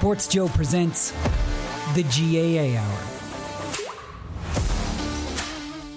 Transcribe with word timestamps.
Sports 0.00 0.28
Joe 0.28 0.48
presents 0.48 1.10
the 1.92 2.02
GAA 2.04 2.80
Hour. 2.80 2.98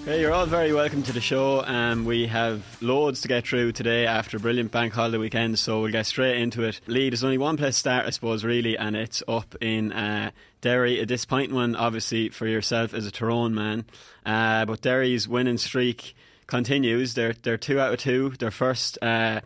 Hey, 0.04 0.20
you're 0.20 0.30
all 0.30 0.44
very 0.44 0.74
welcome 0.74 1.02
to 1.04 1.12
the 1.14 1.22
show. 1.22 1.64
Um, 1.64 2.04
we 2.04 2.26
have 2.26 2.82
loads 2.82 3.22
to 3.22 3.28
get 3.28 3.48
through 3.48 3.72
today 3.72 4.06
after 4.06 4.36
a 4.36 4.40
brilliant 4.40 4.72
bank 4.72 4.92
holiday 4.92 5.16
weekend, 5.16 5.58
so 5.58 5.80
we'll 5.80 5.90
get 5.90 6.04
straight 6.04 6.36
into 6.36 6.64
it. 6.64 6.82
Lee, 6.86 7.08
there's 7.08 7.24
only 7.24 7.38
one 7.38 7.56
place 7.56 7.76
to 7.76 7.80
start, 7.80 8.04
I 8.04 8.10
suppose, 8.10 8.44
really, 8.44 8.76
and 8.76 8.94
it's 8.94 9.22
up 9.26 9.56
in 9.62 9.90
uh, 9.90 10.32
Derry. 10.60 11.00
A 11.00 11.06
disappointing 11.06 11.54
one, 11.54 11.74
obviously, 11.74 12.28
for 12.28 12.46
yourself 12.46 12.92
as 12.92 13.06
a 13.06 13.10
Tyrone 13.10 13.54
man. 13.54 13.86
Uh, 14.26 14.66
but 14.66 14.82
Derry's 14.82 15.26
winning 15.26 15.56
streak 15.56 16.14
continues. 16.46 17.14
They're 17.14 17.32
they're 17.32 17.56
two 17.56 17.80
out 17.80 17.94
of 17.94 18.00
two. 18.00 18.34
Their 18.38 18.50
first 18.50 18.98
uh, 19.00 19.40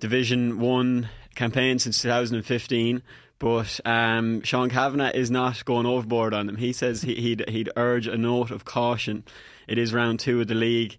Division 0.00 0.60
One 0.60 1.10
campaign 1.34 1.78
since 1.78 2.00
2015. 2.00 3.02
But 3.42 3.80
um, 3.84 4.42
Sean 4.42 4.70
Cavanagh 4.70 5.10
is 5.14 5.28
not 5.28 5.64
going 5.64 5.84
overboard 5.84 6.32
on 6.32 6.46
them. 6.46 6.58
He 6.58 6.72
says 6.72 7.02
he, 7.02 7.34
would 7.36 7.48
he'd 7.48 7.70
urge 7.76 8.06
a 8.06 8.16
note 8.16 8.52
of 8.52 8.64
caution. 8.64 9.24
It 9.66 9.78
is 9.78 9.92
round 9.92 10.20
two 10.20 10.40
of 10.40 10.46
the 10.46 10.54
league. 10.54 10.96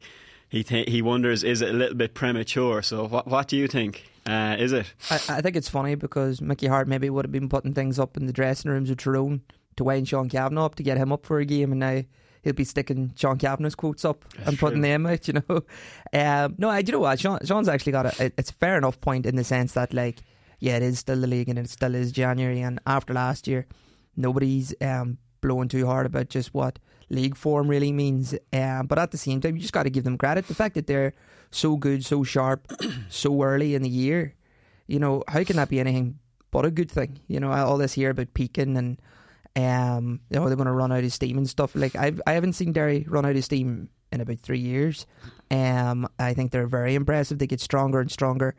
He 0.49 0.61
th- 0.61 0.89
he 0.89 1.01
wonders 1.01 1.45
is 1.45 1.61
it 1.61 1.69
a 1.69 1.73
little 1.73 1.95
bit 1.95 2.13
premature. 2.13 2.81
So 2.81 3.07
what 3.07 3.27
what 3.27 3.47
do 3.47 3.55
you 3.55 3.69
think? 3.69 4.03
Uh, 4.25 4.57
is 4.59 4.73
it? 4.73 4.93
I, 5.09 5.15
I 5.29 5.41
think 5.41 5.55
it's 5.55 5.69
funny 5.69 5.95
because 5.95 6.41
Mickey 6.41 6.67
Harte 6.67 6.89
maybe 6.89 7.09
would 7.09 7.23
have 7.23 7.31
been 7.31 7.47
putting 7.47 7.73
things 7.73 7.97
up 7.97 8.17
in 8.17 8.25
the 8.25 8.33
dressing 8.33 8.69
rooms 8.69 8.89
of 8.89 8.97
Tyrone 8.97 9.39
to 9.77 9.85
wind 9.85 10.09
Sean 10.09 10.27
Cavanagh 10.27 10.65
up 10.65 10.75
to 10.75 10.83
get 10.83 10.97
him 10.97 11.13
up 11.13 11.25
for 11.25 11.39
a 11.39 11.45
game, 11.45 11.71
and 11.71 11.79
now 11.79 12.03
he'll 12.41 12.51
be 12.51 12.65
sticking 12.65 13.13
Sean 13.15 13.37
Cavanagh's 13.37 13.73
quotes 13.73 14.03
up 14.03 14.25
That's 14.35 14.49
and 14.49 14.59
putting 14.59 14.81
true. 14.81 14.89
them 14.89 15.05
out. 15.05 15.27
You 15.29 15.41
know, 15.47 15.63
um, 16.13 16.55
no, 16.57 16.69
I 16.69 16.81
do 16.81 16.89
you 16.89 16.97
know 16.97 17.03
what 17.03 17.21
Sean, 17.21 17.39
Sean's 17.45 17.69
actually 17.69 17.93
got 17.93 18.19
a. 18.19 18.33
It's 18.37 18.49
a 18.49 18.55
fair 18.55 18.77
enough 18.77 18.99
point 18.99 19.25
in 19.25 19.37
the 19.37 19.45
sense 19.45 19.71
that 19.73 19.93
like 19.93 20.17
yeah, 20.63 20.77
it 20.77 20.83
is 20.83 20.99
still 20.99 21.19
the 21.19 21.27
league 21.27 21.49
and 21.49 21.59
it 21.59 21.69
still 21.69 21.93
is 21.93 22.13
January, 22.13 22.61
and 22.61 22.79
after 22.87 23.13
last 23.13 23.49
year, 23.49 23.67
nobody's 24.15 24.73
um, 24.79 25.17
blowing 25.41 25.67
too 25.67 25.85
hard 25.85 26.05
about 26.05 26.29
just 26.29 26.53
what 26.53 26.79
league 27.09 27.35
form 27.35 27.67
really 27.67 27.91
means. 27.91 28.33
Um, 28.53 28.87
but 28.87 28.97
at 28.97 29.11
the 29.11 29.17
same 29.17 29.41
time, 29.41 29.57
you 29.57 29.61
just 29.61 29.73
got 29.73 29.83
to 29.83 29.89
give 29.89 30.05
them 30.05 30.17
credit. 30.17 30.47
The 30.47 30.55
fact 30.55 30.75
that 30.75 30.87
they're 30.87 31.11
so 31.51 31.75
good, 31.75 32.05
so 32.05 32.23
sharp, 32.23 32.71
so 33.09 33.43
early 33.43 33.75
in 33.75 33.81
the 33.81 33.89
year, 33.89 34.35
you 34.87 34.99
know, 34.99 35.21
how 35.27 35.43
can 35.43 35.57
that 35.57 35.67
be 35.67 35.81
anything 35.81 36.19
but 36.49 36.63
a 36.63 36.71
good 36.71 36.89
thing? 36.89 37.19
You 37.27 37.41
know, 37.41 37.51
all 37.51 37.77
this 37.77 37.91
here 37.91 38.11
about 38.11 38.33
peaking 38.33 38.77
and 38.77 39.01
um, 39.57 40.21
you 40.29 40.39
know, 40.39 40.47
they're 40.47 40.55
going 40.55 40.67
to 40.67 40.71
run 40.71 40.93
out 40.93 41.03
of 41.03 41.11
steam 41.11 41.37
and 41.37 41.49
stuff. 41.49 41.75
Like 41.75 41.97
I've 41.97 42.21
I 42.25 42.31
haven't 42.31 42.53
seen 42.53 42.71
Derry 42.71 43.05
run 43.09 43.25
out 43.25 43.35
of 43.35 43.43
steam 43.43 43.89
in 44.13 44.21
about 44.21 44.39
three 44.39 44.59
years. 44.59 45.07
Um, 45.51 46.07
I 46.17 46.33
think 46.33 46.51
they're 46.53 46.67
very 46.67 46.95
impressive. 46.95 47.37
They 47.37 47.47
get 47.47 47.59
stronger 47.59 47.99
and 47.99 48.09
stronger 48.09 48.55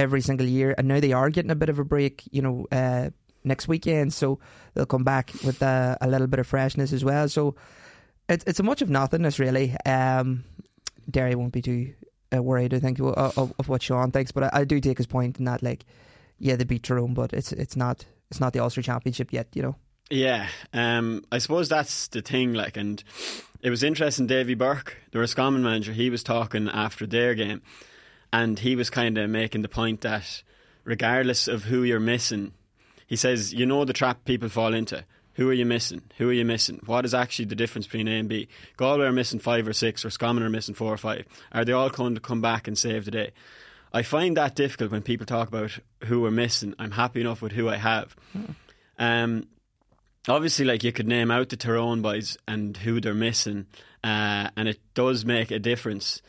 every 0.00 0.22
single 0.22 0.46
year, 0.46 0.74
and 0.76 0.88
now 0.88 0.98
they 0.98 1.12
are 1.12 1.30
getting 1.30 1.50
a 1.50 1.54
bit 1.54 1.68
of 1.68 1.78
a 1.78 1.84
break. 1.84 2.22
You 2.32 2.42
know, 2.42 2.66
uh, 2.72 3.10
next 3.44 3.68
weekend, 3.68 4.12
so 4.12 4.38
they'll 4.74 4.86
come 4.86 5.04
back 5.04 5.30
with 5.44 5.62
uh, 5.62 5.96
a 6.00 6.08
little 6.08 6.26
bit 6.26 6.40
of 6.40 6.46
freshness 6.46 6.92
as 6.92 7.04
well. 7.04 7.28
So 7.28 7.54
it's 8.28 8.44
it's 8.46 8.60
a 8.60 8.62
much 8.62 8.82
of 8.82 8.90
nothingness 8.90 9.38
really. 9.38 9.76
Um, 9.84 10.44
Derry 11.10 11.34
won't 11.34 11.52
be 11.52 11.62
too 11.62 11.92
uh, 12.34 12.42
worried. 12.42 12.74
I 12.74 12.78
think 12.78 12.98
of, 12.98 13.36
of, 13.58 13.68
what 13.68 13.82
Sean 13.82 14.10
thinks, 14.10 14.32
but 14.32 14.44
I, 14.44 14.60
I 14.60 14.64
do 14.64 14.80
take 14.80 14.98
his 14.98 15.06
point 15.06 15.38
in 15.38 15.44
that 15.44 15.62
like, 15.62 15.84
yeah, 16.38 16.56
they 16.56 16.64
beat 16.64 16.82
Tyrone, 16.82 17.14
but 17.14 17.32
it's 17.32 17.52
it's 17.52 17.76
not 17.76 18.04
it's 18.30 18.40
not 18.40 18.52
the 18.52 18.60
Ulster 18.60 18.82
Championship 18.82 19.32
yet. 19.32 19.48
You 19.54 19.62
know. 19.62 19.76
Yeah, 20.10 20.48
um, 20.72 21.24
I 21.30 21.38
suppose 21.38 21.68
that's 21.68 22.08
the 22.08 22.22
thing. 22.22 22.54
Like, 22.54 22.76
and 22.76 23.02
it 23.62 23.70
was 23.70 23.84
interesting. 23.84 24.26
Davy 24.26 24.54
Burke, 24.54 24.96
the 25.12 25.20
Roscommon 25.20 25.62
manager, 25.62 25.92
he 25.92 26.10
was 26.10 26.24
talking 26.24 26.68
after 26.68 27.06
their 27.06 27.34
game, 27.34 27.62
and 28.32 28.58
he 28.58 28.76
was 28.76 28.90
kind 28.90 29.18
of 29.18 29.30
making 29.30 29.62
the 29.62 29.68
point 29.68 30.02
that 30.02 30.42
regardless 30.84 31.48
of 31.48 31.64
who 31.64 31.82
you're 31.82 32.00
missing, 32.00 32.52
he 33.06 33.16
says, 33.16 33.52
you 33.52 33.66
know 33.66 33.84
the 33.84 33.92
trap 33.92 34.24
people 34.24 34.48
fall 34.48 34.74
into. 34.74 35.04
Who 35.34 35.48
are 35.48 35.54
you 35.54 35.64
missing? 35.64 36.02
Who 36.18 36.28
are 36.28 36.34
you 36.34 36.44
missing? 36.44 36.80
What 36.86 37.04
is 37.04 37.14
actually 37.14 37.46
the 37.46 37.54
difference 37.54 37.86
between 37.86 38.08
A 38.08 38.18
and 38.18 38.28
B? 38.28 38.48
Galway 38.76 39.06
are 39.06 39.12
missing 39.12 39.38
five 39.38 39.66
or 39.66 39.72
six, 39.72 40.04
or 40.04 40.08
Roscommon 40.08 40.42
are 40.42 40.50
missing 40.50 40.74
four 40.74 40.92
or 40.92 40.98
five. 40.98 41.24
Are 41.52 41.64
they 41.64 41.72
all 41.72 41.88
going 41.88 42.14
to 42.14 42.20
come 42.20 42.40
back 42.40 42.68
and 42.68 42.76
save 42.76 43.04
the 43.04 43.10
day? 43.10 43.32
I 43.92 44.02
find 44.02 44.36
that 44.36 44.54
difficult 44.54 44.92
when 44.92 45.02
people 45.02 45.26
talk 45.26 45.48
about 45.48 45.78
who 46.04 46.20
we're 46.20 46.30
missing. 46.30 46.74
I'm 46.78 46.90
happy 46.92 47.20
enough 47.20 47.42
with 47.42 47.52
who 47.52 47.68
I 47.68 47.76
have. 47.76 48.14
Um, 48.98 49.48
obviously, 50.28 50.64
like 50.64 50.84
you 50.84 50.92
could 50.92 51.08
name 51.08 51.30
out 51.30 51.48
the 51.48 51.56
Tyrone 51.56 52.02
boys 52.02 52.36
and 52.46 52.76
who 52.76 53.00
they're 53.00 53.14
missing, 53.14 53.66
uh, 54.04 54.50
and 54.56 54.68
it 54.68 54.78
does 54.94 55.24
make 55.24 55.50
a 55.50 55.58
difference. 55.58 56.22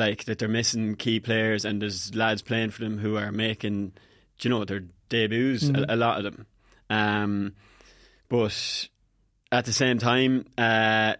Like 0.00 0.24
that 0.24 0.38
they're 0.38 0.48
missing 0.48 0.96
key 0.96 1.20
players, 1.20 1.64
and 1.64 1.80
there's 1.82 2.14
lads 2.14 2.42
playing 2.42 2.70
for 2.70 2.82
them 2.82 2.98
who 2.98 3.16
are 3.16 3.30
making, 3.30 3.92
do 4.38 4.48
you 4.48 4.50
know, 4.50 4.64
their 4.64 4.84
debuts. 5.10 5.64
Mhm. 5.64 5.84
A, 5.88 5.94
a 5.94 5.96
lot 5.96 6.16
of 6.18 6.24
them, 6.24 6.46
um, 6.88 7.52
but 8.28 8.88
at 9.52 9.64
the 9.66 9.72
same 9.72 9.98
time, 9.98 10.46
uh, 10.56 11.14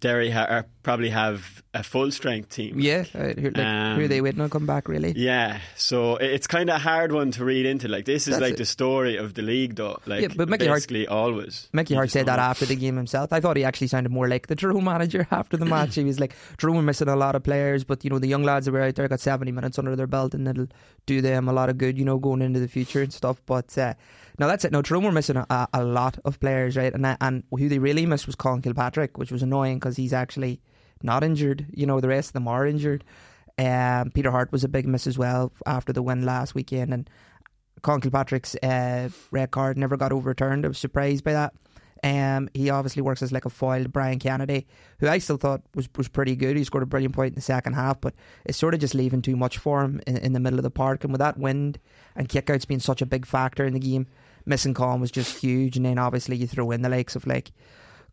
Derry 0.00 0.30
ha- 0.30 0.46
are, 0.48 0.66
probably 0.82 1.10
have 1.10 1.62
a 1.74 1.82
full 1.82 2.10
strength 2.10 2.48
team. 2.48 2.80
Yeah, 2.80 3.04
uh, 3.14 3.18
who, 3.34 3.50
like, 3.50 3.56
who 3.56 3.60
are 3.62 3.92
Um, 4.02 4.08
they 4.08 4.20
waiting 4.20 4.40
on 4.40 4.50
come 4.50 4.66
back? 4.66 4.88
Really? 4.88 5.12
Yeah, 5.14 5.60
so 5.76 6.16
it's 6.16 6.46
kind 6.46 6.68
of 6.70 6.76
a 6.76 6.78
hard 6.78 7.12
one 7.12 7.30
to 7.32 7.44
read 7.44 7.66
into. 7.66 7.86
Like 7.86 8.06
this 8.06 8.26
is 8.26 8.32
That's 8.32 8.40
like 8.42 8.52
it. 8.54 8.58
the 8.58 8.64
story 8.64 9.16
of 9.16 9.34
the 9.34 9.42
league, 9.42 9.76
though. 9.76 9.98
Like 10.06 10.22
Yeah, 10.22 10.28
but 10.34 10.48
Mickey 10.48 10.66
Harte- 10.66 11.06
always. 11.08 11.68
Mickey 11.72 11.94
Harte 11.94 12.10
said 12.10 12.26
that 12.26 12.36
know. 12.36 12.42
after 12.42 12.64
the 12.64 12.76
game 12.76 12.96
himself. 12.96 13.32
I 13.32 13.40
thought 13.40 13.56
he 13.56 13.64
actually 13.64 13.86
sounded 13.88 14.10
more 14.10 14.26
like 14.28 14.46
the 14.46 14.56
Tyrone 14.56 14.84
manager 14.84 15.28
after 15.30 15.56
the 15.56 15.66
match. 15.66 15.94
he 15.96 16.04
was 16.04 16.18
like, 16.18 16.34
Tyrone 16.58 16.76
were 16.76 16.82
missing 16.82 17.08
a 17.08 17.16
lot 17.16 17.34
of 17.34 17.42
players, 17.44 17.84
but 17.84 18.02
you 18.02 18.10
know 18.10 18.18
the 18.18 18.26
young 18.28 18.42
lads 18.42 18.66
that 18.66 18.72
were 18.72 18.80
out 18.82 18.94
there 18.94 19.06
got 19.06 19.20
seventy 19.20 19.52
minutes 19.52 19.78
under 19.78 19.94
their 19.96 20.06
belt, 20.06 20.34
and 20.34 20.48
it'll 20.48 20.68
do 21.06 21.20
them 21.20 21.48
a 21.48 21.52
lot 21.52 21.68
of 21.68 21.78
good, 21.78 21.98
you 21.98 22.04
know, 22.04 22.18
going 22.18 22.42
into 22.42 22.58
the 22.58 22.68
future 22.68 23.02
and 23.02 23.12
stuff. 23.12 23.40
But 23.46 23.76
uh, 23.78 23.94
no, 24.40 24.48
that's 24.48 24.64
it. 24.64 24.72
No, 24.72 24.80
Tyrone 24.80 25.04
were 25.04 25.12
missing 25.12 25.36
a, 25.36 25.68
a 25.74 25.84
lot 25.84 26.18
of 26.24 26.40
players, 26.40 26.74
right? 26.74 26.94
And 26.94 27.06
and 27.20 27.44
who 27.50 27.68
they 27.68 27.78
really 27.78 28.06
missed 28.06 28.26
was 28.26 28.34
Conn 28.34 28.62
Kilpatrick, 28.62 29.18
which 29.18 29.30
was 29.30 29.42
annoying 29.42 29.78
because 29.78 29.98
he's 29.98 30.14
actually 30.14 30.62
not 31.02 31.22
injured. 31.22 31.66
You 31.70 31.84
know, 31.84 32.00
the 32.00 32.08
rest 32.08 32.30
of 32.30 32.32
them 32.32 32.48
are 32.48 32.66
injured. 32.66 33.04
Um, 33.58 34.10
Peter 34.12 34.30
Harte 34.30 34.50
was 34.50 34.64
a 34.64 34.68
big 34.68 34.88
miss 34.88 35.06
as 35.06 35.18
well 35.18 35.52
after 35.66 35.92
the 35.92 36.00
win 36.02 36.24
last 36.24 36.54
weekend, 36.54 36.94
and 36.94 37.10
Conn 37.82 38.00
Kilpatrick's 38.00 38.54
uh, 38.62 39.10
red 39.30 39.50
card 39.50 39.76
never 39.76 39.98
got 39.98 40.10
overturned. 40.10 40.64
I 40.64 40.68
was 40.68 40.78
surprised 40.78 41.22
by 41.22 41.34
that. 41.34 41.52
Um, 42.02 42.48
he 42.54 42.70
obviously 42.70 43.02
works 43.02 43.20
as 43.20 43.32
like 43.32 43.44
a 43.44 43.50
foil 43.50 43.82
to 43.82 43.90
Brian 43.90 44.18
Kennedy, 44.18 44.66
who 45.00 45.08
I 45.08 45.18
still 45.18 45.36
thought 45.36 45.60
was 45.74 45.86
was 45.98 46.08
pretty 46.08 46.34
good. 46.34 46.56
He 46.56 46.64
scored 46.64 46.82
a 46.82 46.86
brilliant 46.86 47.14
point 47.14 47.32
in 47.32 47.34
the 47.34 47.42
second 47.42 47.74
half, 47.74 48.00
but 48.00 48.14
it's 48.46 48.56
sort 48.56 48.72
of 48.72 48.80
just 48.80 48.94
leaving 48.94 49.20
too 49.20 49.36
much 49.36 49.58
for 49.58 49.82
him 49.82 50.00
in, 50.06 50.16
in 50.16 50.32
the 50.32 50.40
middle 50.40 50.58
of 50.58 50.62
the 50.62 50.70
park. 50.70 51.04
And 51.04 51.12
with 51.12 51.18
that 51.18 51.36
wind 51.36 51.78
and 52.16 52.26
kickouts 52.26 52.66
being 52.66 52.80
such 52.80 53.02
a 53.02 53.06
big 53.06 53.26
factor 53.26 53.66
in 53.66 53.74
the 53.74 53.78
game, 53.80 54.06
missing 54.50 54.74
Conn 54.74 55.00
was 55.00 55.10
just 55.10 55.38
huge. 55.38 55.78
And 55.78 55.86
then 55.86 55.98
obviously 55.98 56.36
you 56.36 56.46
throw 56.46 56.70
in 56.72 56.82
the 56.82 56.88
likes 56.90 57.16
of 57.16 57.26
like 57.26 57.52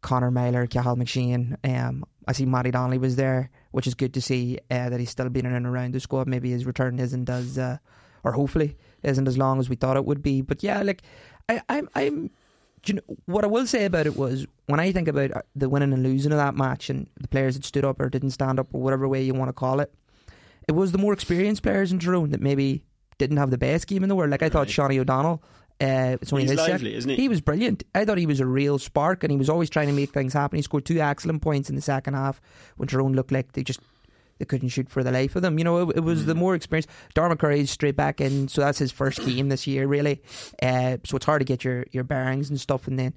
Conor 0.02 0.32
Meyler, 0.32 0.68
Cathal 0.68 0.96
McShane. 0.96 1.58
Um, 1.68 2.06
I 2.28 2.32
see 2.32 2.46
Matty 2.46 2.72
Donnelly 2.72 2.98
was 2.98 3.16
there, 3.18 3.50
which 3.72 3.88
is 3.88 3.94
good 3.96 4.14
to 4.14 4.22
see 4.22 4.60
uh, 4.72 4.90
that 4.90 5.00
he's 5.00 5.10
still 5.10 5.30
been 5.30 5.46
in 5.46 5.54
and 5.54 5.66
around 5.66 5.94
the 5.94 6.00
squad. 6.00 6.28
Maybe 6.28 6.52
his 6.52 6.66
return 6.66 7.00
isn't 7.00 7.30
as, 7.30 7.58
uh, 7.58 7.78
or 8.24 8.32
hopefully 8.34 8.78
isn't 9.04 9.28
as 9.28 9.38
long 9.38 9.60
as 9.60 9.70
we 9.70 9.76
thought 9.76 9.98
it 9.98 10.06
would 10.06 10.22
be. 10.22 10.42
But 10.42 10.64
yeah, 10.64 10.82
like 10.82 11.02
I, 11.50 11.62
I'm, 11.68 11.90
I'm. 11.96 12.30
You 12.86 12.94
know, 12.94 13.02
what 13.26 13.44
I 13.44 13.48
will 13.48 13.66
say 13.68 13.84
about 13.84 14.06
it 14.06 14.16
was 14.16 14.46
when 14.68 14.80
I 14.80 14.94
think 14.94 15.10
about 15.10 15.32
uh, 15.36 15.42
the 15.56 15.68
winning 15.68 15.92
and 15.92 16.04
losing 16.04 16.32
of 16.32 16.38
that 16.38 16.56
match 16.56 16.90
and 16.90 17.10
the 17.20 17.28
players 17.28 17.56
that 17.56 17.66
stood 17.66 17.84
up 17.84 18.00
or 18.00 18.10
didn't 18.10 18.32
stand 18.32 18.60
up 18.62 18.68
or 18.74 18.80
whatever 18.82 19.08
way 19.10 19.22
you 19.22 19.34
want 19.34 19.50
to 19.50 19.54
call 19.54 19.82
it, 19.82 19.94
it 20.70 20.72
was 20.74 20.94
the 20.94 20.98
more 20.98 21.12
experienced 21.12 21.64
players 21.64 21.92
in 21.92 22.00
Tyrone 22.00 22.30
that 22.30 22.40
maybe 22.40 22.84
didn't 23.18 23.38
have 23.38 23.50
the 23.50 23.58
best 23.58 23.88
game 23.88 24.04
in 24.04 24.10
the 24.10 24.16
world. 24.16 24.30
Like 24.32 24.44
I 24.44 24.48
thought, 24.48 24.68
Right. 24.78 24.92
Seanie 24.92 25.00
O'Donnell. 25.00 25.44
Uh, 25.80 26.18
it's 26.22 26.34
only 26.34 26.44
He's 26.44 26.52
his 26.52 26.60
lively, 26.60 26.96
isn't 26.96 27.10
he? 27.12 27.16
He 27.18 27.30
was 27.30 27.40
brilliant. 27.40 27.84
I 27.94 28.04
thought 28.04 28.18
he 28.18 28.26
was 28.26 28.40
a 28.40 28.46
real 28.48 28.80
spark, 28.80 29.24
and 29.24 29.30
he 29.32 29.38
was 29.38 29.50
always 29.50 29.70
trying 29.70 29.88
to 29.88 29.94
make 29.94 30.12
things 30.12 30.34
happen. 30.34 30.58
He 30.58 30.64
scored 30.64 30.86
two 30.86 31.00
excellent 31.00 31.42
points 31.44 31.70
in 31.70 31.76
the 31.76 31.82
second 31.82 32.16
half 32.16 32.42
when 32.78 32.88
Tyrone 32.88 33.14
looked 33.14 33.32
like 33.32 33.52
they 33.52 33.64
just 33.64 33.80
they 34.40 34.46
couldn't 34.46 34.70
shoot 34.70 34.90
for 34.90 35.04
the 35.04 35.12
life 35.12 35.36
of 35.36 35.42
them. 35.44 35.58
You 35.58 35.64
know, 35.64 35.90
it, 35.90 35.98
it 35.98 36.00
was 36.02 36.26
the 36.26 36.34
Mm. 36.34 36.38
more 36.38 36.56
experienced. 36.56 36.90
Darren 37.16 37.36
McCurry's 37.36 37.70
straight 37.72 37.96
back 37.96 38.22
in, 38.22 38.48
so 38.48 38.62
that's 38.62 38.78
his 38.80 38.92
first 38.92 39.24
game 39.26 39.50
this 39.50 39.66
year, 39.68 39.88
really. 39.88 40.22
Uh, 40.62 40.98
so 41.04 41.16
it's 41.18 41.26
hard 41.26 41.42
to 41.42 41.46
get 41.46 41.64
your, 41.64 41.86
your 41.92 42.04
bearings 42.04 42.50
and 42.50 42.60
stuff, 42.60 42.88
and 42.88 42.98
then 43.00 43.14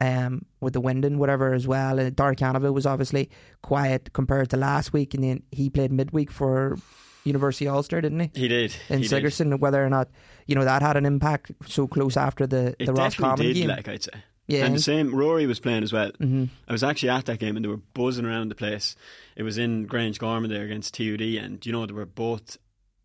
um, 0.00 0.44
with 0.60 0.72
the 0.72 0.80
wind 0.80 1.04
and 1.04 1.18
whatever 1.18 1.52
as 1.54 1.66
well. 1.68 1.98
And 1.98 2.14
Darragh 2.16 2.38
Canavan 2.38 2.72
was 2.72 2.86
obviously 2.86 3.30
quiet 3.62 4.12
compared 4.12 4.50
to 4.50 4.56
last 4.56 4.92
week, 4.92 5.12
and 5.14 5.22
then 5.22 5.42
he 5.52 5.70
played 5.70 5.92
midweek 5.92 6.30
for 6.30 6.76
University 7.24 7.68
Ulster, 7.68 8.00
didn't 8.00 8.20
he? 8.20 8.30
He 8.34 8.48
did. 8.48 8.74
In 8.88 8.98
he 8.98 9.02
did. 9.04 9.10
Sigerson, 9.10 9.58
whether 9.58 9.84
or 9.84 9.90
not 9.90 10.08
you 10.46 10.54
know 10.54 10.64
that 10.64 10.82
had 10.82 10.96
an 10.96 11.06
impact 11.06 11.52
so 11.66 11.86
close 11.86 12.16
after 12.16 12.46
the 12.46 12.74
It 12.78 12.86
the 12.86 12.92
Roscommon 12.94 13.38
did, 13.46 13.54
game. 13.54 13.68
like 13.68 13.88
I'd 13.88 14.02
say. 14.02 14.12
Yeah. 14.48 14.64
And 14.64 14.74
the 14.74 14.80
same, 14.80 15.14
Rory 15.14 15.46
was 15.46 15.60
playing 15.60 15.84
as 15.84 15.92
well. 15.92 16.10
Mhm. 16.12 16.48
I 16.66 16.72
was 16.72 16.82
actually 16.82 17.10
at 17.10 17.26
that 17.26 17.38
game 17.38 17.54
and 17.54 17.64
they 17.64 17.68
were 17.68 17.76
buzzing 17.94 18.24
around 18.24 18.48
the 18.48 18.56
place. 18.56 18.96
It 19.36 19.44
was 19.44 19.58
in 19.58 19.86
Grange 19.86 20.18
Gorman 20.18 20.50
there 20.50 20.64
against 20.64 20.94
TUD, 20.94 21.20
and 21.20 21.64
you 21.64 21.70
know 21.70 21.86
they 21.86 21.92
were 21.92 22.04
both 22.06 22.56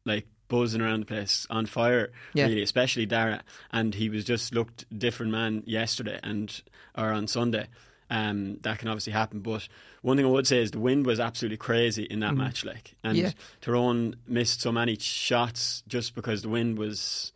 like 0.06 0.25
buzzing 0.47 0.81
around 0.81 1.01
the 1.01 1.06
place 1.06 1.45
on 1.50 1.65
fire, 1.67 2.12
Yeah. 2.33 2.45
really, 2.47 2.62
especially 2.63 3.06
Dara. 3.06 3.44
And 3.71 3.94
he 3.94 4.09
was 4.09 4.23
just 4.23 4.53
looked 4.56 4.85
different 4.97 5.31
man 5.31 5.62
yesterday 5.65 6.19
and 6.23 6.62
or 6.97 7.12
on 7.12 7.27
Sunday. 7.27 7.67
Um, 8.15 8.59
that 8.62 8.79
can 8.79 8.88
obviously 8.88 9.13
happen, 9.13 9.39
but 9.39 9.67
one 10.01 10.17
thing 10.17 10.25
I 10.25 10.29
would 10.29 10.47
say 10.47 10.62
is 10.62 10.71
the 10.71 10.79
wind 10.79 11.06
was 11.06 11.19
absolutely 11.19 11.57
crazy 11.57 12.03
in 12.03 12.19
that 12.21 12.33
match. 12.35 12.63
Like, 12.63 12.95
and. 13.03 13.17
Yeah. 13.17 13.31
Tyrone 13.62 14.15
missed 14.27 14.62
so 14.62 14.71
many 14.71 14.97
shots 14.97 15.83
just 15.88 16.15
because 16.15 16.41
the 16.41 16.50
wind 16.50 16.77
was 16.77 17.33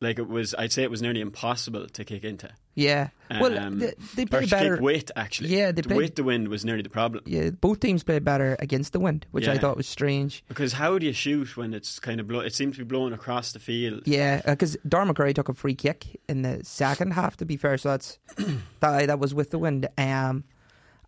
like 0.00 0.18
it 0.18 0.28
was. 0.28 0.54
I'd 0.56 0.72
say 0.72 0.82
it 0.82 0.90
was 0.90 1.02
nearly 1.02 1.20
impossible 1.20 1.86
to 1.88 2.04
kick 2.04 2.24
into. 2.24 2.50
Yeah. 2.74 3.08
Well, 3.40 3.58
Um, 3.58 3.78
they, 3.78 3.92
they 4.14 4.24
play 4.26 4.46
better. 4.46 4.76
kick 4.76 4.82
with 4.82 5.10
actually. 5.16 5.50
Yeah, 5.50 5.72
they 5.72 5.82
The 5.82 5.88
played- 5.88 5.96
with 5.98 6.14
the 6.16 6.24
wind 6.24 6.48
was 6.48 6.64
nearly 6.64 6.82
the 6.82 6.88
problem. 6.90 7.22
Yeah, 7.26 7.50
both 7.50 7.80
teams 7.80 8.02
played 8.02 8.24
better 8.24 8.56
against 8.60 8.92
the 8.92 9.00
wind, 9.00 9.26
which 9.30 9.46
I 9.48 9.56
thought 9.58 9.76
was 9.76 9.86
strange. 9.86 10.42
Because 10.48 10.74
how 10.74 10.98
do 10.98 11.06
you 11.06 11.12
shoot 11.12 11.56
when 11.56 11.74
it's 11.74 11.98
kind 11.98 12.20
of 12.20 12.28
blow? 12.28 12.40
It 12.40 12.54
seems 12.54 12.76
to 12.76 12.84
be 12.84 12.88
blowing 12.88 13.12
across 13.12 13.52
the 13.52 13.58
field. 13.58 14.02
Yeah, 14.06 14.40
because 14.44 14.76
Darren 14.88 15.10
McCurry 15.10 15.34
took 15.34 15.48
a 15.48 15.54
free 15.54 15.74
kick 15.74 16.20
in 16.28 16.42
the 16.42 16.60
second 16.64 17.12
half. 17.12 17.36
To 17.38 17.44
be 17.44 17.56
fair, 17.56 17.76
so 17.78 17.90
that's 17.90 18.18
that 18.80 19.06
that 19.06 19.18
was 19.18 19.34
with 19.34 19.50
the 19.50 19.58
wind. 19.58 19.88
Um, 19.98 20.44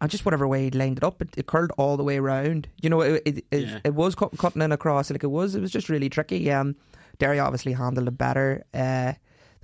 and 0.01 0.11
just 0.11 0.25
whatever 0.27 0.47
way 0.49 0.65
he 0.65 0.71
lined 0.71 0.99
it 0.99 1.05
up, 1.05 1.23
it, 1.23 1.29
it 1.37 1.47
curled 1.47 1.73
all 1.79 1.97
the 1.97 2.05
way 2.05 2.19
around. 2.19 2.69
You 2.83 2.91
know, 2.91 3.01
it 3.01 3.23
it, 3.25 3.45
it, 3.51 3.63
Yeah. 3.63 3.79
it 3.85 3.95
was 3.95 4.15
cut, 4.15 4.37
cutting 4.39 4.61
in 4.63 4.73
across. 4.73 5.11
Like 5.11 5.25
it 5.25 5.29
was, 5.31 5.55
it 5.55 5.61
was 5.61 5.71
just 5.71 5.89
really 5.89 6.09
tricky. 6.11 6.51
Um, 6.51 6.77
Derry 7.19 7.39
obviously 7.39 7.73
handled 7.73 8.09
it 8.09 8.19
better. 8.19 8.65
Uh, 8.75 9.13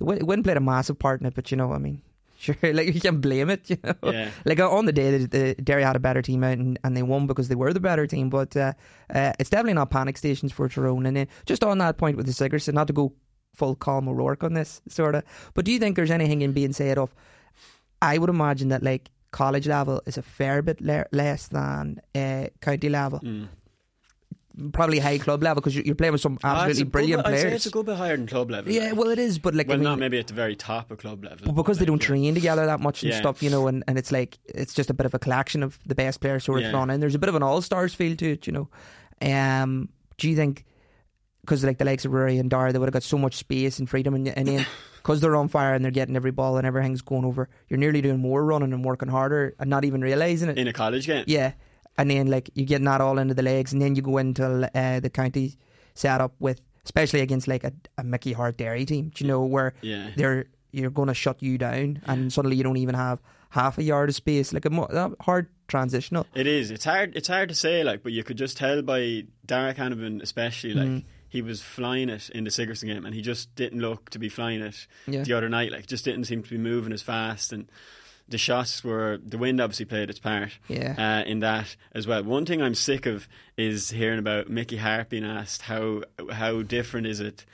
the 0.01 0.05
wind, 0.05 0.23
wind 0.23 0.43
played 0.43 0.57
a 0.57 0.61
massive 0.61 0.97
part 0.97 1.21
in 1.21 1.27
it, 1.27 1.35
but 1.35 1.51
you 1.51 1.57
know, 1.57 1.67
what 1.67 1.75
I 1.75 1.79
mean. 1.79 2.01
Sure, 2.41 2.55
like 2.63 2.91
you 2.91 2.99
can't 2.99 3.21
blame 3.21 3.51
it, 3.51 3.69
you 3.69 3.77
know. 3.83 3.93
Yeah. 4.01 4.31
Like 4.45 4.59
on 4.59 4.85
the 4.85 4.91
day, 4.91 5.15
the, 5.15 5.27
the 5.27 5.61
Derry 5.61 5.83
had 5.83 5.95
a 5.95 5.99
better 5.99 6.23
team 6.23 6.43
out 6.43 6.57
and, 6.57 6.79
and 6.83 6.97
they 6.97 7.03
won 7.03 7.27
because 7.27 7.49
they 7.49 7.53
were 7.53 7.71
the 7.71 7.79
better 7.79 8.07
team. 8.07 8.31
But 8.31 8.57
uh, 8.57 8.73
uh, 9.13 9.33
it's 9.37 9.51
definitely 9.51 9.75
not 9.75 9.91
panic 9.91 10.17
stations 10.17 10.51
for 10.51 10.67
Tyrone. 10.67 11.05
And 11.05 11.15
then 11.15 11.27
just 11.45 11.63
on 11.63 11.77
that 11.77 11.99
point 11.99 12.17
with 12.17 12.25
the 12.25 12.33
Sigerson, 12.33 12.73
not 12.73 12.87
to 12.87 12.93
go 12.93 13.13
full 13.53 13.75
Colm 13.75 14.09
O'Rourke 14.09 14.43
on 14.43 14.55
this 14.55 14.81
sort 14.89 15.13
of, 15.13 15.23
but 15.53 15.65
do 15.65 15.71
you 15.71 15.77
think 15.77 15.95
there's 15.95 16.09
anything 16.09 16.41
in 16.41 16.51
being 16.51 16.73
said 16.73 16.97
of? 16.97 17.13
I 18.01 18.17
would 18.17 18.31
imagine 18.31 18.69
that 18.69 18.81
like 18.81 19.11
college 19.29 19.67
level 19.67 20.01
is 20.07 20.17
a 20.17 20.23
fair 20.23 20.63
bit 20.63 20.81
le- 20.81 21.05
less 21.11 21.45
than 21.47 22.01
uh, 22.15 22.47
county 22.59 22.89
level. 22.89 23.19
Mm. 23.19 23.49
Probably 24.73 24.99
high 24.99 25.17
club 25.17 25.41
level 25.43 25.61
because 25.61 25.75
you're 25.75 25.85
you're 25.85 25.95
playing 25.95 26.11
with 26.11 26.21
some 26.21 26.37
absolutely 26.43 26.83
brilliant 26.83 27.23
bit- 27.23 27.33
I'd 27.33 27.37
say 27.37 27.43
players. 27.43 27.55
it's 27.55 27.65
a 27.67 27.69
good 27.71 27.85
bit 27.85 27.95
higher 27.95 28.17
than 28.17 28.27
club 28.27 28.51
level. 28.51 28.71
Yeah, 28.71 28.91
well, 28.91 29.09
it 29.09 29.17
is, 29.17 29.39
but 29.39 29.55
like, 29.55 29.67
I 29.67 29.69
well, 29.69 29.77
mean, 29.77 29.83
not 29.85 29.99
maybe 29.99 30.19
at 30.19 30.27
the 30.27 30.33
very 30.33 30.55
top 30.57 30.91
of 30.91 30.97
club 30.97 31.23
level. 31.23 31.45
but 31.45 31.53
because 31.53 31.77
they 31.77 31.85
don't 31.85 32.01
yeah. 32.01 32.07
train 32.07 32.33
together 32.33 32.65
that 32.65 32.81
much 32.81 33.01
and 33.03 33.11
Yeah. 33.13 33.19
stuff, 33.19 33.41
you 33.41 33.49
know, 33.49 33.67
and, 33.67 33.83
and 33.87 33.97
it's 33.97 34.11
like 34.11 34.37
it's 34.45 34.73
just 34.73 34.89
a 34.89 34.93
bit 34.93 35.05
of 35.05 35.13
a 35.13 35.19
collection 35.19 35.63
of 35.63 35.79
the 35.85 35.95
best 35.95 36.19
players 36.19 36.43
sort 36.43 36.59
of 36.59 36.65
Yeah. 36.65 36.71
thrown 36.71 36.89
in. 36.89 36.99
There's 36.99 37.15
a 37.15 37.19
bit 37.19 37.29
of 37.29 37.35
an 37.35 37.43
all 37.43 37.61
stars 37.61 37.93
feel 37.93 38.15
to 38.17 38.31
it, 38.33 38.45
you 38.45 38.51
know. 38.53 38.69
Um, 39.21 39.89
do 40.17 40.29
you 40.29 40.35
think 40.35 40.65
because 41.41 41.63
like 41.63 41.77
the 41.79 41.85
likes 41.85 42.05
of 42.05 42.11
Rory 42.11 42.37
and 42.37 42.49
Dara, 42.49 42.71
they 42.71 42.77
would 42.79 42.87
have 42.87 42.93
got 42.93 43.03
so 43.03 43.17
much 43.17 43.35
space 43.35 43.79
and 43.79 43.89
freedom, 43.89 44.13
and, 44.13 44.27
and 44.27 44.47
then 44.47 44.65
because 44.97 45.19
they're 45.21 45.35
on 45.35 45.47
fire 45.47 45.73
and 45.73 45.83
they're 45.83 45.91
getting 45.91 46.15
every 46.15 46.31
ball 46.31 46.57
and 46.57 46.67
everything's 46.67 47.01
going 47.01 47.25
over, 47.25 47.49
you're 47.69 47.79
nearly 47.79 48.01
doing 48.01 48.19
more 48.19 48.43
running 48.45 48.73
and 48.73 48.83
working 48.85 49.07
harder 49.09 49.55
and 49.59 49.69
not 49.69 49.83
even 49.85 50.01
realizing 50.01 50.49
it. 50.49 50.57
in 50.59 50.67
a 50.67 50.73
college 50.73 51.07
game. 51.07 51.23
Yeah, 51.27 51.53
and 51.97 52.09
then 52.09 52.27
like 52.27 52.49
you 52.55 52.63
get 52.63 52.69
getting 52.75 52.85
that 52.85 53.01
all 53.01 53.17
into 53.19 53.33
the 53.33 53.43
legs, 53.43 53.73
and 53.73 53.81
then 53.81 53.95
you 53.95 54.01
go 54.01 54.17
into 54.17 54.69
uh, 54.77 54.99
the 54.99 55.09
county 55.09 55.57
setup 55.93 56.33
with, 56.39 56.61
especially 56.85 57.19
against 57.21 57.47
like 57.47 57.63
a, 57.63 57.73
a 57.97 58.03
Mickey 58.03 58.33
Harte 58.33 58.57
Derry 58.57 58.85
team, 58.85 59.11
do 59.13 59.23
you 59.23 59.27
know, 59.27 59.43
where 59.43 59.73
Yeah. 59.81 60.11
they're 60.15 60.45
you're 60.73 60.89
going 60.89 61.09
to 61.09 61.13
shut 61.13 61.43
you 61.43 61.57
down, 61.57 62.01
and 62.05 62.31
suddenly 62.31 62.55
you 62.55 62.63
don't 62.63 62.77
even 62.77 62.95
have 62.95 63.21
half 63.49 63.77
a 63.77 63.83
yard 63.83 64.07
of 64.07 64.15
space, 64.15 64.53
like 64.53 64.63
a 64.63 64.69
mo- 64.69 65.15
hard 65.19 65.47
transitional. 65.67 66.25
It 66.33 66.47
is. 66.47 66.71
It's 66.71 66.85
hard. 66.85 67.15
It's 67.17 67.27
hard 67.27 67.49
to 67.49 67.55
say, 67.55 67.83
like, 67.83 68.03
but 68.03 68.13
you 68.13 68.23
could 68.23 68.37
just 68.37 68.55
tell 68.55 68.81
by 68.81 69.25
Darragh 69.45 69.75
Canavan, 69.75 70.21
especially, 70.21 70.73
like 70.73 70.87
Mm. 70.87 71.03
he 71.27 71.41
was 71.41 71.61
flying 71.61 72.07
it 72.07 72.29
in 72.29 72.45
the 72.45 72.51
Sigerson 72.51 72.87
game, 72.87 73.05
and 73.05 73.13
he 73.13 73.21
just 73.21 73.53
didn't 73.55 73.81
look 73.81 74.09
to 74.11 74.19
be 74.19 74.29
flying 74.29 74.61
it 74.61 74.87
Yeah. 75.07 75.23
the 75.23 75.33
other 75.33 75.49
night. 75.49 75.73
Like, 75.73 75.87
just 75.87 76.05
didn't 76.05 76.23
seem 76.23 76.41
to 76.41 76.49
be 76.49 76.57
moving 76.57 76.93
as 76.93 77.01
fast, 77.01 77.51
and 77.51 77.67
the 78.31 78.37
shots 78.37 78.83
were 78.83 79.19
the 79.23 79.37
wind 79.37 79.61
obviously 79.61 79.85
played 79.85 80.09
its 80.09 80.19
part. 80.19 80.49
Yeah. 80.67 80.95
Uh, 80.97 81.29
in 81.29 81.39
that 81.39 81.75
as 81.93 82.07
well. 82.07 82.23
One 82.23 82.45
thing 82.45 82.61
I'm 82.61 82.75
sick 82.75 83.05
of 83.05 83.27
is 83.57 83.91
hearing 83.91 84.19
about 84.19 84.49
Mickey 84.49 84.77
Harte 84.77 85.09
being 85.09 85.25
asked 85.25 85.61
how 85.63 86.01
how 86.31 86.61
different 86.63 87.07
is 87.07 87.19
it 87.19 87.45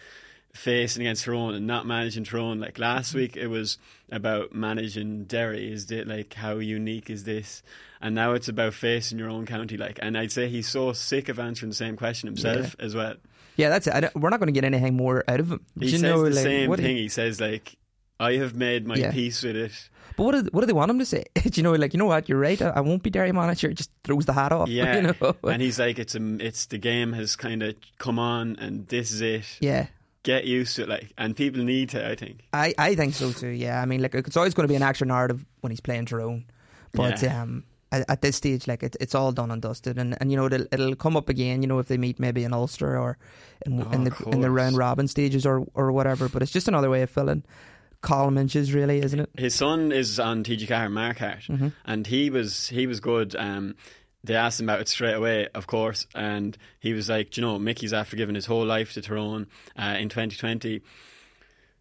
facing 0.53 1.03
against 1.03 1.25
Tyrone 1.25 1.53
and 1.53 1.67
not 1.67 1.85
managing 1.85 2.23
Tyrone. 2.23 2.59
Like 2.59 2.79
last 2.79 3.13
week, 3.13 3.37
it 3.37 3.47
was 3.47 3.77
about 4.11 4.53
managing 4.53 5.25
Derry. 5.25 5.71
Is 5.71 5.91
it 5.91 6.07
like 6.07 6.33
how 6.33 6.57
unique 6.57 7.09
is 7.09 7.25
this? 7.25 7.61
And 8.01 8.15
now 8.15 8.33
it's 8.33 8.47
about 8.47 8.73
facing 8.73 9.19
your 9.19 9.29
own 9.29 9.45
county. 9.45 9.77
Like, 9.77 9.99
and 10.01 10.17
I'd 10.17 10.31
say 10.31 10.49
he's 10.49 10.67
so 10.67 10.93
sick 10.93 11.29
of 11.29 11.39
answering 11.39 11.69
the 11.69 11.75
same 11.75 11.95
question 11.95 12.27
himself 12.27 12.75
as 12.79 12.95
well. 12.95 13.15
Yeah, 13.55 13.69
that's 13.69 13.87
it. 13.87 13.93
I 13.93 14.09
we're 14.15 14.29
not 14.29 14.39
going 14.39 14.53
to 14.53 14.59
get 14.59 14.63
anything 14.65 14.95
more 14.95 15.23
out 15.27 15.39
of 15.39 15.51
him. 15.51 15.65
He 15.79 15.85
you 15.85 15.91
says 15.93 16.01
know, 16.03 16.23
the 16.23 16.29
like, 16.31 16.43
same 16.43 16.75
thing. 16.75 16.95
He 16.97 17.09
says 17.09 17.41
like, 17.41 17.75
"I 18.19 18.33
have 18.33 18.55
made 18.55 18.85
my 18.85 18.95
Yeah. 18.95 19.11
peace 19.11 19.41
with 19.43 19.55
it." 19.55 19.89
But 20.17 20.23
what 20.23 20.31
do, 20.33 20.49
what 20.51 20.61
do 20.61 20.67
they 20.67 20.73
want 20.73 20.91
him 20.91 20.99
to 20.99 21.05
say? 21.05 21.23
do 21.35 21.49
you 21.53 21.63
know, 21.63 21.71
like 21.73 21.93
you 21.93 21.99
know 21.99 22.07
what? 22.07 22.27
You're 22.27 22.39
right. 22.39 22.61
I, 22.61 22.69
I 22.71 22.79
won't 22.81 23.03
be 23.03 23.09
Derry 23.09 23.31
manager. 23.31 23.71
Just 23.71 23.91
throws 24.03 24.25
the 24.25 24.33
hat 24.33 24.51
off. 24.51 24.67
Yeah, 24.77 24.95
you 24.97 25.01
know? 25.03 25.35
and 25.43 25.61
he's 25.61 25.79
like, 25.79 25.97
"It's 25.99 26.15
a, 26.15 26.37
it's 26.45 26.65
the 26.65 26.77
game 26.77 27.13
has 27.13 27.35
kind 27.37 27.63
of 27.63 27.75
come 27.99 28.19
on, 28.19 28.57
and 28.59 28.85
this 28.89 29.11
is 29.11 29.21
it. 29.21 29.45
yeah. 29.61 29.87
Get 30.23 30.43
used 30.43 30.75
to 30.75 30.83
it." 30.83 30.89
Like, 30.89 31.13
and 31.17 31.35
people 31.37 31.63
need 31.63 31.89
to. 31.89 32.05
I 32.05 32.15
think. 32.15 32.41
I, 32.51 32.73
I 32.77 32.95
think 32.95 33.13
so 33.13 33.31
too. 33.31 33.47
Yeah, 33.47 33.81
I 33.81 33.85
mean, 33.85 34.01
like 34.01 34.13
it's 34.15 34.35
always 34.35 34.53
going 34.53 34.67
to 34.67 34.71
be 34.71 34.75
an 34.75 34.83
extra 34.83 35.07
narrative 35.07 35.45
when 35.61 35.71
he's 35.71 35.79
playing 35.79 36.05
Tyrone, 36.07 36.43
but 36.93 37.21
Yeah. 37.21 37.43
um, 37.43 37.63
at, 37.91 38.03
at 38.09 38.21
this 38.21 38.35
stage, 38.35 38.67
like 38.67 38.83
it, 38.83 38.97
it's 38.99 39.15
all 39.15 39.31
done 39.31 39.51
and 39.51 39.61
dusted, 39.61 39.97
and, 39.97 40.17
and 40.19 40.29
you 40.31 40.35
know 40.35 40.47
it'll, 40.47 40.65
it'll 40.71 40.95
come 40.95 41.15
up 41.15 41.29
again. 41.29 41.61
You 41.61 41.67
know 41.69 41.79
if 41.79 41.87
they 41.87 41.97
meet 41.97 42.19
maybe 42.19 42.43
in 42.43 42.53
Ulster 42.53 42.97
or 42.97 43.17
in, 43.65 43.81
Oh, 43.81 43.89
in 43.91 44.03
the 44.03 44.13
in 44.33 44.41
the 44.41 44.49
round 44.51 44.75
robin 44.77 45.07
stages 45.07 45.45
or 45.45 45.65
or 45.75 45.91
whatever. 45.93 46.27
But 46.27 46.41
it's 46.41 46.51
just 46.51 46.67
another 46.67 46.89
way 46.89 47.03
of 47.03 47.09
filling 47.09 47.43
column 48.07 48.37
inches, 48.37 48.73
really, 48.73 48.99
isn't 48.99 49.19
it? 49.19 49.29
his 49.37 49.53
son 49.55 49.91
is 49.91 50.19
on 50.19 50.43
TG 50.43 50.67
Carr, 50.67 50.89
Mark 50.89 51.17
Harte, 51.19 51.43
Mm-hmm. 51.49 51.67
and 51.85 52.07
he 52.07 52.29
was 52.29 52.67
he 52.69 52.87
was 52.87 52.99
good. 52.99 53.35
Um, 53.35 53.75
they 54.23 54.35
asked 54.35 54.59
him 54.59 54.67
about 54.67 54.81
it 54.81 54.87
straight 54.89 55.13
away, 55.13 55.47
of 55.53 55.67
course, 55.67 56.07
and 56.15 56.57
he 56.79 56.93
was 56.93 57.07
like, 57.09 57.31
"Do 57.31 57.41
you 57.41 57.47
know, 57.47 57.59
Mickey's 57.59 57.93
after 57.93 58.17
giving 58.17 58.35
his 58.35 58.45
whole 58.45 58.65
life 58.65 58.93
to 58.93 59.01
Tyrone 59.01 59.47
uh, 59.77 59.95
in 59.99 60.09
2020. 60.09 60.81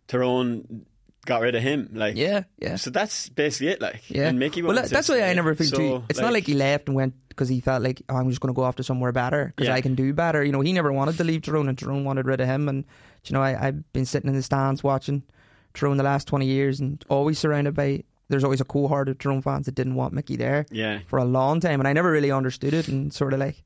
Tyrone 0.08 0.86
got 1.24 1.40
rid 1.40 1.56
of 1.56 1.62
him, 1.62 1.90
like, 1.92 2.16
Yeah, 2.16 2.44
yeah. 2.58 2.76
So 2.76 2.90
that's 2.90 3.28
basically 3.30 3.68
it, 3.68 3.80
like, 3.82 4.08
Yeah, 4.08 4.28
And 4.28 4.38
Mickey, 4.38 4.62
well, 4.62 4.80
that's 4.86 5.08
why 5.08 5.22
I 5.22 5.32
never 5.34 5.54
think 5.56 5.70
So, 5.70 5.76
too. 5.76 6.04
It's 6.08 6.20
not 6.20 6.32
like 6.32 6.46
he 6.46 6.54
left 6.54 6.86
and 6.88 6.94
went 6.94 7.14
because 7.28 7.48
he 7.48 7.60
felt 7.60 7.82
like 7.82 8.00
oh, 8.08 8.14
I'm 8.16 8.28
just 8.30 8.40
going 8.40 8.54
to 8.54 8.56
go 8.56 8.62
off 8.62 8.76
to 8.76 8.84
somewhere 8.84 9.10
better 9.12 9.52
because 9.54 9.66
Yeah. 9.68 9.74
I 9.74 9.80
can 9.80 9.94
do 9.96 10.12
better. 10.12 10.44
You 10.44 10.52
know, 10.52 10.60
he 10.60 10.72
never 10.72 10.92
wanted 10.92 11.16
to 11.18 11.24
leave 11.24 11.42
Tyrone, 11.42 11.68
and 11.68 11.76
Tyrone 11.76 12.04
wanted 12.04 12.26
rid 12.26 12.40
of 12.40 12.46
him. 12.46 12.68
And 12.68 12.84
you 13.24 13.34
know, 13.34 13.42
I, 13.42 13.66
I've 13.68 13.92
been 13.92 14.06
sitting 14.06 14.28
in 14.30 14.36
the 14.36 14.42
stands 14.42 14.84
watching 14.84 15.24
Tyrone 15.76 15.96
the 15.96 16.02
last 16.04 16.26
twenty 16.26 16.46
years, 16.46 16.80
and 16.80 17.04
always 17.08 17.38
surrounded 17.38 17.74
by 17.74 18.02
there's 18.28 18.42
always 18.44 18.60
a 18.60 18.64
cohort 18.64 19.08
of 19.08 19.18
Tyrone 19.18 19.40
fans 19.42 19.66
that 19.66 19.74
didn't 19.76 19.94
want 19.94 20.12
Mickey 20.12 20.34
there 20.36 20.66
Yeah. 20.72 20.98
for 21.06 21.18
a 21.18 21.24
long 21.24 21.60
time, 21.60 21.78
and 21.80 21.86
I 21.86 21.92
never 21.92 22.10
really 22.10 22.32
understood 22.32 22.74
it, 22.74 22.88
and 22.88 23.12
sort 23.12 23.32
of 23.32 23.38
like, 23.38 23.62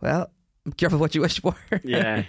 well, 0.00 0.30
careful 0.76 0.98
what 1.00 1.14
you 1.16 1.20
wish 1.22 1.40
for. 1.40 1.56
Yeah. 1.82 2.24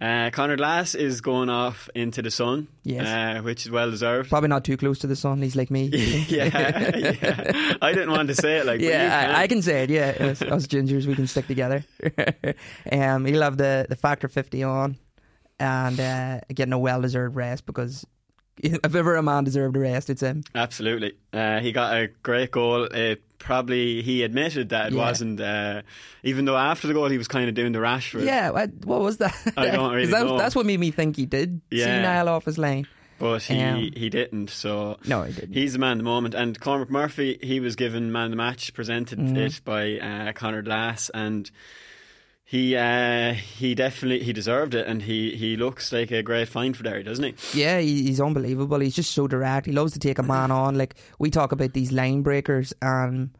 Uh, 0.00 0.28
Conor 0.30 0.56
Glass 0.56 0.94
is 0.96 1.20
going 1.22 1.48
off 1.48 1.88
into 1.94 2.20
the 2.20 2.30
sun, 2.30 2.66
Yes. 2.82 3.06
uh, 3.06 3.42
which 3.42 3.64
is 3.64 3.70
well 3.70 3.90
deserved. 3.90 4.28
Probably 4.28 4.48
not 4.48 4.64
too 4.64 4.76
close 4.76 4.98
to 4.98 5.06
the 5.06 5.14
sun. 5.16 5.40
He's 5.40 5.54
like 5.56 5.70
me. 5.70 5.84
yeah, 6.28 6.90
yeah. 6.94 7.74
I 7.80 7.92
didn't 7.92 8.10
want 8.10 8.28
to 8.28 8.34
say 8.34 8.58
it 8.58 8.66
like, 8.66 8.80
yeah, 8.80 9.08
can. 9.26 9.30
I, 9.34 9.40
I 9.42 9.46
can 9.46 9.62
say 9.62 9.84
it. 9.84 9.90
Yeah, 9.90 10.08
us, 10.32 10.42
us 10.56 10.66
gingers, 10.66 11.06
we 11.06 11.14
can 11.14 11.26
stick 11.28 11.46
together. 11.46 11.84
um, 12.92 13.24
he'll 13.24 13.42
have 13.42 13.56
the 13.56 13.86
the 13.88 13.96
factor 13.96 14.28
fifty 14.28 14.62
on, 14.62 14.96
and 15.60 15.98
uh, 16.00 16.40
getting 16.52 16.72
a 16.74 16.78
well 16.78 17.00
deserved 17.00 17.36
rest 17.36 17.64
because 17.64 18.04
if 18.62 18.94
ever 18.94 19.16
a 19.16 19.22
man 19.22 19.44
deserved 19.44 19.76
a 19.76 19.80
rest, 19.80 20.10
it's 20.10 20.22
him. 20.22 20.44
Absolutely. 20.54 21.14
Uh, 21.32 21.60
he 21.60 21.72
got 21.72 21.94
a 21.96 22.08
great 22.22 22.50
goal. 22.50 22.84
It 22.84 23.22
probably 23.38 24.00
he 24.02 24.22
admitted 24.22 24.70
that 24.70 24.88
it 24.88 24.92
Yeah. 24.94 25.00
wasn't. 25.00 25.40
Uh, 25.40 25.82
even 26.22 26.44
though 26.46 26.56
after 26.56 26.86
the 26.88 26.94
goal 26.94 27.08
he 27.08 27.18
was 27.18 27.28
kind 27.28 27.48
of 27.48 27.54
doing 27.54 27.72
the 27.72 27.78
Rashford. 27.80 28.24
Yeah, 28.24 28.50
what, 28.50 28.70
what 28.84 29.00
was 29.00 29.18
that? 29.18 29.36
I 29.56 29.66
don't 29.70 29.92
really 29.94 30.06
that, 30.12 30.24
know. 30.26 30.38
That's 30.38 30.54
what 30.56 30.66
made 30.66 30.80
me 30.80 30.90
think 30.90 31.16
he 31.16 31.26
did. 31.26 31.60
Yeah. 31.70 31.84
senile 31.86 32.28
off 32.28 32.44
his 32.44 32.56
lane. 32.58 32.86
But 33.18 33.42
he, 33.44 33.60
Um, 33.60 33.76
he 33.94 34.08
didn't. 34.10 34.50
So 34.50 34.98
No, 35.06 35.22
he 35.22 35.32
didn't. 35.32 35.52
He's 35.54 35.74
the 35.74 35.78
man 35.78 35.92
at 35.92 35.98
the 35.98 36.04
moment. 36.04 36.34
And 36.34 36.58
Cormac 36.58 36.90
Murphy, 36.90 37.38
he 37.42 37.60
was 37.60 37.76
given 37.76 38.10
man 38.10 38.24
of 38.26 38.30
the 38.30 38.36
match, 38.36 38.72
presented 38.74 39.18
Mm-hmm. 39.20 39.36
it 39.36 39.60
by 39.64 39.98
uh, 39.98 40.32
Conor 40.32 40.62
Glass, 40.62 41.10
and 41.14 41.48
he 42.44 42.76
uh, 42.76 43.32
he 43.32 43.74
definitely 43.74 44.24
he 44.24 44.32
deserved 44.32 44.74
it. 44.74 44.86
And 44.86 45.02
he, 45.02 45.34
he 45.34 45.56
looks 45.56 45.92
like 45.92 46.10
a 46.10 46.22
great 46.22 46.48
find 46.48 46.76
for 46.76 46.82
Derry, 46.82 47.02
doesn't 47.02 47.24
he? 47.24 47.60
Yeah, 47.60 47.80
he, 47.80 48.02
he's 48.04 48.20
unbelievable. 48.20 48.80
He's 48.80 48.94
just 48.94 49.12
so 49.12 49.26
direct. 49.26 49.66
He 49.66 49.72
loves 49.72 49.92
to 49.94 49.98
take 49.98 50.18
a 50.18 50.22
man 50.22 50.50
on. 50.50 50.76
Like 50.76 50.94
we 51.18 51.30
talk 51.30 51.52
about 51.52 51.72
these 51.72 51.90
line 51.90 52.22
breakers. 52.22 52.74
and 52.82 53.30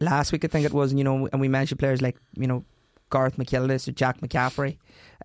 last 0.00 0.32
week 0.32 0.44
I 0.44 0.48
think 0.48 0.66
it 0.66 0.72
was, 0.72 0.92
you 0.94 1.04
know, 1.04 1.28
and 1.32 1.40
we 1.40 1.48
mentioned 1.48 1.78
players 1.78 2.00
like 2.00 2.16
you 2.36 2.46
know 2.46 2.64
Garth 3.10 3.36
McKinless 3.36 3.86
or 3.86 3.92
Jack 3.92 4.20
McCaffrey, 4.20 4.78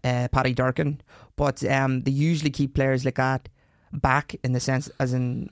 uh, 0.04 0.28
Paddy 0.32 0.54
Durcan, 0.54 1.00
but 1.36 1.64
um, 1.66 2.02
they 2.02 2.12
usually 2.12 2.52
keep 2.52 2.74
players 2.74 3.06
like 3.06 3.16
that 3.16 3.48
back 3.94 4.36
in 4.44 4.52
the 4.52 4.60
sense 4.60 4.92
as 5.00 5.14
in 5.14 5.50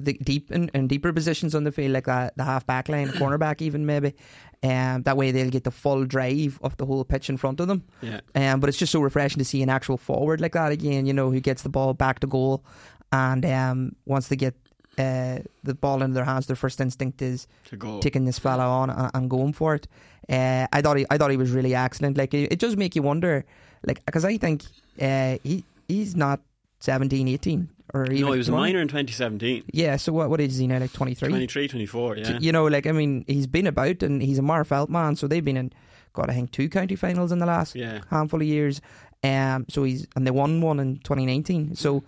the 0.00 0.12
deep 0.14 0.50
in, 0.52 0.70
in 0.74 0.86
deeper 0.86 1.12
positions 1.12 1.54
on 1.54 1.64
the 1.64 1.72
field, 1.72 1.92
like 1.92 2.06
that, 2.06 2.36
the 2.36 2.44
half 2.44 2.64
back 2.66 2.88
line, 2.88 3.08
cornerback 3.20 3.60
even 3.62 3.84
maybe. 3.86 4.14
Um, 4.62 5.02
that 5.04 5.16
way 5.16 5.30
they'll 5.30 5.50
get 5.50 5.64
the 5.64 5.70
full 5.70 6.04
drive 6.04 6.58
of 6.62 6.76
the 6.78 6.86
whole 6.86 7.04
pitch 7.04 7.28
in 7.28 7.36
front 7.36 7.60
of 7.60 7.68
them. 7.68 7.84
Yeah. 8.00 8.20
Um, 8.34 8.58
but 8.60 8.68
it's 8.68 8.78
just 8.78 8.90
so 8.92 9.00
refreshing 9.00 9.38
to 9.38 9.44
see 9.44 9.62
an 9.62 9.68
actual 9.70 9.96
forward 9.96 10.40
like 10.40 10.52
that 10.52 10.72
again, 10.72 11.06
you 11.06 11.12
know, 11.12 11.30
who 11.30 11.40
gets 11.40 11.62
the 11.62 11.68
ball 11.68 11.94
back 11.94 12.18
to 12.20 12.26
goal. 12.26 12.64
And 13.12 13.44
um, 13.46 13.96
once 14.04 14.28
they 14.28 14.36
get 14.36 14.54
uh, 14.98 15.38
the 15.62 15.74
ball 15.74 16.02
into 16.02 16.14
their 16.14 16.24
hands, 16.24 16.46
their 16.48 16.56
first 16.56 16.80
instinct 16.80 17.22
is 17.22 17.46
To 17.70 17.76
go. 17.76 18.00
taking 18.00 18.24
this 18.24 18.38
fella 18.40 18.64
on 18.64 18.90
and, 18.90 19.10
and 19.14 19.30
going 19.30 19.52
for 19.52 19.76
it. 19.76 19.86
Uh, 20.28 20.66
I 20.72 20.82
thought 20.82 20.96
he, 20.96 21.06
I 21.08 21.18
thought 21.18 21.30
he 21.30 21.36
was 21.36 21.52
really 21.52 21.74
excellent. 21.74 22.18
Like 22.18 22.34
it, 22.34 22.52
it 22.52 22.58
does 22.58 22.76
make 22.76 22.96
you 22.96 23.02
wonder, 23.02 23.44
like 23.86 24.04
because 24.06 24.24
I 24.24 24.36
think 24.38 24.64
uh, 25.00 25.38
he 25.44 25.64
he's 25.86 26.16
not 26.16 26.40
17, 26.80 27.28
18 27.28 27.68
or 27.94 28.04
even 28.06 28.20
No, 28.20 28.32
he 28.32 28.38
was 28.38 28.48
a 28.48 28.52
minor 28.52 28.80
in 28.80 28.88
2017. 28.88 29.64
Yeah, 29.72 29.96
so 29.96 30.12
what 30.12 30.30
what 30.30 30.40
age 30.40 30.50
is 30.50 30.58
he 30.58 30.66
now? 30.66 30.78
Like 30.78 30.92
twenty 30.92 31.14
three. 31.14 31.28
23, 31.28 31.68
24, 31.68 32.16
yeah. 32.18 32.38
You 32.40 32.52
know, 32.52 32.66
like 32.66 32.86
I 32.86 32.92
mean, 32.92 33.24
he's 33.26 33.46
been 33.46 33.66
about 33.66 34.02
and 34.02 34.20
he's 34.22 34.38
a 34.38 34.42
Marfelt 34.42 34.88
man, 34.90 35.16
so 35.16 35.26
they've 35.26 35.44
been 35.44 35.56
in, 35.56 35.72
got 36.12 36.30
I 36.30 36.34
think 36.34 36.50
two 36.50 36.68
county 36.68 36.96
finals 36.96 37.32
in 37.32 37.38
the 37.38 37.46
last 37.46 37.74
Yeah. 37.74 38.00
handful 38.10 38.40
of 38.40 38.46
years. 38.46 38.80
Um, 39.24 39.66
so 39.68 39.82
he's 39.84 40.06
and 40.16 40.26
they 40.26 40.30
won 40.30 40.60
one 40.60 40.78
in 40.80 40.98
2019. 40.98 41.74
So 41.74 42.04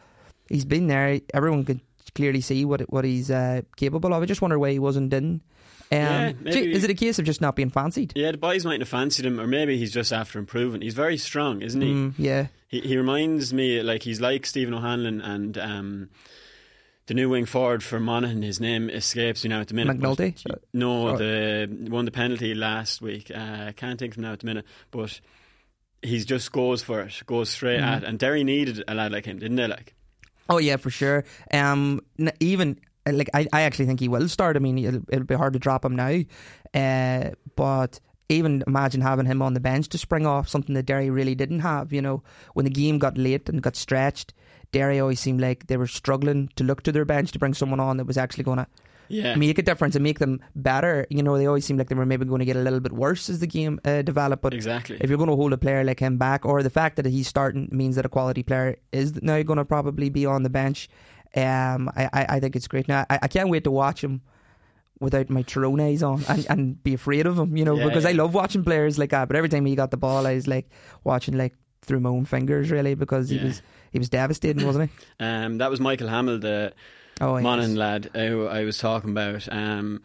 he's 0.49 0.65
been 0.65 0.87
there. 0.87 1.21
Everyone 1.35 1.65
could 1.65 1.81
clearly 2.15 2.41
see 2.41 2.65
what 2.65 2.83
what 2.93 3.05
he's 3.05 3.31
uh, 3.31 3.63
capable 3.77 4.13
of. 4.15 4.23
I 4.23 4.27
just 4.27 4.43
wonder 4.43 4.59
why 4.59 4.71
he 4.73 4.79
wasn't 4.79 5.13
in. 5.13 5.41
Um, 5.93 5.99
Yeah, 5.99 6.33
maybe- 6.41 6.73
is 6.73 6.85
it 6.85 6.91
a 6.91 6.95
case 6.95 7.19
of 7.19 7.25
just 7.25 7.41
not 7.41 7.57
being 7.57 7.71
fancied? 7.71 8.13
Yeah, 8.15 8.31
the 8.31 8.39
boys 8.39 8.65
mightn't 8.65 8.83
have 8.83 8.89
fancied 8.89 9.27
him, 9.27 9.41
or 9.41 9.49
maybe 9.49 9.77
he's 9.77 9.93
just 9.93 10.13
after 10.13 10.39
improving. 10.39 10.83
He's 10.83 10.95
very 10.95 11.17
strong, 11.17 11.63
isn't 11.63 11.81
he? 11.81 11.93
Mm, 11.93 12.15
yeah, 12.17 12.47
He, 12.71 12.81
he 12.81 12.97
reminds 12.97 13.53
me 13.53 13.83
like 13.83 14.03
he's 14.03 14.21
like 14.21 14.47
Stephen 14.47 14.73
O'Hanlon 14.73 15.21
and 15.21 15.59
um, 15.59 16.11
the 17.07 17.15
new 17.15 17.29
wing 17.29 17.45
forward 17.45 17.83
for 17.83 17.99
Monaghan. 18.01 18.43
His 18.43 18.61
name 18.61 18.89
escapes 18.89 19.43
me 19.45 19.49
now 19.51 19.61
at 19.61 19.69
the 19.69 19.75
minute. 19.75 19.99
McNulty? 19.99 20.39
he- 20.39 20.45
no, 20.73 21.09
Oh. 21.09 21.17
the 21.17 21.69
won 21.91 22.05
the 22.05 22.11
penalty 22.13 22.55
last 22.55 23.03
week. 23.03 23.31
Uh, 23.31 23.67
I 23.69 23.73
can't 23.77 23.99
think 23.99 24.15
of 24.15 24.19
him 24.19 24.23
now 24.23 24.33
at 24.33 24.41
the 24.41 24.47
minute, 24.47 24.65
but 24.93 25.21
he's 26.03 26.25
just 26.25 26.51
goes 26.53 26.83
for 26.83 27.01
it, 27.01 27.21
goes 27.27 27.51
straight 27.51 27.81
Mm-hmm. 27.81 27.89
at. 27.89 28.05
And 28.05 28.19
Derry 28.19 28.45
needed 28.45 28.85
a 28.89 28.95
lad 28.95 29.13
like 29.13 29.27
him, 29.27 29.39
didn't 29.41 29.57
they? 29.57 29.67
Like, 29.67 29.95
Oh 30.49 30.59
yeah, 30.59 30.77
for 30.77 30.91
sure. 30.91 31.25
Um, 31.53 32.01
n- 32.19 32.33
even 32.41 32.79
uh, 33.07 33.13
like 33.13 33.31
I, 33.35 33.47
I 33.53 33.63
actually 33.63 33.87
think 33.87 34.01
he 34.01 34.09
will 34.09 34.29
start. 34.29 34.57
I 34.57 34.61
mean, 34.61 34.79
it'll, 34.79 35.03
it'll 35.11 35.25
be 35.27 35.35
hard 35.35 35.53
to 35.55 35.59
drop 35.59 35.85
him 35.85 35.97
now. 35.97 36.21
Uh, 36.73 37.31
but 37.57 37.99
even 38.35 38.65
imagine 38.67 39.01
having 39.01 39.27
him 39.27 39.43
on 39.43 39.55
the 39.55 39.61
bench 39.61 39.89
to 39.91 39.99
spring 39.99 40.27
off 40.27 40.49
something 40.49 40.75
that 40.75 40.87
Derry 40.87 41.11
really 41.11 41.35
didn't 41.35 41.61
have. 41.61 41.93
You 41.93 42.03
know, 42.03 42.23
when 42.55 42.65
the 42.65 42.71
game 42.71 42.99
got 42.99 43.19
late 43.19 43.49
and 43.49 43.63
got 43.63 43.77
stretched, 43.77 44.35
Derry 44.73 45.01
always 45.01 45.21
seemed 45.21 45.41
like 45.41 45.67
they 45.67 45.77
were 45.77 45.87
struggling 45.87 46.49
to 46.57 46.65
look 46.65 46.83
to 46.83 46.93
their 46.93 47.05
bench 47.05 47.33
to 47.33 47.39
bring 47.39 47.55
someone 47.55 47.81
on 47.81 47.97
that 47.97 48.07
was 48.07 48.17
actually 48.17 48.45
going 48.45 48.59
to 48.59 48.67
yeah, 49.09 49.35
make 49.35 49.59
a 49.59 49.63
difference 49.63 49.97
and 49.97 50.05
make 50.05 50.21
them 50.21 50.41
better. 50.55 51.07
You 51.11 51.23
know, 51.23 51.37
they 51.37 51.47
always 51.47 51.65
seemed 51.65 51.79
like 51.79 51.89
they 51.89 51.97
were 51.97 52.07
maybe 52.07 52.25
going 52.25 52.39
to 52.39 52.45
get 52.45 52.57
a 52.57 52.61
little 52.61 52.81
bit 52.81 52.93
worse 52.93 53.29
as 53.29 53.41
the 53.41 53.47
game 53.47 53.81
uh, 53.85 54.03
developed. 54.03 54.43
But 54.43 54.55
exactly. 54.55 54.99
if 55.01 55.11
you're 55.11 55.19
going 55.19 55.31
to 55.31 55.37
hold 55.37 55.53
a 55.53 55.59
player 55.59 55.83
like 55.83 55.99
him 55.99 56.17
back, 56.17 56.47
or 56.47 56.63
the 56.63 56.71
fact 56.71 56.97
that 56.97 57.07
he's 57.07 57.27
starting 57.27 57.69
means 57.73 57.97
that 57.97 58.07
a 58.07 58.09
quality 58.09 58.45
player 58.45 58.77
is 58.93 59.21
now 59.21 59.43
going 59.43 59.57
to 59.57 59.65
probably 59.65 60.11
be 60.11 60.27
on 60.27 60.45
the 60.45 60.51
bench, 60.51 60.89
um, 61.35 61.91
I, 61.97 62.09
I, 62.13 62.27
I 62.29 62.41
think 62.41 62.55
it's 62.55 62.69
great. 62.69 62.87
Now, 62.87 63.05
I, 63.11 63.19
I 63.23 63.29
can't 63.29 63.49
wait 63.49 63.65
to 63.65 63.71
watch 63.71 64.03
him 64.03 64.23
without 65.01 65.31
my 65.31 65.43
Tyrone 65.43 65.81
eyes 65.81 66.03
on 66.03 66.23
and, 66.29 66.47
and 66.51 66.83
be 66.85 66.95
afraid 66.95 67.27
of 67.27 67.39
him, 67.39 67.57
you 67.57 67.65
know, 67.65 67.77
Yeah, 67.77 67.87
because 67.87 68.05
I 68.05 68.13
love 68.13 68.35
watching 68.35 68.63
players 68.65 68.99
like 68.99 69.11
that. 69.11 69.29
But 69.29 69.37
every 69.37 69.49
time 69.49 69.65
he 69.67 69.75
got 69.75 69.91
the 69.91 69.97
ball, 69.97 70.27
I 70.27 70.35
was 70.35 70.47
like 70.47 70.69
watching 71.05 71.37
like 71.39 71.55
through 71.83 72.01
my 72.01 72.11
own 72.11 72.27
fingers, 72.27 72.71
really, 72.71 72.95
because 72.95 73.29
he 73.31 73.39
was 73.39 73.63
he 73.93 73.99
was 73.99 74.09
devastating, 74.11 74.65
wasn't 74.67 74.91
he? 74.91 75.07
Um, 75.25 75.59
that 75.59 75.71
was 75.71 75.81
Michael 75.81 76.09
Hamill, 76.09 76.39
the 76.39 76.73
Oh. 77.23 77.39
Monaghan 77.41 77.77
lad 77.77 78.11
who 78.15 78.47
I 78.47 78.65
was 78.65 78.79
talking 78.79 79.11
about. 79.11 79.47
Um, 79.53 80.03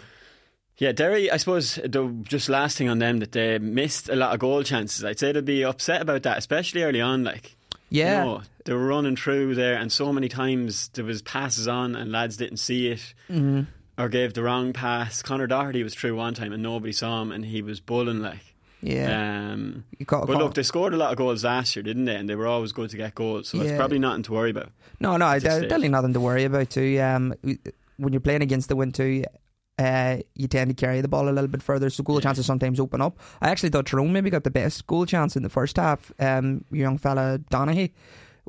yeah, 0.78 0.92
Derry, 0.92 1.32
I 1.32 1.38
suppose, 1.38 1.75
the 1.75 2.14
just 2.24 2.50
last 2.50 2.78
thing 2.78 2.90
on 2.90 3.00
them 3.00 3.20
that 3.20 3.32
they 3.32 3.58
missed 3.60 4.10
a 4.10 4.16
lot 4.18 4.34
of 4.34 4.40
goal 4.42 4.64
chances. 4.64 5.06
I'd 5.06 5.20
say 5.20 5.32
they'd 5.32 5.46
be 5.46 5.64
upset 5.64 6.02
about 6.02 6.24
that, 6.24 6.38
especially 6.38 6.84
early 6.84 7.00
on. 7.00 7.24
Like, 7.24 7.56
Yeah. 7.90 8.20
you 8.24 8.30
know, 8.30 8.42
they 8.66 8.74
were 8.74 8.86
running 8.86 9.16
through 9.16 9.56
there, 9.56 9.75
and 9.78 9.90
so 9.94 10.12
many 10.12 10.28
times 10.28 10.90
there 10.90 11.06
was 11.06 11.22
passes 11.22 11.70
on, 11.70 11.96
and 11.96 12.12
lads 12.12 12.36
didn't 12.36 12.58
see 12.58 12.88
it 12.90 13.14
Mm-hmm. 13.30 13.62
Or 13.98 14.10
gave 14.10 14.34
the 14.34 14.44
wrong 14.44 14.74
pass. 14.74 15.22
Conor 15.22 15.48
Doherty 15.48 15.82
was 15.82 15.96
through 15.96 16.16
one 16.16 16.34
time, 16.34 16.52
and 16.52 16.62
nobody 16.62 16.92
saw 16.92 17.22
him, 17.22 17.32
and 17.32 17.46
he 17.46 17.62
was 17.62 17.80
bulling 17.80 18.22
like. 18.22 18.54
Yeah. 18.82 19.52
Um, 19.54 19.86
but 19.98 20.08
caught- 20.08 20.30
look, 20.30 20.54
they 20.54 20.64
scored 20.64 20.94
a 20.94 20.98
lot 20.98 21.12
of 21.12 21.18
goals 21.18 21.44
last 21.46 21.75
year, 21.75 21.82
didn't 21.84 22.06
they? 22.06 22.16
And 22.16 22.28
they 22.30 22.36
were 22.36 22.46
always 22.46 22.72
good 22.74 22.90
to 22.90 22.98
get 22.98 23.16
goals, 23.16 23.48
so 23.50 23.62
it's 23.62 23.75
probably 23.78 23.98
nothing 24.00 24.24
to 24.24 24.34
worry 24.34 24.52
about. 24.52 24.70
No, 25.00 25.16
no, 25.18 25.34
this 25.34 25.44
there's 25.44 25.56
stage. 25.56 25.70
definitely 25.70 25.90
nothing 25.90 26.14
to 26.14 26.20
worry 26.20 26.44
about 26.44 26.70
too. 26.70 27.00
Um, 27.02 27.34
when 27.98 28.12
you're 28.14 28.20
playing 28.20 28.42
against 28.42 28.68
the 28.70 28.75
wind 28.75 28.94
too, 28.94 29.24
uh, 29.80 30.18
you 30.36 30.48
tend 30.48 30.70
to 30.70 30.75
carry 30.75 31.02
the 31.02 31.08
ball 31.08 31.28
a 31.28 31.32
little 31.32 31.48
bit 31.48 31.64
further, 31.64 31.90
so 31.90 32.04
goal 32.04 32.20
chances 32.20 32.46
sometimes 32.46 32.80
open 32.80 33.02
up. 33.02 33.18
I 33.42 33.50
actually 33.50 33.70
thought 33.70 33.86
Tyrone 33.88 34.14
maybe 34.14 34.30
got 34.30 34.44
the 34.44 34.52
best 34.52 34.86
goal 34.88 35.06
chance 35.06 35.36
in 35.36 35.44
the 35.44 35.50
first 35.50 35.78
half. 35.78 36.12
Um, 36.20 36.66
young 36.70 36.98
fella 36.98 37.40
Donaghy 37.50 37.92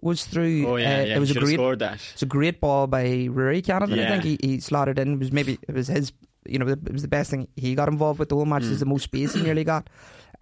was 0.03 0.25
through. 0.25 0.67
Oh 0.67 0.76
yeah, 0.76 1.00
uh, 1.00 1.05
yeah, 1.05 1.17
it 1.17 1.19
was 1.19 1.29
he 1.29 1.33
a 1.33 1.35
should 1.35 1.43
have 1.43 1.49
great, 1.49 1.55
scored 1.55 1.79
that. 1.81 2.00
it's 2.12 2.23
a 2.23 2.26
great 2.26 2.61
ball 2.61 2.87
by 2.87 3.29
Rory 3.31 3.62
Canavan. 3.62 4.05
I 4.05 4.09
think 4.09 4.25
he, 4.25 4.38
he 4.41 4.61
slotted 4.61 4.99
in. 4.99 5.15
It 5.15 5.19
was 5.19 5.33
maybe 5.33 5.59
it 5.69 5.75
was 5.75 5.88
his. 5.88 6.12
You 6.49 6.61
know, 6.61 6.69
it 6.69 6.93
was 6.93 7.03
the 7.03 7.09
best 7.09 7.31
thing 7.31 7.49
he 7.57 7.75
got 7.75 7.88
involved 7.88 8.21
with 8.21 8.29
the 8.29 8.37
whole 8.37 8.45
match. 8.45 8.62
Mm. 8.62 8.71
was 8.71 8.81
the 8.81 8.87
most 8.87 9.05
space 9.05 9.35
he 9.35 9.43
nearly 9.43 9.65
got. 9.65 9.88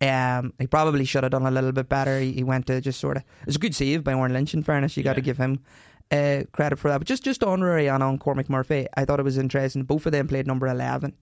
Um, 0.01 0.53
he 0.59 0.67
probably 0.67 1.05
should 1.05 1.23
have 1.23 1.31
done 1.31 1.47
a 1.47 1.51
little 1.51 1.73
bit 1.73 1.89
better. 1.89 2.21
He, 2.21 2.33
he 2.33 2.45
went 2.45 2.67
to 2.67 2.81
just 2.81 3.01
sort 3.01 3.17
of. 3.17 3.23
It 3.23 3.47
was 3.47 3.57
a 3.57 3.59
good 3.59 3.75
save 3.75 4.05
by 4.05 4.13
Odhrán 4.13 4.33
Lynch. 4.33 4.53
In 4.53 4.63
fairness, 4.63 4.97
you 4.97 5.03
got 5.03 5.15
to 5.15 5.23
give 5.23 5.39
him 5.39 5.61
uh, 6.11 6.43
credit 6.53 6.79
for 6.79 6.89
that. 6.89 6.99
But 6.99 7.07
just 7.07 7.23
just 7.23 7.43
on 7.43 7.63
Rory 7.63 7.89
and 7.89 8.03
on 8.03 8.19
Cormac 8.19 8.51
Murphy, 8.51 8.87
I 8.97 9.05
thought 9.05 9.21
it 9.21 9.25
was 9.25 9.39
interesting. 9.39 9.85
Both 9.85 10.05
of 10.07 10.13
them 10.13 10.29
played 10.29 10.47
number 10.47 10.67
eleven. 10.67 11.15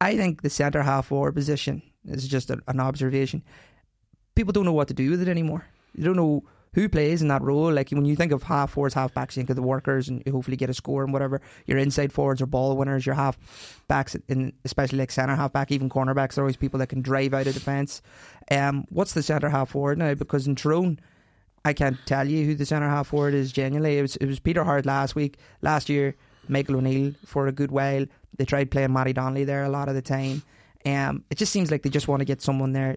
I 0.00 0.16
think 0.16 0.42
the 0.42 0.50
centre 0.50 0.82
half 0.82 1.06
forward 1.06 1.34
position 1.34 1.82
is 2.04 2.28
just 2.28 2.50
a, 2.50 2.58
an 2.68 2.80
observation. 2.80 3.42
People 4.34 4.52
don't 4.52 4.64
know 4.64 4.72
what 4.72 4.88
to 4.88 4.94
do 4.94 5.10
with 5.10 5.22
it 5.22 5.28
anymore. 5.28 5.66
You 5.94 6.04
don't 6.04 6.16
know 6.16 6.44
who 6.74 6.88
plays 6.88 7.20
in 7.20 7.28
that 7.28 7.42
role. 7.42 7.72
Like 7.72 7.90
when 7.90 8.04
you 8.04 8.16
think 8.16 8.32
of 8.32 8.44
half 8.44 8.72
forwards, 8.72 8.94
half 8.94 9.12
backs, 9.12 9.36
you 9.36 9.40
think 9.40 9.50
of 9.50 9.56
the 9.56 9.62
workers 9.62 10.08
and 10.08 10.26
hopefully 10.28 10.56
get 10.56 10.70
a 10.70 10.74
score 10.74 11.04
and 11.04 11.12
whatever. 11.12 11.40
Your 11.66 11.78
inside 11.78 12.12
forwards 12.12 12.40
are 12.40 12.46
ball 12.46 12.76
winners. 12.76 13.04
Your 13.04 13.14
half 13.14 13.38
backs, 13.88 14.16
in 14.28 14.52
especially 14.64 14.98
like 14.98 15.10
centre 15.10 15.36
half 15.36 15.52
back, 15.52 15.70
even 15.70 15.88
cornerbacks, 15.90 16.38
are 16.38 16.42
always 16.42 16.56
people 16.56 16.78
that 16.78 16.88
can 16.88 17.02
drive 17.02 17.34
out 17.34 17.46
of 17.46 17.54
defence. 17.54 18.00
Um, 18.50 18.86
what's 18.88 19.12
the 19.12 19.22
centre 19.22 19.50
half 19.50 19.70
forward 19.70 19.98
now? 19.98 20.14
Because 20.14 20.46
in 20.46 20.54
Tyrone, 20.54 20.98
I 21.64 21.72
can't 21.72 21.98
tell 22.06 22.26
you 22.26 22.44
who 22.44 22.54
the 22.54 22.66
centre 22.66 22.88
half 22.88 23.08
forward 23.08 23.34
is. 23.34 23.52
Genuinely, 23.52 23.98
it 23.98 24.02
was 24.02 24.16
it 24.16 24.26
was 24.26 24.40
Peter 24.40 24.64
Harte 24.64 24.86
last 24.86 25.14
week. 25.14 25.38
Last 25.60 25.88
year, 25.88 26.16
Michael 26.48 26.76
O'Neill 26.76 27.12
for 27.24 27.46
a 27.46 27.52
good 27.52 27.70
while. 27.70 28.06
They 28.36 28.44
tried 28.44 28.70
playing 28.70 28.92
Matty 28.92 29.12
Donnelly 29.12 29.44
there 29.44 29.64
a 29.64 29.68
lot 29.68 29.88
of 29.88 29.94
the 29.94 30.02
time. 30.02 30.42
Um, 30.84 31.24
it 31.30 31.38
just 31.38 31.52
seems 31.52 31.70
like 31.70 31.82
they 31.82 31.90
just 31.90 32.08
want 32.08 32.20
to 32.20 32.24
get 32.24 32.42
someone 32.42 32.72
there 32.72 32.96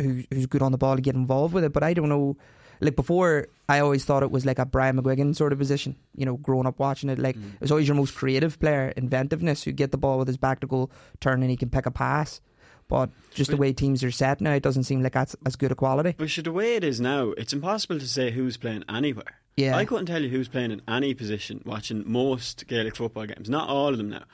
who, 0.00 0.24
who's 0.32 0.46
good 0.46 0.62
on 0.62 0.72
the 0.72 0.78
ball 0.78 0.96
to 0.96 1.02
get 1.02 1.14
involved 1.14 1.54
with 1.54 1.62
it. 1.64 1.72
But 1.72 1.82
I 1.82 1.94
don't 1.94 2.08
know. 2.08 2.36
Like 2.80 2.96
before, 2.96 3.48
I 3.68 3.80
always 3.80 4.04
thought 4.04 4.22
it 4.22 4.30
was 4.30 4.46
like 4.46 4.58
a 4.58 4.66
Brian 4.66 5.00
McGuigan 5.00 5.34
sort 5.34 5.52
of 5.52 5.58
position. 5.58 5.96
You 6.14 6.26
know, 6.26 6.36
growing 6.36 6.66
up 6.66 6.78
watching 6.78 7.10
it, 7.10 7.18
like 7.18 7.36
mm. 7.36 7.54
it 7.54 7.60
was 7.60 7.70
always 7.70 7.88
your 7.88 7.96
most 7.96 8.14
creative 8.14 8.58
player, 8.58 8.92
inventiveness, 8.96 9.62
who 9.62 9.72
get 9.72 9.90
the 9.90 9.98
ball 9.98 10.18
with 10.18 10.28
his 10.28 10.36
back 10.36 10.60
to 10.60 10.66
goal, 10.66 10.90
turn 11.20 11.42
and 11.42 11.50
he 11.50 11.56
can 11.56 11.70
pick 11.70 11.86
a 11.86 11.90
pass. 11.90 12.40
But 12.88 13.10
just 13.34 13.50
the 13.50 13.56
way 13.56 13.72
teams 13.72 14.04
are 14.04 14.12
set 14.12 14.40
now, 14.40 14.52
it 14.52 14.62
doesn't 14.62 14.84
seem 14.84 15.02
like 15.02 15.12
that's 15.12 15.34
as 15.44 15.56
good 15.56 15.72
a 15.72 15.74
quality. 15.74 16.14
But 16.16 16.30
the 16.30 16.52
way 16.52 16.76
it 16.76 16.84
is 16.84 17.00
now, 17.00 17.30
it's 17.32 17.52
impossible 17.52 17.98
to 17.98 18.08
say 18.08 18.30
who's 18.30 18.56
playing 18.56 18.84
anywhere. 18.88 19.40
Yeah. 19.56 19.76
I 19.76 19.84
couldn't 19.84 20.06
tell 20.06 20.22
you 20.22 20.28
who's 20.28 20.48
playing 20.48 20.70
in 20.70 20.82
any 20.86 21.14
position 21.14 21.62
watching 21.64 22.04
most 22.06 22.66
Gaelic 22.68 22.94
football 22.94 23.26
games. 23.26 23.50
Not 23.50 23.68
all 23.68 23.88
of 23.88 23.98
them 23.98 24.10
now. 24.10 24.24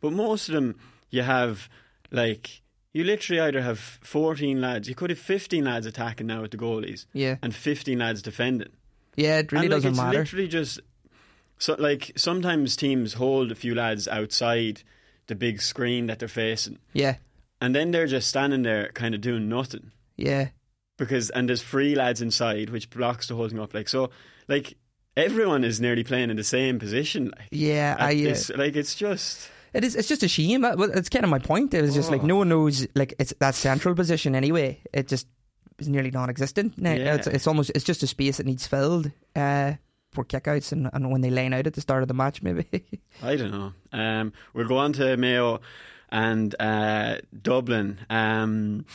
But 0.00 0.12
most 0.12 0.48
of 0.48 0.54
them, 0.54 0.78
you 1.10 1.22
have, 1.22 1.68
like, 2.12 2.62
you 2.96 3.04
literally 3.04 3.40
either 3.40 3.60
have 3.62 3.78
14 3.78 4.60
lads, 4.60 4.88
you 4.88 4.94
could 4.94 5.10
have 5.10 5.18
15 5.18 5.64
lads 5.64 5.86
attacking 5.86 6.26
now 6.26 6.42
with 6.42 6.50
the 6.50 6.56
goalies, 6.56 7.06
Yeah. 7.12 7.36
and 7.42 7.54
15 7.54 7.98
lads 7.98 8.22
defending. 8.22 8.70
Yeah, 9.16 9.38
it 9.38 9.52
really 9.52 9.66
and, 9.66 9.72
like, 9.74 9.82
doesn't 9.82 9.96
matter. 9.96 10.08
it's 10.08 10.14
matter. 10.14 10.18
literally 10.18 10.48
just, 10.48 10.80
so, 11.58 11.74
like, 11.78 12.12
sometimes 12.16 12.76
teams 12.76 13.14
hold 13.14 13.50
a 13.52 13.54
few 13.54 13.74
lads 13.74 14.06
outside 14.08 14.82
the 15.26 15.34
big 15.34 15.60
screen 15.62 16.06
that 16.06 16.18
they're 16.20 16.28
facing, 16.28 16.78
Yeah, 16.92 17.16
and 17.60 17.74
then 17.74 17.90
they're 17.90 18.06
just 18.06 18.28
standing 18.28 18.62
there 18.62 18.90
kind 18.92 19.14
of 19.14 19.20
doing 19.20 19.48
nothing 19.48 19.90
yeah. 20.16 20.48
because 20.98 21.30
and 21.30 21.48
there's 21.48 21.62
three 21.62 21.94
lads 21.94 22.20
inside 22.22 22.70
which 22.70 22.88
blocks 22.90 23.28
the 23.28 23.34
whole 23.34 23.48
thing 23.48 23.58
up 23.58 23.72
like 23.74 23.88
so 23.88 24.10
like 24.48 24.76
everyone 25.16 25.64
is 25.64 25.80
nearly 25.80 26.04
playing 26.04 26.30
in 26.30 26.36
the 26.36 26.44
same 26.44 26.78
position 26.78 27.32
like 27.36 27.48
Yeah, 27.50 27.96
I, 27.98 28.12
uh, 28.12 28.16
this- 28.16 28.50
like 28.50 28.76
it's 28.76 28.94
just 28.94 29.50
It 29.76 29.84
is. 29.84 29.94
It's 29.94 30.08
just 30.08 30.22
a 30.22 30.28
shame. 30.28 30.64
It's 30.64 31.08
kind 31.08 31.24
of 31.24 31.30
my 31.30 31.38
point. 31.38 31.74
It 31.74 31.82
was 31.82 31.94
just 31.94 32.10
like 32.10 32.22
Oh. 32.22 32.26
no 32.26 32.36
one 32.36 32.48
knows. 32.48 32.86
Like 32.94 33.14
it's 33.18 33.32
that 33.40 33.54
central 33.54 33.94
position 33.94 34.34
anyway. 34.34 34.80
It 34.92 35.08
just 35.08 35.26
is 35.78 35.88
nearly 35.88 36.10
non-existent. 36.10 36.78
Now. 36.78 36.92
Yeah. 36.92 37.14
It's, 37.16 37.26
it's 37.26 37.46
almost. 37.46 37.70
It's 37.74 37.84
just 37.84 38.02
a 38.02 38.06
space 38.06 38.38
that 38.38 38.46
needs 38.46 38.66
filled 38.66 39.10
uh, 39.34 39.74
for 40.12 40.24
kickouts 40.24 40.72
and, 40.72 40.88
and 40.92 41.10
when 41.10 41.20
they 41.20 41.30
line 41.30 41.52
out 41.52 41.66
at 41.66 41.74
the 41.74 41.80
start 41.82 42.02
of 42.02 42.08
the 42.08 42.14
match, 42.14 42.42
maybe. 42.42 42.64
I 43.22 43.36
don't 43.36 43.50
know 43.50 43.72
um, 43.92 44.32
we'll 44.54 44.66
go 44.68 44.78
on 44.78 44.92
to 44.94 45.16
Mayo 45.16 45.60
and 46.10 46.54
uh, 46.60 47.16
Dublin 47.42 47.98
um, 48.08 48.86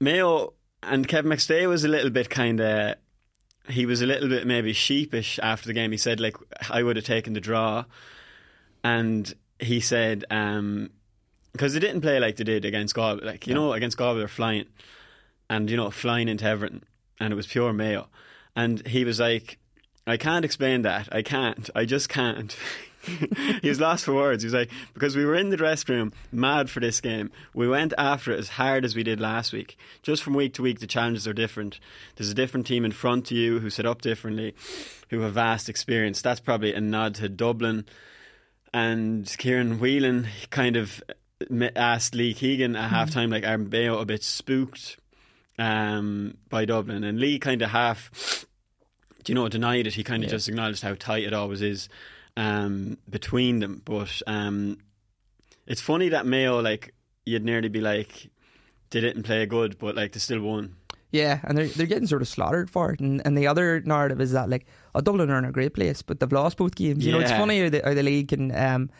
Mayo 0.00 0.54
and 0.82 1.06
Kevin 1.08 1.30
McStay 1.32 1.68
was 1.68 1.84
a 1.84 1.88
little 1.88 2.10
bit 2.10 2.30
kind 2.30 2.60
of 2.60 2.96
he 3.68 3.86
was 3.86 4.02
a 4.02 4.06
little 4.06 4.28
bit 4.28 4.46
maybe 4.46 4.72
sheepish 4.72 5.38
after 5.42 5.66
the 5.66 5.72
game 5.72 5.90
he 5.90 5.96
said 5.96 6.20
like 6.20 6.36
I 6.70 6.82
would 6.82 6.96
have 6.96 7.04
taken 7.04 7.32
the 7.32 7.40
draw 7.40 7.84
and 8.84 9.34
he 9.58 9.80
said 9.80 10.24
um 10.30 10.90
because 11.52 11.72
they 11.72 11.80
didn't 11.80 12.00
play 12.00 12.18
like 12.18 12.36
they 12.36 12.44
did 12.44 12.64
against 12.64 12.94
Galway. 12.94 13.24
Like 13.24 13.46
you 13.46 13.54
know, 13.54 13.72
against 13.72 13.96
Galway 13.96 14.18
they're 14.18 14.28
flying, 14.28 14.66
and 15.48 15.70
you 15.70 15.76
know 15.76 15.90
flying 15.90 16.28
into 16.28 16.44
Everton, 16.44 16.84
and 17.18 17.32
it 17.32 17.36
was 17.36 17.46
pure 17.46 17.72
Mayo. 17.72 18.08
And 18.56 18.86
he 18.86 19.04
was 19.04 19.20
like, 19.20 19.58
"I 20.06 20.16
can't 20.16 20.44
explain 20.44 20.82
that. 20.82 21.08
I 21.10 21.22
can't. 21.22 21.70
I 21.74 21.84
just 21.84 22.08
can't." 22.08 22.56
he 23.62 23.68
was 23.68 23.80
lost 23.80 24.04
for 24.04 24.14
words. 24.14 24.42
He 24.42 24.46
was 24.48 24.54
like, 24.54 24.70
"Because 24.94 25.14
we 25.14 25.24
were 25.24 25.36
in 25.36 25.50
the 25.50 25.56
dressing 25.56 25.94
room, 25.94 26.12
mad 26.32 26.70
for 26.70 26.80
this 26.80 27.00
game. 27.00 27.30
We 27.54 27.68
went 27.68 27.94
after 27.96 28.32
it 28.32 28.38
as 28.40 28.48
hard 28.50 28.84
as 28.84 28.96
we 28.96 29.04
did 29.04 29.20
last 29.20 29.52
week. 29.52 29.78
Just 30.02 30.24
from 30.24 30.34
week 30.34 30.54
to 30.54 30.62
week, 30.62 30.80
the 30.80 30.88
challenges 30.88 31.28
are 31.28 31.32
different. 31.32 31.78
There's 32.16 32.30
a 32.30 32.34
different 32.34 32.66
team 32.66 32.84
in 32.84 32.92
front 32.92 33.30
of 33.30 33.36
you 33.36 33.60
who 33.60 33.70
set 33.70 33.86
up 33.86 34.02
differently, 34.02 34.56
who 35.10 35.20
have 35.20 35.34
vast 35.34 35.68
experience. 35.68 36.20
That's 36.20 36.40
probably 36.40 36.74
a 36.74 36.80
nod 36.80 37.14
to 37.16 37.28
Dublin." 37.28 37.84
And 38.74 39.34
Kieran 39.38 39.78
Whelan 39.78 40.26
kind 40.50 40.76
of 40.76 41.00
asked 41.76 42.14
Lee 42.14 42.34
Keegan 42.34 42.74
at 42.74 42.90
half 42.90 43.10
time, 43.10 43.30
like, 43.30 43.46
are 43.46 43.56
Mayo 43.56 43.98
a 43.98 44.04
bit 44.04 44.22
spooked 44.24 44.98
um, 45.58 46.36
by 46.48 46.64
Dublin? 46.64 47.04
And 47.04 47.20
Lee 47.20 47.38
kind 47.38 47.62
of 47.62 47.70
half, 47.70 48.44
do 49.22 49.32
you 49.32 49.34
know, 49.34 49.48
denied 49.48 49.86
it. 49.86 49.94
He 49.94 50.02
kind 50.02 50.24
of 50.24 50.30
just 50.30 50.48
acknowledged 50.48 50.82
how 50.82 50.94
tight 50.94 51.22
it 51.22 51.32
always 51.32 51.62
is 51.62 51.88
um, 52.36 52.98
between 53.08 53.60
them. 53.60 53.80
But 53.84 54.20
um, 54.26 54.78
it's 55.66 55.80
funny 55.80 56.08
that 56.08 56.26
Mayo, 56.26 56.60
like, 56.60 56.94
you'd 57.24 57.44
nearly 57.44 57.68
be 57.68 57.80
like, 57.80 58.28
they 58.90 59.00
didn't 59.00 59.22
play 59.22 59.46
good, 59.46 59.78
but 59.78 59.94
like, 59.94 60.12
they 60.12 60.20
still 60.20 60.42
won. 60.42 60.76
yeah, 61.14 61.38
and 61.44 61.56
they're 61.56 61.68
they're 61.68 61.86
getting 61.86 62.08
sort 62.08 62.22
of 62.22 62.28
slaughtered 62.28 62.68
for 62.68 62.90
it. 62.92 62.98
And 62.98 63.22
and 63.24 63.38
the 63.38 63.46
other 63.46 63.80
narrative 63.82 64.20
is 64.20 64.32
that 64.32 64.50
like, 64.50 64.66
oh, 64.94 65.00
Dublin 65.00 65.30
are 65.30 65.38
in 65.38 65.44
a 65.44 65.52
great 65.52 65.74
place, 65.74 66.02
but 66.02 66.20
they've 66.20 66.32
lost 66.32 66.56
both 66.56 66.74
games. 66.74 67.04
You 67.04 67.12
know, 67.12 67.20
it's 67.20 67.30
funny 67.32 67.62
how 67.62 67.68
the, 67.68 67.82
how 67.84 67.94
the 67.94 68.02
league 68.02 68.28
can 68.28 68.54
um, 68.54 68.90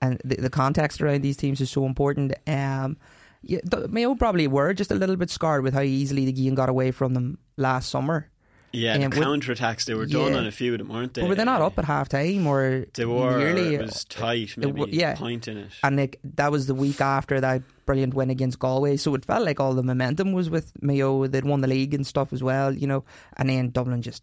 and 0.00 0.20
the, 0.24 0.36
the 0.36 0.50
context 0.50 1.00
around 1.00 1.22
these 1.22 1.36
teams 1.36 1.60
is 1.60 1.70
so 1.70 1.84
important. 1.86 2.32
Um, 2.46 2.96
yeah, 3.42 3.60
th- 3.70 3.88
Mayo 3.88 4.14
probably 4.14 4.46
were 4.48 4.74
just 4.74 4.90
a 4.90 4.94
little 4.94 5.16
bit 5.16 5.30
scarred 5.30 5.62
with 5.62 5.74
how 5.74 5.82
easily 5.82 6.24
the 6.24 6.32
game 6.32 6.54
got 6.54 6.68
away 6.68 6.90
from 6.90 7.14
them 7.14 7.38
last 7.56 7.88
summer. 7.88 8.28
Yeah, 8.70 8.94
Um, 8.96 9.08
the 9.08 9.16
counter 9.22 9.52
attacks, 9.52 9.86
they 9.86 9.94
were 9.94 10.04
done 10.04 10.32
Yeah. 10.32 10.38
on 10.40 10.46
a 10.46 10.50
few 10.50 10.72
of 10.74 10.78
them, 10.78 10.88
weren't 10.90 11.14
they? 11.14 11.22
But 11.22 11.28
were 11.28 11.34
they 11.36 11.44
not 11.44 11.62
up 11.62 11.78
at 11.78 11.86
half 11.86 12.10
time 12.10 12.46
or 12.46 12.84
They 12.92 13.06
were. 13.06 13.38
nearly? 13.38 13.76
it 13.76 13.80
was 13.80 14.04
tight, 14.04 14.58
maybe 14.58 14.84
yeah. 14.90 15.14
point 15.14 15.48
in 15.48 15.56
it. 15.56 15.70
and 15.82 16.14
that 16.36 16.52
was 16.52 16.66
the 16.66 16.74
week 16.74 17.00
after 17.00 17.40
that 17.40 17.62
brilliant 17.86 18.12
win 18.12 18.28
against 18.28 18.58
Galway, 18.58 18.98
so 18.98 19.14
it 19.14 19.24
felt 19.24 19.42
like 19.46 19.58
all 19.58 19.72
the 19.72 19.82
momentum 19.82 20.32
was 20.32 20.50
with 20.50 20.72
Mayo. 20.82 21.26
They'd 21.26 21.46
won 21.46 21.62
the 21.62 21.66
league 21.66 21.94
and 21.94 22.06
stuff 22.06 22.30
as 22.32 22.42
well, 22.42 22.74
you 22.74 22.86
know. 22.86 23.04
And 23.38 23.48
then 23.48 23.70
Dublin 23.70 24.02
just 24.02 24.22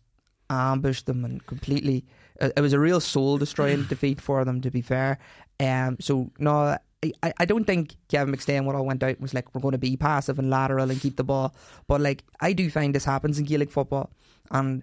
ambushed 0.49 1.05
them 1.05 1.25
and 1.25 1.45
completely. 1.45 2.05
It 2.39 2.53
it 2.57 2.61
was 2.61 2.73
a 2.73 2.79
real 2.79 2.99
soul 2.99 3.37
destroying 3.37 3.83
defeat 3.89 4.21
for 4.21 4.45
them, 4.45 4.61
to 4.61 4.71
be 4.71 4.81
fair. 4.81 5.19
Um, 5.59 5.97
so 5.99 6.31
no. 6.39 6.77
I, 7.21 7.33
I 7.37 7.45
don't 7.45 7.65
think 7.65 7.95
Kevin 8.09 8.33
McStay 8.33 8.57
and 8.57 8.65
what 8.65 8.75
all 8.75 8.85
went 8.85 9.03
out 9.03 9.21
was 9.21 9.31
like 9.31 9.53
we're 9.53 9.61
going 9.61 9.73
to 9.73 9.77
be 9.77 9.95
passive 9.95 10.39
and 10.39 10.49
lateral 10.49 10.89
and 10.89 10.99
keep 10.99 11.17
the 11.17 11.23
ball, 11.23 11.53
but 11.87 12.01
like 12.01 12.23
I 12.41 12.51
do 12.53 12.67
find 12.71 12.95
this 12.95 13.05
happens 13.05 13.37
in 13.37 13.45
Gaelic 13.45 13.69
football, 13.69 14.09
and 14.49 14.81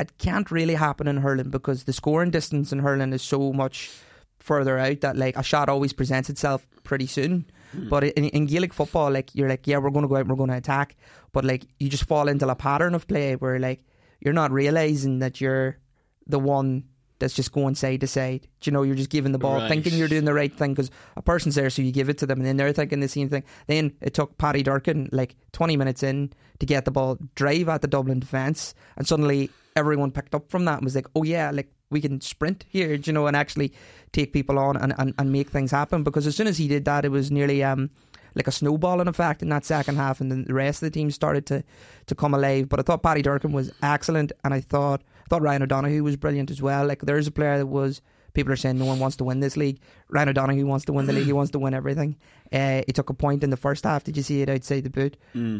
it 0.00 0.16
can't 0.16 0.50
really 0.50 0.76
happen 0.76 1.08
in 1.08 1.18
hurling 1.18 1.50
because 1.50 1.84
the 1.84 1.92
scoring 1.92 2.30
distance 2.30 2.72
in 2.72 2.78
hurling 2.78 3.12
is 3.12 3.20
so 3.20 3.52
much 3.52 3.90
further 4.38 4.78
out 4.78 5.02
that 5.02 5.16
like 5.16 5.36
a 5.36 5.42
shot 5.42 5.68
always 5.68 5.92
presents 5.92 6.30
itself 6.30 6.66
pretty 6.84 7.06
soon. 7.06 7.44
But 7.74 8.04
in, 8.04 8.24
in 8.26 8.46
Gaelic 8.46 8.72
football, 8.72 9.10
like 9.10 9.34
you're 9.34 9.48
like, 9.48 9.66
yeah, 9.66 9.76
we're 9.76 9.90
going 9.90 10.04
to 10.04 10.08
go 10.08 10.16
out, 10.16 10.20
and 10.20 10.30
we're 10.30 10.36
going 10.36 10.50
to 10.50 10.56
attack, 10.56 10.96
but 11.32 11.44
like 11.44 11.66
you 11.78 11.90
just 11.90 12.04
fall 12.04 12.28
into 12.28 12.48
a 12.48 12.54
pattern 12.54 12.94
of 12.94 13.06
play 13.06 13.36
where 13.36 13.58
like 13.58 13.84
you're 14.20 14.34
not 14.34 14.50
realizing 14.52 15.18
that 15.20 15.40
you're 15.40 15.78
the 16.26 16.38
one 16.38 16.84
that's 17.20 17.34
just 17.34 17.50
going 17.52 17.74
side 17.74 18.00
to 18.00 18.06
side. 18.06 18.46
Do 18.60 18.68
you 18.68 18.72
know, 18.72 18.82
you're 18.84 18.94
just 18.94 19.10
giving 19.10 19.32
the 19.32 19.38
ball, 19.38 19.56
Right. 19.56 19.68
thinking 19.68 19.98
you're 19.98 20.06
doing 20.08 20.24
the 20.24 20.34
right 20.34 20.54
thing 20.56 20.72
because 20.72 20.90
a 21.16 21.22
person's 21.22 21.56
there, 21.56 21.68
so 21.70 21.82
you 21.82 21.90
give 21.90 22.08
it 22.08 22.18
to 22.18 22.26
them, 22.26 22.38
and 22.38 22.46
then 22.46 22.56
they're 22.56 22.72
thinking 22.72 23.00
the 23.00 23.08
same 23.08 23.28
thing. 23.28 23.42
Then 23.66 23.92
it 24.00 24.14
took 24.14 24.38
Paddy 24.38 24.62
Durcan 24.62 25.08
like 25.10 25.34
20 25.52 25.76
minutes 25.76 26.02
in 26.04 26.32
to 26.60 26.66
get 26.66 26.84
the 26.84 26.92
ball, 26.92 27.18
drive 27.34 27.68
at 27.68 27.82
the 27.82 27.88
Dublin 27.88 28.20
defence, 28.20 28.72
and 28.96 29.06
suddenly 29.06 29.50
everyone 29.74 30.12
picked 30.12 30.34
up 30.34 30.48
from 30.50 30.64
that 30.66 30.76
and 30.76 30.84
was 30.84 30.94
like, 30.94 31.06
oh 31.16 31.24
yeah, 31.24 31.50
like 31.50 31.72
we 31.90 32.00
can 32.00 32.20
sprint 32.20 32.64
here, 32.68 32.96
do 32.98 33.08
you 33.08 33.12
know, 33.12 33.26
and 33.26 33.36
actually 33.36 33.72
take 34.12 34.32
people 34.32 34.58
on 34.58 34.76
and, 34.76 34.94
and, 34.98 35.14
and 35.18 35.32
make 35.32 35.48
things 35.50 35.70
happen. 35.72 36.04
Because 36.04 36.26
as 36.26 36.36
soon 36.36 36.46
as 36.46 36.58
he 36.58 36.68
did 36.68 36.84
that, 36.84 37.04
it 37.04 37.08
was 37.10 37.30
nearly 37.32 37.64
um 37.64 37.90
like 38.38 38.48
a 38.48 38.52
snowballing 38.52 39.08
effect 39.08 39.42
in 39.42 39.48
that 39.50 39.64
second 39.66 39.96
half, 39.96 40.20
and 40.20 40.30
then 40.30 40.44
the 40.44 40.54
rest 40.54 40.82
of 40.82 40.86
the 40.86 40.90
team 40.90 41.10
started 41.10 41.44
to 41.46 41.62
to 42.06 42.14
come 42.14 42.32
alive. 42.32 42.68
But 42.68 42.80
I 42.80 42.82
thought 42.82 43.02
Paddy 43.02 43.22
Durcan 43.22 43.52
was 43.52 43.70
excellent, 43.82 44.32
and 44.44 44.54
I 44.54 44.60
thought 44.60 45.02
I 45.26 45.28
thought 45.28 45.42
Ryan 45.42 45.62
O'Donoghue 45.64 46.02
was 46.02 46.16
brilliant 46.16 46.50
as 46.50 46.62
well. 46.62 46.86
Like 46.86 47.02
there's 47.02 47.26
a 47.26 47.32
player 47.32 47.58
that 47.58 47.66
was. 47.66 48.00
People 48.34 48.52
are 48.52 48.56
saying 48.56 48.78
no 48.78 48.84
one 48.84 49.00
wants 49.00 49.16
to 49.16 49.24
win 49.24 49.40
this 49.40 49.56
league. 49.56 49.80
Ryan 50.10 50.28
O'Donoghue 50.28 50.66
wants 50.66 50.84
to 50.84 50.92
win 50.92 51.06
the 51.06 51.12
league. 51.12 51.26
He 51.26 51.32
wants 51.32 51.50
to 51.52 51.58
win 51.58 51.74
everything. 51.74 52.14
Uh, 52.52 52.82
he 52.86 52.92
took 52.92 53.10
a 53.10 53.14
point 53.14 53.42
in 53.42 53.50
the 53.50 53.56
first 53.56 53.82
half. 53.84 54.04
Did 54.04 54.16
you 54.16 54.22
see 54.22 54.42
it 54.42 54.48
outside 54.48 54.84
the 54.84 54.90
boot 54.90 55.16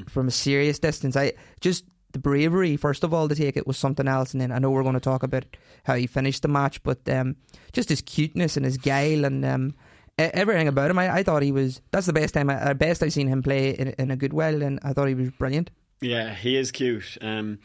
from 0.08 0.28
a 0.28 0.30
serious 0.30 0.78
distance? 0.78 1.16
I 1.16 1.32
just 1.60 1.84
the 2.12 2.18
bravery 2.20 2.76
first 2.76 3.04
of 3.04 3.12
all 3.12 3.28
to 3.28 3.34
take 3.34 3.56
it 3.56 3.66
was 3.66 3.76
something 3.76 4.06
else, 4.06 4.32
and 4.32 4.40
then 4.40 4.52
I 4.52 4.58
know 4.58 4.70
we're 4.70 4.82
going 4.84 4.94
to 4.94 5.00
talk 5.00 5.22
about 5.24 5.44
how 5.84 5.94
he 5.94 6.06
finished 6.06 6.42
the 6.42 6.48
match, 6.48 6.80
but 6.84 7.08
um, 7.08 7.36
just 7.72 7.88
his 7.88 8.02
cuteness 8.02 8.56
and 8.56 8.64
his 8.64 8.76
guile 8.76 9.24
and 9.24 9.44
um, 9.44 9.74
everything 10.18 10.68
about 10.68 10.90
him. 10.90 10.98
I, 10.98 11.16
I 11.16 11.22
thought 11.22 11.42
he 11.42 11.52
was 11.52 11.80
that's 11.90 12.06
the 12.06 12.12
best 12.12 12.34
time, 12.34 12.50
uh, 12.50 12.74
best 12.74 13.02
I've 13.02 13.12
seen 13.12 13.28
him 13.28 13.42
play 13.42 13.70
in, 13.70 13.88
in 13.98 14.10
a 14.10 14.16
good 14.16 14.32
while, 14.32 14.62
and 14.62 14.78
I 14.82 14.92
thought 14.92 15.08
he 15.08 15.14
was 15.14 15.30
brilliant. 15.30 15.70
Yeah, 16.00 16.34
he 16.34 16.56
is 16.56 16.70
cute. 16.70 17.18
Um, 17.20 17.58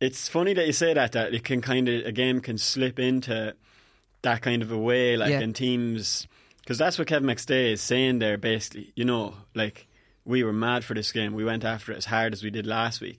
it's 0.00 0.28
funny 0.28 0.54
that 0.54 0.66
you 0.66 0.72
say 0.72 0.94
that. 0.94 1.12
That 1.12 1.34
it 1.34 1.44
can 1.44 1.60
kind 1.60 1.88
of 1.88 2.06
a 2.06 2.12
game 2.12 2.40
can 2.40 2.58
slip 2.58 2.98
into 2.98 3.54
that 4.22 4.42
kind 4.42 4.62
of 4.62 4.70
a 4.72 4.78
way, 4.78 5.16
like 5.16 5.30
Yeah. 5.30 5.40
in 5.40 5.52
teams, 5.52 6.26
because 6.60 6.78
that's 6.78 6.98
what 6.98 7.08
Kevin 7.08 7.28
McStay 7.28 7.72
is 7.72 7.80
saying 7.80 8.18
there. 8.20 8.36
Basically, 8.38 8.92
you 8.96 9.04
know, 9.04 9.34
like 9.54 9.86
we 10.24 10.42
were 10.44 10.52
mad 10.52 10.84
for 10.84 10.94
this 10.94 11.10
game. 11.12 11.32
We 11.34 11.44
went 11.44 11.64
after 11.64 11.92
it 11.92 11.96
as 11.98 12.04
hard 12.06 12.32
as 12.32 12.42
we 12.42 12.50
did 12.50 12.66
last 12.66 13.00
week. 13.00 13.18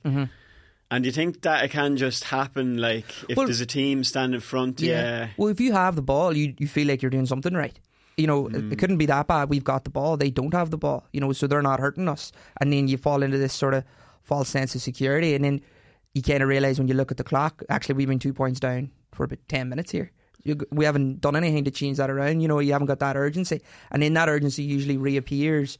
And 0.91 1.05
you 1.07 1.11
think 1.11 1.41
that 1.41 1.63
it 1.65 1.71
can 1.71 1.97
just 1.97 2.25
happen, 2.25 2.77
like 2.77 3.05
if 3.27 3.35
Well- 3.37 3.47
there's 3.47 3.61
a 3.61 3.65
team 3.65 4.03
standing 4.03 4.35
in 4.35 4.41
front, 4.41 4.79
yeah, 4.79 5.29
Well, 5.37 5.47
if 5.49 5.59
you 5.59 5.71
have 5.73 5.95
the 5.95 6.01
ball, 6.03 6.35
you 6.37 6.53
you 6.59 6.67
feel 6.67 6.87
like 6.87 7.01
you're 7.01 7.09
doing 7.09 7.25
something 7.25 7.53
right. 7.53 7.77
You 8.17 8.27
know, 8.27 8.47
it- 8.47 8.53
Mm. 8.53 8.71
it 8.73 8.77
couldn't 8.79 8.97
be 8.97 9.05
that 9.07 9.27
bad. 9.27 9.49
We've 9.49 9.63
got 9.63 9.83
the 9.85 9.89
ball; 9.89 10.17
they 10.17 10.29
don't 10.29 10.53
have 10.53 10.69
the 10.69 10.77
ball. 10.77 11.07
You 11.13 11.21
know, 11.21 11.31
so 11.33 11.47
they're 11.47 11.61
not 11.61 11.79
hurting 11.79 12.07
us. 12.07 12.31
And 12.61 12.71
then 12.71 12.87
you 12.87 12.97
fall 12.97 13.23
into 13.23 13.37
this 13.37 13.53
sort 13.53 13.73
of 13.73 13.83
false 14.21 14.49
sense 14.49 14.75
of 14.75 14.81
security, 14.81 15.33
and 15.35 15.43
then 15.43 15.61
you 16.13 16.21
kind 16.21 16.43
of 16.43 16.49
realize 16.49 16.77
when 16.79 16.87
you 16.87 16.93
look 16.93 17.11
at 17.11 17.17
the 17.17 17.23
clock, 17.23 17.63
actually, 17.69 17.95
we've 17.95 18.07
been 18.07 18.19
two 18.19 18.33
points 18.33 18.59
down 18.59 18.91
for 19.11 19.23
about 19.23 19.39
ten 19.47 19.67
minutes 19.69 19.91
here. 19.91 20.11
You, 20.43 20.57
we 20.71 20.85
haven't 20.85 21.21
done 21.21 21.35
anything 21.35 21.63
to 21.63 21.71
change 21.71 21.97
that 21.97 22.09
around. 22.09 22.41
You 22.41 22.47
know, 22.49 22.59
you 22.59 22.73
haven't 22.73 22.87
got 22.87 22.99
that 22.99 23.15
urgency, 23.15 23.61
and 23.91 24.03
then 24.03 24.13
that 24.13 24.29
urgency 24.29 24.61
usually 24.63 24.97
reappears 24.97 25.77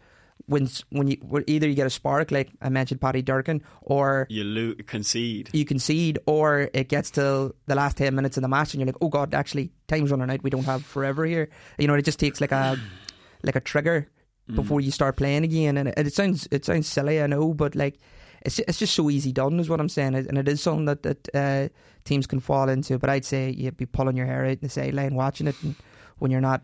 when 0.47 0.67
when 0.89 1.07
you 1.07 1.17
either 1.47 1.67
you 1.69 1.73
get 1.73 1.87
a 1.87 1.89
spark 1.89 2.29
like 2.31 2.49
I 2.61 2.67
mentioned 2.69 2.99
Paddy 2.99 3.23
Durcan 3.23 3.61
or 3.81 4.27
You 4.29 4.43
lo- 4.43 4.75
concede. 4.85 5.49
you 5.53 5.63
concede 5.63 6.19
or 6.25 6.69
it 6.73 6.89
gets 6.89 7.11
to 7.11 7.55
the 7.65 7.75
last 7.75 7.95
10 7.97 8.13
minutes 8.13 8.35
of 8.37 8.41
the 8.41 8.49
match 8.49 8.73
and 8.73 8.81
you're 8.81 8.87
like 8.87 8.97
oh 9.01 9.07
god 9.09 9.33
actually 9.33 9.71
time's 9.87 10.11
running 10.11 10.29
out. 10.29 10.43
We 10.43 10.49
don't 10.49 10.65
have 10.65 10.85
forever 10.85 11.25
here. 11.25 11.49
You 11.77 11.87
know 11.87 11.93
it 11.93 12.03
just 12.05 12.19
takes 12.19 12.41
like 12.41 12.51
a 12.51 12.77
like 13.43 13.55
a 13.55 13.61
trigger 13.61 14.09
before 14.53 14.81
you 14.81 14.91
start 14.91 15.15
playing 15.15 15.45
again. 15.45 15.77
And 15.77 15.89
it, 15.89 15.97
it 16.07 16.13
sounds 16.13 16.47
it 16.51 16.65
sounds 16.65 16.87
silly 16.87 17.21
I 17.21 17.27
know 17.27 17.53
but 17.53 17.73
like 17.75 17.99
it's 18.41 18.59
it's 18.59 18.79
just 18.79 18.93
so 18.95 19.09
easy 19.09 19.31
done 19.31 19.57
is 19.61 19.69
what 19.69 19.79
I'm 19.79 19.87
saying. 19.87 20.13
And 20.15 20.37
it 20.37 20.49
is 20.49 20.61
something 20.61 20.85
that 20.85 21.03
that 21.03 21.29
uh, 21.33 21.69
teams 22.03 22.27
can 22.27 22.41
fall 22.41 22.67
into 22.67 22.99
but 22.99 23.09
I'd 23.09 23.23
say 23.23 23.49
you'd 23.49 23.77
be 23.77 23.85
pulling 23.85 24.17
your 24.17 24.25
hair 24.25 24.43
out 24.43 24.51
in 24.51 24.59
the 24.61 24.67
sideline 24.69 25.15
watching 25.15 25.47
it 25.47 25.55
and 25.63 25.75
when 26.19 26.31
you're 26.31 26.41
not 26.41 26.63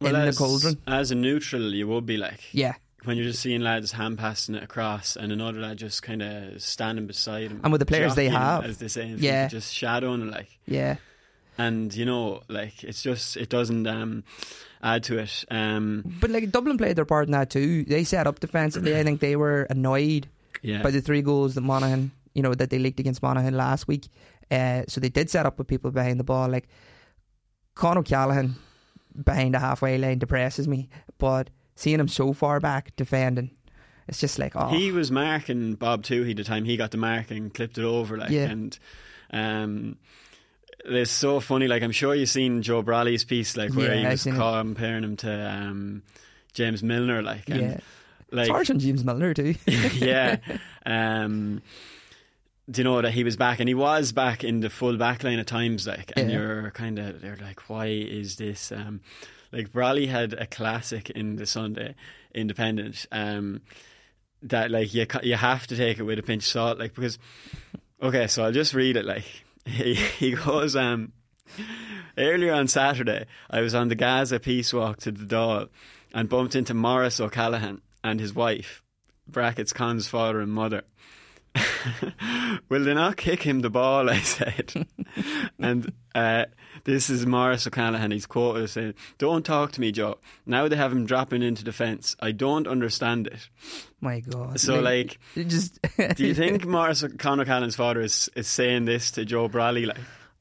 in 0.00 0.14
as, 0.16 0.36
the 0.36 0.44
cauldron. 0.44 0.76
as 0.88 1.12
a 1.12 1.14
neutral, 1.14 1.72
you 1.72 1.86
would 1.86 2.04
be 2.04 2.16
like 2.16 2.40
yeah 2.52 2.74
when 3.04 3.16
you're 3.16 3.26
just 3.26 3.40
seeing 3.40 3.60
lads 3.60 3.92
hand 3.92 4.18
passing 4.18 4.54
it 4.54 4.62
across 4.62 5.16
and 5.16 5.32
another 5.32 5.60
lad 5.60 5.78
just 5.78 6.02
kind 6.02 6.22
of 6.22 6.60
standing 6.62 7.06
beside 7.06 7.50
him. 7.50 7.60
And 7.62 7.72
with 7.72 7.80
the 7.80 7.86
players 7.86 8.14
they 8.14 8.28
have. 8.28 8.64
as 8.64 8.78
they 8.78 8.88
say, 8.88 9.06
Yeah. 9.16 9.48
Just 9.48 9.72
shadowing 9.72 10.30
like. 10.30 10.58
yeah 10.66 10.96
And 11.58 11.94
you 11.94 12.04
know, 12.04 12.42
like 12.48 12.82
it's 12.82 13.02
just 13.02 13.36
it 13.36 13.48
doesn't 13.48 13.86
um, 13.86 14.24
add 14.82 15.04
to 15.04 15.18
it. 15.18 15.44
Um, 15.50 16.16
but 16.20 16.30
like 16.30 16.50
Dublin 16.50 16.78
played 16.78 16.96
their 16.96 17.04
part 17.04 17.28
in 17.28 17.32
that 17.32 17.50
too 17.50 17.84
they 17.84 18.04
set 18.04 18.26
up 18.26 18.40
defensively 18.40 18.96
I 18.96 19.04
think 19.04 19.20
they 19.20 19.36
were 19.36 19.62
annoyed 19.70 20.28
yeah, 20.62 20.82
by 20.82 20.90
the 20.90 21.00
three 21.00 21.22
goals 21.22 21.54
that 21.54 21.60
Monaghan, 21.60 22.10
you 22.34 22.42
know, 22.42 22.54
that 22.54 22.70
they 22.70 22.78
leaked 22.78 22.98
against 22.98 23.22
Monaghan 23.22 23.56
last 23.56 23.86
week. 23.86 24.08
Uh, 24.50 24.82
so 24.88 25.00
they 25.00 25.08
did 25.08 25.30
set 25.30 25.46
up 25.46 25.58
with 25.58 25.68
people 25.68 25.90
behind 25.90 26.18
the 26.18 26.24
ball. 26.24 26.48
Like 26.48 26.68
Con 27.74 27.98
O'Callaghan 27.98 28.56
behind 29.24 29.54
the 29.54 29.58
halfway 29.58 29.98
line 29.98 30.18
depresses 30.18 30.66
me, 30.66 30.88
but 31.18 31.50
seeing 31.76 32.00
him 32.00 32.08
so 32.08 32.32
far 32.32 32.58
back 32.58 32.94
defending, 32.96 33.50
it's 34.08 34.18
just 34.20 34.38
like 34.38 34.56
oh 34.56 34.68
he 34.68 34.90
was 34.92 35.10
marking 35.12 35.74
Bob 35.74 36.02
Tuohy 36.02 36.34
the 36.36 36.42
time 36.44 36.64
he 36.64 36.76
got 36.76 36.90
the 36.90 36.96
mark 36.98 37.30
and 37.30 37.54
clipped 37.54 37.78
it 37.78 37.84
over, 37.84 38.16
like, 38.18 38.30
Yeah. 38.30 38.46
and 38.50 38.78
um, 39.32 39.96
it's 40.84 41.10
so 41.10 41.40
funny. 41.40 41.66
Like, 41.68 41.82
I'm 41.82 41.92
sure 41.92 42.14
you've 42.14 42.28
seen 42.28 42.62
Joe 42.62 42.82
Brolly's 42.82 43.24
piece, 43.24 43.56
like 43.56 43.72
where 43.74 43.92
Yeah, 43.94 44.00
he 44.00 44.06
I've 44.06 44.12
was 44.12 44.22
comparing 44.24 45.04
him 45.04 45.16
to 45.18 45.50
um, 45.50 46.02
James 46.52 46.82
Milner, 46.82 47.22
like, 47.22 47.48
and 47.50 47.60
yeah. 47.60 47.80
like 48.30 48.48
it's 48.50 48.70
on 48.70 48.78
James 48.78 49.04
Milner 49.04 49.34
too. 49.34 49.54
yeah. 49.66 50.38
Um, 50.86 51.62
do 52.70 52.80
you 52.80 52.84
know 52.84 53.02
that 53.02 53.10
he 53.12 53.24
was 53.24 53.36
back 53.36 53.58
and 53.58 53.68
he 53.68 53.74
was 53.74 54.12
back 54.12 54.44
in 54.44 54.60
the 54.60 54.70
full 54.70 54.96
back 54.96 55.24
line 55.24 55.40
at 55.40 55.48
times, 55.48 55.84
like, 55.86 56.12
and 56.16 56.30
Yeah. 56.30 56.36
you're 56.36 56.70
kind 56.70 57.00
of 57.00 57.20
they're 57.20 57.36
like, 57.42 57.68
why 57.68 57.86
is 57.86 58.36
this? 58.36 58.70
Um, 58.70 59.00
like 59.56 59.72
Brolly 59.72 60.06
had 60.06 60.34
a 60.34 60.46
classic 60.46 61.10
in 61.10 61.36
the 61.36 61.46
Sunday 61.46 61.94
Independent. 62.34 63.06
Um, 63.10 63.62
that 64.42 64.70
like 64.70 64.92
you 64.92 65.06
you 65.22 65.34
have 65.34 65.66
to 65.68 65.76
take 65.76 65.98
it 65.98 66.02
with 66.02 66.18
a 66.18 66.22
pinch 66.22 66.42
of 66.44 66.48
salt, 66.48 66.78
like 66.78 66.94
because 66.94 67.18
okay, 68.02 68.26
so 68.26 68.44
I'll 68.44 68.52
just 68.52 68.74
read 68.74 68.96
it. 68.96 69.04
Like 69.04 69.24
he 69.64 69.94
he 69.94 70.32
goes 70.32 70.76
um. 70.76 71.12
Earlier 72.18 72.54
on 72.54 72.66
Saturday, 72.66 73.26
I 73.50 73.60
was 73.60 73.74
on 73.74 73.88
the 73.88 73.94
Gaza 73.94 74.40
Peace 74.40 74.72
Walk 74.72 74.98
to 75.00 75.12
the 75.12 75.24
Dáil 75.24 75.68
and 76.14 76.30
bumped 76.30 76.56
into 76.56 76.72
Maurice 76.72 77.20
O'Callaghan 77.20 77.82
and 78.02 78.18
his 78.18 78.34
wife, 78.34 78.82
brackets 79.28 79.72
Con's 79.72 80.08
father 80.08 80.40
and 80.40 80.50
mother. 80.50 80.82
Will 82.68 82.84
they 82.84 82.94
not 82.94 83.16
kick 83.16 83.42
him 83.42 83.60
the 83.60 83.70
ball? 83.70 84.10
I 84.16 84.20
said. 84.20 84.86
and 85.58 85.92
uh, 86.14 86.46
this 86.84 87.10
is 87.10 87.26
Maurice 87.26 87.66
O'Callaghan. 87.66 88.10
He's 88.10 88.26
quoted 88.26 88.64
as 88.64 88.72
saying, 88.72 88.94
Don't 89.18 89.44
talk 89.44 89.72
to 89.72 89.80
me, 89.80 89.92
Joe. 89.92 90.18
Now 90.46 90.68
they 90.68 90.76
have 90.76 90.92
him 90.92 91.06
dropping 91.06 91.42
into 91.42 91.64
defence. 91.64 92.16
I 92.20 92.32
don't 92.32 92.66
understand 92.66 93.26
it. 93.26 93.48
My 94.00 94.20
God. 94.20 94.60
So, 94.60 94.80
like, 94.80 95.18
it 95.34 95.44
just 95.48 95.80
do 96.16 96.26
you 96.26 96.34
think 96.42 96.64
Maurice 96.64 97.02
O'Callaghan's 97.02 97.76
father 97.76 98.00
is, 98.00 98.30
is 98.36 98.46
saying 98.48 98.84
this 98.84 99.10
to 99.12 99.24
Joe 99.24 99.48
Brolly? 99.48 99.86
Like, 99.86 99.98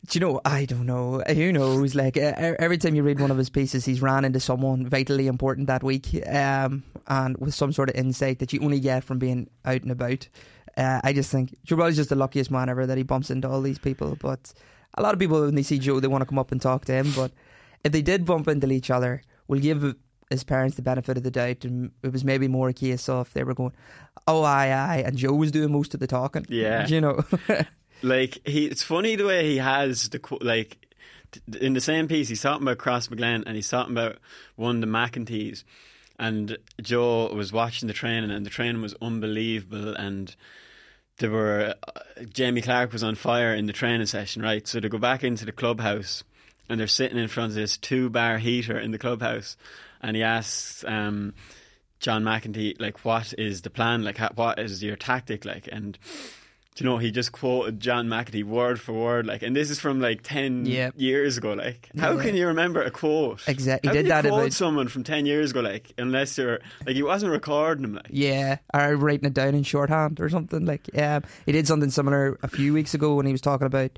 Do 0.08 0.20
you 0.20 0.26
know? 0.26 0.42
I 0.46 0.66
don't 0.66 0.86
know. 0.86 1.24
Who 1.28 1.52
knows? 1.52 1.96
Like 1.96 2.18
uh, 2.18 2.34
every 2.60 2.78
time 2.78 2.96
you 2.96 3.04
read 3.04 3.20
one 3.20 3.32
of 3.32 3.38
his 3.38 3.50
pieces, 3.50 3.86
he's 3.86 4.02
ran 4.02 4.26
into 4.26 4.40
someone 4.40 4.88
vitally 4.88 5.28
important 5.28 5.68
that 5.68 5.84
week, 5.84 6.08
um, 6.28 6.84
and 7.08 7.38
with 7.38 7.54
some 7.54 7.72
sort 7.72 7.90
of 7.90 7.96
insight 7.96 8.40
that 8.40 8.54
you 8.54 8.60
only 8.62 8.80
get 8.80 9.04
from 9.04 9.20
being 9.20 9.50
out 9.64 9.82
and 9.82 9.92
about. 9.92 10.28
Uh, 10.78 11.00
I 11.04 11.14
just 11.14 11.32
think 11.32 11.58
Joe 11.64 11.78
Brolly's 11.78 11.96
just 11.96 12.10
the 12.10 12.16
luckiest 12.16 12.52
man 12.52 12.70
ever 12.70 12.86
that 12.86 12.98
he 12.98 13.04
bumps 13.04 13.30
into 13.30 13.50
all 13.50 13.62
these 13.62 13.80
people. 13.80 14.18
But 14.20 14.54
a 14.96 15.02
lot 15.02 15.14
of 15.14 15.20
people, 15.20 15.42
when 15.42 15.56
they 15.56 15.64
see 15.64 15.80
Joe, 15.80 16.00
they 16.00 16.08
want 16.08 16.22
to 16.22 16.26
come 16.26 16.40
up 16.40 16.52
and 16.52 16.62
talk 16.62 16.86
to 16.86 16.94
him. 16.94 17.12
But 17.16 17.32
if 17.84 17.92
they 17.92 18.02
did 18.02 18.26
bump 18.26 18.48
into 18.48 18.70
each 18.72 18.90
other, 18.90 19.22
we'll 19.48 19.62
give 19.62 19.96
his 20.30 20.44
parents 20.44 20.76
the 20.76 20.82
benefit 20.82 21.18
of 21.18 21.24
the 21.24 21.32
doubt, 21.32 21.64
and 21.66 21.92
it 22.04 22.12
was 22.12 22.24
maybe 22.24 22.48
more 22.48 22.70
a 22.70 22.74
case 22.74 23.08
of 23.10 23.32
they 23.34 23.44
were 23.44 23.54
going, 23.54 23.74
"Oh, 24.28 24.44
aye, 24.44 24.72
aye," 24.72 25.04
and 25.06 25.18
Joe 25.18 25.34
was 25.34 25.52
doing 25.52 25.72
most 25.72 25.94
of 25.94 26.00
the 26.00 26.08
talking. 26.08 26.46
Yeah. 26.50 26.88
you 26.88 27.02
know. 27.02 27.24
like 28.02 28.46
he, 28.46 28.66
it's 28.66 28.84
funny 28.84 29.16
the 29.16 29.26
way 29.26 29.50
he 29.50 29.58
has 29.58 30.10
the 30.10 30.20
like 30.42 30.78
in 31.60 31.74
the 31.74 31.82
same 31.82 32.08
piece. 32.08 32.30
He's 32.30 32.42
talking 32.42 32.64
about 32.64 32.78
Crossmaglen 32.78 33.44
and 33.46 33.56
he's 33.56 33.70
talking 33.70 33.94
about 33.94 34.18
one 34.56 34.76
of 34.76 34.82
the 34.82 34.88
McEntees. 34.88 35.64
And 36.18 36.58
Joe 36.82 37.34
was 37.34 37.52
watching 37.52 37.88
the 37.88 37.94
training, 37.94 38.32
and 38.32 38.46
the 38.46 38.50
training 38.50 38.82
was 38.82 38.96
unbelievable. 39.02 39.94
And 39.96 40.34
there 41.20 41.32
were 41.32 41.76
uh, 41.88 42.02
Jamie 42.32 42.62
Clarke 42.62 42.92
was 42.92 43.04
on 43.04 43.16
fire 43.16 43.54
in 43.54 43.68
the 43.68 43.74
training 43.74 44.06
session, 44.08 44.42
right? 44.42 44.68
So 44.68 44.80
they 44.80 44.90
go 44.90 44.98
back 44.98 45.24
into 45.24 45.46
the 45.46 45.52
clubhouse, 45.52 46.24
and 46.70 46.80
they're 46.80 46.88
sitting 46.88 47.18
in 47.18 47.28
front 47.28 47.52
of 47.52 47.56
this 47.56 47.78
two 47.78 48.10
bar 48.10 48.38
heater 48.38 48.78
in 48.78 48.92
the 48.92 48.98
clubhouse, 48.98 49.56
and 50.02 50.16
he 50.16 50.24
asks 50.24 50.84
um, 50.86 51.34
John 52.00 52.24
McEntee 52.24 52.80
like, 52.80 53.06
"What 53.06 53.34
is 53.38 53.62
the 53.62 53.70
plan? 53.70 54.04
Like, 54.04 54.18
ha- 54.18 54.32
what 54.36 54.60
is 54.60 54.84
your 54.84 54.96
tactic 54.96 55.46
like?" 55.46 55.70
And 55.72 55.98
do 56.76 56.84
you 56.84 56.90
know 56.90 56.98
he 56.98 57.10
just 57.10 57.32
quoted 57.32 57.80
John 57.80 58.08
McEntee 58.08 58.44
word 58.44 58.82
for 58.82 58.92
word, 58.94 59.26
like, 59.26 59.42
and 59.44 59.56
this 59.56 59.70
is 59.70 59.80
from 59.80 60.02
like 60.02 60.22
ten 60.24 60.66
Yep. 60.66 60.96
years 60.98 61.38
ago. 61.38 61.54
Like, 61.54 61.90
how 61.98 62.18
Yeah. 62.18 62.22
can 62.24 62.36
you 62.36 62.48
remember 62.48 62.82
a 62.82 62.92
quote? 62.92 63.42
Exactly. 63.48 63.88
How 63.88 63.94
He 63.96 64.02
did 64.04 64.12
that 64.12 64.26
quote 64.26 64.40
about- 64.42 64.54
someone 64.54 64.88
from 64.90 65.04
ten 65.06 65.26
years 65.26 65.52
ago, 65.52 65.62
like, 65.62 65.94
unless 65.98 66.38
you're 66.38 66.60
like 66.86 66.96
he 66.96 67.02
wasn't 67.04 67.32
recording 67.32 67.84
them, 67.84 67.94
like. 67.96 68.08
Yeah, 68.10 68.58
or 68.74 68.96
writing 68.98 69.26
it 69.28 69.34
down 69.34 69.56
in 69.56 69.64
shorthand 69.64 70.20
or 70.20 70.28
something. 70.30 70.66
Like, 70.66 70.82
yeah, 70.94 71.22
he 71.46 71.52
did 71.54 71.66
something 71.66 71.90
similar 71.90 72.38
a 72.44 72.48
few 72.50 72.74
weeks 72.74 72.94
ago 72.94 73.16
when 73.16 73.26
he 73.26 73.32
was 73.32 73.42
talking 73.42 73.68
about 73.68 73.98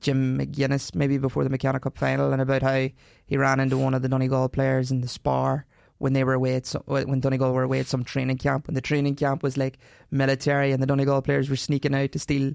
Jim 0.00 0.38
McGuinness, 0.38 0.94
maybe 0.94 1.18
before 1.18 1.44
the 1.44 1.50
McKenna 1.50 1.80
Cup 1.80 1.96
final, 1.98 2.32
and 2.32 2.40
about 2.42 2.62
how 2.62 2.88
he 3.26 3.36
ran 3.36 3.60
into 3.60 3.76
one 3.78 3.94
of 3.94 4.02
the 4.02 4.08
Donegal 4.08 4.48
players 4.48 4.90
in 4.90 5.00
the 5.02 5.08
spar 5.08 5.66
when 6.04 6.12
they 6.12 6.22
were 6.22 6.34
away 6.34 6.54
at 6.54 6.66
some, 6.66 6.82
when 6.84 7.20
Donegal 7.20 7.54
were 7.54 7.62
away 7.62 7.80
at 7.80 7.86
some 7.86 8.04
training 8.04 8.36
camp, 8.36 8.68
and 8.68 8.76
the 8.76 8.82
training 8.82 9.16
camp 9.16 9.42
was 9.42 9.56
like 9.56 9.78
military, 10.10 10.70
and 10.70 10.82
the 10.82 10.86
Donegal 10.86 11.22
players 11.22 11.48
were 11.48 11.56
sneaking 11.56 11.94
out 11.94 12.12
to 12.12 12.18
steal. 12.18 12.52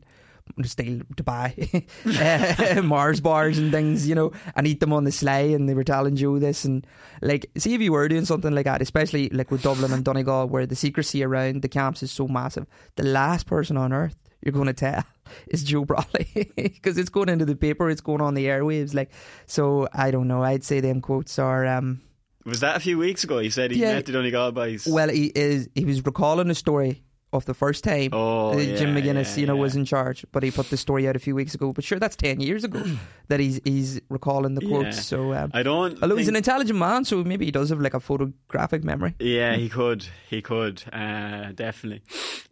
To 0.63 0.67
steal 0.67 1.01
to 1.15 1.21
buy 1.21 1.53
uh, 2.05 2.81
Mars 2.83 3.21
bars 3.21 3.59
and 3.59 3.71
things, 3.71 4.07
you 4.07 4.15
know, 4.15 4.31
and 4.55 4.65
eat 4.65 4.79
them 4.79 4.93
on 4.93 5.03
the 5.03 5.11
sleigh. 5.11 5.53
And 5.53 5.69
they 5.69 5.75
were 5.75 5.83
telling 5.83 6.15
Joe 6.15 6.39
this, 6.39 6.65
and 6.65 6.87
like, 7.21 7.51
see 7.55 7.75
if 7.75 7.81
you 7.81 7.91
were 7.91 8.07
doing 8.07 8.25
something 8.25 8.55
like 8.55 8.65
that, 8.65 8.81
especially 8.81 9.29
like 9.29 9.51
with 9.51 9.61
Dublin 9.61 9.93
and 9.93 10.03
Donegal, 10.03 10.47
where 10.47 10.65
the 10.65 10.75
secrecy 10.75 11.23
around 11.23 11.61
the 11.61 11.69
camps 11.69 12.01
is 12.01 12.11
so 12.11 12.27
massive. 12.27 12.65
The 12.95 13.03
last 13.03 13.45
person 13.45 13.77
on 13.77 13.93
earth 13.93 14.15
you're 14.41 14.53
going 14.53 14.67
to 14.67 14.73
tell 14.73 15.03
is 15.47 15.63
Joe 15.63 15.85
Brolly 15.85 16.51
because 16.55 16.97
it's 16.97 17.09
going 17.09 17.29
into 17.29 17.45
the 17.45 17.55
paper, 17.55 17.89
it's 17.89 18.01
going 18.01 18.21
on 18.21 18.33
the 18.33 18.45
airwaves. 18.45 18.95
Like, 18.95 19.11
so 19.45 19.87
I 19.93 20.09
don't 20.09 20.27
know. 20.27 20.43
I'd 20.43 20.63
say 20.63 20.79
them 20.79 21.01
quotes 21.01 21.37
are. 21.37 21.65
um 21.65 22.01
Was 22.49 22.59
that 22.61 22.75
a 22.75 22.79
few 22.79 22.97
weeks 22.97 23.23
ago? 23.23 23.39
He 23.39 23.49
said 23.49 23.71
he 23.71 23.79
Yeah. 23.79 23.93
met 23.93 24.05
the 24.05 24.11
Donegal 24.11 24.51
boys. 24.51 24.85
Well, 24.87 25.09
he 25.09 25.27
is. 25.35 25.69
He 25.75 25.85
was 25.85 26.03
recalling 26.05 26.49
a 26.49 26.55
story 26.55 27.03
of 27.31 27.45
the 27.45 27.53
first 27.53 27.83
time 27.83 28.09
Oh, 28.13 28.51
uh, 28.51 28.55
Jim 28.55 28.95
yeah, 28.95 29.01
McGuinness, 29.01 29.35
yeah, 29.35 29.41
you 29.41 29.47
know, 29.47 29.55
yeah. 29.55 29.61
was 29.61 29.75
in 29.75 29.85
charge, 29.85 30.25
but 30.31 30.43
he 30.43 30.51
put 30.51 30.69
the 30.69 30.77
story 30.77 31.07
out 31.07 31.15
a 31.15 31.19
few 31.19 31.35
weeks 31.35 31.53
ago. 31.53 31.71
But 31.73 31.83
sure, 31.83 31.99
that's 31.99 32.15
ten 32.15 32.39
years 32.39 32.63
ago 32.63 32.83
that 33.27 33.39
he's 33.39 33.59
he's 33.63 34.01
recalling 34.09 34.55
the 34.55 34.61
quotes. 34.61 34.97
Yeah. 34.97 35.01
So. 35.01 35.33
Um, 35.33 35.51
I 35.53 35.63
don't. 35.63 36.01
Although 36.01 36.15
he's 36.15 36.27
an 36.27 36.35
intelligent 36.35 36.77
man, 36.77 37.05
so 37.05 37.23
maybe 37.23 37.45
he 37.45 37.51
does 37.51 37.69
have 37.69 37.79
like 37.79 37.93
a 37.93 37.99
photographic 37.99 38.83
memory. 38.83 39.15
Yeah, 39.19 39.55
he 39.55 39.69
could. 39.69 40.05
He 40.29 40.41
could. 40.41 40.83
Uh, 40.91 41.51
definitely. 41.53 42.01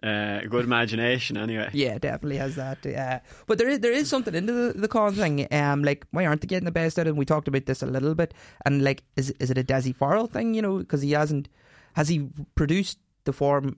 Uh, 0.04 0.42
good 0.42 0.66
imagination, 0.66 1.38
anyway. 1.38 1.70
Yeah, 1.74 1.98
definitely 1.98 2.38
has 2.38 2.56
that. 2.56 2.86
Uh, 2.86 3.20
but 3.48 3.58
there 3.58 3.70
is 3.70 3.80
there 3.80 3.92
is 3.92 4.10
something 4.10 4.36
into 4.36 4.54
the, 4.54 4.74
the 4.74 4.88
con 4.88 5.14
thing. 5.14 5.48
Um, 5.52 5.84
like 5.84 6.06
why 6.12 6.26
aren't 6.26 6.42
they 6.42 6.48
getting 6.48 6.66
the 6.66 6.72
best 6.72 7.00
out 7.00 7.08
of 7.08 7.12
him? 7.12 7.18
We 7.18 7.26
talked 7.26 7.48
about 7.48 7.66
this 7.66 7.82
a 7.82 7.88
little 7.88 8.16
bit, 8.16 8.34
and 8.66 8.84
like, 8.84 9.04
is 9.16 9.32
is 9.40 9.50
it 9.50 9.58
a 9.58 9.64
Dessie 9.64 9.96
Farrell 9.96 10.28
thing? 10.28 10.54
You 10.54 10.62
know, 10.62 10.78
because 10.78 11.02
he 11.02 11.12
hasn't 11.12 11.50
has 11.94 12.10
he 12.10 12.30
produced 12.56 13.00
the 13.24 13.34
form 13.34 13.78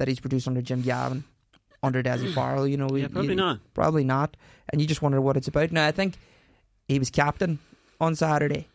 that 0.00 0.08
he's 0.08 0.18
produced 0.18 0.48
under 0.48 0.60
Jim 0.60 0.80
Gavin 0.82 1.22
under 1.82 2.02
Dessie 2.02 2.32
Farrell? 2.34 2.66
You 2.66 2.76
know, 2.76 2.88
Yeah, 2.90 3.02
you- 3.04 3.08
probably 3.10 3.34
not. 3.36 3.60
Probably 3.74 4.04
not. 4.04 4.36
And 4.72 4.80
you 4.80 4.88
just 4.88 5.02
wonder 5.02 5.20
what 5.20 5.36
it's 5.36 5.46
about. 5.48 5.70
Now, 5.70 5.86
I 5.86 5.92
think 5.92 6.14
he 6.88 6.98
was 6.98 7.10
captain 7.10 7.58
on 8.00 8.14
Saturday, 8.16 8.66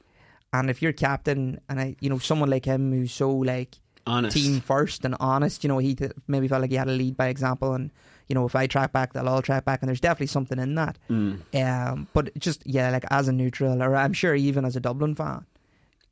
and 0.53 0.69
if 0.69 0.81
you're 0.81 0.93
captain, 0.93 1.59
and 1.67 1.79
I, 1.79 1.95
you 1.99 2.09
know, 2.09 2.17
someone 2.19 2.49
like 2.49 2.63
him 2.65 2.91
who's 2.91 3.11
so 3.11 3.29
like 3.31 3.75
Honest. 4.07 4.37
team 4.37 4.61
first 4.61 5.03
and 5.03 5.15
honest. 5.19 5.63
You 5.63 5.67
know, 5.67 5.79
he 5.79 5.95
th- 5.95 6.11
maybe 6.27 6.47
felt 6.47 6.61
like 6.61 6.69
he 6.71 6.77
had 6.77 6.87
a 6.87 6.91
lead 6.91 7.17
by 7.17 7.27
example, 7.27 7.73
and 7.73 7.91
you 8.27 8.35
know, 8.35 8.45
if 8.45 8.55
I 8.55 8.67
track 8.67 8.91
back, 8.91 9.13
they'll 9.13 9.27
all 9.29 9.41
track 9.41 9.65
back, 9.65 9.81
and 9.81 9.87
there's 9.89 9.99
definitely 10.01 10.27
something 10.27 10.59
in 10.59 10.75
that. 10.75 10.97
Mm. 11.09 11.41
Um, 11.55 12.07
but 12.13 12.37
just 12.37 12.65
yeah, 12.67 12.89
like 12.91 13.05
as 13.09 13.27
a 13.27 13.31
neutral, 13.33 13.81
or 13.81 13.95
I'm 13.95 14.13
sure 14.13 14.35
even 14.35 14.63
as 14.65 14.75
a 14.75 14.79
Dublin 14.79 15.15
fan, 15.15 15.45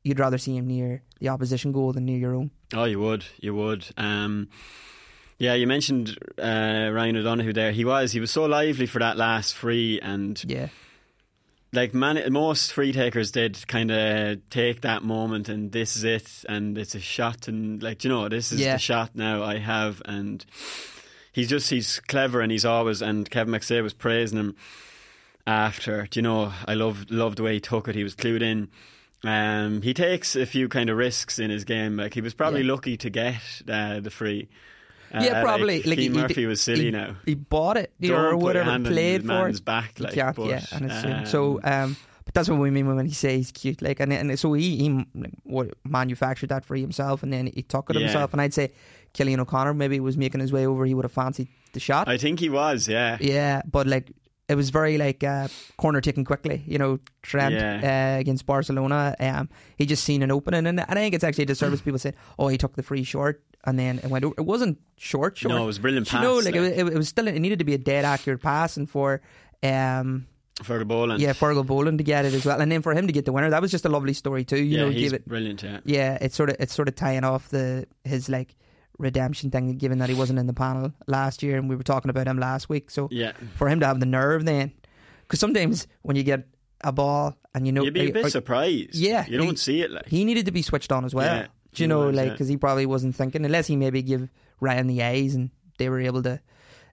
you'd 0.04 0.20
rather 0.20 0.38
see 0.38 0.56
him 0.58 0.66
near 0.68 1.02
the 1.20 1.30
opposition 1.30 1.72
goal 1.72 1.94
than 1.94 2.06
near 2.06 2.18
your 2.18 2.36
own. 2.36 2.52
Oh, 2.74 2.86
you 2.86 3.00
would, 3.00 3.26
you 3.40 3.54
would. 3.56 3.86
Um, 3.98 4.48
yeah, 5.44 5.54
you 5.56 5.68
mentioned 5.68 6.18
uh, 6.40 6.90
Ryan 6.94 7.18
O'Donoghue 7.18 7.54
there. 7.54 7.72
He 7.72 7.84
was, 7.86 8.12
he 8.14 8.20
was 8.20 8.32
so 8.32 8.46
lively 8.46 8.86
for 8.86 9.00
that 9.00 9.18
last 9.18 9.54
free, 9.56 10.00
and 10.02 10.42
Yeah, 10.48 10.70
like 11.74 11.94
man, 11.94 12.32
most 12.32 12.72
free 12.72 12.94
takers 12.94 13.32
did 13.32 13.68
kind 13.68 13.92
of 13.92 14.50
take 14.50 14.82
that 14.82 15.04
moment, 15.04 15.50
and 15.50 15.72
this 15.72 15.96
is 15.98 16.04
it, 16.04 16.46
and 16.48 16.78
it's 16.78 16.96
a 16.96 17.00
shot, 17.00 17.48
and 17.48 17.82
like 17.84 18.04
you 18.04 18.10
know, 18.10 18.30
this 18.30 18.52
is 18.52 18.62
Yeah. 18.62 18.74
the 18.76 18.80
shot 18.80 19.12
now 19.16 19.44
I 19.44 19.58
have, 19.58 20.02
and 20.06 20.46
he's 21.32 21.50
just 21.50 21.70
he's 21.70 22.00
clever, 22.08 22.42
and 22.42 22.52
he's 22.52 22.66
always, 22.66 23.02
and 23.02 23.30
Kevin 23.30 23.54
McStay 23.54 23.82
was 23.84 23.94
praising 23.94 24.40
him 24.40 24.56
after. 25.46 26.08
Do 26.10 26.20
you 26.20 26.22
know, 26.22 26.54
I 26.68 26.74
love 26.76 27.10
loved 27.10 27.38
the 27.40 27.44
way 27.44 27.56
he 27.56 27.60
took 27.60 27.88
it. 27.88 27.96
He 27.96 28.04
was 28.04 28.16
clued 28.16 28.42
in. 28.42 28.70
Um, 29.26 29.82
he 29.82 29.94
takes 29.94 30.36
a 30.36 30.46
few 30.46 30.68
kind 30.68 30.90
of 30.90 30.98
risks 30.98 31.40
in 31.40 31.50
his 31.50 31.64
game. 31.64 31.96
Like 31.98 32.14
he 32.14 32.22
was 32.22 32.34
probably 32.34 32.62
Yeah. 32.64 32.72
lucky 32.74 32.98
to 32.98 33.10
get 33.10 33.42
uh, 33.70 34.00
the 34.00 34.10
free. 34.12 34.48
Uh, 35.14 35.22
yeah, 35.24 35.42
probably. 35.42 35.78
Like, 35.78 35.86
Like, 35.88 36.00
he, 36.00 36.10
Murphy 36.10 36.34
he- 36.42 36.46
was 36.48 36.62
silly 36.62 36.86
he, 36.86 36.92
now. 36.92 37.16
He 37.26 37.36
bought 37.36 37.78
it, 37.78 37.94
you 38.00 38.10
Don't 38.10 38.20
or 38.20 38.24
put 38.32 38.56
your 38.56 38.66
whatever. 38.66 38.80
Played 38.90 39.22
for 39.22 39.28
man's 39.28 39.60
it. 39.60 39.66
back, 39.66 40.00
like, 40.00 40.14
can't, 40.14 40.36
but, 40.36 40.48
yeah, 40.50 40.66
and 40.72 40.86
it's 40.86 41.06
um, 41.06 41.26
so. 41.26 41.60
Um, 41.64 41.96
but 42.26 42.34
that's 42.34 42.48
what 42.50 42.58
we 42.60 42.70
mean 42.72 42.88
when 42.96 43.06
he 43.06 43.12
says 43.14 43.34
he's 43.36 43.52
cute. 43.52 43.82
Like, 43.82 44.00
and 44.00 44.12
and 44.14 44.40
so 44.40 44.54
he 44.54 44.78
he 44.78 44.90
like, 45.14 45.34
what 45.44 45.70
manufactured 45.84 46.48
that 46.50 46.64
for 46.66 46.76
himself, 46.76 47.22
and 47.22 47.32
then 47.34 47.48
he 47.54 47.62
took 47.64 47.90
it 47.90 47.96
Yeah. 47.96 48.04
himself. 48.04 48.32
And 48.34 48.42
I'd 48.42 48.54
say 48.54 48.72
Cillian 49.14 49.40
O'Connor 49.40 49.74
maybe 49.74 50.00
was 50.00 50.18
making 50.18 50.40
his 50.42 50.52
way 50.54 50.66
over. 50.66 50.86
He 50.86 50.94
would 50.94 51.04
have 51.06 51.12
fancied 51.12 51.50
the 51.74 51.80
shot. 51.82 52.08
I 52.08 52.18
think 52.18 52.40
he 52.40 52.50
was. 52.50 52.88
Yeah. 52.88 53.18
Yeah, 53.20 53.62
but 53.70 53.88
like 53.88 54.12
it 54.50 54.56
was 54.56 54.70
very 54.72 54.98
like 54.98 55.24
uh, 55.24 55.48
corner 55.78 56.02
taken 56.02 56.26
quickly. 56.26 56.64
You 56.68 56.78
know, 56.78 57.00
Trent 57.22 57.56
Yeah. 57.56 58.16
uh, 58.16 58.20
against 58.20 58.46
Barcelona. 58.46 59.16
Um, 59.20 59.50
he 59.78 59.86
just 59.86 60.04
seen 60.04 60.22
an 60.24 60.32
opening, 60.32 60.68
and, 60.68 60.80
and 60.80 60.90
I 60.92 60.94
think 60.96 61.16
it's 61.16 61.24
actually 61.24 61.44
a 61.44 61.48
disservice. 61.48 61.82
people 61.82 62.00
say, 62.00 62.14
"Oh, 62.38 62.48
he 62.50 62.58
took 62.58 62.76
the 62.76 62.84
free 62.84 63.04
short." 63.04 63.42
And 63.66 63.80
then 63.80 64.00
it 64.00 64.08
went. 64.08 64.26
over. 64.26 64.36
It 64.38 64.42
wasn't 64.46 64.78
short, 64.98 65.38
short. 65.38 65.56
No, 65.56 65.64
it 65.64 65.68
was 65.68 65.78
a 65.78 65.82
brilliant 65.82 66.12
You 66.12 66.20
know, 66.20 66.36
pass, 66.36 66.46
like, 66.46 66.56
It, 66.56 66.60
was, 66.60 66.72
it 66.94 66.98
was 66.98 67.08
still. 67.08 67.28
It 67.30 67.40
needed 67.40 67.60
to 67.60 67.66
be 67.66 67.74
a 67.74 67.78
dead 67.78 68.04
accurate 68.04 68.42
pass, 68.42 68.76
and 68.76 68.90
for 68.90 69.22
um, 69.64 70.28
Fergal 70.62 70.88
Boland. 70.88 71.22
yeah, 71.22 71.32
Fergal 71.32 71.66
Boland 71.66 71.98
to 72.00 72.04
get 72.04 72.26
it 72.26 72.34
as 72.34 72.46
well, 72.46 72.60
and 72.60 72.70
then 72.70 72.82
for 72.82 72.94
him 72.94 73.08
to 73.08 73.14
get 73.14 73.24
the 73.24 73.32
winner, 73.32 73.50
that 73.50 73.62
was 73.62 73.72
just 73.72 73.86
a 73.86 73.90
lovely 73.90 74.12
story 74.14 74.44
too. 74.44 74.58
You 74.58 74.78
yeah, 74.78 74.84
know, 74.84 74.90
he's 74.90 75.14
it. 75.14 75.26
brilliant. 75.26 75.64
Yeah. 75.64 75.80
Yeah, 75.86 76.18
it's 76.20 76.36
sort 76.36 76.50
of 76.50 76.58
it's 76.60 76.74
sort 76.74 76.90
of 76.90 76.96
tying 76.96 77.24
off 77.24 77.48
the 77.50 77.88
his 78.04 78.28
like 78.28 78.54
redemption 78.98 79.50
thing, 79.52 79.76
given 79.78 79.98
that 80.00 80.10
he 80.10 80.16
wasn't 80.16 80.40
in 80.40 80.48
the 80.48 80.54
panel 80.54 80.94
last 81.08 81.44
year, 81.44 81.58
and 81.58 81.68
we 81.70 81.76
were 81.76 81.84
talking 81.84 82.10
about 82.10 82.28
him 82.28 82.38
last 82.38 82.70
week. 82.70 82.92
So 82.92 83.08
Yeah. 83.12 83.32
for 83.56 83.68
him 83.70 83.80
to 83.80 83.86
have 83.88 84.00
the 84.00 84.06
nerve 84.06 84.46
then, 84.46 84.72
because 85.22 85.40
sometimes 85.40 85.88
when 86.04 86.16
you 86.16 86.24
get 86.24 86.48
a 86.84 86.92
ball 86.92 87.36
and 87.56 87.66
you 87.66 87.72
know 87.72 87.84
You'd 87.84 87.94
be 87.94 88.10
a 88.10 88.14
bit 88.14 88.32
surprised. 88.32 88.96
yeah, 88.96 89.26
You 89.28 89.38
don't 89.38 89.52
he- 89.52 89.56
see 89.56 89.82
it 89.82 89.92
like. 89.92 90.08
he 90.08 90.26
needed 90.26 90.46
to 90.46 90.52
be 90.52 90.62
switched 90.62 90.92
on 90.92 91.06
as 91.06 91.14
well. 91.16 91.26
Yeah, 91.26 91.48
Do 91.74 91.84
you 91.84 91.88
know, 91.88 92.08
was, 92.08 92.16
like 92.16 92.26
yeah. 92.28 92.32
because 92.34 92.48
he 92.48 92.58
probably 92.58 92.86
wasn't 92.86 93.16
thinking 93.16 93.44
unless 93.46 93.68
he 93.68 93.76
maybe 93.76 94.02
give 94.02 94.30
Ryan 94.60 94.88
the 94.88 95.02
eyes 95.04 95.34
and 95.36 95.50
they 95.80 95.90
were 95.90 96.00
able 96.02 96.22
to 96.24 96.40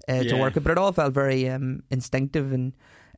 uh, 0.09 0.25
to 0.25 0.37
work 0.37 0.57
it. 0.57 0.61
But 0.61 0.73
it 0.73 0.79
all 0.79 0.93
felt 0.93 1.13
very 1.13 1.49
um, 1.49 1.83
instinctive, 1.91 2.53
and 2.53 2.73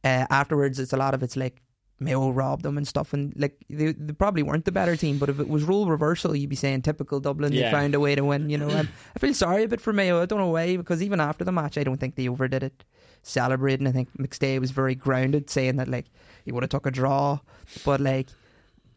uh, 0.04 0.26
afterwards, 0.28 0.78
it's 0.80 0.92
a 0.92 0.96
lot 0.96 1.14
of 1.14 1.22
it's 1.22 1.36
like 1.36 1.61
Mayo 2.04 2.30
robbed 2.30 2.62
them 2.62 2.76
and 2.76 2.86
stuff, 2.86 3.12
and 3.12 3.32
like 3.36 3.56
they, 3.70 3.92
they 3.92 4.12
probably 4.12 4.42
weren't 4.42 4.64
the 4.64 4.72
better 4.72 4.96
team. 4.96 5.18
But 5.18 5.28
if 5.28 5.40
it 5.40 5.48
was 5.48 5.62
rule 5.64 5.86
reversal, 5.86 6.34
you'd 6.36 6.50
be 6.50 6.56
saying 6.56 6.82
typical 6.82 7.20
Dublin. 7.20 7.52
They 7.52 7.70
found 7.70 7.94
a 7.94 8.00
way 8.00 8.14
to 8.14 8.24
win. 8.24 8.50
You 8.50 8.58
know, 8.58 8.68
and 8.68 8.88
I 9.16 9.18
feel 9.18 9.34
sorry 9.34 9.64
a 9.64 9.68
bit 9.68 9.80
for 9.80 9.92
Mayo. 9.92 10.20
I 10.22 10.26
don't 10.26 10.38
know 10.38 10.48
why 10.48 10.76
because 10.76 11.02
even 11.02 11.20
after 11.20 11.44
the 11.44 11.52
match, 11.52 11.78
I 11.78 11.84
don't 11.84 11.98
think 11.98 12.16
they 12.16 12.28
overdid 12.28 12.62
it. 12.62 12.84
Celebrating, 13.24 13.86
I 13.86 13.92
think 13.92 14.08
McStay 14.18 14.58
was 14.58 14.72
very 14.72 14.96
grounded, 14.96 15.48
saying 15.48 15.76
that 15.76 15.86
like 15.86 16.06
he 16.44 16.50
would 16.50 16.64
have 16.64 16.70
took 16.70 16.86
a 16.86 16.90
draw, 16.90 17.38
but 17.84 18.00
like 18.00 18.26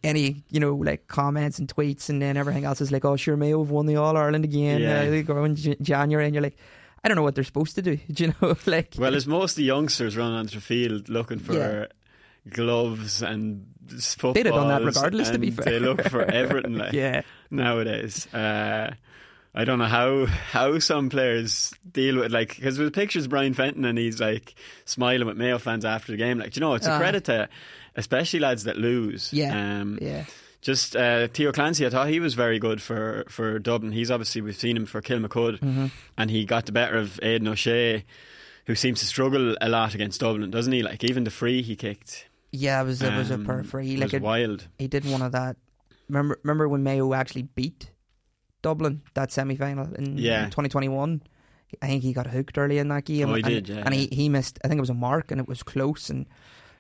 any 0.04 0.44
you 0.50 0.60
know 0.60 0.76
like 0.76 1.08
comments 1.08 1.58
and 1.60 1.68
tweets 1.74 2.10
and 2.10 2.22
then 2.22 2.38
everything 2.38 2.66
else 2.66 2.82
is 2.82 2.92
like, 2.92 3.06
oh 3.06 3.16
sure, 3.16 3.38
Mayo 3.38 3.60
have 3.64 3.70
won 3.72 3.86
the 3.86 3.96
All 3.98 4.18
Ireland 4.18 4.44
again. 4.44 4.82
Yeah. 4.82 5.02
Uh, 5.02 5.10
they 5.12 5.22
go 5.24 5.44
in 5.44 5.56
J- 5.56 5.78
January, 5.82 6.26
and 6.26 6.34
you're 6.34 6.42
like, 6.42 6.58
I 7.04 7.08
don't 7.08 7.16
know 7.18 7.22
what 7.24 7.36
they're 7.36 7.44
supposed 7.44 7.76
to 7.76 7.82
do. 7.84 7.98
Do 8.12 8.24
you 8.26 8.34
know, 8.42 8.56
like 8.66 8.96
Well, 8.98 9.14
as 9.14 9.28
most 9.28 9.52
of 9.52 9.58
the 9.58 9.64
youngsters 9.64 10.18
run 10.18 10.32
onto 10.32 10.56
the 10.56 10.62
field 10.62 11.08
looking 11.08 11.38
for 11.38 11.54
Yeah. 11.54 11.86
Gloves 12.50 13.22
and 13.22 13.66
footballs, 14.00 14.34
They'd 14.36 14.46
have 14.48 14.56
done 14.56 14.68
that 14.70 14.84
regardless, 14.84 15.30
to 15.32 15.40
be 15.40 15.52
fair. 15.52 15.66
They 15.66 15.80
look 15.80 16.04
for 16.10 16.24
everything 16.24 16.74
like 16.78 16.94
yeah, 16.94 17.22
nowadays. 17.50 18.28
Uh, 18.34 18.94
I 19.58 19.64
don't 19.64 19.80
know 19.80 19.86
how 19.86 20.26
how 20.26 20.80
some 20.80 21.10
players 21.10 21.74
deal 21.90 22.18
with 22.18 22.32
like 22.32 22.56
because 22.56 22.78
with 22.78 22.94
pictures 22.94 23.24
of 23.26 23.30
Brian 23.30 23.54
Fenton 23.54 23.86
and 23.86 23.98
he's 23.98 24.20
like 24.20 24.54
smiling 24.86 25.26
with 25.28 25.38
Mayo 25.38 25.58
fans 25.60 25.86
after 25.86 26.12
the 26.12 26.18
game. 26.18 26.40
Like 26.40 26.56
you 26.56 26.60
know, 26.60 26.74
it's 26.74 26.88
a 26.88 26.92
Aye. 26.94 26.98
credit 26.98 27.24
to 27.26 27.48
especially 27.96 28.40
lads 28.42 28.66
that 28.66 28.78
lose. 28.78 29.32
yeah, 29.32 29.80
um, 29.82 29.98
yeah. 30.02 30.26
Just 30.62 30.96
uh, 30.96 31.28
Theo 31.28 31.52
Clancy, 31.52 31.86
I 31.86 31.92
thought 31.92 32.10
he 32.10 32.20
was 32.20 32.34
very 32.34 32.58
good 32.58 32.82
for, 32.82 33.24
for 33.30 33.60
Dublin. 33.60 33.92
He's 33.92 34.10
obviously 34.10 34.42
we've 34.42 34.56
seen 34.56 34.76
him 34.76 34.88
for 34.88 35.00
Kilmacud, 35.00 35.60
Mm-hmm. 35.60 35.86
and 36.18 36.32
he 36.32 36.44
got 36.44 36.66
the 36.66 36.72
better 36.72 36.98
of 36.98 37.20
Aidan 37.22 37.48
O'Shea, 37.50 38.04
who 38.66 38.74
seems 38.74 39.00
to 39.02 39.06
struggle 39.06 39.56
a 39.62 39.70
lot 39.70 39.94
against 39.94 40.22
Dublin, 40.22 40.50
doesn't 40.50 40.74
he? 40.74 40.82
Like 40.82 41.04
even 41.04 41.24
the 41.24 41.30
free 41.30 41.62
he 41.62 41.76
kicked, 41.76 42.28
Yeah, 42.56 42.82
it 42.82 42.86
was 42.86 43.02
it 43.02 43.14
was 43.14 43.32
a 43.32 43.36
um, 43.36 43.46
per 43.46 43.64
free. 43.64 43.94
was 43.94 44.02
Like 44.02 44.14
it, 44.14 44.22
wild. 44.22 44.68
he 44.80 44.88
did 44.88 45.06
one 45.10 45.22
of 45.22 45.32
that. 45.34 45.58
Remember, 46.10 46.40
remember 46.44 46.68
when 46.70 46.84
Mayo 46.84 47.14
actually 47.14 47.44
beat 47.44 47.92
Dublin 48.62 49.02
that 49.14 49.32
semi 49.32 49.56
final 49.56 49.94
in 49.96 50.18
Yeah. 50.18 50.46
2021. 50.46 51.22
I 51.82 51.88
think 51.88 52.04
he 52.04 52.14
got 52.14 52.28
hooked 52.28 52.58
early 52.58 52.78
in 52.78 52.88
that 52.90 53.06
game. 53.06 53.30
Oh, 53.30 53.34
he 53.36 53.42
and, 53.42 53.50
did, 53.50 53.70
yeah, 53.70 53.82
and 53.84 53.94
he, 53.94 54.02
yeah. 54.04 54.16
he 54.16 54.30
missed. 54.30 54.60
I 54.64 54.68
think 54.68 54.78
it 54.78 54.82
was 54.82 54.90
a 54.92 54.94
mark, 54.94 55.32
and 55.32 55.42
it 55.42 55.48
was 55.48 55.62
close. 55.64 56.10
And 56.10 56.26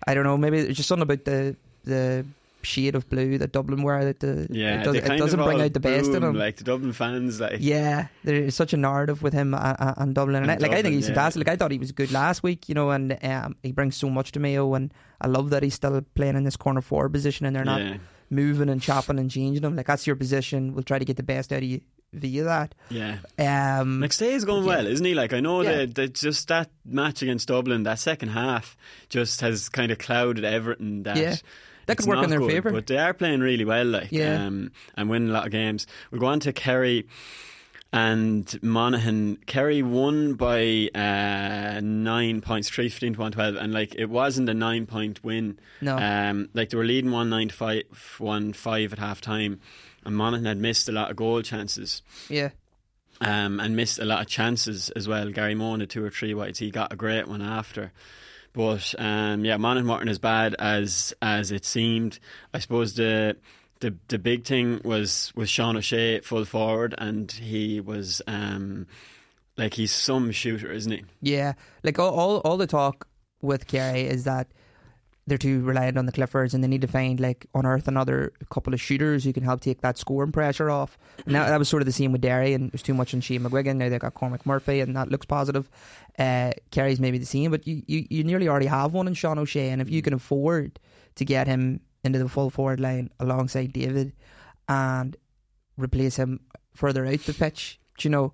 I 0.07 0.13
don't 0.13 0.23
know, 0.23 0.37
maybe 0.37 0.57
it's 0.59 0.77
just 0.77 0.87
something 0.87 1.03
about 1.03 1.25
the 1.25 1.55
the 1.83 2.25
shade 2.65 2.95
of 2.95 3.07
blue 3.09 3.37
that 3.37 3.51
Dublin 3.51 3.83
wear 3.83 4.03
that 4.05 4.19
the 4.19 4.47
Yeah, 4.49 4.81
it, 4.81 4.83
does, 4.83 4.95
it 4.95 5.17
doesn't 5.17 5.41
bring 5.43 5.61
out 5.61 5.73
the 5.73 5.79
best 5.79 6.11
in 6.11 6.23
him. 6.23 6.35
Like 6.35 6.57
the 6.57 6.63
Dublin 6.63 6.91
fans, 6.93 7.39
like 7.39 7.57
Yeah, 7.59 8.07
there's 8.23 8.55
such 8.55 8.73
a 8.73 8.77
narrative 8.77 9.21
with 9.21 9.33
him 9.33 9.53
and, 9.53 9.77
and 9.79 10.15
Dublin, 10.15 10.43
and, 10.43 10.51
And 10.51 10.63
I, 10.63 10.67
like 10.67 10.77
I 10.77 10.81
think 10.81 10.95
he's 10.95 11.07
yeah. 11.07 11.15
fantastic. 11.15 11.47
Like 11.47 11.53
I 11.53 11.55
thought 11.57 11.71
he 11.71 11.77
was 11.77 11.91
good 11.91 12.11
last 12.11 12.43
week, 12.43 12.67
you 12.67 12.75
know, 12.75 12.89
and 12.89 13.17
um, 13.23 13.55
he 13.63 13.71
brings 13.71 13.95
so 13.95 14.09
much 14.09 14.31
to 14.33 14.39
Mayo, 14.39 14.73
and 14.73 14.93
I 15.21 15.27
love 15.27 15.51
that 15.51 15.63
he's 15.63 15.75
still 15.75 16.01
playing 16.15 16.35
in 16.35 16.43
this 16.43 16.57
corner 16.57 16.81
forward 16.81 17.13
position, 17.13 17.45
and 17.45 17.55
they're 17.55 17.63
not 17.63 17.81
yeah, 17.81 17.97
moving 18.29 18.69
and 18.69 18.81
chopping 18.81 19.19
and 19.19 19.31
changing 19.31 19.63
him. 19.63 19.75
Like 19.75 19.87
that's 19.87 20.05
your 20.05 20.15
position. 20.15 20.73
We'll 20.73 20.83
try 20.83 20.99
to 20.99 21.05
get 21.05 21.17
the 21.17 21.23
best 21.23 21.53
out 21.53 21.59
of 21.59 21.63
you 21.63 21.81
via 22.13 22.43
that. 22.45 22.73
yeah. 22.89 23.17
Um, 23.37 23.99
McStay 23.99 24.31
is 24.33 24.45
going 24.45 24.63
yeah. 24.63 24.69
well, 24.69 24.87
isn't 24.87 25.05
he? 25.05 25.13
Like 25.13 25.33
I 25.33 25.41
know 25.41 25.61
Yeah. 25.61 25.77
that, 25.77 25.95
that 25.95 26.13
just 26.15 26.47
that 26.47 26.69
match 26.85 27.21
against 27.21 27.47
Dublin, 27.49 27.83
that 27.83 27.99
second 27.99 28.29
half, 28.29 28.77
just 29.09 29.41
has 29.41 29.67
kind 29.69 29.91
of 29.91 29.97
clouded 29.97 30.45
everything. 30.45 31.03
That 31.03 31.17
Yeah. 31.17 31.35
That 31.85 31.97
could 31.97 32.07
work 32.07 32.23
in 32.23 32.29
their 32.29 32.39
good, 32.39 32.51
favour. 32.51 32.71
but 32.71 32.87
they 32.87 32.97
are 32.97 33.13
playing 33.13 33.41
really 33.41 33.65
well. 33.65 33.85
Like 33.85 34.11
Yeah. 34.11 34.45
um, 34.45 34.71
and 34.95 35.09
winning 35.09 35.29
a 35.29 35.33
lot 35.33 35.45
of 35.45 35.51
games. 35.51 35.85
We'll 36.11 36.21
go 36.21 36.27
on 36.27 36.39
to 36.41 36.53
Kerry 36.53 37.07
and 37.93 38.59
Monaghan. 38.61 39.37
Kerry 39.45 39.81
won 39.81 40.33
by 40.33 40.89
uh, 40.93 41.79
nine 41.81 42.41
points, 42.41 42.69
three 42.69 42.89
fifteen 42.89 43.13
to 43.13 43.19
one 43.19 43.31
twelve, 43.31 43.55
and 43.55 43.73
like 43.73 43.95
it 43.95 44.09
wasn't 44.09 44.49
a 44.49 44.53
nine 44.53 44.85
point 44.85 45.23
win. 45.23 45.59
No. 45.81 45.97
um, 45.97 46.49
like 46.53 46.69
they 46.69 46.77
were 46.77 46.85
leading 46.85 47.11
one 47.11 47.29
nine 47.29 47.49
to 47.49 47.55
five, 47.55 47.83
one 48.17 48.53
five 48.53 48.91
at 48.91 48.99
half 48.99 49.21
time, 49.21 49.61
and 50.03 50.15
Monaghan 50.15 50.45
had 50.45 50.57
missed 50.57 50.89
a 50.89 50.91
lot 50.91 51.09
of 51.09 51.15
goal 51.17 51.41
chances 51.41 52.01
yeah, 52.29 52.49
um, 53.21 53.59
and 53.59 53.75
missed 53.75 53.99
a 53.99 54.05
lot 54.05 54.21
of 54.21 54.27
chances 54.27 54.89
as 54.89 55.07
well. 55.07 55.29
Gary 55.31 55.55
Mohan 55.55 55.79
had 55.79 55.89
two 55.89 56.03
or 56.03 56.09
three 56.09 56.33
whites. 56.33 56.59
He 56.59 56.71
got 56.71 56.91
a 56.91 56.95
great 56.95 57.27
one 57.27 57.41
after. 57.41 57.91
But 58.55 58.95
um, 58.97 59.43
yeah, 59.43 59.57
Monaghan 59.57 59.89
weren't 59.89 60.09
as 60.09 60.19
bad 60.19 60.55
as 60.59 61.13
as 61.21 61.51
it 61.51 61.65
seemed. 61.65 62.19
I 62.53 62.59
suppose 62.59 62.95
the 62.95 63.35
the 63.81 63.95
the 64.07 64.17
big 64.17 64.45
thing 64.45 64.81
was 64.83 65.33
was 65.35 65.49
Sean 65.49 65.75
O'Shea 65.75 66.21
full 66.21 66.45
forward, 66.45 66.95
and 66.97 67.29
he 67.31 67.81
was 67.81 68.21
um, 68.27 68.87
like 69.57 69.73
he's 69.73 69.91
some 69.91 70.31
shooter, 70.31 70.71
isn't 70.71 70.91
he? 70.91 71.03
yeah. 71.21 71.53
Like 71.83 71.99
all, 71.99 72.13
all, 72.13 72.37
all 72.39 72.57
the 72.57 72.67
talk 72.67 73.07
with 73.41 73.67
Kerry 73.67 74.01
is 74.01 74.23
that 74.23 74.47
they're 75.27 75.37
too 75.37 75.61
reliant 75.61 75.97
on 75.97 76.05
the 76.05 76.11
Cliffords, 76.11 76.53
and 76.53 76.63
they 76.63 76.67
need 76.67 76.81
to 76.81 76.87
find 76.87 77.19
like 77.19 77.47
unearth 77.55 77.87
another 77.87 78.31
couple 78.51 78.73
of 78.73 78.81
shooters 78.81 79.23
who 79.23 79.33
can 79.33 79.43
help 79.43 79.61
take 79.61 79.81
that 79.81 79.97
scoring 79.97 80.31
pressure 80.31 80.69
off. 80.69 80.97
And 81.25 81.33
that, 81.33 81.47
that 81.47 81.57
was 81.57 81.67
sort 81.67 81.81
of 81.81 81.87
the 81.87 81.91
same 81.91 82.11
with 82.11 82.21
Derry, 82.21 82.53
and 82.53 82.71
there's 82.71 82.83
too 82.83 82.93
much 82.93 83.13
on 83.13 83.21
Shane 83.21 83.41
McGuigan. 83.41 83.77
Now 83.77 83.89
they've 83.89 83.99
got 83.99 84.13
Cormac 84.13 84.45
Murphy, 84.45 84.81
and 84.81 84.95
that 84.95 85.09
looks 85.09 85.25
positive. 85.25 85.69
Uh, 86.19 86.51
Kerry's 86.69 86.99
maybe 86.99 87.17
the 87.17 87.25
same, 87.25 87.49
but 87.49 87.65
you, 87.65 87.81
you, 87.87 88.05
you 88.09 88.23
nearly 88.23 88.47
already 88.47 88.67
have 88.67 88.93
one 88.93 89.07
in 89.07 89.15
Sean 89.15 89.39
O'Shea, 89.39 89.69
and 89.69 89.81
if 89.81 89.89
you 89.89 90.01
can 90.01 90.13
afford 90.13 90.79
to 91.15 91.25
get 91.25 91.47
him 91.47 91.79
into 92.03 92.19
the 92.19 92.29
full 92.29 92.51
forward 92.51 92.79
line 92.79 93.09
alongside 93.19 93.73
David 93.73 94.13
and 94.69 95.17
replace 95.75 96.17
him 96.17 96.39
further 96.75 97.05
out 97.05 97.19
the 97.21 97.33
pitch, 97.33 97.79
do 97.97 98.07
you 98.07 98.11
know, 98.11 98.33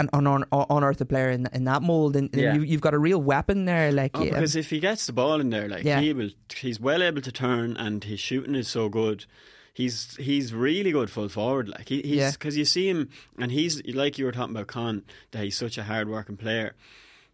un- 0.00 0.44
unearth 0.52 1.00
a 1.00 1.04
player 1.04 1.30
in, 1.30 1.48
in 1.52 1.64
that 1.64 1.82
mould, 1.82 2.16
and, 2.16 2.30
and 2.32 2.42
Yeah. 2.42 2.54
you, 2.54 2.62
you've 2.62 2.80
got 2.80 2.94
a 2.94 2.98
real 2.98 3.20
weapon 3.22 3.64
there. 3.64 3.92
Like, 3.92 4.12
Oh, 4.16 4.22
yeah, 4.22 4.30
because 4.30 4.56
if 4.56 4.70
he 4.70 4.80
gets 4.80 5.06
the 5.06 5.12
ball 5.12 5.40
in 5.40 5.50
there, 5.50 5.68
like 5.68 5.84
Yeah. 5.84 6.00
he 6.00 6.12
will, 6.12 6.30
he's 6.56 6.80
well 6.80 7.02
able 7.02 7.22
to 7.22 7.32
turn, 7.32 7.76
and 7.76 8.02
his 8.04 8.20
shooting 8.20 8.54
is 8.54 8.68
so 8.68 8.88
good. 8.88 9.26
He's 9.72 10.14
he's 10.16 10.54
really 10.54 10.92
good 10.92 11.10
full 11.10 11.28
forward. 11.28 11.68
Like 11.68 11.88
he, 11.88 11.96
he's 12.02 12.16
Yeah. 12.16 12.30
because 12.30 12.56
you 12.56 12.64
see 12.64 12.88
him, 12.88 13.08
and 13.38 13.50
he's 13.50 13.84
like 13.92 14.18
you 14.18 14.24
were 14.24 14.32
talking 14.32 14.54
about 14.54 14.68
Con 14.68 15.02
that 15.32 15.42
he's 15.42 15.56
such 15.56 15.78
a 15.78 15.82
hard 15.84 16.08
working 16.08 16.36
player 16.36 16.74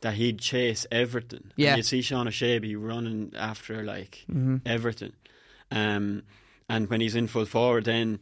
that 0.00 0.14
he'd 0.14 0.38
chase 0.38 0.86
everything. 0.90 1.50
Yeah. 1.56 1.70
and 1.70 1.76
you 1.78 1.82
see 1.82 2.00
Sean 2.00 2.26
O'Shea 2.28 2.58
running 2.76 3.32
after 3.36 3.84
like 3.84 4.24
Mm-hmm. 4.30 4.56
everything. 4.64 5.12
Um, 5.70 6.22
and 6.68 6.88
when 6.88 7.00
he's 7.02 7.14
in 7.14 7.26
full 7.26 7.44
forward, 7.44 7.84
then 7.84 8.20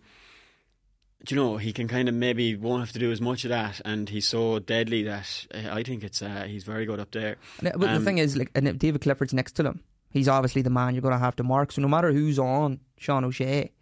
do 1.25 1.35
you 1.35 1.41
know 1.41 1.57
he 1.57 1.73
can 1.73 1.89
kind 1.89 2.09
of 2.09 2.15
maybe 2.15 2.55
won't 2.57 2.81
have 2.81 2.93
to 2.93 2.99
do 2.99 3.11
as 3.11 3.21
much 3.21 3.45
of 3.45 3.49
that, 3.51 3.81
and 3.85 4.09
he's 4.09 4.27
so 4.27 4.59
deadly 4.61 5.03
that 5.05 5.47
uh, 5.55 5.71
I 5.73 5.83
think 5.83 6.05
it's 6.05 6.23
uh, 6.23 6.45
he's 6.47 6.65
very 6.65 6.87
good 6.87 7.01
up 7.01 7.11
there. 7.11 7.37
And, 7.61 7.73
But 7.73 7.81
the 7.89 7.97
Um, 7.97 8.05
thing 8.05 8.19
is, 8.19 8.37
like, 8.37 8.51
and 8.55 8.69
if 8.69 8.79
David 8.79 9.01
Clifford's 9.01 9.35
next 9.35 9.53
to 9.53 9.63
them, 9.63 9.81
he's 10.11 10.29
obviously 10.29 10.63
the 10.63 10.71
man 10.71 10.95
you're 10.95 11.03
going 11.03 11.13
to 11.15 11.19
have 11.19 11.37
to 11.37 11.43
mark. 11.43 11.73
So 11.73 11.83
no 11.83 11.89
matter 11.89 12.13
who's 12.13 12.39
on 12.39 12.81
Sean 12.99 13.25
O'Shea, 13.25 13.73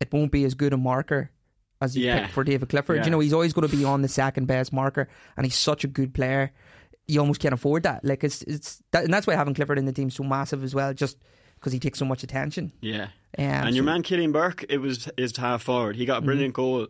it 0.00 0.12
won't 0.12 0.30
be 0.32 0.44
as 0.44 0.54
good 0.54 0.72
a 0.72 0.76
marker 0.76 1.30
as 1.80 1.96
you 1.96 2.06
Yeah. 2.06 2.22
pick 2.26 2.30
for 2.32 2.44
David 2.44 2.68
Clifford. 2.68 2.98
Yeah. 2.98 3.04
You 3.04 3.10
know, 3.10 3.20
he's 3.20 3.32
always 3.32 3.52
going 3.52 3.68
to 3.68 3.76
be 3.76 3.84
on 3.84 4.02
the 4.02 4.08
second 4.08 4.46
best 4.46 4.72
marker, 4.72 5.08
and 5.36 5.44
he's 5.44 5.56
such 5.56 5.82
a 5.84 5.88
good 5.88 6.14
player. 6.14 6.52
You 7.08 7.20
almost 7.20 7.40
can't 7.40 7.54
afford 7.54 7.82
that. 7.82 8.04
Like 8.04 8.22
it's 8.22 8.42
it's 8.42 8.80
that, 8.92 9.04
and 9.04 9.12
that's 9.12 9.26
why 9.26 9.34
having 9.34 9.54
Clifford 9.54 9.78
in 9.78 9.86
the 9.86 9.92
team 9.92 10.10
so 10.10 10.22
massive 10.22 10.62
as 10.62 10.74
well, 10.74 10.94
just 10.94 11.16
because 11.60 11.72
he 11.72 11.78
takes 11.78 11.98
so 11.98 12.04
much 12.06 12.22
attention. 12.22 12.72
Yeah. 12.80 13.08
Um, 13.38 13.44
and 13.44 13.76
your 13.76 13.82
so- 13.84 13.86
man 13.86 14.02
Killian 14.02 14.32
Burke, 14.32 14.64
it 14.68 14.78
was 14.78 15.08
his 15.16 15.36
half 15.36 15.62
forward. 15.62 15.96
He 15.96 16.04
got 16.06 16.16
Mm-hmm. 16.16 16.22
a 16.24 16.26
brilliant 16.26 16.54
goal. 16.54 16.86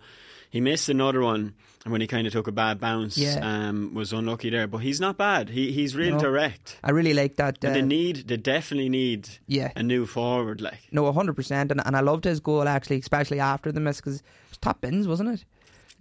He 0.51 0.61
missed 0.61 0.89
another 0.89 1.21
one, 1.21 1.55
and 1.85 1.93
when 1.93 2.01
he 2.01 2.09
kind 2.09 2.27
of 2.27 2.33
took 2.33 2.49
a 2.49 2.53
bad 2.53 2.81
bounce, 2.81 3.17
Yeah. 3.17 3.39
um, 3.69 3.95
was 3.95 4.13
unlucky 4.13 4.51
there. 4.51 4.67
But 4.67 4.79
he's 4.79 5.01
not 5.01 5.17
bad. 5.17 5.49
He 5.51 5.71
he's 5.71 5.95
real 5.95 6.15
No. 6.17 6.21
direct. 6.21 6.77
I 6.83 6.91
really 6.91 7.15
like 7.15 7.37
that. 7.37 7.59
But 7.61 7.75
they 7.75 7.81
uh, 7.83 7.85
need, 7.85 8.27
they 8.27 8.37
definitely 8.37 8.89
need 8.89 9.29
Yeah. 9.47 9.71
a 9.77 9.83
new 9.85 10.07
forward. 10.07 10.61
Like 10.61 10.81
No, 10.91 11.11
hundred 11.13 11.35
percent, 11.37 11.71
and 11.71 11.81
and 11.87 11.97
I 11.97 12.01
loved 12.01 12.25
his 12.25 12.41
goal 12.41 12.67
actually, 12.67 12.99
especially 12.99 13.39
after 13.39 13.71
the 13.71 13.79
miss 13.81 13.99
because 13.99 14.17
it 14.17 14.23
was 14.51 14.59
top 14.59 14.81
bins, 14.81 15.07
wasn't 15.07 15.29
it? 15.31 15.45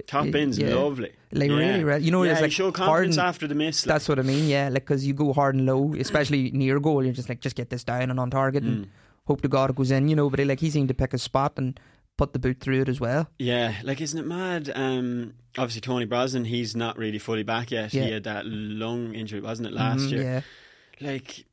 Top 0.07 0.33
end's 0.33 0.57
yeah. 0.57 0.73
lovely. 0.75 1.11
Like 1.31 1.49
Yeah. 1.49 1.57
really, 1.57 1.83
right? 1.83 2.01
You 2.01 2.11
know, 2.11 2.23
yeah, 2.23 2.31
it's 2.33 2.41
like 2.41 2.53
hard 2.53 2.73
confidence 2.73 3.17
and- 3.17 3.27
after 3.27 3.47
the 3.47 3.55
miss. 3.55 3.85
Like. 3.85 3.93
That's 3.95 4.09
what 4.09 4.19
I 4.19 4.23
mean, 4.23 4.47
yeah. 4.47 4.69
Like 4.69 4.85
because 4.85 5.05
you 5.05 5.13
go 5.13 5.33
hard 5.33 5.55
and 5.55 5.65
low, 5.65 5.93
especially 5.97 6.51
near 6.51 6.79
goal, 6.79 7.03
you're 7.03 7.13
just 7.13 7.29
like, 7.29 7.39
just 7.41 7.55
get 7.55 7.69
this 7.69 7.83
down 7.83 8.09
and 8.09 8.19
on 8.19 8.29
target, 8.31 8.63
and 8.63 8.85
Mm. 8.85 8.89
hope 9.27 9.41
to 9.41 9.47
God 9.47 9.69
it 9.69 9.75
goes 9.75 9.91
in, 9.91 10.07
you 10.07 10.15
know. 10.15 10.29
But 10.29 10.39
he, 10.39 10.45
like 10.45 10.59
he 10.59 10.69
seemed 10.69 10.87
to 10.87 10.93
pick 10.93 11.13
a 11.13 11.17
spot 11.17 11.53
and 11.57 11.79
put 12.17 12.33
the 12.33 12.39
boot 12.39 12.59
through 12.59 12.81
it 12.81 12.89
as 12.89 12.99
well. 12.99 13.29
Yeah, 13.37 13.75
like 13.83 14.01
isn't 14.01 14.19
it 14.19 14.25
mad? 14.27 14.71
Um, 14.75 15.33
obviously 15.57 15.81
Tony 15.81 16.05
Brosnan, 16.05 16.45
he's 16.45 16.75
not 16.75 16.97
really 16.97 17.19
fully 17.19 17.43
back 17.43 17.71
yet. 17.71 17.93
Yeah. 17.93 18.05
He 18.05 18.11
had 18.11 18.23
that 18.25 18.45
lung 18.45 19.13
injury, 19.13 19.39
wasn't 19.39 19.67
it, 19.69 19.73
last 19.73 20.01
Mhm, 20.01 20.11
year? 20.11 20.21
yeah, 20.23 20.41
Like 21.07 21.45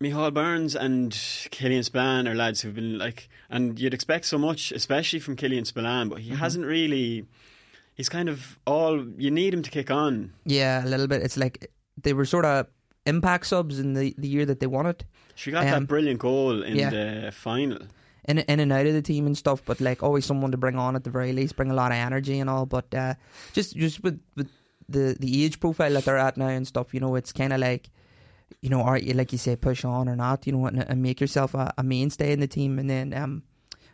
Michael 0.00 0.30
Burns 0.30 0.74
and 0.74 1.18
Killian 1.50 1.82
Spillane 1.82 2.26
are 2.28 2.34
lads 2.34 2.60
who've 2.62 2.74
been 2.74 2.96
like, 2.98 3.28
and 3.50 3.78
you'd 3.78 3.92
expect 3.94 4.24
so 4.26 4.38
much, 4.38 4.72
especially 4.72 5.18
from 5.18 5.36
Killian 5.36 5.64
Spillane, 5.64 6.08
but 6.08 6.20
he 6.20 6.30
Mm-hmm. 6.30 6.38
hasn't 6.38 6.64
really. 6.66 7.26
He's 7.96 8.08
kind 8.08 8.28
of 8.28 8.58
all 8.66 9.04
you 9.18 9.30
need 9.30 9.52
him 9.54 9.62
to 9.62 9.70
kick 9.70 9.90
on. 9.90 10.32
yeah, 10.44 10.84
a 10.84 10.88
little 10.88 11.06
bit. 11.08 11.22
It's 11.22 11.36
like 11.36 11.70
they 12.02 12.12
were 12.12 12.26
sort 12.26 12.44
of 12.44 12.66
impact 13.06 13.46
subs 13.46 13.78
in 13.78 13.94
the 13.94 14.14
the 14.18 14.28
year 14.28 14.44
that 14.46 14.60
they 14.60 14.66
won 14.66 14.86
it, 14.86 15.04
She 15.34 15.50
got 15.50 15.64
Um, 15.66 15.70
that 15.70 15.88
brilliant 15.88 16.18
goal 16.20 16.62
in 16.62 16.76
yeah. 16.76 16.90
the 16.90 17.32
final. 17.32 17.78
in 18.28 18.38
in 18.38 18.60
and 18.60 18.72
out 18.72 18.86
of 18.86 18.92
the 18.94 19.02
team 19.02 19.26
and 19.26 19.36
stuff. 19.36 19.62
But 19.64 19.80
like 19.80 20.02
always 20.02 20.24
someone 20.26 20.50
to 20.52 20.58
bring 20.58 20.76
on 20.76 20.94
at 20.96 21.04
the 21.04 21.10
very 21.10 21.32
least, 21.32 21.56
bring 21.56 21.70
a 21.70 21.74
lot 21.74 21.90
of 21.92 21.96
energy 21.98 22.38
and 22.40 22.50
all. 22.50 22.66
But 22.66 22.92
uh, 22.94 23.14
just 23.54 23.76
just 23.76 24.02
with 24.04 24.20
with 24.36 24.50
the 24.88 25.16
the 25.18 25.44
age 25.44 25.58
profile 25.58 25.92
that 25.94 26.04
they're 26.04 26.18
at 26.28 26.36
now 26.36 26.48
and 26.48 26.66
stuff, 26.66 26.92
you 26.94 27.00
know, 27.00 27.16
it's 27.16 27.32
kind 27.32 27.52
of 27.52 27.60
like. 27.60 27.88
You 28.62 28.70
know, 28.70 28.80
are 28.82 28.96
you 28.96 29.12
like 29.12 29.32
you 29.32 29.38
say, 29.38 29.56
push 29.56 29.84
on 29.84 30.08
or 30.08 30.14
not? 30.16 30.46
You 30.46 30.52
know, 30.52 30.66
and, 30.66 30.78
and 30.78 31.02
make 31.02 31.20
yourself 31.20 31.52
a, 31.54 31.72
a 31.78 31.82
mainstay 31.82 32.30
in 32.32 32.38
the 32.40 32.46
team. 32.46 32.78
And 32.78 32.88
then, 32.88 33.12
um, 33.12 33.42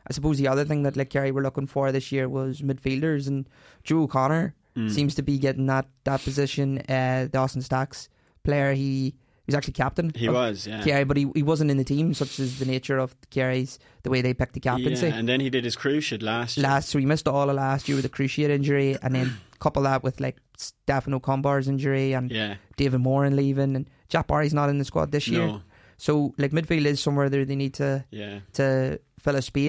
I 0.08 0.12
suppose 0.12 0.38
the 0.38 0.48
other 0.48 0.64
thing 0.64 0.82
that 0.82 0.96
like 0.96 1.10
Kerry 1.10 1.30
were 1.30 1.42
looking 1.42 1.66
for 1.66 1.92
this 1.92 2.10
year 2.12 2.28
was 2.28 2.60
midfielders, 2.60 3.26
and 3.28 3.48
Joe 3.84 4.02
O'Connor 4.02 4.54
Mm. 4.74 4.90
seems 4.90 5.14
to 5.16 5.22
be 5.22 5.36
getting 5.38 5.66
that 5.66 5.84
that 6.04 6.22
position. 6.24 6.78
Uh, 6.88 7.28
the 7.30 7.36
Austin 7.36 7.60
Stacks 7.60 8.08
player, 8.42 8.72
he, 8.72 9.04
he 9.04 9.14
was 9.44 9.54
actually 9.54 9.74
captain. 9.74 10.10
He 10.16 10.30
was, 10.30 10.66
yeah. 10.66 10.82
Kerry, 10.82 11.04
but 11.04 11.18
he, 11.18 11.26
he 11.34 11.42
wasn't 11.42 11.70
in 11.70 11.76
the 11.76 11.84
team, 11.84 12.14
such 12.14 12.40
as 12.40 12.58
the 12.58 12.64
nature 12.64 12.96
of 12.98 13.14
Kerry's 13.28 13.78
the 14.02 14.08
way 14.08 14.22
they 14.22 14.32
picked 14.32 14.54
the 14.54 14.60
captaincy. 14.60 15.08
Yeah, 15.08 15.14
and 15.16 15.28
then 15.28 15.40
he 15.40 15.50
did 15.50 15.64
his 15.64 15.76
cruciate 15.76 16.22
last 16.22 16.56
year. 16.56 16.64
last 16.66 16.88
so 16.88 16.98
he 16.98 17.04
missed 17.04 17.28
all 17.28 17.50
of 17.50 17.56
last 17.56 17.86
year 17.86 17.96
with 17.96 18.06
a 18.06 18.08
cruciate 18.08 18.48
injury, 18.48 18.96
and 19.02 19.14
then 19.14 19.34
couple 19.60 19.82
that 19.82 20.02
with 20.02 20.20
like 20.20 20.38
Stefan 20.56 21.12
Okunbor's 21.20 21.68
injury 21.68 22.14
and 22.14 22.30
Yeah. 22.30 22.54
David 22.78 23.00
Moran 23.02 23.36
leaving, 23.36 23.76
and 23.76 23.90
Jack 24.08 24.26
Barry's 24.26 24.54
not 24.54 24.70
in 24.70 24.78
the 24.78 24.86
squad 24.86 25.12
this 25.12 25.28
year. 25.28 25.46
No. 25.46 25.60
So 25.98 26.32
like 26.38 26.52
midfield 26.52 26.86
is 26.86 26.98
somewhere 26.98 27.28
there 27.28 27.44
they 27.44 27.56
need 27.56 27.74
to 27.74 28.06
Yeah. 28.10 28.38
to 28.54 29.00
fill 29.20 29.36
a 29.36 29.42
space. 29.42 29.68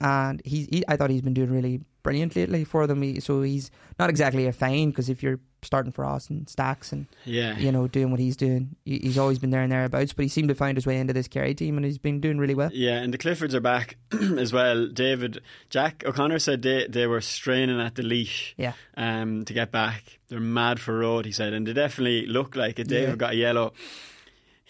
And 0.00 0.42
he's 0.44 0.66
he, 0.66 0.84
I 0.88 0.96
thought 0.96 1.10
he's 1.10 1.22
been 1.22 1.34
doing 1.34 1.50
really 1.50 1.80
brilliant 2.02 2.34
lately 2.36 2.64
for 2.64 2.86
them. 2.86 3.00
He, 3.02 3.20
so 3.20 3.42
he's 3.42 3.70
not 3.98 4.10
exactly 4.10 4.46
a 4.46 4.52
fine 4.52 4.90
because 4.90 5.08
if 5.08 5.22
you're 5.22 5.38
starting 5.62 5.92
for 5.92 6.04
Austin 6.04 6.46
Stacks 6.48 6.90
and 6.92 7.06
Yeah. 7.24 7.56
you 7.56 7.70
know 7.70 7.86
doing 7.86 8.10
what 8.10 8.18
he's 8.20 8.36
doing, 8.36 8.74
he, 8.84 8.98
he's 8.98 9.16
always 9.16 9.38
been 9.38 9.50
there 9.50 9.62
and 9.62 9.70
thereabouts. 9.72 10.12
But 10.12 10.24
he 10.24 10.28
seemed 10.28 10.48
to 10.48 10.54
find 10.54 10.76
his 10.76 10.86
way 10.86 10.98
into 10.98 11.12
this 11.12 11.28
Kerry 11.28 11.54
team 11.54 11.76
and 11.76 11.86
he's 11.86 11.98
been 11.98 12.20
doing 12.20 12.38
really 12.38 12.54
well. 12.54 12.70
Yeah, 12.72 12.98
and 12.98 13.14
the 13.14 13.18
Cliffords 13.18 13.54
are 13.54 13.60
back 13.60 13.96
as 14.12 14.52
well. 14.52 14.88
David, 14.88 15.40
Jack 15.70 16.02
O'Connor 16.06 16.40
said 16.40 16.62
they, 16.62 16.86
they 16.88 17.06
were 17.06 17.20
straining 17.20 17.80
at 17.80 17.94
the 17.94 18.02
leash 18.02 18.54
Yeah. 18.58 18.72
um, 18.96 19.44
to 19.44 19.52
get 19.54 19.70
back. 19.70 20.18
They're 20.28 20.40
mad 20.40 20.80
for 20.80 20.98
road, 20.98 21.24
he 21.24 21.32
said, 21.32 21.52
and 21.52 21.66
they 21.66 21.72
definitely 21.72 22.26
look 22.26 22.56
like 22.56 22.78
it. 22.78 22.88
David 22.88 23.10
Yeah. 23.10 23.16
got 23.16 23.32
a 23.32 23.36
yellow. 23.36 23.72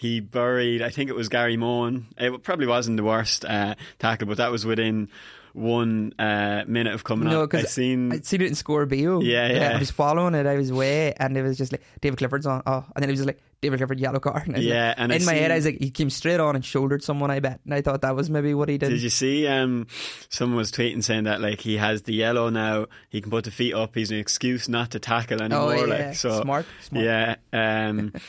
He 0.03 0.19
buried, 0.19 0.81
I 0.81 0.89
think 0.89 1.09
it 1.09 1.15
was 1.15 1.29
Gary 1.29 1.55
Mohan. 1.55 2.07
It 2.17 2.43
probably 2.43 2.67
wasn't 2.67 2.97
the 2.97 3.05
worst 3.05 3.45
uh, 3.45 3.75
tackle, 3.99 4.27
but 4.27 4.35
that 4.35 4.51
was 4.51 4.65
within 4.65 5.07
one 5.53 6.13
uh, 6.19 6.65
minute 6.67 6.93
of 6.93 7.05
coming 7.05 7.29
No, 7.29 7.43
up. 7.43 7.53
I 7.53 7.61
seen 7.63 8.11
I'd 8.11 8.25
seen 8.25 8.41
it 8.41 8.47
in 8.47 8.55
Score 8.55 8.85
Bio. 8.85 9.21
Yeah, 9.21 9.47
yeah. 9.47 9.75
I 9.75 9.79
was 9.79 9.91
following 9.91 10.35
it. 10.35 10.45
I 10.45 10.55
was 10.57 10.73
way, 10.73 11.13
and 11.13 11.37
it 11.37 11.41
was 11.41 11.57
just 11.57 11.71
like 11.71 11.83
David 12.01 12.17
Clifford's 12.17 12.45
on. 12.45 12.63
Oh, 12.65 12.83
and 12.93 13.01
then 13.01 13.07
it 13.09 13.13
was 13.13 13.19
just 13.19 13.27
like 13.27 13.41
David 13.61 13.77
Clifford 13.77 13.97
yellow 13.97 14.19
card. 14.19 14.43
And 14.53 14.57
Yeah, 14.61 14.87
like, 14.89 14.95
and 14.97 15.13
I 15.13 15.15
in 15.15 15.23
my 15.25 15.35
head, 15.35 15.51
I 15.51 15.55
was 15.55 15.65
like, 15.67 15.79
he 15.79 15.89
came 15.89 16.09
straight 16.09 16.41
on 16.41 16.57
and 16.57 16.65
shouldered 16.65 17.01
someone. 17.01 17.31
I 17.31 17.39
bet, 17.39 17.61
and 17.63 17.73
I 17.73 17.81
thought 17.81 18.01
that 18.01 18.13
was 18.13 18.29
maybe 18.29 18.53
what 18.53 18.67
he 18.67 18.77
did. 18.77 18.89
Did 18.89 19.01
you 19.01 19.09
see? 19.09 19.47
Um, 19.47 19.87
someone 20.27 20.57
was 20.57 20.69
tweeting 20.69 21.01
saying 21.01 21.23
that 21.23 21.39
like 21.39 21.61
he 21.61 21.77
has 21.77 22.01
the 22.01 22.13
yellow 22.13 22.49
now. 22.49 22.87
He 23.07 23.21
can 23.21 23.31
put 23.31 23.45
the 23.45 23.51
feet 23.51 23.73
up. 23.73 23.95
He's 23.95 24.11
an 24.11 24.17
excuse 24.17 24.67
not 24.67 24.91
to 24.91 24.99
tackle 24.99 25.41
anymore. 25.41 25.75
Oh, 25.75 25.85
yeah. 25.85 26.07
Like 26.07 26.15
so, 26.15 26.41
Smart, 26.41 26.65
smart. 26.81 27.05
Yeah. 27.05 27.35
Um, 27.53 28.11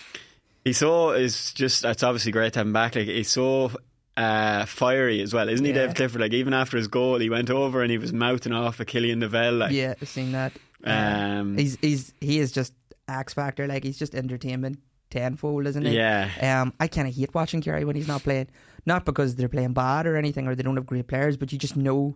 he's 0.64 0.78
so 0.78 1.10
is 1.10 1.52
just. 1.52 1.84
It's 1.84 2.02
obviously 2.02 2.32
great 2.32 2.52
to 2.54 2.60
have 2.60 2.66
him 2.66 2.72
back. 2.72 2.94
Like 2.96 3.06
he's 3.06 3.30
so. 3.30 3.70
Uh, 4.16 4.64
fiery 4.66 5.20
as 5.22 5.34
well, 5.34 5.48
isn't 5.48 5.66
he, 5.66 5.72
Yeah. 5.72 5.86
Dave 5.86 5.96
Clifford? 5.96 6.20
Like 6.20 6.32
even 6.32 6.54
after 6.54 6.76
his 6.76 6.86
goal, 6.86 7.18
he 7.18 7.28
went 7.28 7.50
over 7.50 7.82
and 7.82 7.90
he 7.90 7.98
was 7.98 8.12
mouthing 8.12 8.52
off 8.52 8.78
a 8.78 8.84
Killian 8.84 9.20
Novell. 9.20 9.58
Like, 9.58 9.72
yeah, 9.72 9.94
I've 10.00 10.08
seen 10.08 10.30
that. 10.30 10.52
Um, 10.84 11.58
he's 11.58 11.76
he's 11.80 12.12
he 12.20 12.38
is 12.38 12.52
just 12.52 12.72
axe 13.08 13.34
factor. 13.34 13.66
Like 13.66 13.82
he's 13.82 13.98
just 13.98 14.14
entertainment 14.14 14.78
tenfold, 15.10 15.66
isn't 15.66 15.84
he? 15.84 15.96
Yeah. 15.96 16.30
Um, 16.40 16.72
I 16.78 16.86
kind 16.86 17.08
of 17.08 17.14
hate 17.16 17.34
watching 17.34 17.60
Kerry 17.60 17.84
when 17.84 17.96
he's 17.96 18.06
not 18.06 18.22
playing. 18.22 18.46
Not 18.86 19.04
because 19.04 19.34
they're 19.34 19.48
playing 19.48 19.72
bad 19.72 20.06
or 20.06 20.16
anything, 20.16 20.46
or 20.46 20.54
they 20.54 20.62
don't 20.62 20.76
have 20.76 20.86
great 20.86 21.08
players, 21.08 21.36
but 21.36 21.50
you 21.50 21.58
just 21.58 21.76
know 21.76 22.14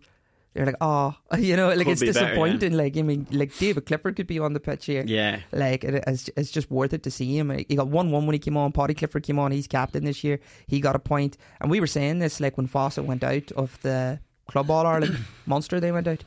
they're 0.54 0.66
like, 0.66 0.76
oh, 0.80 1.14
you 1.38 1.56
know, 1.56 1.68
like 1.68 1.78
Could 1.78 1.88
it's 1.88 2.00
be 2.00 2.06
better, 2.08 2.20
yeah. 2.20 2.26
disappointing. 2.28 2.72
Like 2.72 2.96
I 2.96 3.02
mean, 3.02 3.26
like 3.30 3.56
David 3.58 3.86
Clifford 3.86 4.16
could 4.16 4.26
be 4.26 4.38
on 4.38 4.52
the 4.54 4.60
pitch 4.60 4.86
here. 4.86 5.04
Yeah. 5.06 5.40
Like 5.52 5.84
it, 5.84 6.02
it's, 6.06 6.30
it's 6.36 6.50
just 6.50 6.70
worth 6.70 6.92
it 6.92 7.02
to 7.04 7.10
see 7.10 7.36
him. 7.36 7.50
He 7.68 7.76
got 7.76 7.88
one 7.88 8.10
one 8.10 8.26
when 8.26 8.32
he 8.34 8.38
came 8.38 8.56
on. 8.56 8.72
Paudie 8.72 8.94
Clifford 8.96 9.22
came 9.22 9.38
on. 9.38 9.52
He's 9.52 9.66
captain 9.66 10.04
this 10.04 10.24
year. 10.24 10.40
He 10.66 10.80
got 10.80 10.96
a 10.96 10.98
point, 10.98 11.36
and 11.60 11.70
we 11.70 11.80
were 11.80 11.86
saying 11.86 12.18
this 12.18 12.40
like 12.40 12.56
when 12.56 12.66
Fossa 12.66 13.02
went 13.02 13.22
out 13.24 13.52
of 13.52 13.80
the 13.82 14.20
Club 14.48 14.70
All 14.70 14.86
Ireland 14.86 15.18
monster, 15.46 15.78
they 15.80 15.92
went 15.92 16.08
out. 16.08 16.24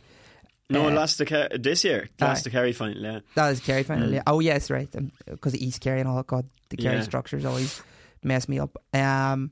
no, 0.70 0.88
Uh, 0.88 1.06
the 1.08 1.26
Ker- 1.26 1.58
this 1.58 1.84
year, 1.84 2.08
lost 2.20 2.42
aye. 2.42 2.44
the 2.44 2.50
Kerry 2.52 2.72
final. 2.72 3.02
Yeah, 3.02 3.20
That 3.36 3.50
is 3.52 3.60
Kerry 3.60 3.84
final. 3.84 4.08
Mm. 4.10 4.14
Yeah. 4.14 4.24
Oh 4.28 4.40
yes, 4.40 4.70
right. 4.70 4.90
Because 5.26 5.56
East 5.56 5.82
Kerry 5.82 6.00
and 6.00 6.08
all. 6.08 6.24
God, 6.24 6.46
the 6.70 6.78
Kerry 6.78 6.98
Yeah. 6.98 7.02
structure 7.04 7.38
is 7.38 7.46
always 7.46 7.82
mess 8.24 8.48
me 8.48 8.60
up. 8.60 8.78
Um, 8.94 9.52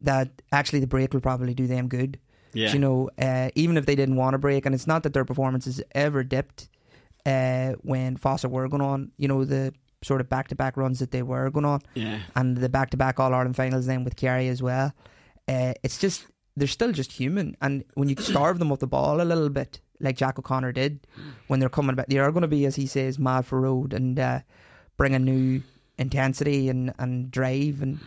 that 0.00 0.30
actually 0.50 0.80
the 0.80 0.86
break 0.86 1.12
will 1.12 1.20
probably 1.20 1.54
do 1.54 1.66
them 1.66 1.88
good. 1.88 2.18
Yeah. 2.54 2.72
You 2.72 2.78
know, 2.78 3.10
uh, 3.18 3.50
even 3.54 3.76
if 3.76 3.86
they 3.86 3.94
didn't 3.96 4.16
want 4.16 4.34
to 4.34 4.38
break, 4.38 4.66
and 4.66 4.74
it's 4.74 4.86
not 4.86 5.02
that 5.04 5.12
their 5.14 5.24
performances 5.24 5.82
ever 5.94 6.22
dipped 6.24 6.68
uh, 7.26 7.72
when 7.82 8.16
Fossa 8.16 8.48
were 8.48 8.68
going 8.68 8.82
on. 8.82 9.10
You 9.16 9.28
know, 9.28 9.44
the 9.44 9.72
sort 10.02 10.20
of 10.20 10.28
back 10.28 10.48
to 10.48 10.54
back 10.54 10.76
runs 10.76 10.98
that 10.98 11.10
they 11.12 11.22
were 11.22 11.48
going 11.50 11.64
on, 11.66 11.80
Yeah. 11.94 12.18
and 12.34 12.56
the 12.56 12.68
back 12.68 12.90
to 12.90 12.96
back 12.96 13.20
All 13.20 13.32
Ireland 13.34 13.56
finals 13.56 13.86
then 13.86 14.04
with 14.04 14.16
Kerry 14.16 14.48
as 14.48 14.60
well. 14.62 14.92
Uh, 15.48 15.74
it's 15.82 15.98
just 15.98 16.26
they're 16.56 16.68
still 16.68 16.92
just 16.92 17.12
human, 17.12 17.56
and 17.62 17.84
when 17.94 18.08
you 18.08 18.16
starve 18.16 18.58
them 18.58 18.70
of 18.72 18.80
the 18.80 18.86
ball 18.86 19.20
a 19.20 19.24
little 19.24 19.48
bit, 19.48 19.80
like 20.00 20.16
Jack 20.16 20.38
O'Connor 20.38 20.72
did, 20.72 21.06
when 21.46 21.60
they're 21.60 21.68
coming 21.68 21.94
back, 21.96 22.08
they 22.08 22.18
are 22.18 22.30
going 22.32 22.42
to 22.42 22.48
be, 22.48 22.66
as 22.66 22.76
he 22.76 22.86
says, 22.86 23.18
mad 23.18 23.46
for 23.46 23.60
road 23.60 23.92
and 23.94 24.18
uh, 24.18 24.40
bring 24.96 25.14
a 25.14 25.18
new 25.18 25.62
intensity 25.98 26.68
and, 26.68 26.92
and 26.98 27.30
drive 27.30 27.80
and. 27.82 27.98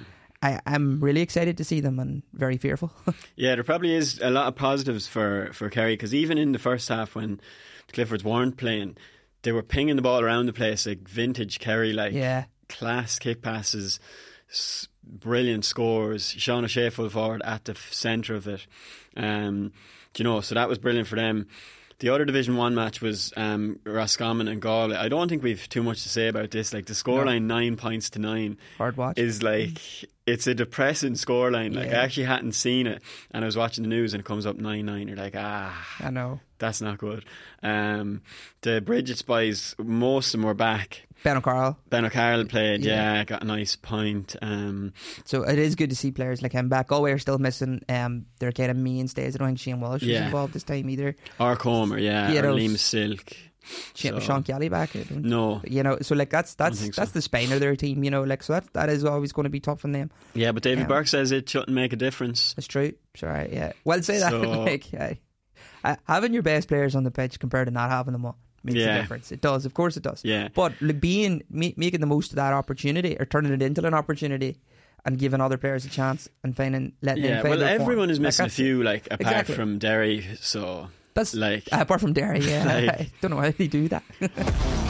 I, 0.45 0.61
I'm 0.65 0.99
really 0.99 1.21
excited 1.21 1.57
to 1.57 1.63
see 1.63 1.79
them 1.81 1.99
and 1.99 2.21
very 2.33 2.57
fearful. 2.57 2.91
Yeah, 3.35 3.55
there 3.55 3.63
probably 3.63 3.93
is 3.93 4.19
a 4.21 4.29
lot 4.29 4.47
of 4.47 4.55
positives 4.55 5.07
for 5.07 5.49
for 5.53 5.69
Kerry 5.69 5.93
because 5.93 6.13
even 6.13 6.37
in 6.37 6.51
the 6.53 6.59
first 6.59 6.87
half 6.89 7.15
when 7.15 7.39
the 7.87 7.93
Cliffords 7.93 8.23
weren't 8.23 8.57
playing, 8.57 8.95
they 9.41 9.51
were 9.51 9.63
pinging 9.63 9.95
the 9.97 10.01
ball 10.01 10.21
around 10.21 10.45
the 10.45 10.53
place 10.53 10.85
like 10.85 11.07
vintage 11.07 11.59
Kerry, 11.59 11.91
like 11.93 12.13
yeah, 12.13 12.45
class 12.69 13.19
kick 13.19 13.41
passes, 13.41 13.99
s- 14.49 14.87
brilliant 15.03 15.65
scores. 15.65 16.31
Sean 16.37 16.63
O'Shea 16.63 16.89
full 16.89 17.09
forward 17.09 17.41
at 17.43 17.65
the 17.65 17.73
f- 17.73 17.91
centre 17.91 18.35
of 18.35 18.47
it. 18.47 18.65
Um, 19.17 19.71
do 20.13 20.23
you 20.23 20.29
know, 20.29 20.41
so 20.41 20.55
that 20.55 20.69
was 20.69 20.77
brilliant 20.77 21.07
for 21.07 21.15
them. 21.17 21.47
The 21.99 22.09
other 22.09 22.25
Division 22.25 22.57
One 22.57 22.75
match 22.75 23.01
was 23.01 23.31
um, 23.37 23.79
Roscommon 23.85 24.47
and 24.49 24.61
Galway. 24.61 24.95
I 24.97 25.07
don't 25.07 25.29
think 25.29 25.43
we've 25.43 25.67
too 25.69 25.81
much 25.81 26.03
to 26.03 26.09
say 26.09 26.27
about 26.27 26.51
this. 26.51 26.73
Like 26.73 26.87
the 26.87 26.93
scoreline, 26.93 27.43
nine 27.43 27.77
points 27.77 28.09
to 28.11 28.19
nine, 28.19 28.57
hard 28.77 28.97
watch. 28.97 29.17
is 29.17 29.41
like 29.41 29.79
it's 30.27 30.45
a 30.45 30.53
depressing 30.53 31.13
scoreline. 31.13 31.73
Like 31.73 31.89
Yeah. 31.89 32.01
I 32.01 32.03
actually 32.03 32.25
hadn't 32.25 32.51
seen 32.51 32.85
it, 32.85 33.01
and 33.31 33.45
I 33.45 33.47
was 33.47 33.55
watching 33.55 33.83
the 33.83 33.89
news, 33.89 34.13
and 34.13 34.19
it 34.19 34.25
comes 34.25 34.45
up 34.45 34.57
nine 34.57 34.85
nine. 34.85 35.07
You're 35.07 35.17
like, 35.17 35.35
ah, 35.37 35.87
I 35.99 36.09
know. 36.09 36.41
That's 36.57 36.81
not 36.81 36.97
good. 36.97 37.25
Um, 37.63 38.21
the 38.61 38.81
Bridget 38.81 39.17
Spies, 39.17 39.75
most 39.77 40.27
of 40.33 40.39
them 40.39 40.47
were 40.47 40.53
back. 40.53 41.01
Ben 41.23 41.37
O'Carroll. 41.37 41.77
Ben 41.89 42.05
O'Carroll 42.05 42.45
played, 42.45 42.83
Yeah. 42.85 43.15
yeah, 43.15 43.23
got 43.23 43.41
a 43.41 43.45
nice 43.45 43.75
point. 43.75 44.35
Um, 44.41 44.93
So 45.25 45.43
it 45.43 45.57
is 45.59 45.75
good 45.75 45.89
to 45.89 45.95
see 45.95 46.11
players 46.11 46.41
like 46.41 46.51
him 46.53 46.69
back. 46.69 46.87
Galway 46.89 47.11
are 47.11 47.17
still 47.19 47.39
missing 47.39 47.81
um, 47.89 48.25
their 48.39 48.51
kind 48.51 48.69
of 48.71 48.77
mainstays. 48.77 49.35
I 49.35 49.39
don't 49.39 49.47
think 49.49 49.59
Shane 49.59 49.79
Walsh 49.81 50.01
was 50.03 50.09
involved 50.11 50.53
this 50.53 50.63
time 50.63 50.89
either. 50.89 51.15
Ark 51.39 51.61
Homer, 51.63 51.97
yeah, 51.97 52.31
Yeah, 52.31 52.41
or 52.41 52.53
Liam 52.53 52.77
Silke. 52.77 53.35
Shane, 53.95 54.13
So- 54.13 54.19
Sean 54.19 54.43
Kelly 54.43 54.69
back. 54.69 54.91
No, 55.09 55.59
You 55.65 55.81
know, 55.81 55.97
so 56.01 56.13
like 56.13 56.29
that's 56.29 56.53
that's 56.53 56.79
think 56.79 56.93
that's 56.93 57.09
so. 57.11 57.17
the 57.17 57.21
spine 57.23 57.51
of 57.51 57.59
their 57.59 57.75
team. 57.75 58.03
You 58.03 58.11
know, 58.11 58.21
like 58.21 58.43
so 58.43 58.53
that 58.53 58.71
that 58.73 58.89
is 58.89 59.03
always 59.03 59.31
going 59.31 59.45
to 59.45 59.49
be 59.49 59.59
tough 59.59 59.83
on 59.83 59.91
them. 59.91 60.11
yeah, 60.35 60.51
but 60.51 60.61
David 60.61 60.81
Yeah. 60.81 60.87
Burke 60.87 61.07
says 61.07 61.31
it 61.31 61.49
shouldn't 61.49 61.69
make 61.71 61.91
a 61.91 61.95
difference. 61.95 62.53
That's 62.53 62.67
true. 62.67 62.93
Sorry, 63.15 63.49
yeah. 63.51 63.71
Well, 63.83 64.03
say 64.03 64.19
that. 64.19 64.29
So- 64.31 64.41
like, 64.61 64.85
I, 64.93 65.17
having 66.07 66.33
your 66.33 66.43
best 66.43 66.67
players 66.67 66.95
on 66.95 67.03
the 67.03 67.11
pitch 67.11 67.39
compared 67.39 67.67
to 67.67 67.73
not 67.73 67.89
having 67.89 68.13
them 68.13 68.25
on 68.25 68.33
makes 68.63 68.79
Yeah. 68.79 68.95
a 68.95 69.01
difference. 69.01 69.31
It 69.31 69.41
does, 69.41 69.65
of 69.65 69.73
course, 69.73 69.95
it 69.97 70.03
does. 70.03 70.21
Yeah. 70.23 70.47
But 70.53 70.73
being 70.99 71.43
making 71.49 71.99
the 71.99 72.07
most 72.07 72.31
of 72.31 72.37
that 72.37 72.53
opportunity 72.53 73.15
or 73.19 73.25
turning 73.25 73.53
it 73.53 73.61
into 73.61 73.85
an 73.85 73.93
opportunity 73.93 74.57
and 75.05 75.19
giving 75.19 75.39
other 75.39 75.57
players 75.57 75.85
a 75.85 75.89
chance 75.89 76.27
and 76.43 76.55
finding 76.55 76.93
letting 77.03 77.23
Yeah, 77.23 77.29
them 77.35 77.41
find 77.43 77.49
well, 77.51 77.59
their 77.59 77.77
form. 77.77 77.81
everyone 77.81 78.09
is 78.09 78.17
Like, 78.17 78.23
missing 78.23 78.45
a 78.47 78.49
few, 78.49 78.81
like 78.83 79.05
apart 79.07 79.21
Exactly. 79.21 79.55
from 79.55 79.77
Derry. 79.77 80.25
So 80.41 80.87
That's 81.13 81.35
like, 81.35 81.67
apart 81.71 82.01
from 82.01 82.13
Derry, 82.13 82.39
yeah. 82.39 82.63
Like- 82.87 82.89
I 83.01 83.11
don't 83.21 83.31
know 83.31 83.37
how 83.37 83.51
they 83.51 83.67
do 83.67 83.87
that. 83.89 84.03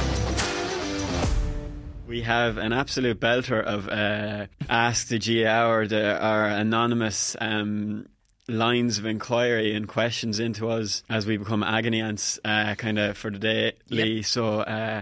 We 2.07 2.21
have 2.21 2.57
an 2.57 2.71
absolute 2.71 3.19
belter 3.19 3.61
of 3.63 3.89
uh, 3.89 4.45
Ask 4.69 5.07
the 5.07 5.17
GAA 5.17 5.67
or 5.67 5.87
the, 5.87 6.15
our 6.17 6.45
anonymous 6.45 7.35
um, 7.41 8.05
lines 8.47 8.97
of 8.97 9.05
inquiry 9.05 9.73
and 9.75 9.87
questions 9.87 10.39
into 10.39 10.69
us 10.69 11.03
as 11.09 11.25
we 11.25 11.37
become 11.37 11.63
agony 11.63 12.01
ants 12.01 12.39
uh, 12.45 12.75
kind 12.75 12.99
of 12.99 13.17
for 13.17 13.31
the 13.31 13.39
day, 13.39 13.73
Lee. 13.89 14.21
So 14.21 14.61
uh, 14.61 15.01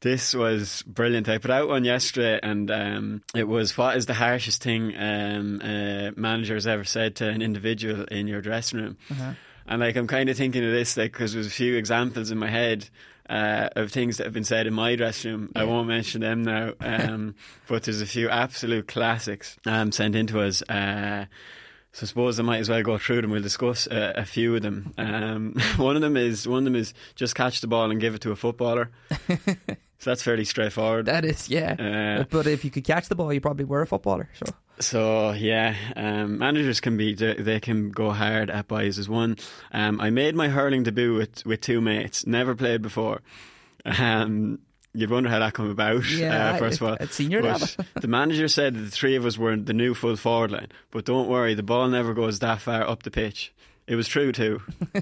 this 0.00 0.34
was 0.34 0.82
brilliant. 0.86 1.28
I 1.28 1.38
put 1.38 1.50
out 1.50 1.68
one 1.68 1.84
yesterday 1.84 2.38
and 2.42 2.70
um, 2.70 3.22
it 3.34 3.44
was 3.48 3.76
what 3.76 3.96
is 3.96 4.06
the 4.06 4.14
harshest 4.14 4.62
thing 4.62 4.94
um, 4.96 5.60
a 5.62 6.12
manager 6.16 6.54
has 6.54 6.66
ever 6.66 6.84
said 6.84 7.16
to 7.16 7.28
an 7.28 7.42
individual 7.42 8.04
in 8.04 8.26
your 8.26 8.40
dressing 8.40 8.80
room? 8.80 8.96
And 9.68 9.80
like 9.80 9.96
I'm 9.96 10.06
kind 10.06 10.28
of 10.28 10.36
thinking 10.36 10.64
of 10.64 10.70
this 10.70 10.96
like 10.96 11.12
because 11.12 11.32
there's 11.34 11.46
a 11.46 11.50
few 11.50 11.76
examples 11.76 12.30
in 12.30 12.38
my 12.38 12.48
head 12.48 12.88
uh, 13.28 13.68
of 13.74 13.90
things 13.90 14.18
that 14.18 14.24
have 14.24 14.32
been 14.32 14.44
said 14.44 14.66
in 14.66 14.74
my 14.74 14.94
dressing 14.94 15.32
room. 15.32 15.52
I 15.56 15.64
won't 15.64 15.88
mention 15.88 16.20
them 16.20 16.44
now, 16.44 16.74
um, 16.80 17.34
but 17.66 17.82
there's 17.84 18.00
a 18.00 18.06
few 18.06 18.28
absolute 18.28 18.86
classics 18.86 19.56
um, 19.66 19.90
sent 19.92 20.14
into 20.14 20.40
us. 20.40 20.62
Uh, 20.62 21.26
so 21.96 22.04
I 22.04 22.08
suppose 22.08 22.38
I 22.38 22.42
might 22.42 22.58
as 22.58 22.68
well 22.68 22.82
go 22.82 22.98
through 22.98 23.22
them. 23.22 23.30
We'll 23.30 23.40
discuss 23.40 23.86
uh, 23.86 24.12
a 24.16 24.26
few 24.26 24.54
of 24.54 24.60
them. 24.60 24.92
Um, 24.98 25.54
one 25.78 25.96
of 25.96 26.02
them 26.02 26.14
is 26.14 26.46
one 26.46 26.58
of 26.58 26.64
them 26.64 26.76
is 26.76 26.92
just 27.14 27.34
catch 27.34 27.62
the 27.62 27.68
ball 27.68 27.90
and 27.90 27.98
give 27.98 28.14
it 28.14 28.20
to 28.20 28.32
a 28.32 28.36
footballer. 28.36 28.90
so 29.28 29.56
that's 30.02 30.22
fairly 30.22 30.44
straightforward. 30.44 31.06
that 31.06 31.24
is, 31.24 31.48
yeah. 31.48 32.18
Uh, 32.20 32.24
but 32.28 32.46
if 32.46 32.66
you 32.66 32.70
could 32.70 32.84
catch 32.84 33.08
the 33.08 33.14
ball, 33.14 33.32
you 33.32 33.40
probably 33.40 33.64
were 33.64 33.80
a 33.80 33.86
footballer. 33.86 34.28
So 34.34 34.52
So 34.78 35.30
yeah, 35.30 35.74
um, 35.96 36.36
managers 36.36 36.80
can 36.80 36.98
be 36.98 37.14
they 37.14 37.60
can 37.60 37.92
go 37.92 38.10
hard 38.10 38.50
at 38.50 38.68
boys 38.68 38.98
as 38.98 39.08
one. 39.08 39.38
Um, 39.72 39.98
I 39.98 40.10
made 40.10 40.34
my 40.34 40.48
hurling 40.48 40.82
debut 40.82 41.14
with 41.14 41.46
with 41.46 41.62
two 41.62 41.80
mates, 41.80 42.26
never 42.26 42.54
played 42.54 42.82
before. 42.82 43.22
Um, 43.86 44.58
you'd 44.96 45.10
wonder 45.10 45.28
how 45.28 45.38
that 45.38 45.54
come 45.54 45.70
about. 45.70 46.08
Yeah, 46.10 46.54
uh, 46.54 46.56
first 46.58 46.80
of 46.80 46.88
all, 46.88 46.96
at 46.98 47.12
senior 47.12 47.42
level. 47.42 47.68
the 48.00 48.08
manager 48.08 48.48
said 48.48 48.74
that 48.74 48.80
the 48.80 48.90
three 48.90 49.16
of 49.16 49.26
us 49.26 49.36
were 49.38 49.56
the 49.56 49.72
new 49.72 49.94
full 49.94 50.16
forward 50.16 50.50
line, 50.50 50.68
but 50.90 51.04
don't 51.04 51.28
worry, 51.28 51.54
the 51.54 51.62
ball 51.62 51.88
never 51.88 52.14
goes 52.14 52.38
that 52.40 52.60
far 52.60 52.88
up 52.88 53.02
the 53.02 53.10
pitch. 53.10 53.52
It 53.86 53.94
was 53.94 54.08
true 54.08 54.32
too. 54.32 54.62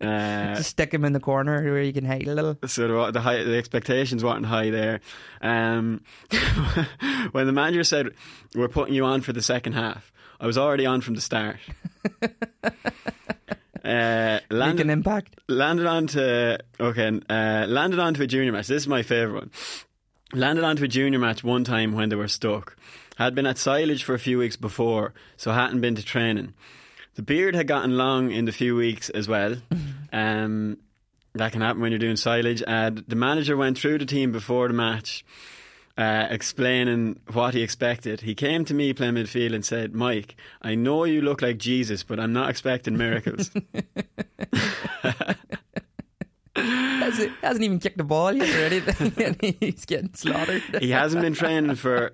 uh, 0.00 0.54
just 0.56 0.70
stick 0.70 0.92
him 0.92 1.04
in 1.04 1.12
the 1.12 1.20
corner 1.20 1.62
where 1.62 1.82
you 1.82 1.92
can 1.92 2.04
hide 2.04 2.26
a 2.26 2.34
little. 2.34 2.58
so 2.66 2.88
the, 2.88 3.12
the, 3.12 3.20
high, 3.20 3.44
the 3.44 3.56
expectations 3.56 4.24
weren't 4.24 4.46
high 4.46 4.70
there. 4.70 5.00
Um, 5.40 6.02
when 7.30 7.46
the 7.46 7.52
manager 7.52 7.84
said 7.84 8.10
we're 8.56 8.68
putting 8.68 8.94
you 8.94 9.04
on 9.04 9.20
for 9.20 9.32
the 9.32 9.42
second 9.42 9.74
half, 9.74 10.10
I 10.40 10.46
was 10.46 10.58
already 10.58 10.84
on 10.86 11.00
from 11.00 11.14
the 11.14 11.20
start. 11.20 11.58
Uh, 13.84 13.88
Make 13.88 14.42
an 14.50 14.58
landed, 14.58 14.90
impact. 14.90 15.40
landed 15.48 15.86
on 15.86 16.06
to 16.08 16.58
okay, 16.78 17.20
uh, 17.28 17.66
landed 17.68 17.98
on 17.98 18.14
to 18.14 18.22
a 18.22 18.26
junior 18.26 18.52
match. 18.52 18.66
This 18.68 18.82
is 18.82 18.88
my 18.88 19.02
favourite 19.02 19.40
one. 19.42 19.50
Landed 20.32 20.64
onto 20.64 20.84
a 20.84 20.88
junior 20.88 21.18
match 21.18 21.42
one 21.42 21.64
time 21.64 21.92
when 21.92 22.08
they 22.08 22.16
were 22.16 22.28
stuck. 22.28 22.76
Had 23.16 23.34
been 23.34 23.46
at 23.46 23.58
silage 23.58 24.04
for 24.04 24.14
a 24.14 24.18
few 24.18 24.38
weeks 24.38 24.56
before, 24.56 25.12
so 25.36 25.52
hadn't 25.52 25.80
been 25.80 25.94
to 25.96 26.04
training. 26.04 26.54
The 27.16 27.22
beard 27.22 27.54
had 27.54 27.66
gotten 27.66 27.96
long 27.96 28.30
in 28.30 28.44
the 28.44 28.52
few 28.52 28.76
weeks 28.76 29.08
as 29.10 29.28
well. 29.28 29.56
Um, 30.12 30.78
that 31.34 31.52
can 31.52 31.60
happen 31.60 31.80
when 31.80 31.92
you're 31.92 32.00
doing 32.00 32.16
silage. 32.16 32.64
Uh, 32.66 32.90
the 33.06 33.14
manager 33.14 33.56
went 33.56 33.78
through 33.78 33.98
the 33.98 34.04
team 34.06 34.32
before 34.32 34.66
the 34.66 34.74
match, 34.74 35.24
uh, 36.00 36.28
explaining 36.30 37.20
what 37.32 37.52
he 37.52 37.62
expected. 37.62 38.22
He 38.22 38.34
came 38.34 38.64
to 38.64 38.72
me 38.72 38.94
playing 38.94 39.14
midfield 39.14 39.54
and 39.54 39.64
said, 39.64 39.94
"Mike, 39.94 40.34
I 40.62 40.74
know 40.74 41.04
you 41.04 41.20
look 41.20 41.42
like 41.42 41.58
Jesus, 41.58 42.02
but 42.02 42.18
I'm 42.18 42.32
not 42.32 42.48
expecting 42.48 42.96
miracles." 42.96 43.50
Hasn't, 46.56 47.32
hasn't 47.42 47.64
even 47.64 47.78
kicked 47.78 47.96
the 47.98 48.04
ball 48.04 48.32
yet 48.32 48.48
or 48.54 48.64
anything, 48.66 49.56
he's 49.60 49.84
getting 49.84 50.14
slaughtered. 50.14 50.62
he 50.80 50.90
hasn't 50.90 51.22
been 51.22 51.34
training 51.34 51.74
for 51.74 52.12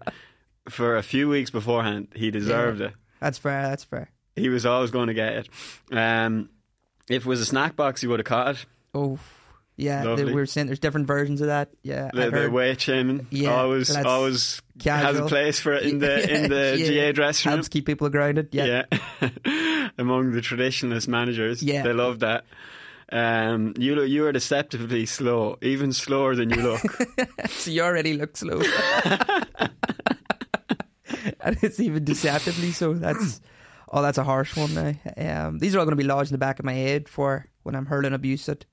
for 0.69 0.97
a 0.97 1.03
few 1.03 1.29
weeks 1.29 1.51
beforehand. 1.51 2.09
He 2.15 2.31
deserved 2.31 2.81
it. 2.81 2.93
That's 3.21 3.39
fair. 3.39 3.63
That's 3.63 3.85
fair. 3.85 4.11
He 4.35 4.49
was 4.49 4.67
always 4.67 4.91
going 4.91 5.09
to 5.09 5.15
get 5.15 5.33
it. 5.35 5.49
Um, 5.91 6.51
if 7.09 7.25
it 7.25 7.27
was 7.27 7.41
a 7.41 7.47
snack 7.47 7.77
box, 7.77 8.01
he 8.01 8.07
would 8.07 8.21
have 8.21 8.27
caught 8.27 8.57
it. 8.57 8.67
Oh, 8.95 9.19
yeah. 9.77 10.15
They- 10.15 10.25
We 10.25 10.33
were 10.35 10.47
saying 10.47 10.67
there's 10.69 10.79
different 10.81 11.07
versions 11.07 11.41
of 11.41 11.49
that. 11.49 11.71
Yeah, 11.83 12.11
The, 12.13 12.31
the 12.31 12.51
weight 12.51 12.81
shaming 12.81 13.27
Yeah, 13.31 13.55
always 13.55 13.95
always 13.95 14.61
has 14.85 15.19
a 15.19 15.27
place 15.27 15.61
for 15.61 15.73
it 15.75 15.85
in 15.85 15.99
the 15.99 16.35
in 16.35 16.49
the 16.55 16.77
Yeah, 16.79 17.07
GAA 17.09 17.13
dressing 17.13 17.51
room. 17.51 17.59
helps 17.59 17.69
keep 17.69 17.87
people 17.87 18.09
grounded. 18.09 18.49
Yeah, 18.53 18.85
Yeah, 19.21 19.29
among 19.99 20.33
the 20.33 20.41
traditionalist 20.41 21.09
managers, 21.09 21.63
Yeah. 21.63 21.83
they 21.83 21.93
love 21.93 22.21
that. 22.21 22.45
Um, 23.13 23.73
you 23.79 23.95
lo- 23.95 24.03
you 24.03 24.27
are 24.27 24.33
deceptively 24.33 25.07
slow, 25.07 25.59
even 25.63 25.93
slower 25.93 26.35
than 26.35 26.51
you 26.51 26.57
look. 26.57 26.81
so 27.51 27.71
you 27.71 27.83
already 27.83 28.15
look 28.15 28.37
slow, 28.37 28.61
and 31.41 31.57
it's 31.63 31.79
even 31.81 32.05
deceptively 32.05 32.73
so. 32.73 32.95
That's 32.95 33.41
oh, 33.93 34.03
that's 34.03 34.19
a 34.19 34.25
harsh 34.25 34.57
one. 34.57 34.75
Now, 34.75 34.95
um, 35.47 35.59
these 35.59 35.75
are 35.75 35.79
all 35.79 35.85
going 35.85 35.93
to 35.97 36.03
be 36.03 36.09
lodged 36.09 36.31
in 36.31 36.35
the 36.35 36.39
back 36.39 36.59
of 36.59 36.65
my 36.65 36.73
head 36.73 37.09
for 37.09 37.47
when 37.63 37.75
I'm 37.75 37.87
hurling 37.87 38.13
abuse 38.13 38.49
at 38.49 38.65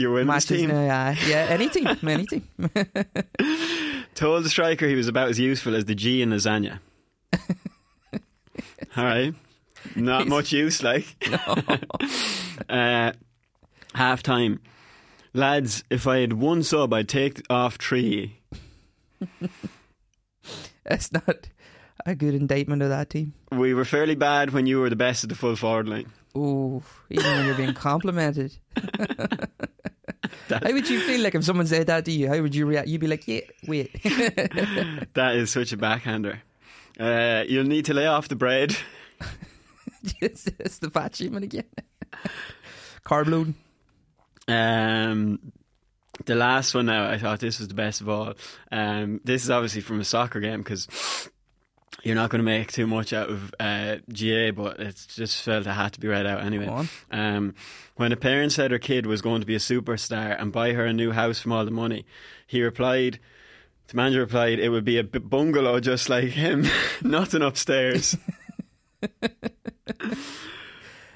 Your 0.00 0.12
women's 0.12 0.28
matches. 0.28 0.48
team 0.48 0.70
Now, 0.70 0.80
yeah, 0.82 1.14
yeah, 1.26 1.46
any 1.50 1.68
team, 1.68 1.86
any 2.08 2.24
team. 2.24 2.48
told 4.14 4.44
the 4.44 4.48
striker 4.48 4.88
he 4.88 4.94
was 4.94 5.08
about 5.08 5.28
as 5.28 5.38
useful 5.38 5.76
as 5.76 5.84
the 5.84 5.94
G 5.94 6.22
in 6.22 6.30
lasagna. 6.30 6.78
All 8.96 9.04
right, 9.04 9.34
not 9.94 10.26
much 10.26 10.52
use, 10.52 10.82
like. 10.82 11.04
uh, 12.70 13.12
half 13.94 14.22
time, 14.22 14.62
lads. 15.34 15.84
If 15.90 16.06
I 16.06 16.20
had 16.20 16.32
one 16.32 16.62
sub, 16.62 16.94
I'd 16.94 17.06
take 17.06 17.42
off 17.50 17.76
three. 17.76 18.38
That's 20.84 21.12
not 21.12 21.50
a 22.06 22.14
good 22.14 22.32
indictment 22.32 22.80
of 22.80 22.88
that 22.88 23.10
team. 23.10 23.34
We 23.52 23.74
were 23.74 23.84
fairly 23.84 24.14
bad 24.14 24.54
when 24.54 24.64
you 24.64 24.80
were 24.80 24.88
the 24.88 24.96
best 24.96 25.24
at 25.24 25.28
the 25.28 25.36
full 25.36 25.56
forward 25.56 25.90
line. 25.90 26.10
Ooh, 26.34 26.82
even 27.10 27.26
when 27.26 27.44
you're 27.44 27.54
being 27.54 27.74
complimented. 27.74 28.56
How 30.58 30.72
would 30.72 30.88
you 30.88 31.00
feel 31.00 31.20
like 31.22 31.34
if 31.34 31.44
someone 31.44 31.66
said 31.66 31.86
that 31.86 32.04
to 32.04 32.12
you? 32.12 32.28
How 32.28 32.40
would 32.40 32.54
you 32.54 32.66
react? 32.66 32.88
You'd 32.88 33.00
be 33.00 33.06
like, 33.06 33.26
yeah, 33.26 33.40
wait. 33.66 33.90
That 35.14 35.34
is 35.36 35.50
such 35.50 35.72
a 35.72 35.76
backhander. 35.76 36.42
Uh, 36.98 37.44
you'll 37.48 37.64
need 37.64 37.86
to 37.86 37.94
lay 37.94 38.06
off 38.06 38.28
the 38.28 38.36
bread. 38.36 38.76
it's, 40.20 40.46
it's 40.58 40.78
the 40.78 40.90
fat 40.90 41.16
shaming 41.16 41.44
again. 41.44 41.64
Carb 43.04 43.28
load. 43.28 43.54
Um, 44.48 45.52
the 46.26 46.34
last 46.34 46.74
one 46.74 46.86
now, 46.86 47.08
I 47.08 47.18
thought 47.18 47.40
this 47.40 47.58
was 47.58 47.68
the 47.68 47.74
best 47.74 48.00
of 48.00 48.08
all. 48.08 48.34
Um, 48.70 49.20
this 49.24 49.44
is 49.44 49.50
obviously 49.50 49.80
from 49.80 50.00
a 50.00 50.04
soccer 50.04 50.40
game 50.40 50.60
because 50.60 50.86
you're 52.02 52.14
not 52.14 52.30
going 52.30 52.40
to 52.40 52.44
make 52.44 52.72
too 52.72 52.86
much 52.86 53.12
out 53.12 53.28
of 53.28 53.54
uh, 53.60 53.96
GAA, 54.08 54.52
but 54.52 54.80
it 54.80 55.04
just 55.08 55.42
felt 55.42 55.66
it 55.66 55.70
had 55.70 55.92
to 55.94 56.00
be 56.00 56.08
read 56.08 56.26
out 56.26 56.42
anyway. 56.42 56.66
Um, 57.10 57.54
when 57.96 58.12
a 58.12 58.16
parent 58.16 58.52
said 58.52 58.70
her 58.70 58.78
kid 58.78 59.06
was 59.06 59.22
going 59.22 59.40
to 59.40 59.46
be 59.46 59.54
a 59.54 59.58
superstar 59.58 60.40
and 60.40 60.52
buy 60.52 60.72
her 60.72 60.86
a 60.86 60.92
new 60.92 61.12
house 61.12 61.40
from 61.40 61.52
all 61.52 61.64
the 61.64 61.70
money, 61.70 62.06
he 62.46 62.62
replied, 62.62 63.18
the 63.88 63.96
manager 63.96 64.20
replied, 64.20 64.58
it 64.58 64.68
would 64.70 64.84
be 64.84 64.98
a 64.98 65.04
bungalow 65.04 65.80
just 65.80 66.08
like 66.08 66.30
him, 66.30 66.66
nothing 67.02 67.42
upstairs. 67.42 68.16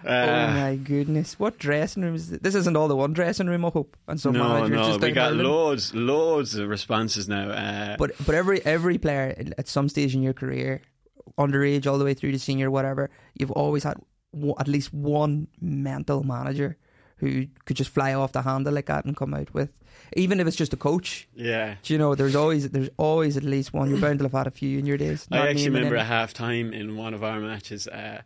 oh 0.05 0.11
Uh, 0.13 0.53
my 0.55 0.77
goodness. 0.77 1.39
What 1.39 1.59
dressing 1.59 2.03
room 2.03 2.15
is 2.15 2.31
this? 2.31 2.41
This 2.41 2.55
isn't 2.55 2.77
all 2.77 2.89
the 2.89 2.97
one 2.97 3.13
dressing 3.13 3.47
room, 3.47 3.65
I 3.65 3.71
hope. 3.71 3.97
And 4.09 4.21
some 4.21 4.33
no, 4.35 4.49
managers 4.49 4.77
no, 4.77 4.87
just 4.89 5.01
we 5.01 5.13
got 5.13 5.35
loads, 5.35 5.95
loads 5.95 6.55
of 6.57 6.69
responses 6.69 7.29
now. 7.29 7.51
Uh, 7.51 7.97
But 7.99 8.13
but 8.27 8.35
every 8.35 8.65
every 8.65 8.99
player 8.99 9.35
at 9.59 9.69
some 9.69 9.89
stage 9.89 10.15
in 10.15 10.23
your 10.23 10.35
career, 10.35 10.81
underage 11.39 11.87
all 11.87 11.99
the 11.99 12.05
way 12.05 12.15
through 12.15 12.33
to 12.33 12.39
senior, 12.39 12.71
whatever, 12.71 13.11
you've 13.39 13.51
always 13.53 13.83
had 13.85 13.97
w- 14.33 14.55
at 14.59 14.69
least 14.69 14.93
one 14.93 15.49
mental 15.61 16.23
manager 16.23 16.77
who 17.19 17.47
could 17.65 17.77
just 17.77 17.91
fly 17.91 18.13
off 18.13 18.33
the 18.33 18.43
handle 18.43 18.73
like 18.75 18.87
that 18.87 19.05
and 19.05 19.17
come 19.17 19.33
out 19.35 19.55
with, 19.55 19.71
even 20.15 20.41
if 20.41 20.47
it's 20.47 20.57
just 20.57 20.75
a 20.75 20.77
coach. 20.77 21.29
yeah. 21.35 21.77
Do 21.83 21.93
you 21.95 21.99
know? 21.99 22.15
There's 22.15 22.35
always 22.37 22.69
there's 22.71 22.91
always 22.99 23.37
at 23.37 23.45
least 23.45 23.73
one. 23.73 23.89
You're 23.89 24.01
bound 24.01 24.19
to 24.19 24.25
have 24.25 24.33
had 24.33 24.47
a 24.47 24.51
few 24.51 24.79
in 24.79 24.85
your 24.87 24.99
days. 24.99 25.27
I 25.31 25.49
actually 25.49 25.69
remember 25.71 25.95
any. 25.97 26.01
at 26.03 26.07
half 26.07 26.35
time 26.35 26.73
in 26.75 26.97
one 26.97 27.15
of 27.15 27.23
our 27.23 27.41
matches. 27.41 27.87
Uh, 27.89 28.21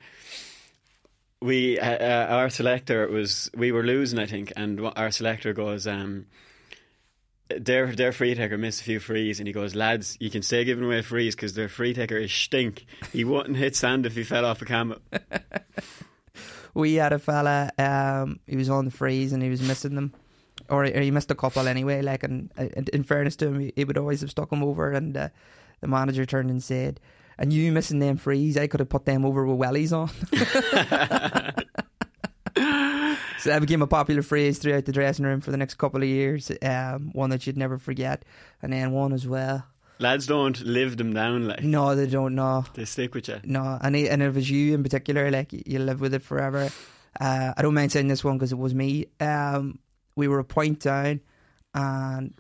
we 1.41 1.79
uh, 1.79 2.27
our 2.27 2.51
selector 2.51 3.07
was 3.09 3.51
we 3.55 3.73
were 3.73 3.83
losing, 3.83 4.19
I 4.19 4.27
think, 4.27 4.53
and 4.57 4.81
our 4.97 5.11
selector 5.11 5.53
goes, 5.53 5.87
um, 5.87 6.27
their 7.49 7.95
their 7.95 8.13
free 8.13 8.35
taker 8.35 8.59
missed 8.59 8.81
a 8.81 8.85
few 8.85 9.01
frees, 9.01 9.39
and 9.41 9.47
he 9.47 9.53
goes, 9.53 9.75
lads, 9.75 10.17
you 10.21 10.31
can 10.31 10.43
stay 10.43 10.65
giving 10.65 10.85
away 10.85 11.03
frees 11.03 11.35
because 11.35 11.55
their 11.55 11.69
free 11.69 11.95
taker 11.95 12.17
is 12.17 12.33
stink. 12.33 12.87
He 13.13 13.25
wouldn't 13.25 13.57
hit 13.57 13.77
sand 13.77 14.07
if 14.07 14.15
he 14.15 14.25
fell 14.25 14.45
off 14.45 14.63
a 14.63 14.65
camel. 14.65 14.99
we 16.75 16.95
had 16.95 17.13
a 17.13 17.19
fella. 17.19 17.71
Um, 17.79 18.41
he 18.47 18.57
was 18.57 18.69
on 18.69 18.85
the 18.85 18.91
frees 18.91 19.33
and 19.33 19.43
he 19.43 19.49
was 19.49 19.63
missing 19.63 19.95
them, 19.95 20.13
or, 20.69 20.85
he 20.85 21.11
missed 21.11 21.31
a 21.31 21.37
couple 21.37 21.69
anyway. 21.69 22.03
Like, 22.03 22.23
and, 22.23 22.51
and 22.57 22.89
in 22.91 23.03
fairness 23.05 23.37
to 23.37 23.49
him, 23.49 23.61
he, 23.61 23.73
he 23.77 23.85
would 23.85 23.99
always 23.99 24.21
have 24.21 24.31
stuck 24.31 24.53
him 24.53 24.63
over. 24.63 24.93
And 24.93 25.17
uh, 25.17 25.29
the 25.81 25.89
manager 25.89 26.27
turned 26.27 26.51
and 26.51 26.63
said, 26.63 27.01
"And 27.39 27.53
you 27.53 27.73
missing 27.73 27.99
them 27.99 28.17
freeze? 28.17 28.57
I 28.57 28.67
could 28.67 28.81
have 28.81 28.89
put 28.89 29.05
them 29.05 29.25
over 29.25 29.47
with 29.47 29.59
wellies 29.59 29.93
on." 29.93 30.09
so 33.39 33.51
that 33.51 33.61
became 33.61 33.83
a 33.83 33.87
popular 33.87 34.23
phrase 34.23 34.59
throughout 34.59 34.85
the 34.85 34.93
dressing 34.93 35.25
room 35.25 35.41
for 35.41 35.51
the 35.51 35.57
next 35.57 35.75
couple 35.75 36.03
of 36.03 36.09
years. 36.09 36.51
Um, 36.63 37.11
one 37.13 37.31
that 37.31 37.47
you'd 37.47 37.57
never 37.57 37.79
forget, 37.79 38.25
and 38.63 38.73
then 38.73 38.93
one 38.93 39.13
as 39.13 39.27
well. 39.27 39.65
Lads 40.01 40.27
don't 40.27 40.61
live 40.61 40.97
them 40.97 41.13
down 41.13 41.49
like 41.49 41.63
No, 41.63 41.97
they 41.97 42.07
don't 42.07 42.37
know. 42.37 42.65
they 42.75 42.85
stick 42.85 43.15
with 43.15 43.29
you. 43.29 43.41
No, 43.45 43.79
and 43.81 43.97
it, 43.97 44.09
and 44.09 44.23
if 44.23 44.29
it 44.29 44.35
was 44.35 44.51
you 44.51 44.75
in 44.75 44.83
particular, 44.83 45.31
like 45.31 45.53
you 45.67 45.79
live 45.81 46.01
with 46.01 46.15
it 46.15 46.23
forever. 46.23 46.71
Uh, 47.21 47.53
I 47.57 47.63
don't 47.63 47.75
mind 47.75 47.91
saying 47.91 48.07
this 48.09 48.23
one 48.23 48.39
because 48.39 48.53
it 48.53 48.59
was 48.59 48.75
me. 48.75 49.07
Um, 49.19 49.79
we 50.15 50.29
were 50.29 50.39
a 50.39 50.45
point 50.45 50.81
down, 50.81 51.21
and 51.75 52.35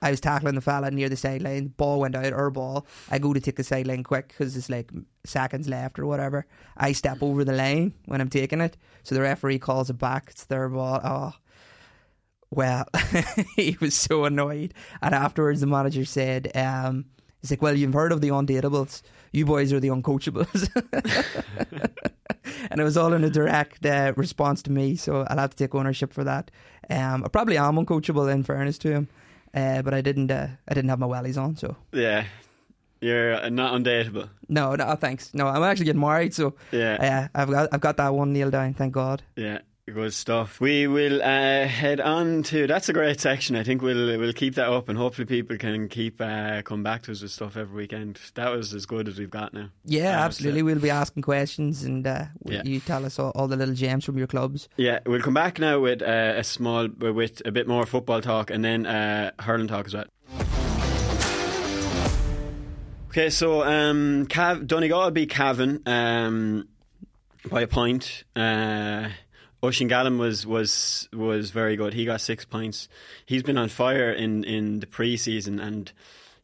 I 0.00 0.10
was 0.10 0.20
tackling 0.20 0.54
the 0.54 0.60
fella 0.60 0.90
near 0.90 1.08
the 1.08 1.16
sideline. 1.16 1.68
Ball 1.68 2.00
went 2.00 2.14
out, 2.14 2.32
our 2.32 2.50
ball. 2.50 2.86
I 3.10 3.18
go 3.18 3.32
to 3.32 3.40
take 3.40 3.56
the 3.56 3.64
sideline 3.64 4.04
quick 4.04 4.28
because 4.28 4.56
it's 4.56 4.70
like 4.70 4.90
seconds 5.24 5.68
left 5.68 5.98
or 5.98 6.06
whatever. 6.06 6.46
I 6.76 6.92
step 6.92 7.22
over 7.22 7.44
the 7.44 7.52
line 7.52 7.94
when 8.06 8.20
I'm 8.20 8.28
taking 8.30 8.60
it, 8.60 8.76
so 9.02 9.14
the 9.14 9.22
referee 9.22 9.58
calls 9.58 9.90
it 9.90 9.98
back. 9.98 10.28
It's 10.30 10.44
their 10.44 10.68
ball. 10.68 11.00
Oh, 11.02 11.32
well, 12.50 12.86
he 13.56 13.76
was 13.80 13.94
so 13.94 14.24
annoyed. 14.24 14.74
And 15.02 15.14
afterwards, 15.14 15.60
the 15.60 15.66
manager 15.66 16.04
said, 16.04 16.50
um, 16.56 17.06
he's 17.40 17.50
like, 17.50 17.62
well, 17.62 17.76
you've 17.76 17.92
heard 17.92 18.12
of 18.12 18.20
the 18.20 18.28
undateables. 18.28 19.02
You 19.32 19.44
boys 19.44 19.72
are 19.72 19.80
the 19.80 19.88
uncoachables. 19.88 20.68
and 22.70 22.80
it 22.80 22.84
was 22.84 22.96
all 22.96 23.12
in 23.12 23.24
a 23.24 23.30
direct 23.30 23.84
uh, 23.84 24.14
response 24.16 24.62
to 24.62 24.72
me, 24.72 24.96
so 24.96 25.26
I'll 25.28 25.38
have 25.38 25.50
to 25.50 25.56
take 25.56 25.74
ownership 25.74 26.12
for 26.12 26.24
that. 26.24 26.50
Um, 26.88 27.24
I 27.24 27.28
probably 27.28 27.58
am 27.58 27.76
uncoachable 27.76 28.32
in 28.32 28.42
fairness 28.42 28.78
to 28.78 28.90
him, 28.90 29.08
uh, 29.54 29.82
but 29.82 29.94
I 29.94 30.00
didn't. 30.00 30.30
Uh, 30.30 30.48
I 30.68 30.74
didn't 30.74 30.90
have 30.90 30.98
my 30.98 31.06
wellies 31.06 31.36
on, 31.40 31.56
so 31.56 31.76
Yeah, 31.92 32.24
you're 33.00 33.34
uh, 33.34 33.48
not 33.48 33.72
undateable. 33.74 34.28
no, 34.48 34.74
no, 34.74 34.94
thanks. 34.96 35.32
No, 35.34 35.46
I'm 35.46 35.62
actually 35.62 35.86
getting 35.86 36.00
married, 36.00 36.34
so 36.34 36.54
Yeah. 36.72 37.28
uh, 37.34 37.40
I've 37.40 37.50
got 37.50 37.68
I've 37.72 37.80
got 37.80 37.96
that 37.98 38.14
one 38.14 38.32
nailed 38.32 38.52
down. 38.52 38.74
Thank 38.74 38.92
God. 38.94 39.22
Yeah, 39.36 39.58
good 39.92 40.12
stuff. 40.14 40.60
We 40.60 40.86
will 40.86 41.20
uh, 41.22 41.66
head 41.66 42.00
on 42.00 42.42
to. 42.44 42.66
That's 42.66 42.88
a 42.88 42.92
great 42.92 43.20
section. 43.20 43.56
I 43.56 43.62
think 43.62 43.82
we'll 43.82 44.18
we'll 44.18 44.32
keep 44.32 44.54
that 44.56 44.68
up, 44.68 44.88
and 44.88 44.96
hopefully 44.98 45.26
people 45.26 45.56
can 45.56 45.88
keep 45.88 46.20
uh, 46.20 46.62
come 46.62 46.82
back 46.82 47.02
to 47.02 47.12
us 47.12 47.22
with 47.22 47.30
stuff 47.30 47.56
every 47.56 47.76
weekend. 47.76 48.18
That 48.34 48.50
was 48.50 48.74
as 48.74 48.86
good 48.86 49.08
as 49.08 49.18
we've 49.18 49.30
got 49.30 49.52
now. 49.54 49.70
Yeah, 49.84 50.20
Uh, 50.20 50.24
absolutely. 50.24 50.60
so- 50.60 50.64
We'll 50.66 50.78
be 50.80 50.90
asking 50.90 51.22
questions, 51.22 51.82
and 51.84 52.06
uh, 52.06 52.24
Yeah. 52.44 52.62
you 52.64 52.80
tell 52.80 53.04
us 53.06 53.18
all, 53.18 53.32
all 53.34 53.48
the 53.48 53.56
little 53.56 53.74
gems 53.74 54.04
from 54.04 54.18
your 54.18 54.26
clubs. 54.26 54.68
Yeah, 54.76 54.98
we'll 55.06 55.22
come 55.22 55.34
back 55.34 55.58
now 55.58 55.80
with 55.80 56.02
uh, 56.02 56.34
a 56.36 56.44
small, 56.44 56.88
with 56.88 57.42
a 57.44 57.52
bit 57.52 57.66
more 57.68 57.86
football 57.86 58.20
talk, 58.20 58.50
and 58.50 58.64
then 58.64 58.86
uh, 58.86 59.30
hurling 59.40 59.68
talk 59.68 59.86
as 59.86 59.94
well. 59.94 60.04
Okay, 63.10 63.30
so 63.30 63.62
um, 63.64 64.26
Cav, 64.28 64.66
Donegal 64.66 65.10
beat 65.10 65.30
Cavan 65.30 65.82
um, 65.86 66.68
by 67.50 67.62
a 67.62 67.66
point. 67.66 68.24
Oisín 69.62 69.88
Gallen 69.88 70.18
was 70.18 70.46
was 70.46 71.08
was 71.12 71.50
very 71.50 71.76
good. 71.76 71.94
He 71.94 72.04
got 72.04 72.20
six 72.20 72.44
points. 72.44 72.88
He's 73.26 73.42
been 73.42 73.58
on 73.58 73.68
fire 73.68 74.10
in, 74.12 74.44
in 74.44 74.80
the 74.80 74.86
pre-season, 74.86 75.58
and 75.58 75.90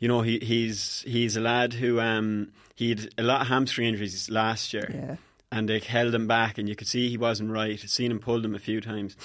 you 0.00 0.08
know 0.08 0.22
he 0.22 0.38
he's 0.40 1.04
he's 1.06 1.36
a 1.36 1.40
lad 1.40 1.74
who 1.74 2.00
um, 2.00 2.48
he 2.74 2.88
had 2.90 3.08
a 3.16 3.22
lot 3.22 3.42
of 3.42 3.46
hamstring 3.48 3.86
injuries 3.88 4.28
last 4.30 4.72
year 4.74 4.90
Yeah. 4.92 5.16
and 5.52 5.68
they 5.68 5.78
held 5.78 6.12
him 6.14 6.26
back, 6.26 6.58
and 6.58 6.68
you 6.68 6.74
could 6.74 6.88
see 6.88 7.08
he 7.08 7.16
wasn't 7.16 7.50
right. 7.50 7.78
Seen 7.78 8.10
him 8.10 8.18
pulled 8.18 8.44
him 8.44 8.54
a 8.54 8.58
few 8.58 8.80
times, 8.80 9.16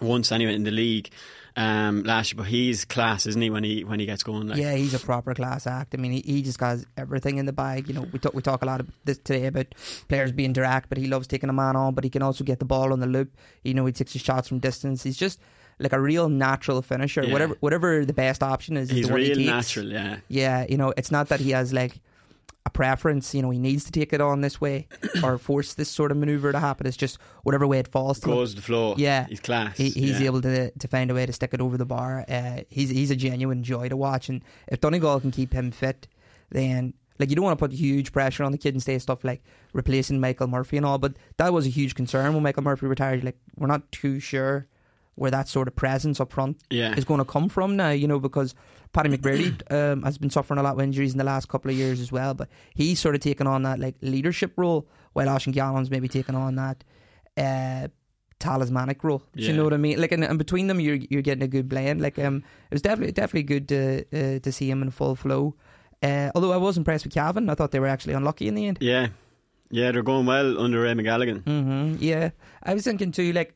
once 0.00 0.30
anyway 0.30 0.54
in 0.54 0.64
the 0.64 0.70
league 0.70 1.08
um, 1.56 2.02
last 2.02 2.32
year. 2.32 2.38
But 2.38 2.46
he's 2.46 2.84
class, 2.84 3.26
isn't 3.26 3.40
he? 3.40 3.50
When 3.50 3.64
he 3.64 3.84
when 3.84 4.00
he 4.00 4.06
gets 4.06 4.22
going, 4.22 4.48
like 4.48 4.58
Yeah, 4.58 4.74
he's 4.74 4.94
a 4.94 4.98
proper 4.98 5.34
class 5.34 5.66
act. 5.66 5.94
I 5.94 5.98
mean, 5.98 6.12
he, 6.12 6.20
he 6.20 6.42
just 6.42 6.58
got 6.58 6.78
everything 6.96 7.38
in 7.38 7.46
the 7.46 7.52
bag. 7.52 7.88
You 7.88 7.94
know, 7.94 8.06
we 8.12 8.18
talk 8.18 8.34
we 8.34 8.42
talk 8.42 8.62
a 8.62 8.66
lot 8.66 8.80
of 8.80 8.88
this 9.04 9.18
today 9.18 9.46
about 9.46 9.66
players 10.08 10.32
being 10.32 10.52
direct, 10.52 10.88
but 10.88 10.98
he 10.98 11.06
loves 11.06 11.26
taking 11.26 11.50
a 11.50 11.52
man 11.52 11.76
on. 11.76 11.94
But 11.94 12.04
he 12.04 12.10
can 12.10 12.22
also 12.22 12.44
get 12.44 12.58
the 12.58 12.64
ball 12.64 12.92
on 12.92 13.00
the 13.00 13.06
loop. 13.06 13.36
You 13.62 13.74
know, 13.74 13.86
he 13.86 13.92
takes 13.92 14.12
his 14.12 14.22
shots 14.22 14.48
from 14.48 14.58
distance. 14.58 15.02
He's 15.02 15.16
just 15.16 15.40
like 15.78 15.92
a 15.92 16.00
real 16.00 16.28
natural 16.28 16.82
finisher. 16.82 17.24
Yeah. 17.24 17.32
Whatever 17.32 17.56
whatever 17.60 18.04
the 18.04 18.12
best 18.12 18.42
option 18.42 18.76
is, 18.76 18.90
is 18.90 18.96
he's 18.96 19.10
real 19.10 19.36
he 19.36 19.46
natural. 19.46 19.86
Yeah, 19.86 20.18
Yeah, 20.28 20.66
you 20.68 20.76
know, 20.76 20.92
it's 20.96 21.10
not 21.10 21.28
that 21.28 21.40
he 21.40 21.50
has 21.50 21.72
like 21.72 22.00
a 22.64 22.70
preference. 22.70 23.34
You 23.34 23.42
know, 23.42 23.50
he 23.50 23.58
needs 23.58 23.84
to 23.84 23.92
take 23.92 24.12
it 24.12 24.20
on 24.20 24.40
this 24.40 24.60
way 24.60 24.86
or 25.22 25.38
force 25.38 25.74
this 25.74 25.88
sort 25.88 26.10
of 26.12 26.16
maneuver 26.16 26.52
to 26.52 26.58
happen. 26.58 26.86
It's 26.86 26.96
just 26.96 27.18
whatever 27.42 27.66
way 27.66 27.78
it 27.78 27.88
falls 27.88 28.20
to 28.20 28.30
him. 28.30 28.54
the 28.54 28.62
floor. 28.62 28.94
Yeah, 28.98 29.26
he's 29.28 29.40
class. 29.40 29.76
He, 29.76 29.90
he's 29.90 30.20
yeah. 30.20 30.26
able 30.26 30.42
to 30.42 30.70
to 30.70 30.88
find 30.88 31.10
a 31.10 31.14
way 31.14 31.26
to 31.26 31.32
stick 31.32 31.52
it 31.54 31.60
over 31.60 31.76
the 31.76 31.86
bar. 31.86 32.24
Uh, 32.28 32.60
he's 32.68 32.90
he's 32.90 33.10
a 33.10 33.16
genuine 33.16 33.62
joy 33.62 33.88
to 33.88 33.96
watch, 33.96 34.28
and 34.28 34.42
if 34.68 34.80
Donegal 34.80 35.20
can 35.20 35.30
keep 35.30 35.52
him 35.52 35.70
fit, 35.70 36.06
then 36.50 36.94
like 37.18 37.30
you 37.30 37.36
don't 37.36 37.44
want 37.44 37.58
to 37.58 37.62
put 37.62 37.72
huge 37.72 38.12
pressure 38.12 38.44
on 38.44 38.52
the 38.52 38.58
kid 38.58 38.74
and 38.74 38.82
say 38.82 38.98
stuff 38.98 39.22
like 39.24 39.42
replacing 39.72 40.20
Michael 40.20 40.46
Murphy 40.46 40.76
and 40.76 40.86
all. 40.86 40.98
But 40.98 41.14
that 41.38 41.52
was 41.52 41.66
a 41.66 41.70
huge 41.70 41.94
concern 41.94 42.32
when 42.34 42.42
Michael 42.42 42.62
Murphy 42.62 42.86
retired. 42.86 43.22
Like 43.24 43.36
we're 43.56 43.66
not 43.66 43.90
too 43.92 44.18
sure 44.20 44.66
where 45.14 45.30
that 45.30 45.46
sort 45.46 45.68
of 45.68 45.76
presence 45.76 46.20
up 46.20 46.32
front 46.32 46.56
Yeah. 46.70 46.94
is 46.96 47.04
going 47.04 47.18
to 47.18 47.24
come 47.24 47.48
from 47.48 47.76
now. 47.76 47.90
You 47.90 48.06
know 48.08 48.20
because. 48.20 48.54
Paddy 48.92 49.16
McBrearty 49.16 49.72
um, 49.72 50.02
has 50.02 50.18
been 50.18 50.30
suffering 50.30 50.58
a 50.58 50.62
lot 50.62 50.74
of 50.74 50.80
injuries 50.80 51.12
in 51.12 51.18
the 51.18 51.24
last 51.24 51.48
couple 51.48 51.70
of 51.70 51.76
years 51.76 52.00
as 52.00 52.12
well, 52.12 52.34
but 52.34 52.48
he's 52.74 53.00
sort 53.00 53.14
of 53.14 53.20
taken 53.22 53.46
on 53.46 53.62
that 53.62 53.78
like 53.80 53.94
leadership 54.02 54.52
role, 54.56 54.86
while 55.14 55.26
Oisín 55.28 55.52
Gallen's 55.52 55.90
maybe 55.90 56.08
taken 56.08 56.34
on 56.34 56.56
that 56.56 56.84
uh, 57.36 57.88
talismanic 58.38 59.02
role. 59.04 59.22
Do 59.36 59.42
you 59.42 59.52
know 59.52 59.64
what 59.64 59.72
I 59.72 59.78
mean? 59.78 60.00
Like, 60.00 60.12
and, 60.12 60.24
and 60.24 60.38
between 60.38 60.66
them, 60.66 60.80
you're 60.80 60.96
you're 61.10 61.22
getting 61.22 61.42
a 61.42 61.48
good 61.48 61.68
blend. 61.68 62.00
Like, 62.00 62.18
um, 62.18 62.38
it 62.70 62.74
was 62.74 62.82
definitely 62.82 63.12
definitely 63.12 63.44
good 63.44 63.68
to 63.68 64.04
uh, 64.12 64.38
to 64.40 64.52
see 64.52 64.68
him 64.70 64.82
in 64.82 64.90
full 64.90 65.16
flow. 65.16 65.54
Uh, 66.02 66.30
although 66.34 66.52
I 66.52 66.56
was 66.56 66.76
impressed 66.76 67.04
with 67.04 67.14
Cavan, 67.14 67.48
I 67.48 67.54
thought 67.54 67.70
they 67.70 67.80
were 67.80 67.86
actually 67.86 68.14
unlucky 68.14 68.48
in 68.48 68.54
the 68.56 68.66
end. 68.66 68.78
Yeah, 68.80 69.08
yeah, 69.70 69.92
they're 69.92 70.02
going 70.02 70.26
well 70.26 70.58
under 70.60 70.80
Raymond 70.82 71.06
Galligan. 71.08 71.42
hmm 71.44 71.96
Yeah, 71.98 72.30
I 72.62 72.74
was 72.74 72.84
thinking 72.84 73.12
too. 73.12 73.32
Like 73.32 73.54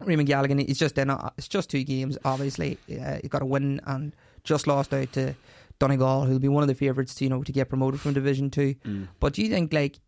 Raymond 0.00 0.28
Galligan, 0.28 0.64
he's 0.66 0.78
just 0.78 0.96
in. 0.96 1.10
It's 1.36 1.48
just 1.48 1.68
two 1.68 1.82
games. 1.84 2.16
Obviously, 2.24 2.78
uh, 2.90 3.18
he 3.22 3.28
got 3.28 3.40
to 3.40 3.46
win 3.46 3.80
and 3.86 4.14
just 4.44 4.66
lost 4.66 4.92
out 4.94 5.12
to 5.14 5.34
Donegal, 5.78 6.24
who'll 6.26 6.38
be 6.38 6.48
one 6.48 6.62
of 6.62 6.68
the 6.68 6.74
favourites 6.74 7.14
to 7.16 7.24
you 7.24 7.30
know 7.30 7.42
to 7.42 7.52
get 7.52 7.68
promoted 7.68 8.00
from 8.00 8.12
Division 8.12 8.50
Two. 8.50 8.74
Mm. 8.84 9.08
But 9.20 9.32
do 9.34 9.42
you 9.42 9.48
think 9.48 9.72
like 9.72 9.98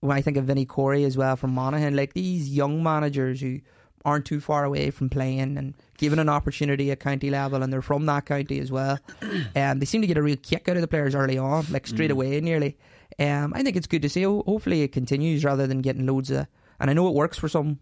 when 0.00 0.16
I 0.16 0.22
think 0.22 0.36
of 0.36 0.44
Vinnie 0.44 0.64
Corey 0.66 1.04
as 1.04 1.16
well 1.16 1.36
from 1.36 1.52
Monaghan, 1.52 1.96
like 1.96 2.14
these 2.14 2.48
young 2.48 2.82
managers 2.82 3.40
who 3.40 3.60
aren't 4.04 4.24
too 4.24 4.38
far 4.40 4.64
away 4.64 4.90
from 4.90 5.10
playing 5.10 5.58
and 5.58 5.74
given 5.98 6.18
an 6.20 6.28
opportunity 6.28 6.90
at 6.92 7.00
county 7.00 7.28
level, 7.28 7.62
and 7.62 7.72
they're 7.72 7.82
from 7.82 8.06
that 8.06 8.24
county 8.24 8.60
as 8.60 8.70
well, 8.70 8.98
and 9.54 9.80
they 9.82 9.86
seem 9.86 10.00
to 10.00 10.06
get 10.06 10.16
a 10.18 10.22
real 10.22 10.36
kick 10.36 10.68
out 10.68 10.76
of 10.76 10.80
the 10.82 10.88
players 10.88 11.14
early 11.14 11.36
on, 11.38 11.66
like 11.70 11.86
straight 11.86 12.10
Mm. 12.10 12.14
away 12.14 12.40
nearly. 12.40 12.76
Um, 13.18 13.52
I 13.54 13.62
think 13.62 13.76
it's 13.76 13.86
good 13.86 14.02
to 14.02 14.08
see. 14.08 14.22
Hopefully, 14.22 14.82
it 14.82 14.92
continues 14.92 15.44
rather 15.44 15.66
than 15.66 15.80
getting 15.80 16.06
loads 16.06 16.30
of. 16.30 16.46
And 16.78 16.90
I 16.90 16.92
know 16.92 17.08
it 17.08 17.14
works 17.14 17.38
for 17.38 17.48
some 17.48 17.80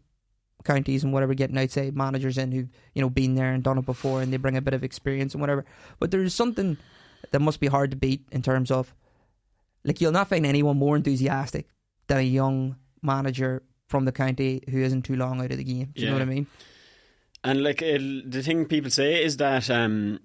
counties 0.65 1.05
and 1.05 1.13
whatever, 1.13 1.35
getting 1.35 1.59
outside 1.59 1.95
managers 1.97 2.39
in 2.39 2.51
who've 2.53 2.69
you 2.95 3.03
know 3.03 3.11
been 3.11 3.35
there 3.35 3.53
and 3.53 3.63
done 3.63 3.79
it 3.79 3.87
before, 3.87 4.23
and 4.23 4.33
they 4.33 4.37
bring 4.39 4.57
a 4.57 4.63
bit 4.63 4.75
of 4.75 4.83
experience 4.85 5.35
and 5.35 5.41
whatever. 5.41 5.65
But 5.99 6.11
there's 6.11 6.35
something 6.35 6.77
that 7.31 7.41
must 7.41 7.61
be 7.61 7.67
hard 7.69 7.91
to 7.91 7.97
beat 7.97 8.25
in 8.33 8.43
terms 8.43 8.71
of 8.71 8.95
like 9.85 10.01
you'll 10.01 10.13
not 10.13 10.29
find 10.29 10.47
anyone 10.47 10.77
more 10.79 10.97
enthusiastic 10.97 11.69
than 12.07 12.19
a 12.19 12.23
young 12.23 12.77
manager 13.03 13.63
from 13.89 14.05
the 14.07 14.13
county 14.13 14.63
who 14.71 14.83
isn't 14.83 15.03
too 15.03 15.17
long 15.17 15.41
out 15.43 15.51
of 15.53 15.59
the 15.59 15.65
game. 15.65 15.93
Do 15.95 16.03
you 16.03 16.09
know 16.09 16.15
what 16.15 16.23
I 16.23 16.27
mean? 16.27 16.47
And 17.43 17.63
like 17.63 17.83
it, 17.83 18.31
the 18.31 18.43
thing 18.43 18.65
people 18.65 18.91
say 18.91 19.23
is 19.23 19.37
that 19.37 19.69
um, 19.69 20.21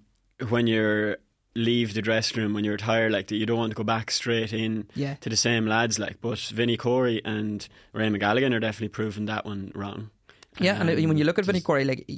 when 0.47 0.67
you 0.67 1.15
leave 1.55 1.93
the 1.93 2.01
dressing 2.01 2.41
room 2.41 2.53
when 2.53 2.63
you're 2.63 2.73
retire, 2.75 3.09
like 3.09 3.27
that 3.27 3.35
you 3.35 3.45
don't 3.45 3.57
want 3.57 3.71
to 3.71 3.75
go 3.75 3.83
back 3.83 4.11
straight 4.11 4.53
in 4.53 4.87
Yeah. 4.95 5.15
to 5.15 5.29
the 5.29 5.35
same 5.35 5.65
lads. 5.65 5.99
Like, 5.99 6.21
but 6.21 6.39
Vinnie 6.39 6.77
Corey 6.77 7.21
and 7.25 7.67
Raymond 7.91 8.23
Galligan 8.23 8.53
are 8.53 8.59
definitely 8.61 8.89
proving 8.89 9.25
that 9.25 9.45
one 9.45 9.71
wrong. 9.75 10.11
Yeah, 10.59 10.79
and 10.79 10.89
when 11.09 11.17
you 11.17 11.23
look 11.25 11.39
at 11.39 11.45
Vinnie 11.45 11.61
Corey, 11.61 11.85
like 11.85 12.09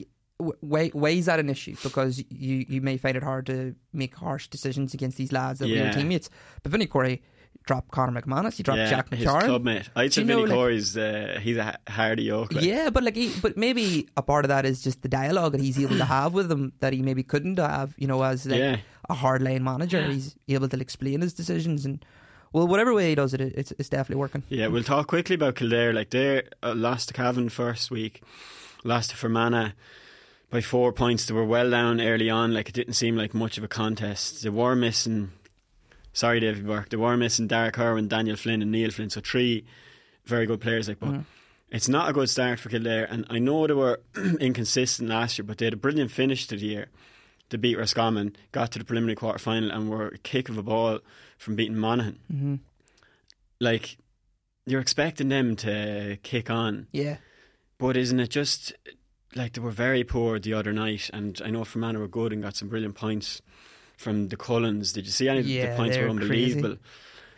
why 0.62 0.88
why 0.90 1.10
is 1.10 1.26
that 1.28 1.40
an 1.40 1.50
issue? 1.50 1.76
Because 1.84 2.24
you 2.30 2.66
you 2.68 2.82
may 2.82 2.98
find 2.98 3.16
it 3.18 3.24
hard 3.24 3.46
to 3.48 3.76
make 3.94 4.16
harsh 4.16 4.48
decisions 4.48 4.94
against 4.94 5.18
these 5.18 5.32
lads 5.32 5.60
that 5.60 5.70
were 5.70 5.76
your 5.76 5.92
teammates. 5.92 6.30
But 6.64 6.72
Vinnie 6.72 6.88
Corey 6.88 7.22
dropped 7.68 7.92
Conor 7.92 8.20
McManus, 8.20 8.56
he 8.56 8.64
dropped 8.64 8.80
yeah, 8.80 8.90
Jack 8.90 9.14
his 9.14 9.24
McCarron. 9.28 9.42
clubmate. 9.44 9.90
I'd 9.96 10.06
Do 10.06 10.22
say 10.22 10.24
Vinnie 10.24 10.42
like- 10.48 10.52
Corey's 10.52 10.98
uh, 10.98 11.38
he's 11.44 11.58
a 11.58 11.78
hardy 11.88 12.24
yoke. 12.24 12.54
Like. 12.54 12.64
Yeah, 12.66 12.90
but 12.90 13.04
like, 13.04 13.16
he, 13.16 13.32
but 13.40 13.56
maybe 13.56 14.08
a 14.18 14.24
part 14.24 14.46
of 14.46 14.50
that 14.50 14.66
is 14.66 14.82
just 14.82 15.04
the 15.04 15.08
dialogue 15.10 15.52
that 15.52 15.62
he's 15.62 15.78
able 15.78 15.98
to 15.98 16.06
have 16.06 16.34
with 16.34 16.50
them 16.50 16.74
that 16.80 16.92
he 16.94 17.04
maybe 17.04 17.22
couldn't 17.22 17.60
have. 17.60 17.94
You 17.98 18.08
know, 18.08 18.24
as 18.24 18.48
like 18.48 18.58
Yeah. 18.60 18.78
a 19.10 19.14
hard 19.14 19.44
line 19.44 19.64
manager, 19.64 20.02
he's 20.08 20.36
able 20.48 20.70
to 20.70 20.80
explain 20.80 21.22
his 21.22 21.34
decisions 21.34 21.86
and 21.86 22.04
well, 22.54 22.68
whatever 22.68 22.94
way 22.94 23.10
he 23.10 23.16
does 23.16 23.34
it, 23.34 23.42
it's 23.42 23.72
it's 23.78 23.90
definitely 23.90 24.20
working. 24.20 24.44
Yeah, 24.50 24.68
we'll 24.68 24.84
talk 24.84 25.08
quickly 25.08 25.36
about 25.36 25.56
Kildare. 25.56 25.94
Like 25.94 26.10
they 26.10 26.44
uh, 26.62 26.74
lost 26.76 27.10
to 27.10 27.14
Cavan 27.14 27.50
first 27.50 27.92
week, 27.92 28.22
lost 28.84 29.12
to 29.12 29.16
Fermanagh 29.16 29.72
by 30.50 30.62
four 30.62 30.92
points. 30.92 31.26
They 31.26 31.34
were 31.34 31.46
well 31.46 31.70
down 31.70 32.02
early 32.02 32.30
on. 32.30 32.54
Like 32.54 32.70
it 32.70 32.76
didn't 32.76 32.94
seem 32.94 33.16
like 33.16 33.34
much 33.34 33.58
of 33.58 33.64
a 33.64 33.68
contest. 33.68 34.44
They 34.44 34.50
were 34.50 34.76
missing. 34.76 35.32
Sorry, 36.14 36.42
David 36.42 36.68
Burke. 36.68 36.90
They 36.90 36.98
were 36.98 37.16
missing 37.16 37.48
Darragh 37.48 37.74
Kirwan, 37.74 38.10
Daniel 38.10 38.36
Flynn, 38.36 38.62
and 38.62 38.72
Neil 38.72 38.92
Flynn. 38.92 39.10
So 39.10 39.22
three 39.22 39.66
very 40.26 40.46
good 40.46 40.60
players. 40.60 40.90
Like, 40.90 41.00
but 41.00 41.22
it's 41.70 41.88
not 41.88 42.10
a 42.10 42.14
good 42.14 42.30
start 42.30 42.60
for 42.60 42.68
Kildare. 42.68 43.08
And 43.10 43.26
I 43.30 43.40
know 43.40 43.66
they 43.66 43.74
were 43.74 44.02
inconsistent 44.42 45.10
last 45.10 45.38
year, 45.38 45.46
but 45.46 45.58
they 45.58 45.66
had 45.66 45.74
a 45.74 45.78
brilliant 45.78 46.12
finish 46.12 46.48
to 46.48 46.58
the 46.58 46.66
year. 46.66 46.88
They 47.50 47.58
beat 47.58 47.78
Roscommon, 47.78 48.36
got 48.52 48.72
to 48.72 48.80
the 48.80 48.86
preliminary 48.86 49.16
quarter 49.16 49.40
final, 49.40 49.72
and 49.72 49.90
were 49.90 50.08
a 50.08 50.18
kick 50.18 50.50
of 50.50 50.58
a 50.58 50.64
ball 50.64 51.00
from 51.42 51.56
beating 51.56 51.76
Monaghan. 51.78 52.20
Mm-hmm. 52.32 52.56
Like 53.60 53.98
you're 54.66 54.82
expecting 54.82 55.30
them 55.30 55.56
to 55.58 56.18
kick 56.24 56.50
on, 56.50 56.88
Yeah, 56.92 57.18
but 57.78 57.98
isn't 57.98 58.20
it 58.20 58.30
just 58.30 58.74
like 59.36 59.54
they 59.54 59.62
were 59.62 59.72
very 59.72 60.04
poor 60.04 60.40
the 60.40 60.54
other 60.54 60.72
night? 60.74 61.10
And 61.14 61.40
I 61.44 61.50
know 61.50 61.64
Fermanagh 61.64 62.00
were 62.00 62.08
good 62.08 62.34
and 62.34 62.42
got 62.44 62.56
some 62.56 62.70
brilliant 62.70 62.96
points 62.96 63.42
from 63.98 64.28
the 64.30 64.38
Cullens. 64.38 64.94
Did 64.94 65.06
you 65.06 65.12
see 65.12 65.30
any 65.30 65.40
of 65.40 65.48
Yeah, 65.48 65.72
the 65.72 65.78
points 65.78 65.98
were 65.98 66.10
unbelievable? 66.10 66.70
crazy. 66.70 66.80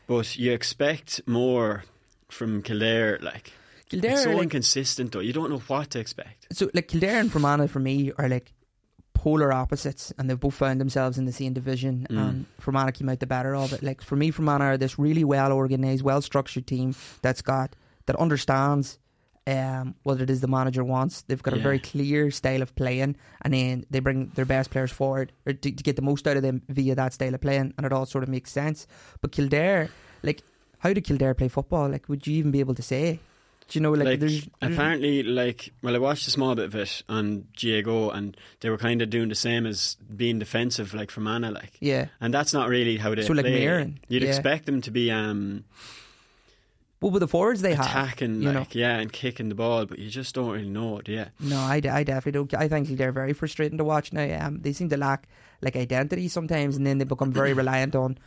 But 0.08 0.38
you 0.38 0.52
expect 0.54 1.22
more 1.28 1.84
from 2.30 2.62
Kildare. 2.62 3.20
Like 3.22 3.52
Kildare, 3.90 4.12
it's 4.12 4.24
so 4.24 4.32
like- 4.32 4.44
inconsistent 4.44 5.12
though. 5.12 5.20
You 5.20 5.34
don't 5.34 5.50
know 5.50 5.60
what 5.60 5.90
to 5.92 6.00
expect. 6.00 6.48
so 6.54 6.70
like 6.74 6.88
Kildare 6.88 7.20
and 7.20 7.32
Fermanagh 7.32 7.68
for 7.68 7.80
me 7.80 8.12
are 8.18 8.30
like 8.30 8.53
polar 9.24 9.54
opposites, 9.54 10.12
and 10.18 10.30
they've 10.30 10.38
both 10.38 10.54
found 10.54 10.82
themselves 10.82 11.18
in 11.18 11.24
the 11.24 11.32
same 11.32 11.54
division. 11.54 12.06
Mm. 12.10 12.18
And 12.18 12.46
Fermanagh 12.60 12.92
came 12.92 13.08
out 13.08 13.22
the 13.22 13.26
better 13.26 13.56
of 13.56 13.72
it. 13.72 13.82
Like 13.82 14.02
for 14.02 14.18
me, 14.18 14.32
Fermanagh 14.32 14.74
are 14.74 14.78
this 14.78 15.00
really 15.00 15.24
well 15.24 15.54
organised, 15.54 16.04
well 16.04 16.22
structured 16.22 16.68
team 16.68 16.94
that's 17.22 17.42
got 17.42 17.74
that 18.06 18.18
understands 18.18 19.00
um, 19.48 19.96
what 20.04 20.20
it 20.20 20.30
is 20.30 20.42
the 20.42 20.50
manager 20.50 20.84
wants. 20.84 21.22
They've 21.22 21.42
got 21.42 21.54
a 21.54 21.60
very 21.60 21.80
clear 21.80 22.32
style 22.32 22.62
of 22.62 22.76
playing, 22.76 23.16
and 23.44 23.54
then 23.54 23.86
they 23.90 24.02
bring 24.02 24.30
their 24.36 24.44
best 24.44 24.72
players 24.72 24.92
forward 24.92 25.32
or 25.46 25.54
to, 25.54 25.72
to 25.72 25.84
get 25.84 25.96
the 25.96 26.02
most 26.02 26.28
out 26.28 26.36
of 26.36 26.44
them 26.44 26.62
via 26.68 26.94
that 26.96 27.14
style 27.14 27.34
of 27.34 27.40
playing, 27.40 27.74
and 27.78 27.86
it 27.86 27.94
all 27.94 28.06
sort 28.06 28.26
of 28.26 28.30
makes 28.30 28.52
sense. 28.52 28.88
But 29.22 29.32
Kildare, 29.32 29.90
like, 30.22 30.44
how 30.80 30.92
did 30.92 31.06
Kildare 31.06 31.34
play 31.34 31.48
football? 31.48 31.88
Like, 31.88 32.10
would 32.10 32.28
you 32.28 32.36
even 32.36 32.52
be 32.52 32.60
able 32.60 32.76
to 32.76 32.84
say? 32.84 33.22
Do 33.70 33.80
you 33.80 33.82
know, 33.82 33.92
like, 33.92 34.06
Like, 34.06 34.20
there's, 34.20 34.42
there's 34.60 34.74
apparently, 34.74 35.24
like 35.24 35.72
well, 35.82 35.96
I 35.96 36.00
watched 36.00 36.28
a 36.28 36.32
small 36.32 36.54
bit 36.56 36.66
of 36.66 36.76
it 36.76 37.02
on 37.10 37.46
Diego, 37.58 38.10
and 38.10 38.36
they 38.60 38.70
were 38.70 38.78
kind 38.78 39.02
of 39.02 39.10
doing 39.10 39.30
the 39.30 39.36
same 39.36 39.66
as 39.66 39.96
being 40.16 40.40
defensive, 40.40 40.94
like 40.94 41.10
Fermanagh, 41.12 41.52
like. 41.52 41.78
yeah. 41.80 42.08
And 42.22 42.34
that's 42.34 42.54
not 42.54 42.68
really 42.70 42.98
how 42.98 43.16
they 43.16 43.24
So, 43.24 43.34
like 43.34 43.46
play. 43.46 43.94
You'd 44.10 44.24
yeah. 44.24 44.30
expect 44.30 44.66
them 44.66 44.82
to 44.82 44.92
be 44.92 45.10
um, 45.12 45.64
Well, 47.02 47.12
with 47.12 47.22
the 47.22 47.28
forwards 47.28 47.62
they 47.62 47.74
have, 47.74 47.86
attacking, 47.86 48.42
like 48.42 48.54
know. 48.54 48.66
yeah, 48.72 48.98
and 49.00 49.12
kicking 49.12 49.50
the 49.50 49.56
ball, 49.56 49.86
but 49.86 50.00
you 50.00 50.10
just 50.10 50.34
don't 50.36 50.52
really 50.52 50.70
know 50.70 51.00
it. 51.00 51.08
Yeah, 51.10 51.30
No, 51.40 51.58
I, 51.58 51.76
I 51.90 52.04
definitely 52.04 52.32
don't. 52.34 52.54
I 52.54 52.68
think 52.68 52.88
they're 52.90 53.12
very 53.12 53.34
frustrating 53.34 53.78
to 53.78 53.84
watch 53.84 54.14
now. 54.14 54.46
Um, 54.46 54.60
they 54.62 54.74
seem 54.74 54.90
to 54.90 54.98
lack 54.98 55.28
like 55.62 55.76
identity 55.76 56.28
sometimes, 56.28 56.76
and 56.78 56.86
then 56.86 56.98
they 57.00 57.06
become 57.06 57.32
very 57.32 57.54
reliant 57.62 57.96
on 57.96 58.18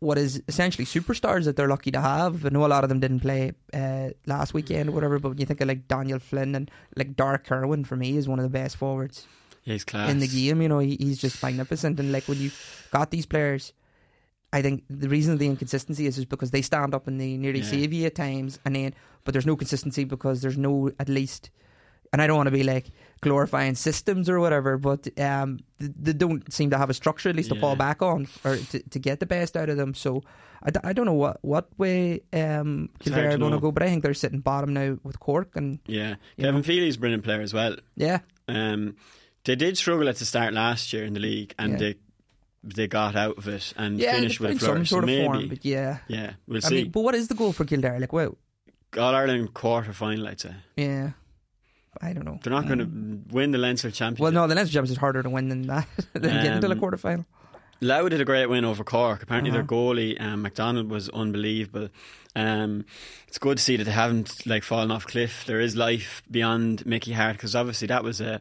what 0.00 0.18
is 0.18 0.42
essentially 0.46 0.84
superstars 0.84 1.44
that 1.44 1.56
they're 1.56 1.68
lucky 1.68 1.90
to 1.90 2.00
have. 2.00 2.44
I 2.44 2.50
know 2.50 2.66
a 2.66 2.68
lot 2.68 2.84
of 2.84 2.88
them 2.90 3.00
didn't 3.00 3.20
play 3.20 3.52
uh, 3.72 4.10
last 4.26 4.52
weekend 4.54 4.90
or 4.90 4.92
whatever, 4.92 5.18
but 5.18 5.30
when 5.30 5.38
you 5.38 5.46
think 5.46 5.60
of 5.60 5.68
like 5.68 5.88
Daniel 5.88 6.18
Flynn 6.18 6.54
and 6.54 6.70
like 6.96 7.16
Darragh 7.16 7.44
Kirwan, 7.44 7.84
for 7.86 7.96
me, 7.96 8.16
is 8.16 8.28
one 8.28 8.38
of 8.38 8.42
the 8.42 8.50
best 8.50 8.76
forwards 8.76 9.26
he's 9.62 9.84
class 9.84 10.10
in 10.10 10.18
the 10.18 10.28
game. 10.28 10.60
You 10.60 10.68
know, 10.68 10.78
he, 10.80 10.96
he's 11.00 11.18
just 11.18 11.42
magnificent. 11.42 11.98
And 11.98 12.12
like 12.12 12.24
when 12.28 12.38
you 12.38 12.50
got 12.90 13.10
these 13.10 13.24
players, 13.26 13.72
I 14.52 14.60
think 14.62 14.84
the 14.90 15.08
reason 15.08 15.38
the 15.38 15.46
inconsistency 15.46 16.06
is 16.06 16.18
is 16.18 16.24
because 16.26 16.50
they 16.50 16.62
stand 16.62 16.94
up 16.94 17.06
and 17.06 17.20
they 17.20 17.36
nearly 17.36 17.60
Yeah. 17.60 17.66
save 17.70 17.92
you 17.92 18.06
at 18.06 18.14
times, 18.14 18.58
and 18.64 18.76
then 18.76 18.94
but 19.24 19.32
there's 19.32 19.46
no 19.46 19.56
consistency 19.56 20.04
because 20.04 20.42
there's 20.42 20.58
no 20.58 20.90
at 21.00 21.08
least. 21.08 21.50
And 22.12 22.22
I 22.22 22.26
don't 22.26 22.36
want 22.36 22.46
to 22.46 22.52
be 22.52 22.62
like 22.62 22.90
glorifying 23.20 23.74
systems 23.74 24.28
or 24.28 24.38
whatever, 24.40 24.76
but 24.78 25.08
um, 25.18 25.58
they 25.78 26.12
don't 26.12 26.52
seem 26.52 26.70
to 26.70 26.78
have 26.78 26.90
a 26.90 26.94
structure 26.94 27.28
at 27.28 27.36
least 27.36 27.48
to 27.50 27.58
fall 27.60 27.74
back 27.76 28.02
on 28.02 28.28
or 28.44 28.56
to, 28.56 28.82
to 28.90 28.98
get 28.98 29.20
the 29.20 29.26
best 29.26 29.56
out 29.56 29.68
of 29.68 29.76
them. 29.76 29.94
So 29.94 30.22
I, 30.62 30.70
d- 30.70 30.80
I 30.84 30.92
don't 30.92 31.06
know 31.06 31.12
what 31.14 31.38
what 31.42 31.68
way 31.78 32.20
um, 32.32 32.90
Kildare 33.00 33.30
are 33.34 33.38
going 33.38 33.52
to 33.52 33.58
go, 33.60 33.72
but 33.72 33.82
I 33.82 33.86
think 33.88 34.02
they're 34.02 34.14
sitting 34.14 34.40
bottom 34.40 34.72
now 34.74 34.98
with 35.02 35.18
Cork, 35.20 35.56
and 35.56 35.78
Yeah, 35.86 36.16
Kevin 36.38 36.56
know. 36.56 36.62
Feely's 36.62 36.96
a 36.96 36.98
brilliant 37.00 37.24
player 37.24 37.40
as 37.40 37.54
well. 37.54 37.76
yeah, 37.96 38.18
Um, 38.48 38.96
they 39.44 39.56
did 39.56 39.78
struggle 39.78 40.08
at 40.08 40.16
the 40.16 40.24
start 40.24 40.52
last 40.54 40.92
year 40.92 41.04
in 41.04 41.14
the 41.14 41.20
league, 41.20 41.54
and 41.58 41.72
Yeah. 41.72 41.78
they 41.78 41.94
they 42.64 42.88
got 42.88 43.14
out 43.14 43.38
of 43.38 43.46
it 43.46 43.72
and 43.76 43.96
yeah, 43.98 44.12
finished 44.14 44.40
with 44.40 44.60
some 44.60 44.84
sort 44.84 44.88
so 44.88 44.98
of 44.98 45.04
maybe, 45.04 45.24
form, 45.24 45.48
but 45.48 45.64
yeah. 45.64 45.98
yeah, 46.08 46.32
we'll 46.48 46.56
I 46.64 46.68
see. 46.68 46.74
mean, 46.82 46.90
but 46.90 47.00
what 47.02 47.14
is 47.14 47.28
the 47.28 47.34
goal 47.36 47.52
for 47.52 47.64
Kildare? 47.64 48.00
Like, 48.00 48.12
well, 48.12 48.36
All 48.98 49.14
Ireland 49.14 49.54
quarter 49.54 49.92
final, 49.92 50.26
I'd 50.26 50.40
say 50.40 50.54
yeah, 50.76 51.10
I 52.02 52.12
don't 52.12 52.24
know. 52.24 52.38
they're 52.42 52.52
not 52.52 52.66
going 52.66 52.80
Um, 52.80 53.24
to 53.28 53.34
win 53.34 53.50
the 53.52 53.58
Leinster 53.58 53.90
Championship. 53.90 54.20
Well, 54.22 54.32
no, 54.32 54.46
the 54.46 54.54
Leinster 54.54 54.72
Championship 54.74 54.96
is 54.96 54.98
harder 55.00 55.22
to 55.22 55.30
win 55.30 55.48
than 55.48 55.62
that 55.68 55.88
than 56.12 56.22
getting 56.42 56.60
to 56.60 56.68
the 56.68 56.74
Um, 56.74 56.78
quarter 56.80 56.96
final. 56.96 57.26
Louth 57.82 58.08
did 58.08 58.20
a 58.22 58.24
great 58.24 58.46
win 58.46 58.64
over 58.64 58.84
Cork. 58.84 59.22
Apparently, 59.22 59.50
their 59.50 59.60
Uh-huh. 59.60 59.68
goalie 59.68 60.18
um, 60.20 60.42
McDonald 60.42 60.88
was 60.90 61.08
unbelievable. 61.10 61.88
Um, 62.34 62.86
it's 63.28 63.36
good 63.38 63.58
to 63.58 63.62
see 63.62 63.76
that 63.76 63.84
they 63.84 63.90
haven't 63.90 64.46
like 64.46 64.62
fallen 64.62 64.90
off 64.90 65.06
cliff. 65.06 65.44
There 65.46 65.60
is 65.60 65.76
life 65.76 66.22
beyond 66.30 66.86
Mickey 66.86 67.12
Harte 67.12 67.36
because 67.36 67.54
obviously 67.54 67.88
that 67.88 68.02
was 68.04 68.20
a 68.20 68.40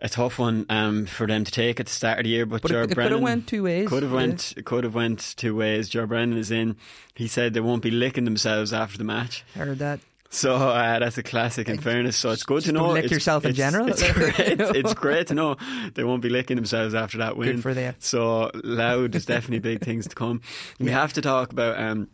a 0.00 0.08
tough 0.08 0.38
one 0.38 0.64
um, 0.70 1.06
for 1.06 1.26
them 1.26 1.42
to 1.42 1.50
take 1.50 1.80
at 1.80 1.86
the 1.86 1.92
start 1.92 2.18
of 2.20 2.22
the 2.24 2.30
year. 2.30 2.46
But, 2.46 2.62
But 2.62 2.70
Ger 2.70 2.80
it, 2.82 2.84
it 2.84 2.88
could 2.88 2.94
Brennan 2.94 3.12
have 3.14 3.22
went 3.22 3.46
two 3.48 3.64
ways. 3.64 3.88
could 3.88 4.04
have 4.04 4.12
yeah. 4.12 4.16
went 4.18 4.54
could 4.64 4.84
have 4.84 4.94
went 4.94 5.34
two 5.36 5.56
ways. 5.56 5.88
Ger 5.88 6.06
Brennan 6.06 6.38
is 6.38 6.52
in. 6.52 6.76
He 7.14 7.26
said 7.26 7.52
they 7.52 7.58
won't 7.60 7.82
be 7.82 7.90
licking 7.90 8.24
themselves 8.24 8.72
after 8.72 8.96
the 8.96 9.02
match. 9.04 9.44
Heard 9.56 9.78
that. 9.80 9.98
So 10.30 10.54
uh, 10.56 10.98
that's 10.98 11.16
a 11.16 11.22
classic. 11.22 11.68
In 11.68 11.78
fairness, 11.78 12.16
so 12.16 12.30
it's 12.30 12.42
good 12.42 12.62
to 12.64 12.72
know. 12.72 12.90
lick 12.90 13.04
it's, 13.04 13.12
yourself 13.12 13.44
in 13.46 13.54
general. 13.54 13.88
It's 13.88 14.02
great. 14.12 14.34
it's 14.38 14.94
great 14.94 15.28
to 15.28 15.34
know 15.34 15.56
they 15.94 16.04
won't 16.04 16.20
be 16.22 16.28
licking 16.28 16.56
themselves 16.56 16.94
after 16.94 17.18
that 17.18 17.36
win. 17.36 17.52
Good 17.56 17.62
for 17.62 17.72
them. 17.74 17.94
So 17.98 18.50
Louth. 18.62 19.12
There's 19.12 19.24
definitely 19.26 19.60
big 19.60 19.80
things 19.80 20.06
to 20.08 20.14
come. 20.14 20.42
We 20.78 20.90
have 20.90 21.14
to 21.14 21.22
talk 21.22 21.52
about. 21.52 21.80
Um, 21.80 22.08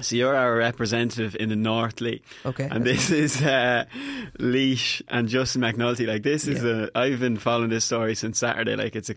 so 0.00 0.16
you're 0.16 0.34
our 0.34 0.56
representative 0.56 1.36
in 1.38 1.48
the 1.50 1.56
North 1.56 2.00
League, 2.00 2.22
Okay. 2.46 2.66
and 2.70 2.84
this 2.84 3.10
is 3.10 3.42
uh, 3.42 3.84
Laois 4.38 5.02
and 5.08 5.28
Justin 5.28 5.62
McNulty. 5.62 6.06
Like 6.06 6.22
this 6.22 6.46
is 6.48 6.62
Yeah. 6.64 6.86
a. 6.94 6.98
I've 6.98 7.20
been 7.20 7.36
following 7.36 7.70
this 7.70 7.84
story 7.84 8.14
since 8.14 8.38
Saturday. 8.38 8.76
Like 8.76 8.96
it's 8.96 9.10
a. 9.10 9.14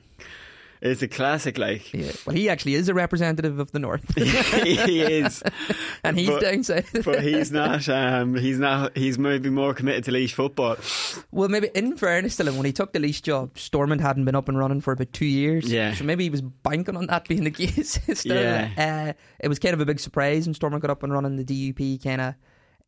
It's 0.85 1.01
a 1.01 1.07
classic, 1.07 1.57
like. 1.57 1.93
Yeah. 1.93 2.11
Well, 2.25 2.35
he 2.35 2.49
actually 2.49 2.75
is 2.75 2.89
a 2.89 2.93
representative 2.93 3.57
of 3.57 3.71
the 3.71 3.79
north, 3.79 4.03
he 4.15 4.99
is, 5.01 5.41
and 6.03 6.19
he's 6.19 6.29
But- 6.29 6.41
down 6.41 6.63
south. 6.63 6.91
but 7.05 7.23
he's 7.23 7.53
not. 7.53 7.87
Um, 7.87 8.35
he's 8.35 8.59
not. 8.59 8.97
He's 8.97 9.17
maybe 9.17 9.49
more 9.49 9.73
committed 9.73 10.03
to 10.03 10.11
Laois 10.11 10.33
football. 10.33 10.75
Well, 11.31 11.47
maybe 11.47 11.69
in 11.73 11.95
fairness 11.95 12.35
to 12.35 12.45
him, 12.45 12.57
when 12.57 12.65
he 12.65 12.73
took 12.73 12.91
the 12.91 12.99
Laois 12.99 13.21
job, 13.21 13.57
Stormont 13.57 14.01
hadn't 14.01 14.25
been 14.25 14.35
up 14.35 14.49
and 14.49 14.59
running 14.59 14.81
for 14.81 14.91
about 14.91 15.13
two 15.13 15.25
years. 15.25 15.71
Yeah. 15.71 15.93
So 15.93 16.03
maybe 16.03 16.25
he 16.25 16.29
was 16.29 16.41
banking 16.41 16.97
on 16.97 17.07
that 17.07 17.29
being 17.29 17.45
the 17.45 17.51
case. 17.51 17.97
Yeah. 18.25 18.69
uh, 18.77 19.13
it 19.39 19.47
was 19.47 19.59
kind 19.59 19.73
of 19.73 19.79
a 19.79 19.85
big 19.85 20.01
surprise 20.01 20.45
when 20.47 20.53
Stormont 20.53 20.81
got 20.81 20.91
up 20.91 21.03
and 21.03 21.13
running. 21.13 21.37
The 21.37 21.45
DUP 21.45 22.03
kind 22.03 22.19
of 22.21 22.35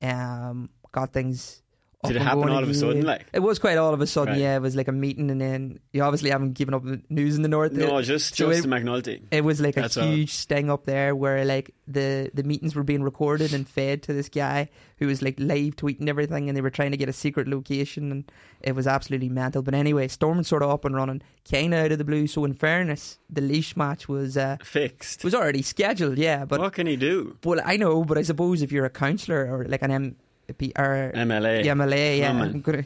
um, 0.01 0.69
got 0.91 1.13
things. 1.13 1.61
Did 2.07 2.17
it 2.17 2.21
happen 2.21 2.49
all 2.49 2.63
of 2.63 2.69
a 2.69 2.73
sudden, 2.73 3.05
like? 3.05 3.25
it 3.33 3.39
was 3.39 3.59
quite 3.59 3.77
all 3.77 3.93
of 3.93 4.01
a 4.01 4.07
sudden. 4.07 4.33
Right. 4.33 4.41
Yeah, 4.41 4.55
it 4.55 4.61
was 4.61 4.75
like 4.75 4.87
a 4.87 4.91
meeting, 4.91 5.29
and 5.31 5.39
then 5.39 5.79
you 5.93 6.01
obviously 6.03 6.29
haven't 6.29 6.53
given 6.53 6.73
up 6.73 6.83
news 7.09 7.35
in 7.35 7.41
the 7.41 7.47
north. 7.49 7.71
No, 7.73 8.01
just 8.01 8.35
so 8.35 8.51
just 8.51 8.65
it- 8.65 8.69
McNulty. 8.69 9.21
it 9.31 9.43
was 9.43 9.59
like 9.61 9.75
That's 9.75 9.97
a 9.97 10.01
all. 10.03 10.11
huge 10.11 10.31
sting 10.33 10.69
up 10.69 10.85
there 10.85 11.15
where 11.15 11.45
like 11.45 11.73
the 11.87 12.31
the 12.33 12.43
meetings 12.43 12.75
were 12.75 12.83
being 12.83 13.03
recorded 13.03 13.53
and 13.53 13.67
fed 13.67 14.03
to 14.03 14.13
this 14.13 14.29
guy 14.29 14.69
who 14.97 15.07
was 15.07 15.21
like 15.21 15.35
live 15.39 15.75
tweeting 15.75 16.07
everything 16.07 16.47
and 16.49 16.55
they 16.55 16.61
were 16.61 16.69
trying 16.69 16.91
to 16.91 16.97
get 16.97 17.09
a 17.09 17.13
secret 17.13 17.47
location 17.49 18.11
and 18.11 18.31
it 18.61 18.73
was 18.73 18.87
absolutely 18.87 19.27
mental. 19.29 19.61
But 19.61 19.73
anyway, 19.73 20.07
Stormont 20.07 20.45
sort 20.47 20.63
of 20.63 20.69
up 20.69 20.85
and 20.85 20.95
running, 20.95 21.21
kinda 21.43 21.77
out 21.77 21.91
of 21.91 21.97
the 21.97 22.05
blue. 22.05 22.27
So 22.27 22.45
in 22.45 22.53
fairness, 22.53 23.19
the 23.29 23.41
Laois 23.41 23.75
match 23.75 24.07
was 24.07 24.37
uh, 24.37 24.55
Fixed. 24.63 25.19
It 25.19 25.23
was 25.25 25.35
already 25.35 25.61
scheduled, 25.61 26.17
yeah. 26.17 26.45
But 26.45 26.59
what 26.61 26.73
can 26.73 26.87
he 26.87 26.95
do? 26.95 27.37
well, 27.43 27.59
I 27.63 27.75
know, 27.77 28.03
but 28.05 28.17
I 28.17 28.21
suppose 28.21 28.61
if 28.61 28.71
you're 28.71 28.85
a 28.85 28.89
counsellor 28.89 29.45
or 29.51 29.65
like 29.65 29.81
an 29.81 29.91
M 29.91 30.15
or 30.49 31.11
MLA. 31.15 31.63
the 31.63 31.69
MLA, 31.69 32.19
yeah, 32.19 32.53
gonna, 32.61 32.85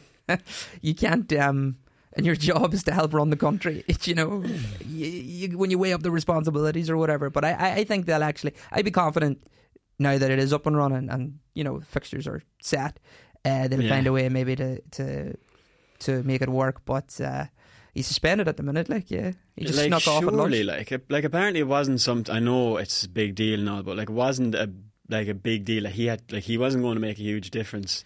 you 0.81 0.93
can't. 0.95 1.31
Um, 1.33 1.77
and 2.13 2.25
your 2.25 2.35
job 2.49 2.73
is 2.73 2.83
to 2.83 2.91
help 2.93 3.13
run 3.13 3.29
the 3.29 3.37
country. 3.37 3.83
It's, 3.87 4.07
you 4.09 4.15
know, 4.15 4.43
you, 4.85 5.05
you, 5.07 5.57
when 5.57 5.71
you 5.71 5.77
weigh 5.77 5.93
up 5.93 6.03
the 6.03 6.11
responsibilities 6.11 6.89
or 6.89 6.97
whatever. 6.97 7.29
But 7.29 7.45
I, 7.45 7.77
I, 7.77 7.83
think 7.83 8.05
they'll 8.05 8.23
actually. 8.23 8.53
I'd 8.71 8.85
be 8.85 8.91
confident 8.91 9.43
now 9.97 10.17
that 10.17 10.31
it 10.31 10.39
is 10.39 10.53
up 10.53 10.65
and 10.65 10.77
running, 10.77 11.09
and 11.09 11.39
you 11.53 11.63
know 11.63 11.81
fixtures 11.81 12.27
are 12.27 12.41
set. 12.61 12.99
Uh, 13.45 13.67
they'll 13.67 13.81
Yeah. 13.81 13.89
find 13.89 14.07
a 14.07 14.11
way 14.11 14.27
maybe 14.29 14.55
to 14.55 14.81
to 14.81 15.35
to 15.99 16.23
make 16.23 16.41
it 16.41 16.49
work. 16.49 16.83
But 16.85 17.19
uh, 17.21 17.45
he's 17.93 18.07
suspended 18.07 18.47
at 18.47 18.57
the 18.57 18.63
minute. 18.63 18.89
Like, 18.89 19.09
yeah, 19.11 19.31
he 19.55 19.65
just 19.65 19.77
like, 19.77 19.87
snuck 19.87 20.07
off 20.07 20.23
at 20.23 20.33
lunch. 20.33 20.53
surely, 20.53 20.63
like, 20.63 20.91
like 21.09 21.23
apparently 21.23 21.61
it 21.61 21.67
wasn't 21.67 22.01
something. 22.01 22.33
I 22.33 22.39
know 22.39 22.77
it's 22.77 23.03
a 23.03 23.09
big 23.09 23.35
deal 23.35 23.59
now, 23.59 23.81
but 23.81 23.97
like, 23.97 24.09
it 24.09 24.13
wasn't 24.13 24.55
a 24.55 24.71
like 25.09 25.27
a 25.27 25.33
big 25.33 25.65
deal. 25.65 25.83
Like, 25.83 25.93
he 25.93 26.05
had, 26.05 26.21
like, 26.31 26.43
he 26.43 26.57
wasn't 26.57 26.83
going 26.83 26.95
to 26.95 27.01
make 27.01 27.17
a 27.19 27.21
huge 27.23 27.49
difference. 27.51 28.03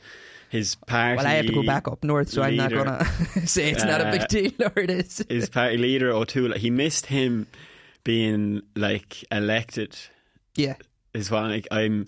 His 0.49 0.75
party. 0.75 1.17
well, 1.17 1.25
I 1.25 1.31
have 1.31 1.47
to 1.47 1.51
go 1.51 1.63
back 1.63 1.87
up 1.87 2.03
north, 2.03 2.29
so 2.29 2.43
I'm 2.43 2.55
not 2.55 2.69
gonna 2.71 3.03
say 3.45 3.71
it's 3.71 3.83
not 3.83 4.01
a 4.01 4.11
big 4.11 4.21
uh, 4.21 4.27
deal, 4.27 4.51
or 4.59 4.83
it 4.83 4.91
is. 4.91 5.25
His 5.29 5.49
party 5.49 5.77
leader 5.77 6.11
O'Toole, 6.11 6.51
like, 6.51 6.59
he 6.59 6.69
missed 6.69 7.07
him 7.07 7.47
being 8.03 8.61
like 8.75 9.23
elected. 9.31 9.97
yeah, 10.55 10.75
Is 11.15 11.31
what 11.31 11.45
like, 11.49 11.67
I'm 11.71 12.05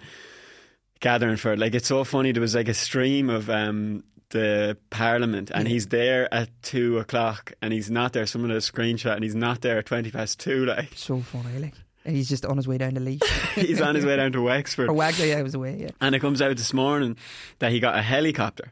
gathering 0.99 1.37
for. 1.37 1.57
Like, 1.57 1.73
it's 1.73 1.87
so 1.87 2.03
funny. 2.03 2.33
There 2.33 2.41
was 2.41 2.53
like 2.53 2.67
a 2.67 2.75
stream 2.75 3.31
of 3.31 3.49
um 3.49 4.03
the 4.29 4.77
Parliament, 4.91 5.49
and 5.51 5.67
Yeah. 5.67 5.73
he's 5.73 5.87
there 5.87 6.31
at 6.31 6.49
two 6.61 6.99
o'clock, 6.99 7.53
and 7.63 7.73
he's 7.73 7.89
not 7.89 8.13
there. 8.13 8.27
Someone 8.27 8.51
had 8.51 8.57
a 8.57 8.61
screenshot, 8.61 9.15
and 9.15 9.23
he's 9.23 9.33
not 9.33 9.61
there 9.61 9.79
at 9.79 9.87
twenty 9.87 10.11
past 10.11 10.39
two. 10.39 10.65
Like. 10.65 10.89
so 10.95 11.19
funny. 11.21 11.57
Like, 11.57 11.73
he's 12.05 12.29
just 12.29 12.45
on 12.45 12.57
his 12.57 12.67
way 12.67 12.77
down 12.77 12.93
to 12.95 12.99
Laois. 13.01 13.19
He's 13.55 13.81
on 13.81 13.95
his 13.95 14.05
way 14.05 14.15
down 14.17 14.31
to 14.33 14.41
Wexford. 14.41 14.89
or 14.89 14.93
Wagler, 14.93 15.27
yeah, 15.29 15.37
I 15.37 15.41
was 15.43 15.55
away. 15.55 15.77
Yeah, 15.79 15.89
And 16.01 16.13
it 16.13 16.19
comes 16.19 16.41
out 16.41 16.55
this 16.57 16.73
morning 16.73 17.15
that 17.59 17.71
he 17.71 17.79
got 17.79 17.97
a 17.97 18.01
helicopter. 18.01 18.71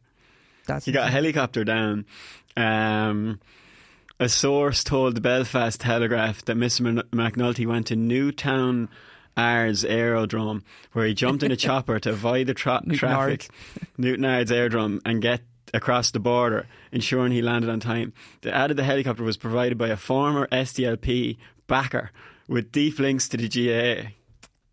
that's 0.67 0.85
He 0.85 0.91
got 0.91 1.07
a 1.07 1.11
helicopter 1.11 1.63
down. 1.63 2.05
Um, 2.57 3.39
a 4.19 4.29
source 4.29 4.83
told 4.83 5.15
the 5.15 5.21
Belfast 5.21 5.79
Telegraph 5.79 6.45
that 6.45 6.57
Mr. 6.57 6.81
Mc- 6.93 7.11
McNulty 7.11 7.65
went 7.65 7.87
to 7.87 7.95
Newtown 7.95 8.89
Ards 9.35 9.83
Aerodrome, 9.83 10.63
where 10.91 11.05
he 11.07 11.13
jumped 11.13 11.43
in 11.43 11.51
a 11.51 11.55
chopper 11.65 11.99
to 11.99 12.09
avoid 12.11 12.47
the 12.47 12.53
tra- 12.53 12.81
Newton 12.83 12.97
traffic. 12.99 13.47
Newtownards 13.97 14.51
Aerodrome 14.51 15.01
and 15.05 15.21
get 15.21 15.41
across 15.73 16.11
the 16.11 16.19
border, 16.19 16.67
ensuring 16.91 17.31
he 17.31 17.41
landed 17.41 17.69
on 17.69 17.79
time. 17.79 18.13
The 18.41 18.53
added 18.53 18.77
the 18.77 18.83
helicopter 18.83 19.23
was 19.23 19.37
provided 19.37 19.77
by 19.77 19.87
a 19.89 19.97
former 19.97 20.47
SDLP 20.51 21.37
backer 21.67 22.11
with 22.47 22.71
deep 22.71 22.99
links 22.99 23.27
to 23.29 23.37
the 23.37 23.47
GAA. 23.49 24.09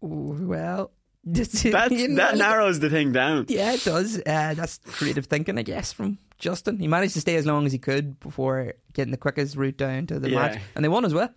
Well, 0.00 0.90
that's, 1.24 1.64
you 1.64 1.70
know, 1.72 2.14
that 2.16 2.36
narrows 2.38 2.80
the 2.80 2.88
thing 2.90 3.12
down. 3.12 3.46
Yeah, 3.48 3.72
it 3.74 3.84
does. 3.84 4.18
Uh, 4.18 4.54
that's 4.54 4.78
creative 4.86 5.26
thinking, 5.26 5.58
I 5.58 5.62
guess, 5.62 5.92
from 5.92 6.18
Justin. 6.38 6.78
He 6.78 6.88
managed 6.88 7.14
to 7.14 7.20
stay 7.20 7.36
as 7.36 7.44
long 7.46 7.66
as 7.66 7.72
he 7.72 7.78
could 7.78 8.18
before 8.20 8.72
getting 8.94 9.10
the 9.10 9.18
quickest 9.18 9.56
route 9.56 9.76
down 9.76 10.06
to 10.06 10.18
the 10.18 10.30
Yeah. 10.30 10.36
match, 10.36 10.60
and 10.74 10.84
they 10.84 10.88
won 10.88 11.04
as 11.04 11.12
well. 11.12 11.28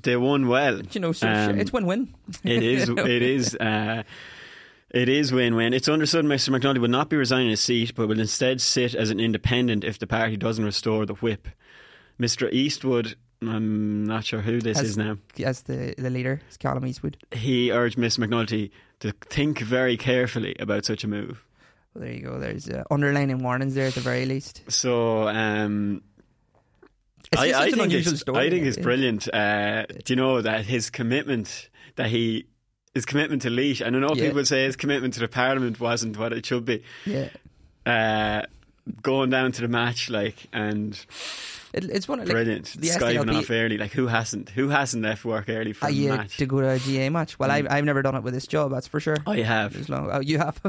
They 0.00 0.16
won 0.16 0.48
well. 0.48 0.80
You 0.92 1.00
know, 1.00 1.12
so 1.12 1.28
Um, 1.28 1.58
it's 1.58 1.72
win-win. 1.72 2.14
It 2.44 2.62
is. 2.62 2.88
You 2.88 2.94
know? 2.96 3.04
It 3.06 3.22
is. 3.22 3.54
Uh, 3.56 4.02
it 4.90 5.08
is 5.08 5.32
win-win. 5.32 5.72
It's 5.72 5.88
understood 5.88 6.24
Mr. 6.26 6.50
McNulty 6.54 6.78
will 6.78 6.88
not 6.88 7.08
be 7.08 7.16
resigning 7.16 7.48
his 7.50 7.60
seat, 7.62 7.94
but 7.94 8.08
will 8.08 8.20
instead 8.20 8.60
sit 8.60 8.94
as 8.94 9.08
an 9.10 9.18
independent 9.20 9.84
if 9.84 9.98
the 9.98 10.06
party 10.06 10.36
doesn't 10.36 10.64
restore 10.64 11.06
the 11.06 11.14
whip. 11.14 11.48
Mr. 12.20 12.52
Eastwood, 12.52 13.16
I'm 13.48 14.04
not 14.04 14.24
sure 14.24 14.40
who 14.40 14.60
this 14.60 14.78
As- 14.78 14.90
is 14.90 14.98
now. 14.98 15.16
As 15.44 15.62
the 15.62 15.94
the 15.98 16.10
leader, 16.10 16.40
Colum 16.60 16.86
Eastwood. 16.86 17.16
He 17.32 17.70
urged 17.72 17.98
Miss 17.98 18.16
McNulty 18.16 18.70
to 19.00 19.12
think 19.28 19.58
very 19.60 19.96
carefully 19.96 20.54
about 20.60 20.84
such 20.84 21.04
a 21.04 21.08
move. 21.08 21.44
Well, 21.94 22.04
there 22.04 22.12
you 22.12 22.22
go. 22.22 22.38
There's 22.38 22.68
uh, 22.68 22.84
underlining 22.90 23.42
warnings 23.42 23.74
there 23.74 23.86
at 23.86 23.94
the 23.94 24.00
very 24.00 24.24
least. 24.24 24.62
So, 24.68 25.28
um, 25.28 26.02
I, 27.36 27.52
I 27.52 27.70
think 27.70 27.82
unusual 27.82 28.12
it's, 28.14 28.22
story. 28.22 28.46
I 28.46 28.50
think 28.50 28.64
it's 28.66 28.76
brilliant. 28.78 29.32
Uh, 29.32 29.84
do 30.04 30.12
you 30.12 30.16
know 30.16 30.40
that 30.40 30.64
his 30.64 30.90
commitment 30.90 31.68
that 31.96 32.08
he 32.08 32.46
his 32.94 33.04
commitment 33.06 33.42
to 33.42 33.50
Laois, 33.50 33.80
and 33.84 33.96
I 33.96 33.98
know 33.98 34.14
Yeah. 34.14 34.26
people 34.26 34.44
say 34.44 34.64
his 34.64 34.76
commitment 34.76 35.14
to 35.14 35.20
the 35.20 35.28
Parliament 35.28 35.80
wasn't 35.80 36.18
what 36.18 36.32
it 36.32 36.44
should 36.46 36.64
be. 36.64 36.82
Yeah. 37.06 37.28
Uh, 37.86 38.42
going 39.02 39.30
down 39.30 39.52
to 39.52 39.62
the 39.62 39.68
match, 39.68 40.10
like, 40.10 40.46
and 40.52 40.94
It, 41.72 41.84
it's 41.84 42.08
one 42.08 42.18
of 42.20 42.26
like, 42.26 42.34
brilliant. 42.34 42.66
the 42.78 42.88
Skiving 42.88 43.34
off 43.36 43.50
early, 43.50 43.78
like 43.78 43.92
who 43.92 44.06
hasn't? 44.08 44.50
Who 44.50 44.68
hasn't 44.68 45.02
left 45.02 45.24
work 45.24 45.48
early 45.48 45.72
for 45.72 45.86
a 45.86 45.90
yeah, 45.90 46.16
match? 46.16 46.36
to 46.38 46.46
go 46.46 46.60
to 46.60 46.68
a 46.70 46.78
GAA 46.78 47.10
match. 47.10 47.38
Well, 47.38 47.50
I've, 47.50 47.66
I've 47.70 47.84
never 47.84 48.02
done 48.02 48.14
it 48.16 48.22
with 48.22 48.34
this 48.34 48.46
job, 48.46 48.70
that's 48.72 48.86
for 48.88 49.00
sure. 49.00 49.16
I 49.26 49.38
have. 49.38 49.76
As 49.76 49.88
long, 49.88 50.10
oh, 50.12 50.20
you 50.20 50.38
have. 50.38 50.60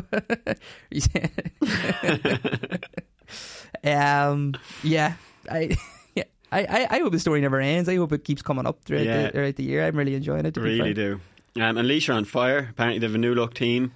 Um, 3.86 4.54
yeah, 4.82 5.16
I, 5.52 5.76
yeah, 6.16 6.24
I, 6.52 6.64
I, 6.64 6.88
I 6.90 7.00
hope 7.00 7.12
the 7.12 7.20
story 7.20 7.42
never 7.42 7.60
ends. 7.60 7.90
I 7.90 7.96
hope 7.98 8.14
it 8.14 8.24
keeps 8.24 8.42
coming 8.42 8.66
up 8.66 8.82
throughout, 8.86 9.06
Yeah. 9.06 9.24
the, 9.24 9.30
throughout 9.32 9.56
the 9.58 9.64
year. 9.64 9.86
I'm 9.86 9.98
really 9.98 10.16
enjoying 10.16 10.46
it. 10.46 10.54
To 10.54 10.62
really 10.62 10.94
do. 10.94 11.20
Um, 11.58 11.78
and 11.78 11.88
Laois 11.88 12.08
are 12.10 12.14
on 12.14 12.24
fire. 12.26 12.70
Apparently, 12.72 13.00
they 13.00 13.06
have 13.08 13.16
a 13.16 13.18
new 13.18 13.36
look 13.36 13.54
team. 13.54 13.92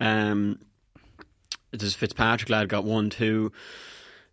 Um, 0.00 0.60
there's 1.78 1.94
Fitzpatrick 1.94 2.50
lad 2.50 2.68
got 2.68 2.84
one, 2.84 3.10
two. 3.10 3.52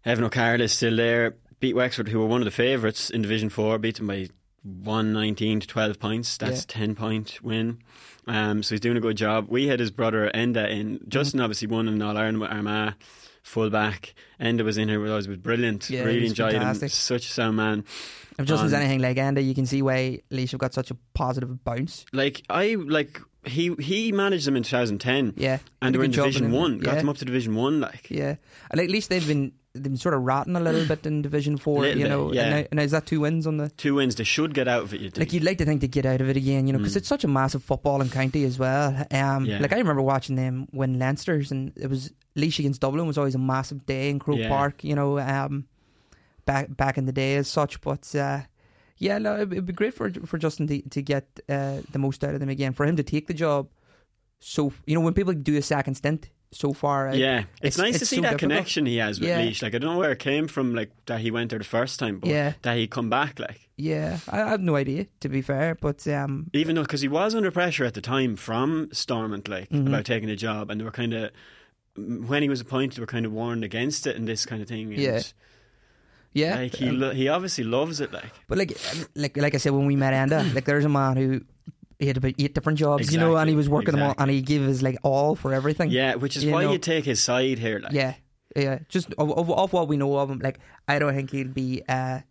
Evan 0.05 0.23
O'Carroll 0.23 0.61
is 0.61 0.71
still 0.73 0.95
there. 0.95 1.35
Beat 1.59 1.75
Wexford, 1.75 2.07
who 2.09 2.19
were 2.19 2.25
one 2.25 2.41
of 2.41 2.45
the 2.45 2.51
favourites 2.51 3.09
in 3.09 3.21
Division 3.21 3.49
Four. 3.49 3.77
Beat 3.77 3.97
them 3.97 4.07
by 4.07 4.29
one 4.63 5.13
nineteen 5.13 5.59
to 5.59 5.67
twelve 5.67 5.99
points. 5.99 6.37
That's 6.37 6.61
Yeah. 6.61 6.65
ten 6.73 6.95
point 6.95 7.39
win. 7.43 7.79
Um, 8.27 8.63
so 8.63 8.73
he's 8.75 8.79
doing 8.79 8.97
a 8.97 9.01
good 9.01 9.17
job. 9.17 9.47
We 9.49 9.67
had 9.67 9.79
his 9.79 9.91
brother 9.91 10.29
Enda 10.33 10.69
in. 10.69 10.99
Justin 11.07 11.37
Mm-hmm. 11.39 11.43
obviously 11.45 11.67
won 11.67 11.87
in 11.87 12.01
All 12.01 12.17
Ireland 12.17 12.39
with 12.39 12.51
Armagh. 12.51 12.93
Fullback. 13.43 14.13
Enda 14.39 14.63
was 14.63 14.77
in 14.77 14.87
here 14.87 14.99
with 14.99 15.11
us. 15.11 15.27
Was 15.27 15.37
brilliant. 15.37 15.89
Yeah, 15.89 16.03
really 16.03 16.27
enjoyed 16.27 16.51
fantastic. 16.53 16.83
him. 16.83 16.89
Such 16.89 17.25
a 17.25 17.29
sound 17.31 17.57
man. 17.57 17.83
If 18.37 18.45
Justin's 18.45 18.73
on- 18.73 18.81
anything 18.81 19.01
like 19.01 19.17
Enda, 19.17 19.43
you 19.43 19.55
can 19.55 19.65
see 19.65 19.81
why 19.81 20.19
Laois 20.31 20.51
have 20.51 20.59
got 20.59 20.73
such 20.75 20.91
a 20.91 20.95
positive 21.15 21.63
bounce. 21.63 22.05
Like 22.13 22.43
I 22.49 22.75
like 22.75 23.19
he 23.45 23.73
he 23.79 24.11
managed 24.11 24.45
them 24.47 24.55
in 24.55 24.63
2010. 24.63 25.33
Yeah, 25.37 25.59
and 25.81 25.93
they 25.93 25.97
were 25.97 26.03
in 26.05 26.11
Division. 26.11 26.51
One. 26.51 26.79
Got 26.79 26.91
Yeah. 26.93 26.99
them 26.99 27.09
up 27.09 27.17
to 27.17 27.25
Division 27.25 27.55
One. 27.55 27.79
Like 27.81 28.09
Yeah, 28.09 28.35
and 28.69 28.79
at 28.79 28.89
least 28.89 29.09
they've 29.09 29.25
been 29.27 29.51
they've 29.73 29.81
been 29.83 29.97
sort 29.97 30.13
of 30.13 30.21
rotting 30.21 30.55
a 30.55 30.59
little 30.59 30.85
bit 30.85 31.05
in 31.05 31.21
Division 31.21 31.57
Four. 31.57 31.85
You 31.87 31.95
bit, 31.95 32.09
know, 32.09 32.31
yeah. 32.33 32.41
and, 32.41 32.49
now, 32.61 32.67
and 32.71 32.79
is 32.81 32.91
that 32.91 33.05
two 33.05 33.21
wins 33.21 33.47
on 33.47 33.57
the? 33.57 33.69
two 33.69 33.95
wins, 33.95 34.15
they 34.15 34.23
should 34.25 34.53
get 34.53 34.67
out 34.67 34.83
of 34.83 34.93
it. 34.93 35.01
You? 35.01 35.11
Like 35.15 35.33
you'd 35.33 35.43
like 35.43 35.57
to 35.59 35.65
think 35.65 35.81
they 35.81 35.87
get 35.87 36.05
out 36.05 36.21
of 36.21 36.29
it 36.29 36.37
again, 36.37 36.67
you 36.67 36.73
know, 36.73 36.79
because 36.79 36.95
it's 36.95 37.07
such 37.07 37.23
a 37.23 37.27
massive 37.27 37.65
footballing 37.65 38.11
county 38.11 38.43
as 38.43 38.59
well. 38.59 38.89
Um, 38.89 39.05
Mm. 39.11 39.47
Yeah. 39.47 39.59
like 39.59 39.73
I 39.73 39.77
remember 39.77 40.01
watching 40.01 40.35
them 40.35 40.67
win 40.71 40.99
Leinster's, 40.99 41.51
and 41.51 41.71
it 41.77 41.87
was 41.89 42.11
Laois 42.35 42.59
against 42.59 42.81
Dublin 42.81 43.07
was 43.07 43.17
always 43.17 43.35
a 43.35 43.39
massive 43.39 43.85
day 43.85 44.09
in 44.09 44.19
Croke. 44.19 44.47
Park, 44.47 44.83
you 44.83 44.93
know, 44.95 45.17
um, 45.19 45.65
back 46.45 46.75
back 46.75 46.97
in 46.97 47.05
the 47.05 47.11
day 47.11 47.35
as 47.37 47.47
such. 47.47 47.81
But 47.81 48.13
uh, 48.15 48.41
yeah, 49.01 49.17
no, 49.17 49.35
it'd, 49.41 49.65
be 49.65 49.73
great 49.73 49.93
for 49.93 50.11
for 50.29 50.37
Justin 50.37 50.67
to 50.67 50.81
to 50.95 51.01
get 51.01 51.25
uh, 51.49 51.81
the 51.91 51.99
most 51.99 52.23
out 52.23 52.33
of 52.35 52.39
them 52.39 52.49
again, 52.49 52.73
for 52.73 52.85
him 52.85 52.95
to 52.95 53.03
take 53.03 53.25
the 53.27 53.33
job. 53.45 53.67
So 54.39 54.71
you 54.85 54.95
know, 54.95 55.01
when 55.01 55.13
people 55.13 55.33
do 55.33 55.57
a 55.57 55.61
second 55.61 55.95
stint 55.95 56.29
so 56.51 56.73
far, 56.73 57.15
yeah, 57.15 57.43
it's, 57.61 57.77
nice 57.77 57.99
to 57.99 58.05
see 58.05 58.17
so 58.17 58.21
that 58.23 58.31
difficult. 58.31 58.51
connection 58.51 58.85
he 58.85 58.97
has 58.97 59.19
with 59.19 59.29
Yeah. 59.29 59.39
Laois. 59.39 59.61
Like 59.61 59.75
I 59.75 59.77
don't 59.79 59.93
know 59.93 59.99
where 59.99 60.11
it 60.11 60.19
came 60.19 60.47
from. 60.47 60.75
Like 60.75 60.91
that 61.05 61.19
he 61.21 61.31
went 61.31 61.49
there 61.49 61.59
the 61.59 61.65
first 61.79 61.99
time, 61.99 62.19
but 62.19 62.29
Yeah. 62.29 62.53
that 62.61 62.75
he 62.77 62.87
come 62.87 63.09
back. 63.09 63.39
Like 63.39 63.69
Yeah, 63.77 64.19
I, 64.29 64.41
I 64.41 64.49
have 64.49 64.61
no 64.61 64.75
idea 64.75 65.05
to 65.21 65.29
be 65.29 65.41
fair, 65.41 65.75
but 65.75 66.07
um, 66.07 66.49
even 66.53 66.75
though 66.75 66.83
because 66.83 67.01
he 67.01 67.07
was 67.07 67.35
under 67.35 67.51
pressure 67.51 67.85
at 67.85 67.93
the 67.93 68.01
time 68.01 68.35
from 68.35 68.89
Stormont, 68.91 69.47
like 69.47 69.69
Mm-hmm. 69.69 69.87
about 69.87 70.05
taking 70.05 70.29
a 70.29 70.35
job, 70.35 70.69
and 70.69 70.79
they 70.79 70.85
were 70.85 70.91
kind 71.03 71.13
of 71.13 71.31
when 71.95 72.41
he 72.43 72.49
was 72.49 72.61
appointed, 72.61 72.97
they 72.97 73.01
were 73.01 73.07
kind 73.15 73.25
of 73.25 73.31
warned 73.31 73.63
against 73.63 74.07
it 74.07 74.15
and 74.15 74.27
this 74.27 74.45
kind 74.45 74.61
of 74.61 74.67
thing. 74.67 74.93
And 74.93 75.01
Yeah. 75.01 75.21
Yeah, 76.33 76.55
like 76.55 76.75
he 76.75 76.89
lo- 76.91 77.11
he 77.11 77.27
obviously 77.27 77.63
loves 77.65 77.99
it. 77.99 78.13
Like 78.13 78.31
But 78.47 78.57
like, 78.57 78.77
like, 79.15 79.35
like 79.37 79.53
I 79.53 79.57
said 79.57 79.73
when 79.73 79.85
we 79.85 79.95
met 79.95 80.13
Enda, 80.13 80.53
like 80.55 80.65
there's 80.65 80.85
a 80.85 80.89
man 80.89 81.17
who 81.17 81.41
he 81.99 82.07
had 82.07 82.17
about 82.17 82.33
eight 82.39 82.55
different 82.55 82.79
jobs, 82.79 83.11
you 83.13 83.19
know, 83.19 83.35
and 83.35 83.49
he 83.49 83.55
was 83.55 83.67
working 83.69 83.93
them 83.95 84.03
all, 84.03 84.15
and 84.17 84.31
he 84.31 84.41
gave 84.41 84.61
his 84.61 84.81
like 84.81 84.97
all 85.03 85.35
for 85.35 85.53
everything. 85.53 85.89
yeah, 85.91 86.15
which 86.15 86.37
is 86.37 86.43
You 86.45 86.51
why 86.51 86.63
know? 86.63 86.71
you 86.71 86.77
take 86.77 87.05
his 87.05 87.21
side 87.21 87.59
here. 87.59 87.79
Like 87.79 87.91
yeah, 87.93 88.13
yeah. 88.55 88.79
Just 88.89 89.13
of, 89.17 89.29
of, 89.37 89.51
of 89.51 89.73
what 89.73 89.87
we 89.87 89.97
know 89.97 90.17
of 90.17 90.29
him, 90.31 90.39
like 90.39 90.59
I 90.87 90.99
don't 90.99 91.13
think 91.13 91.31
he'd 91.31 91.53
be 91.53 91.83
uh, 91.89 92.21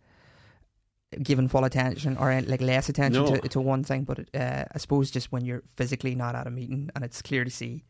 given 1.21 1.47
full 1.47 1.63
attention 1.63 2.17
or 2.17 2.41
like 2.41 2.61
less 2.61 2.89
attention 2.89 3.23
No. 3.23 3.35
to, 3.35 3.47
to 3.49 3.61
one 3.61 3.83
thing. 3.83 4.03
But 4.03 4.19
uh, 4.33 4.65
I 4.73 4.77
suppose 4.77 5.11
just 5.11 5.31
when 5.31 5.45
you're 5.45 5.61
physically 5.75 6.15
not 6.15 6.35
at 6.35 6.47
a 6.47 6.51
meeting 6.51 6.89
and 6.95 7.03
it's 7.05 7.21
clear 7.21 7.43
to 7.43 7.51
see, 7.51 7.83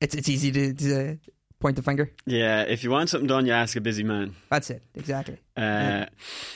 it's 0.00 0.14
it's 0.14 0.28
easy 0.28 0.52
to, 0.52 0.74
to 0.74 1.18
point 1.60 1.76
the 1.76 1.82
finger. 1.82 2.10
yeah. 2.26 2.62
If 2.62 2.82
you 2.82 2.90
want 2.90 3.10
something 3.10 3.28
done, 3.28 3.46
you 3.46 3.52
ask 3.52 3.76
a 3.76 3.80
busy 3.80 4.02
man. 4.02 4.34
That's 4.48 4.70
it 4.70 4.82
exactly. 4.94 5.38
Uh, 5.56 6.06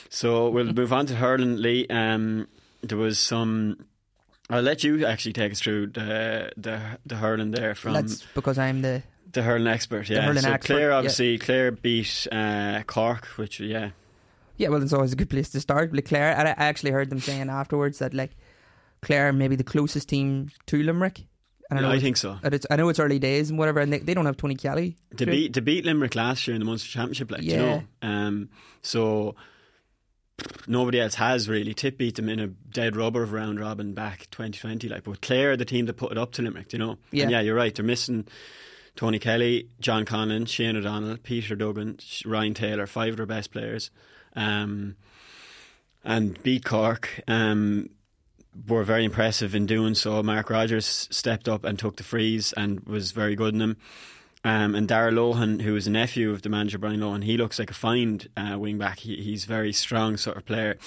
so 0.09 0.49
we'll 0.49 0.73
move 0.73 0.91
on 0.91 1.05
to 1.05 1.15
hurling, 1.15 1.57
Lee. 1.57 1.87
Um, 1.87 2.47
there 2.81 2.97
was 2.97 3.17
some. 3.19 3.85
I'll 4.49 4.61
let 4.61 4.83
you 4.83 5.05
actually 5.05 5.33
take 5.33 5.51
us 5.53 5.61
through 5.61 5.87
the 5.87 6.51
the, 6.57 6.99
the 7.05 7.15
hurling 7.15 7.51
there 7.51 7.75
from 7.75 7.93
That's 7.93 8.23
because 8.33 8.57
I'm 8.57 8.81
the 8.81 9.03
the 9.31 9.43
hurling 9.43 9.67
expert. 9.67 10.09
Yeah, 10.09 10.21
hurling 10.21 10.43
so 10.43 10.51
expert, 10.51 10.73
Clare 10.73 10.89
yeah. 10.89 10.95
obviously 10.97 11.37
Clare 11.37 11.71
beat 11.71 12.27
uh, 12.31 12.81
Cork, 12.85 13.25
which 13.37 13.59
yeah, 13.59 13.91
Yeah, 14.57 14.69
well, 14.69 14.81
it's 14.81 14.93
always 14.93 15.13
a 15.13 15.15
good 15.15 15.29
place 15.29 15.49
to 15.51 15.59
start. 15.59 15.91
But 15.91 16.05
Clare, 16.05 16.35
and 16.37 16.47
I 16.47 16.51
I 16.51 16.65
actually 16.65 16.91
heard 16.91 17.09
them 17.09 17.19
saying 17.19 17.49
afterwards 17.49 17.99
that 17.99 18.13
like 18.13 18.35
Clare 19.01 19.31
may 19.33 19.47
be 19.47 19.55
the 19.55 19.63
closest 19.63 20.09
team 20.09 20.49
to 20.67 20.81
Limerick. 20.81 21.25
And 21.69 21.79
Yeah, 21.79 21.89
I 21.89 21.99
think 21.99 22.17
so. 22.17 22.37
it's, 22.43 22.65
I 22.69 22.75
know 22.75 22.89
it's 22.89 22.99
early 22.99 23.17
days 23.19 23.49
and 23.49 23.57
whatever, 23.57 23.79
and 23.79 23.91
they, 23.91 23.99
they 23.99 24.13
don't 24.13 24.25
have 24.25 24.37
Tony 24.37 24.55
Kelly. 24.55 24.97
to 25.17 25.25
beat 25.25 25.53
to 25.53 25.61
beat 25.61 25.85
Limerick 25.85 26.15
last 26.15 26.47
year 26.47 26.55
in 26.55 26.59
the 26.59 26.65
Munster 26.65 26.89
Championship, 26.89 27.31
like 27.31 27.41
do 27.41 27.47
you 27.47 27.57
know. 27.57 27.83
Um, 28.01 28.49
so 28.81 29.35
nobody 30.67 30.99
else 30.99 31.15
has 31.15 31.49
really. 31.49 31.73
Tip 31.73 31.97
beat 31.97 32.15
them 32.15 32.29
in 32.29 32.39
a 32.39 32.47
dead 32.47 32.95
rubber 32.95 33.23
of 33.23 33.31
round 33.33 33.59
robin 33.59 33.93
back 33.93 34.27
2020, 34.31 34.89
like. 34.89 35.03
But 35.03 35.21
Clare, 35.21 35.51
are 35.51 35.57
the 35.57 35.65
team 35.65 35.85
that 35.87 35.95
put 35.95 36.11
it 36.11 36.17
up 36.17 36.33
to 36.33 36.41
Limerick, 36.41 36.73
you 36.73 36.79
know. 36.79 36.97
Yeah. 37.11 37.23
And 37.23 37.31
yeah, 37.31 37.41
you're 37.41 37.55
right. 37.55 37.73
They're 37.73 37.85
missing 37.85 38.27
Tony 38.95 39.19
Kelly, 39.19 39.69
John 39.79 40.05
Conlon, 40.05 40.47
Shane 40.47 40.77
O'Donnell, 40.77 41.17
Peter 41.17 41.55
Duggan, 41.55 41.99
Ryan 42.25 42.53
Taylor, 42.53 42.87
five 42.87 43.11
of 43.11 43.17
their 43.17 43.25
best 43.25 43.51
players. 43.51 43.91
Um, 44.35 44.95
and 46.03 46.41
beat 46.43 46.63
Cork. 46.63 47.21
Um, 47.27 47.89
were 48.67 48.83
very 48.83 49.05
impressive 49.05 49.55
in 49.55 49.65
doing 49.65 49.95
so. 49.95 50.21
Mark 50.23 50.49
Rodgers 50.49 51.07
stepped 51.11 51.47
up 51.47 51.63
and 51.63 51.77
took 51.77 51.97
the 51.97 52.03
freeze 52.03 52.53
and 52.53 52.79
was 52.81 53.11
very 53.11 53.35
good 53.35 53.53
in 53.53 53.59
them. 53.59 53.77
Um, 54.45 54.75
and 54.75 54.87
Dara 54.87 55.11
Lohan, 55.11 55.61
who 55.63 55.75
is 55.75 55.87
a 55.87 55.91
nephew 55.91 56.29
of 56.29 56.43
the 56.43 56.49
manager 56.49 56.77
Brian 56.77 56.99
Lohan, 56.99 57.23
he 57.23 57.35
looks 57.35 57.57
like 57.57 57.71
a 57.71 57.73
find 57.73 58.27
uh, 58.37 58.59
wing 58.59 58.77
back. 58.77 58.99
He, 58.99 59.15
he's 59.15 59.45
very 59.45 59.73
strong 59.73 60.17
sort 60.17 60.37
of 60.37 60.45
player 60.45 60.77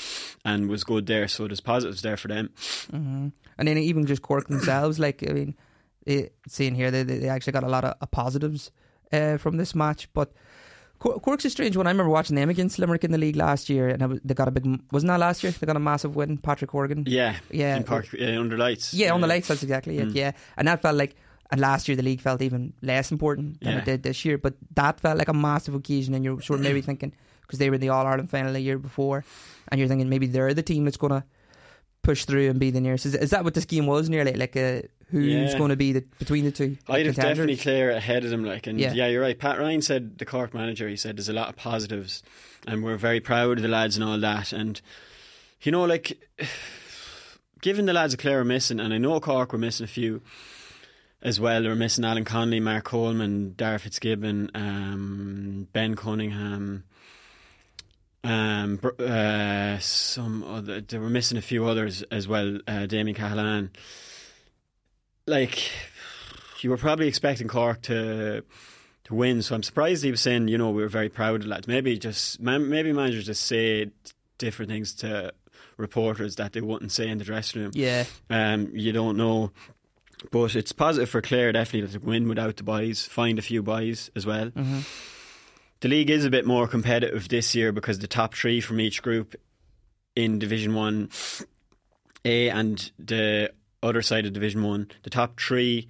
and 0.44 0.68
was 0.68 0.84
good 0.84 1.06
there. 1.06 1.26
So 1.26 1.48
there's 1.48 1.60
positives 1.60 2.02
there 2.02 2.16
for 2.16 2.28
them. 2.28 2.50
hmm 2.90 3.28
And 3.58 3.66
then 3.66 3.76
even 3.76 4.06
just 4.06 4.22
Cork 4.22 4.46
themselves, 4.46 4.98
like 5.06 5.28
I 5.28 5.32
mean, 5.32 5.56
it, 6.06 6.34
seeing 6.46 6.76
here 6.76 6.92
they, 6.92 7.02
they 7.02 7.28
actually 7.28 7.52
got 7.52 7.64
a 7.64 7.68
lot 7.68 7.84
of 7.84 8.10
positives 8.12 8.70
uh, 9.12 9.38
from 9.38 9.56
this 9.56 9.74
match. 9.74 10.08
But 10.12 10.32
Cor- 10.98 11.20
Cork's 11.20 11.44
a 11.44 11.50
strange 11.50 11.76
one. 11.76 11.86
I 11.86 11.90
remember 11.90 12.10
watching 12.10 12.34
them 12.36 12.50
against 12.50 12.78
Limerick 12.78 13.04
in 13.04 13.12
the 13.12 13.18
league 13.18 13.36
last 13.36 13.68
year, 13.70 13.88
and 13.88 14.06
was- 14.08 14.20
they 14.24 14.34
got 14.34 14.48
a 14.48 14.50
big. 14.50 14.66
Wasn't 14.90 15.08
that 15.08 15.20
last 15.20 15.42
year? 15.42 15.52
They 15.52 15.66
got 15.66 15.76
a 15.76 15.80
massive 15.80 16.16
win. 16.16 16.38
Patrick 16.38 16.70
Horgan. 16.70 17.04
Yeah, 17.06 17.36
Yeah. 17.50 17.76
in 17.76 17.84
Park, 17.84 18.08
uh, 18.20 18.24
under 18.40 18.56
lights. 18.58 18.92
Yeah, 18.94 19.12
on 19.12 19.20
the 19.20 19.26
lights. 19.28 19.48
That's 19.48 19.62
exactly 19.62 19.98
it. 19.98 20.08
Mm. 20.08 20.14
Yeah, 20.14 20.32
and 20.56 20.66
that 20.68 20.82
felt 20.82 20.96
like. 20.96 21.14
And 21.50 21.62
last 21.62 21.88
year 21.88 21.96
the 21.96 22.02
league 22.02 22.20
felt 22.20 22.42
even 22.42 22.74
less 22.82 23.10
important 23.10 23.60
than 23.62 23.72
Yeah. 23.72 23.78
it 23.78 23.84
did 23.86 24.02
this 24.02 24.22
year. 24.22 24.36
But 24.36 24.52
that 24.74 25.00
felt 25.00 25.16
like 25.16 25.28
a 25.28 25.32
massive 25.32 25.74
occasion, 25.74 26.12
and 26.12 26.22
you're 26.22 26.42
sort 26.42 26.58
of 26.60 26.64
maybe 26.64 26.80
thinking 26.88 27.12
because 27.40 27.58
they 27.58 27.70
were 27.70 27.76
in 27.76 27.80
the 27.80 27.88
All 27.88 28.06
Ireland 28.06 28.28
final 28.28 28.52
the 28.52 28.60
year 28.60 28.76
before, 28.78 29.24
and 29.68 29.78
you're 29.78 29.88
thinking 29.88 30.10
maybe 30.10 30.26
they're 30.26 30.52
the 30.52 30.62
team 30.62 30.84
that's 30.84 30.98
going 30.98 31.12
to 31.12 31.24
push 32.02 32.26
through 32.26 32.50
and 32.50 32.60
be 32.60 32.70
the 32.70 32.82
nearest. 32.82 33.06
Is, 33.06 33.14
is 33.14 33.30
that 33.30 33.44
what 33.44 33.54
this 33.54 33.64
game 33.64 33.86
was 33.86 34.10
nearly? 34.10 34.34
Like 34.34 34.56
uh, 34.58 34.82
who's 35.10 35.52
Yeah. 35.52 35.58
going 35.58 35.70
to 35.70 35.76
be 35.76 35.92
the 35.92 36.04
between 36.18 36.44
the 36.44 36.50
two? 36.52 36.76
I'd 36.88 37.06
have 37.06 37.14
definitely 37.16 37.56
clear 37.56 37.90
ahead 37.90 38.24
of 38.24 38.30
them. 38.30 38.44
Like, 38.44 38.66
and 38.66 38.78
Yeah. 38.80 38.92
yeah. 38.92 39.06
you're 39.08 39.22
right. 39.22 39.38
Pat 39.38 39.58
Ryan 39.58 39.82
said 39.82 40.18
the 40.18 40.24
Cork 40.24 40.54
manager. 40.54 40.88
He 40.88 40.96
said 40.96 41.16
there's 41.16 41.28
a 41.28 41.32
lot 41.32 41.48
of 41.48 41.56
positives, 41.56 42.22
and 42.66 42.82
we're 42.84 42.96
very 42.96 43.20
proud 43.20 43.58
of 43.58 43.62
the 43.62 43.68
lads 43.68 43.96
and 43.96 44.04
all 44.04 44.18
that. 44.20 44.52
And 44.52 44.80
you 45.62 45.72
know, 45.72 45.84
like, 45.84 46.18
given 47.60 47.86
the 47.86 47.92
lads 47.92 48.14
of 48.14 48.20
Clare 48.20 48.40
are 48.40 48.44
missing, 48.44 48.80
and 48.80 48.92
I 48.94 48.98
know 48.98 49.18
Cork 49.20 49.52
were 49.52 49.58
missing 49.58 49.84
a 49.84 49.88
few 49.88 50.22
as 51.22 51.40
well. 51.40 51.62
They 51.62 51.68
were 51.68 51.74
missing 51.74 52.04
Alan 52.04 52.24
Connolly, 52.24 52.60
Mark 52.60 52.84
Coleman, 52.84 53.54
Darragh 53.56 53.80
Fitzgibbon, 53.80 54.50
um, 54.54 55.68
Ben 55.72 55.96
Cunningham. 55.96 56.84
Um, 58.24 58.78
uh, 58.98 59.78
some 59.78 60.42
other, 60.44 60.80
they 60.80 60.98
were 60.98 61.08
missing 61.08 61.38
a 61.38 61.42
few 61.42 61.66
others 61.66 62.02
as 62.10 62.28
well. 62.28 62.58
Uh, 62.66 62.86
Damien 62.86 63.16
Cahalane. 63.16 63.70
Like, 65.28 65.70
you 66.60 66.70
were 66.70 66.76
probably 66.76 67.06
expecting 67.08 67.48
Cork 67.48 67.82
to 67.82 68.42
to 69.04 69.14
win, 69.14 69.42
so 69.42 69.54
I'm 69.54 69.62
surprised 69.62 70.04
he 70.04 70.10
was 70.10 70.20
saying, 70.20 70.48
you 70.48 70.58
know, 70.58 70.70
we 70.70 70.82
were 70.82 70.88
very 70.88 71.08
proud 71.08 71.40
of 71.42 71.46
lads. 71.46 71.68
Maybe 71.68 71.98
just 71.98 72.40
maybe 72.40 72.92
managers 72.92 73.26
just 73.26 73.44
say 73.44 73.90
different 74.38 74.70
things 74.70 74.94
to 74.96 75.32
reporters 75.76 76.36
that 76.36 76.52
they 76.52 76.60
wouldn't 76.60 76.92
say 76.92 77.08
in 77.08 77.18
the 77.18 77.24
dressing 77.24 77.62
room. 77.62 77.70
Yeah, 77.74 78.04
Um, 78.28 78.70
you 78.74 78.92
don't 78.92 79.16
know. 79.16 79.52
But 80.32 80.56
it's 80.56 80.72
positive 80.72 81.08
for 81.08 81.22
Clare 81.22 81.52
definitely 81.52 81.96
to 81.96 82.04
win 82.04 82.28
without 82.28 82.56
the 82.56 82.64
buys, 82.64 83.06
find 83.06 83.38
a 83.38 83.42
few 83.42 83.62
buys 83.62 84.10
as 84.16 84.26
well. 84.26 84.46
Mm-hmm. 84.46 84.80
The 85.80 85.88
league 85.88 86.10
is 86.10 86.24
a 86.24 86.30
bit 86.30 86.44
more 86.44 86.66
competitive 86.66 87.28
this 87.28 87.54
year 87.54 87.70
because 87.70 88.00
the 88.00 88.08
top 88.08 88.34
three 88.34 88.60
from 88.60 88.80
each 88.80 89.00
group 89.00 89.36
in 90.16 90.40
Division 90.40 90.74
One 90.74 91.10
A 92.24 92.50
and 92.50 92.90
the 92.98 93.52
other 93.82 94.02
side 94.02 94.26
of 94.26 94.32
Division 94.32 94.62
One, 94.62 94.88
the 95.02 95.10
top 95.10 95.38
three 95.40 95.88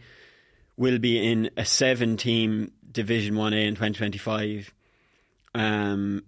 will 0.76 0.98
be 0.98 1.18
in 1.26 1.50
a 1.56 1.64
seven-team 1.64 2.72
Division 2.90 3.36
One 3.36 3.52
A 3.52 3.66
in 3.66 3.74
2025, 3.74 4.72
um, 5.54 6.22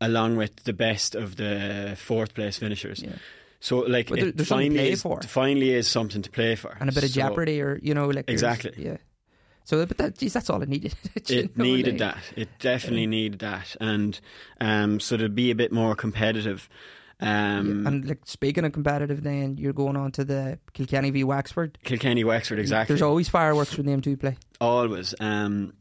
along 0.00 0.36
with 0.36 0.56
the 0.64 0.72
best 0.72 1.14
of 1.14 1.36
the 1.36 1.94
fourth 1.98 2.34
place 2.34 2.58
finishers. 2.58 3.02
Yeah. 3.02 3.12
So, 3.60 3.78
like, 3.78 4.08
there- 4.08 4.28
it 4.28 4.36
there's 4.36 4.48
something 4.48 4.72
to 4.72 4.76
finally 4.78 4.92
is, 4.92 5.02
finally 5.32 5.70
is 5.72 5.88
something 5.88 6.22
to 6.22 6.30
play 6.30 6.54
for, 6.56 6.76
and 6.80 6.88
a 6.90 6.92
bit 6.92 7.04
of 7.04 7.10
So 7.10 7.20
jeopardy, 7.20 7.60
or 7.60 7.78
you 7.82 7.94
know, 7.94 8.06
like 8.08 8.28
Exactly. 8.28 8.72
Yeah. 8.76 8.98
So, 9.64 9.84
but 9.84 9.98
that, 9.98 10.16
geez, 10.18 10.32
that's 10.32 10.48
all 10.48 10.62
it 10.62 10.68
needed. 10.68 10.94
It 11.28 11.56
know, 11.56 11.64
needed 11.64 11.98
like- 12.00 12.14
that. 12.16 12.18
It 12.36 12.48
definitely 12.60 13.06
needed 13.06 13.40
that, 13.40 13.74
and 13.80 14.18
um, 14.60 15.00
so 15.00 15.16
to 15.16 15.28
be 15.28 15.50
a 15.50 15.54
bit 15.54 15.72
more 15.72 15.94
competitive. 15.96 16.68
Um, 17.20 17.82
Yeah, 17.82 17.88
And 17.88 18.08
like 18.08 18.20
speaking 18.24 18.64
of 18.64 18.72
competitive, 18.72 19.22
then 19.22 19.56
you're 19.56 19.72
going 19.72 19.96
on 19.96 20.12
to 20.12 20.24
the 20.24 20.58
Kilkenny 20.74 21.10
v 21.10 21.24
Wexford. 21.24 21.78
Kilkenny 21.82 22.24
Wexford, 22.24 22.58
exactly. 22.58 22.92
There's 22.94 23.02
always 23.02 23.28
fireworks 23.28 23.76
when 23.76 23.86
them 23.86 24.00
two 24.00 24.16
play. 24.16 24.36
always. 24.60 25.14
Um, 25.20 25.72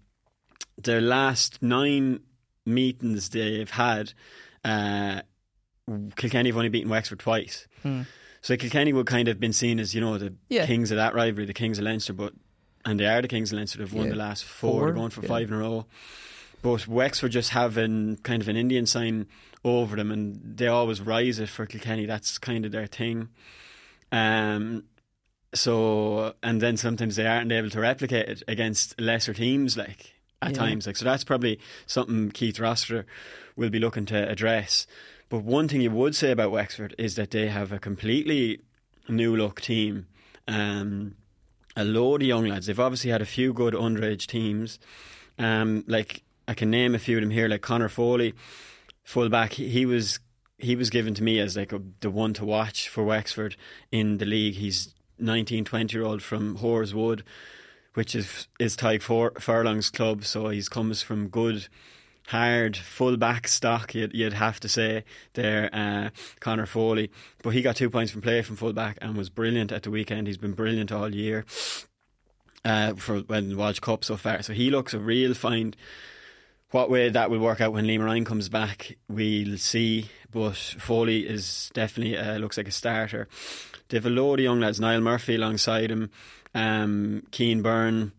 their 0.81 1.01
last 1.01 1.61
nine 1.61 2.19
meetings 2.65 3.29
they've 3.29 3.69
had, 3.69 4.13
uh, 4.63 5.21
Kilkenny 6.15 6.49
have 6.49 6.57
only 6.57 6.69
beaten 6.69 6.89
Wexford 6.89 7.19
twice. 7.19 7.67
Hmm. 7.83 8.01
So 8.41 8.55
Kilkenny 8.57 8.93
would 8.93 9.05
kind 9.07 9.27
of 9.27 9.39
been 9.39 9.53
seen 9.53 9.79
as 9.79 9.93
you 9.95 10.01
know 10.01 10.17
the 10.17 10.33
Yeah. 10.49 10.65
kings 10.65 10.91
of 10.91 10.97
that 10.97 11.13
rivalry, 11.15 11.45
the 11.45 11.53
kings 11.53 11.77
of 11.79 11.85
Leinster, 11.85 12.13
but 12.13 12.33
and 12.85 12.99
they 12.99 13.07
are 13.07 13.21
the 13.21 13.27
kings 13.27 13.51
of 13.51 13.57
Leinster. 13.57 13.79
They've 13.79 13.91
won 13.93 14.05
Yeah. 14.05 14.11
the 14.11 14.17
last 14.17 14.43
four. 14.43 14.71
Four, 14.71 14.85
They're 14.85 14.93
going 14.95 15.09
for 15.09 15.21
five 15.23 15.47
in 15.49 15.53
a 15.55 15.59
row. 15.59 15.85
But 16.61 16.87
Wexford 16.87 17.31
just 17.31 17.49
having 17.51 18.17
kind 18.17 18.41
of 18.41 18.47
an 18.47 18.55
Indian 18.57 18.85
sign 18.85 19.27
over 19.65 19.97
them, 19.97 20.11
and 20.11 20.39
they 20.57 20.67
always 20.67 21.01
rise 21.01 21.39
it 21.39 21.49
for 21.49 21.65
Kilkenny. 21.65 22.05
That's 22.05 22.37
kind 22.37 22.65
of 22.65 22.71
their 22.71 22.87
thing. 22.87 23.27
Um, 24.11 24.83
so 25.53 26.33
and 26.43 26.61
then 26.61 26.77
sometimes 26.77 27.15
they 27.15 27.25
aren't 27.27 27.51
able 27.51 27.69
to 27.71 27.79
replicate 27.79 28.29
it 28.29 28.43
against 28.47 28.99
lesser 28.99 29.33
teams, 29.33 29.75
like 29.77 30.13
at 30.41 30.51
Yeah. 30.51 30.57
times. 30.57 30.87
Like 30.87 30.97
so, 30.97 31.05
that's 31.05 31.23
probably 31.23 31.59
something 31.85 32.31
Keith 32.31 32.59
Rossiter 32.59 33.05
will 33.55 33.69
be 33.69 33.79
looking 33.79 34.05
to 34.07 34.29
address. 34.29 34.85
But 35.29 35.43
one 35.43 35.67
thing 35.67 35.81
you 35.81 35.91
would 35.91 36.15
say 36.15 36.31
about 36.31 36.51
Wexford 36.51 36.93
is 36.97 37.15
that 37.15 37.31
they 37.31 37.47
have 37.47 37.71
a 37.71 37.79
completely 37.79 38.61
new 39.09 39.35
look 39.35 39.61
team. 39.61 40.07
Um, 40.47 41.15
a 41.75 41.83
load 41.83 42.21
of 42.21 42.27
young 42.27 42.45
lads. 42.45 42.67
They've 42.67 42.79
obviously 42.79 43.11
had 43.11 43.21
a 43.21 43.25
few 43.25 43.51
good 43.51 43.73
underage 43.73 44.27
teams. 44.27 44.79
Um, 45.39 45.83
like 45.87 46.23
I 46.47 46.53
can 46.53 46.69
name 46.69 46.95
a 46.95 46.99
few 46.99 47.17
of 47.17 47.21
them 47.21 47.31
here, 47.31 47.47
like 47.47 47.61
Connor 47.61 47.89
Foley, 47.89 48.33
fullback. 49.05 49.53
He, 49.53 49.69
he 49.69 49.85
was 49.85 50.19
he 50.57 50.75
was 50.75 50.89
given 50.89 51.13
to 51.13 51.23
me 51.23 51.39
as 51.39 51.55
like 51.55 51.71
a, 51.71 51.81
the 52.01 52.09
one 52.09 52.33
to 52.33 52.43
watch 52.43 52.89
for 52.89 53.03
Wexford 53.03 53.55
in 53.91 54.17
the 54.17 54.25
league. 54.25 54.55
He's 54.55 54.93
19, 55.19 55.65
20 55.65 55.95
year 55.95 56.05
old 56.05 56.21
from 56.21 56.55
Hoars 56.55 56.93
Wood, 56.93 57.23
which 57.93 58.15
is 58.15 58.47
is 58.59 58.75
Tyke 58.75 59.01
Furlong's 59.01 59.89
club. 59.89 60.25
So 60.25 60.49
he's 60.49 60.67
comes 60.67 61.01
from 61.01 61.29
good, 61.29 61.67
hard 62.27 62.75
fullback 62.75 63.47
stock. 63.47 63.95
You'd, 63.95 64.13
you'd 64.13 64.33
have 64.33 64.59
to 64.61 64.67
say 64.67 65.03
there, 65.33 65.69
uh, 65.71 66.09
Connor 66.39 66.65
Foley. 66.65 67.11
But 67.43 67.51
he 67.51 67.61
got 67.61 67.75
two 67.75 67.89
points 67.89 68.11
from 68.11 68.21
play 68.21 68.41
from 68.41 68.55
fullback 68.55 68.97
and 69.01 69.15
was 69.15 69.29
brilliant 69.29 69.71
at 69.71 69.83
the 69.83 69.91
weekend. 69.91 70.27
He's 70.27 70.37
been 70.37 70.53
brilliant 70.53 70.91
all 70.91 71.13
year 71.13 71.45
uh, 72.63 72.95
for 72.95 73.19
when 73.19 73.55
Walsh 73.55 73.79
Cup 73.79 74.03
so 74.03 74.17
far. 74.17 74.41
So 74.41 74.53
he 74.53 74.69
looks 74.69 74.93
a 74.93 74.99
real 74.99 75.33
find. 75.33 75.75
What 76.75 76.89
way 76.89 77.07
that 77.07 77.29
will 77.29 77.39
work 77.39 77.61
out 77.61 77.71
when 77.71 77.85
Liam 77.85 78.03
Ryan 78.03 78.25
comes 78.25 78.49
back, 78.49 78.97
we'll 79.07 79.57
see. 79.57 80.09
But 80.29 80.57
Foley 80.57 81.25
is 81.25 81.71
definitely 81.73 82.17
uh, 82.17 82.37
looks 82.37 82.57
like 82.57 82.67
a 82.67 82.71
starter. 82.71 83.29
They've 83.87 84.05
a 84.05 84.09
load 84.09 84.39
of 84.39 84.43
young 84.43 84.59
lads. 84.59 84.81
Niall 84.81 84.99
Murphy 84.99 85.35
alongside 85.35 85.89
him, 85.89 86.11
um, 86.53 87.23
Keane 87.31 87.61
Byrne. 87.61 88.11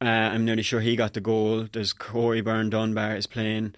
Uh, 0.00 0.04
I'm 0.08 0.44
nearly 0.44 0.64
sure 0.64 0.80
he 0.80 0.96
got 0.96 1.14
the 1.14 1.20
goal. 1.20 1.68
There's 1.72 1.92
Corey 1.92 2.40
Byrne 2.40 2.70
Dunbar 2.70 3.14
is 3.14 3.28
playing. 3.28 3.76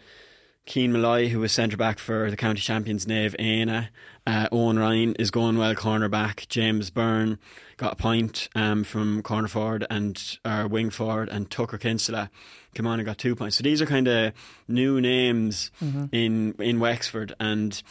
Keen 0.68 0.92
Malloy, 0.92 1.28
who 1.28 1.40
was 1.40 1.50
centre 1.50 1.78
back 1.78 1.98
for 1.98 2.30
the 2.30 2.36
county 2.36 2.60
champions 2.60 3.06
Naomh 3.06 3.34
Éanna. 3.38 3.88
Uh, 4.26 4.46
Owen 4.52 4.78
Ryan 4.78 5.14
is 5.14 5.30
going 5.30 5.56
well 5.56 5.74
corner 5.74 6.10
back. 6.10 6.44
James 6.50 6.90
Byrne 6.90 7.38
got 7.78 7.94
a 7.94 7.96
point 7.96 8.50
um, 8.54 8.84
from 8.84 9.22
corner 9.22 9.48
forward 9.48 9.86
and 9.88 10.38
our 10.44 10.68
wing 10.68 10.90
forward, 10.90 11.30
and 11.30 11.50
Tucker 11.50 11.78
Kinsella 11.78 12.30
came 12.74 12.86
on 12.86 12.98
and 13.00 13.06
got 13.06 13.16
two 13.16 13.34
points. 13.34 13.56
So 13.56 13.62
these 13.62 13.80
are 13.80 13.86
kind 13.86 14.06
of 14.06 14.34
new 14.68 15.00
names 15.00 15.70
Mm-hmm. 15.82 16.04
in 16.12 16.54
in 16.58 16.80
Wexford, 16.80 17.34
and 17.40 17.82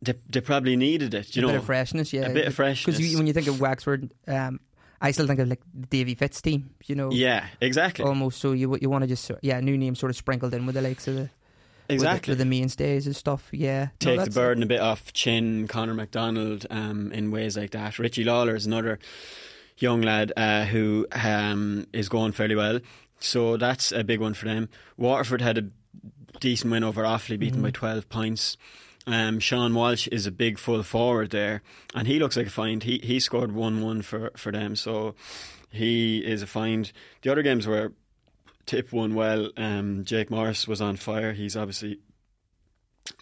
they, 0.00 0.14
they 0.30 0.40
probably 0.40 0.76
needed 0.76 1.12
it. 1.12 1.36
You 1.36 1.42
a 1.42 1.46
know, 1.46 1.52
bit 1.52 1.58
of 1.58 1.64
freshness, 1.66 2.12
yeah. 2.14 2.22
a 2.22 2.32
bit 2.32 2.46
of 2.46 2.54
freshness. 2.54 2.96
Because 2.96 3.14
when 3.16 3.26
you 3.26 3.34
think 3.34 3.46
of 3.46 3.60
Wexford, 3.60 4.10
um, 4.26 4.58
I 5.02 5.10
still 5.10 5.26
think 5.26 5.38
of 5.40 5.48
like 5.48 5.60
the 5.74 5.86
Davy 5.88 6.14
Fitz 6.14 6.40
team. 6.40 6.70
You 6.86 6.94
know, 6.94 7.10
yeah, 7.12 7.44
exactly. 7.60 8.06
almost. 8.06 8.40
So 8.40 8.52
you 8.52 8.74
you 8.80 8.88
want 8.88 9.02
to 9.02 9.08
just 9.08 9.30
yeah, 9.42 9.60
new 9.60 9.76
names 9.76 9.98
sort 9.98 10.08
of 10.08 10.16
sprinkled 10.16 10.54
in 10.54 10.64
with 10.64 10.76
the 10.76 10.80
likes 10.82 11.06
of 11.08 11.16
the- 11.16 11.30
Exactly. 11.94 12.32
with 12.32 12.38
the, 12.38 12.44
mainstays 12.44 13.06
and 13.06 13.14
stuff. 13.16 13.48
Yeah, 13.52 13.84
No, 13.84 13.88
take 13.98 14.12
the 14.14 14.16
that's- 14.18 14.34
burden 14.34 14.62
a 14.62 14.66
bit 14.66 14.80
off 14.80 15.12
Chin, 15.12 15.68
Connor 15.68 15.94
McDonald, 15.94 16.66
um, 16.70 17.12
in 17.12 17.30
ways 17.30 17.56
like 17.56 17.70
that. 17.70 17.98
Richie 17.98 18.24
Lawler 18.24 18.54
is 18.54 18.66
another 18.66 18.98
young 19.78 20.02
lad 20.02 20.32
uh, 20.36 20.64
who 20.64 21.06
um, 21.12 21.86
is 21.92 22.08
going 22.08 22.32
fairly 22.32 22.54
well. 22.54 22.80
So 23.20 23.56
that's 23.56 23.92
a 23.92 24.02
big 24.04 24.20
one 24.20 24.34
for 24.34 24.46
them. 24.46 24.68
Waterford 24.96 25.40
had 25.40 25.58
a 25.58 25.68
decent 26.40 26.70
win 26.72 26.84
over 26.84 27.02
Offaly, 27.04 27.38
beaten 27.38 27.62
by 27.62 27.70
12 27.70 28.08
points. 28.08 28.56
Um, 29.06 29.40
Sean 29.40 29.74
Walsh 29.74 30.06
is 30.08 30.26
a 30.26 30.30
big 30.32 30.58
full 30.58 30.82
forward 30.82 31.30
there, 31.30 31.62
and 31.94 32.06
he 32.06 32.18
looks 32.20 32.36
like 32.36 32.46
a 32.46 32.50
find. 32.50 32.82
He 32.84 32.98
he 33.02 33.18
scored 33.18 33.50
1 33.52 33.82
1 33.82 34.02
for, 34.02 34.30
for 34.36 34.52
them, 34.52 34.76
so 34.76 35.14
he 35.70 36.18
is 36.18 36.40
a 36.42 36.46
find. 36.46 36.92
The 37.22 37.32
other 37.32 37.42
games 37.42 37.66
were 37.66 37.92
Tip 38.66 38.92
won 38.92 39.14
well. 39.14 39.50
Um, 39.56 40.04
Jake 40.04 40.30
Morris 40.30 40.68
was 40.68 40.80
on 40.80 40.96
fire. 40.96 41.32
He's 41.32 41.56
obviously 41.56 41.98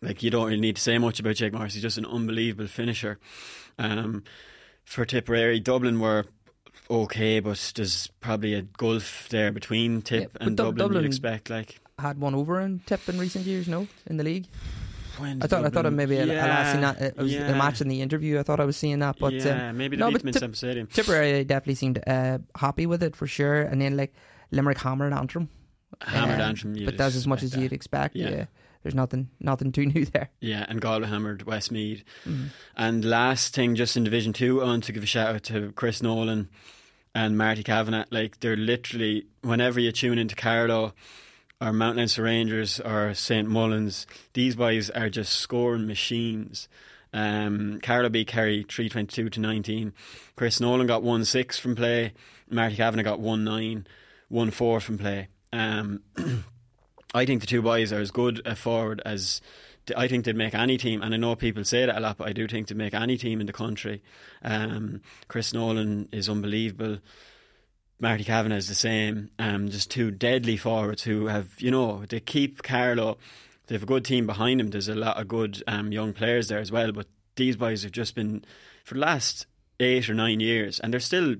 like 0.03 0.22
you 0.22 0.30
don't 0.30 0.47
really 0.47 0.61
need 0.61 0.76
to 0.76 0.82
say 0.82 0.99
much 0.99 1.20
about 1.20 1.36
Jake 1.36 1.53
Morris. 1.53 1.74
He's 1.74 1.82
just 1.82 1.99
an 1.99 2.07
unbelievable 2.07 2.66
finisher. 2.68 3.18
Um, 3.78 4.24
for 4.84 5.05
Tipperary, 5.05 5.61
Dublin 5.61 6.01
were 6.01 6.26
okay, 6.91 7.41
but 7.41 7.72
there's 7.76 8.09
probably 8.20 8.55
a 8.55 8.62
gulf 8.62 9.28
there 9.30 9.53
between 9.53 10.03
Tip 10.03 10.36
Yeah, 10.41 10.47
and 10.47 10.57
Dub- 10.57 10.66
Dublin. 10.76 10.78
Dublin- 10.78 11.03
You'd 11.05 11.09
expect 11.09 11.49
like 11.51 11.80
had 11.99 12.18
one 12.20 12.34
over 12.34 12.61
in 12.61 12.80
Tip 12.80 13.09
in 13.09 13.18
recent 13.18 13.47
years. 13.47 13.68
No, 13.68 13.86
in 14.07 14.16
the 14.18 14.24
league. 14.24 14.47
when 15.18 15.43
I 15.43 15.47
thought 15.47 15.64
I 15.64 15.68
thought 15.70 15.86
it 15.86 15.91
Dublin- 15.91 15.97
maybe 15.97 16.16
a, 16.16 16.24
a 16.24 16.26
last 16.26 16.72
seen 16.72 16.80
that 16.82 17.01
it 17.01 17.16
was 17.16 17.32
yeah. 17.32 17.49
a 17.49 17.57
match 17.57 17.80
in 17.80 17.88
the 17.88 18.03
interview. 18.03 18.38
I 18.38 18.43
thought 18.43 18.61
I 18.61 18.64
was 18.64 18.76
seeing 18.76 18.99
that, 18.99 19.16
but 19.18 19.32
yeah, 19.32 19.70
um, 19.70 19.78
maybe 19.78 19.97
no, 19.97 20.11
the 20.11 20.32
Tip- 20.32 20.57
Stadium. 20.57 20.86
Tipperary 20.88 21.45
definitely 21.45 21.76
seemed 21.76 22.03
uh, 22.07 22.38
happy 22.57 22.84
with 22.86 23.03
it 23.03 23.16
for 23.16 23.26
sure. 23.26 23.62
And 23.62 23.80
then 23.80 23.97
like 23.97 24.12
Limerick 24.51 24.78
Hammer 24.78 25.07
and 25.07 25.14
Antrim. 25.14 25.48
Hammered 26.01 26.36
Um, 26.36 26.40
Antrim, 26.40 26.84
but 26.84 26.96
that's 26.96 27.16
as 27.16 27.26
much 27.26 27.42
as 27.42 27.57
you'd 27.57 27.72
expect. 27.72 28.14
Yeah. 28.16 28.30
Yeah. 28.30 28.44
there's 28.82 28.94
nothing 28.94 29.28
nothing 29.40 29.72
too 29.72 29.86
new 29.86 30.05
there. 30.12 30.30
Yeah, 30.40 30.64
and 30.68 30.80
Galway 30.80 31.07
hammered 31.09 31.42
Westmeath. 31.44 32.05
Mm-hmm. 32.26 32.46
And 32.76 33.05
last 33.05 33.55
thing, 33.55 33.74
just 33.74 33.96
in 33.96 34.05
Division 34.05 34.32
Two, 34.32 34.62
I 34.62 34.64
want 34.66 34.84
to 34.84 34.92
give 34.92 35.03
a 35.03 35.07
shout 35.07 35.34
out 35.34 35.42
to 35.44 35.72
Chris 35.72 36.03
Nolan 36.03 36.48
and 37.14 37.36
Marty 37.36 37.62
Kavanagh. 37.62 38.07
Like 38.11 38.40
they're 38.40 38.57
literally 38.57 39.26
whenever 39.42 39.80
you 39.80 39.92
tune 39.92 40.18
into 40.18 40.34
Carlow 40.36 40.94
or 41.61 41.72
Mount 41.72 41.96
Leinster 41.98 42.22
Rangers 42.22 42.80
or 42.80 43.12
St 43.12 43.46
Mullins, 43.48 44.07
these 44.32 44.55
boys 44.57 44.88
are 44.90 45.11
just 45.11 45.32
scoring 45.34 45.86
machines. 45.86 46.68
Um, 47.12 47.80
Carlow 47.82 48.09
beat 48.09 48.28
Kerry 48.28 48.64
three 48.68 48.88
twenty 48.88 49.09
two 49.09 49.28
to 49.28 49.40
nineteen. 49.40 49.92
Chris 50.36 50.61
Nolan 50.61 50.86
got 50.86 51.03
one 51.03 51.24
six 51.24 51.59
from 51.59 51.74
play. 51.74 52.12
Marty 52.48 52.76
Kavanagh 52.76 53.03
got 53.03 53.20
one 53.20 53.42
nine, 53.44 53.86
one 54.31 54.51
four 54.51 54.81
from 54.81 54.97
play. 54.97 55.28
Um, 55.53 56.01
I 57.14 57.26
think 57.26 57.43
the 57.43 57.47
two 57.47 57.61
boys 57.61 57.93
are 57.93 58.01
as 58.01 58.11
good 58.11 58.41
a 58.47 58.57
forward 58.57 59.03
as 59.05 59.43
I 59.97 60.09
think 60.09 60.24
they'd 60.24 60.37
make 60.37 60.55
any 60.55 60.78
team. 60.78 61.03
And 61.03 61.12
I 61.12 61.16
know 61.16 61.35
people 61.35 61.64
say 61.64 61.85
that 61.85 61.97
a 61.97 62.01
lot, 62.01 62.18
but 62.18 62.28
I 62.28 62.33
do 62.33 62.47
think 62.47 62.68
they'd 62.68 62.76
make 62.76 62.95
any 62.95 63.18
team 63.18 63.41
in 63.41 63.47
the 63.47 63.53
country. 63.53 64.03
Um, 64.43 65.03
Chris 65.28 65.53
Nolan 65.53 66.09
is 66.12 66.28
unbelievable. 66.28 66.99
Marty 67.99 68.24
Kavanagh 68.24 68.57
is 68.57 68.68
the 68.68 68.74
same. 68.74 69.31
Um, 69.39 69.68
just 69.68 69.91
two 69.91 70.11
deadly 70.11 70.57
forwards 70.57 71.03
who 71.03 71.26
have, 71.26 71.61
you 71.61 71.70
know, 71.70 72.05
they 72.09 72.20
keep 72.20 72.62
Carlow. 72.62 73.18
They 73.66 73.74
have 73.74 73.83
a 73.83 73.87
good 73.87 74.05
team 74.05 74.26
behind 74.26 74.61
them. 74.61 74.70
There's 74.70 74.89
a 74.89 74.95
lot 74.95 75.20
of 75.20 75.28
good 75.28 75.62
um, 75.66 75.93
young 75.93 76.12
players 76.12 76.49
there 76.49 76.59
as 76.59 76.72
well. 76.72 76.93
But 76.93 77.07
these 77.37 77.57
boys 77.57 77.83
have 77.83 77.93
just 77.93 78.14
been, 78.14 78.45
for 78.85 78.95
the 78.95 79.01
last 79.01 79.47
eight 79.81 80.09
or 80.09 80.14
nine 80.14 80.41
years, 80.41 80.81
and 80.81 80.93
they're 80.93 81.01
still 81.01 81.37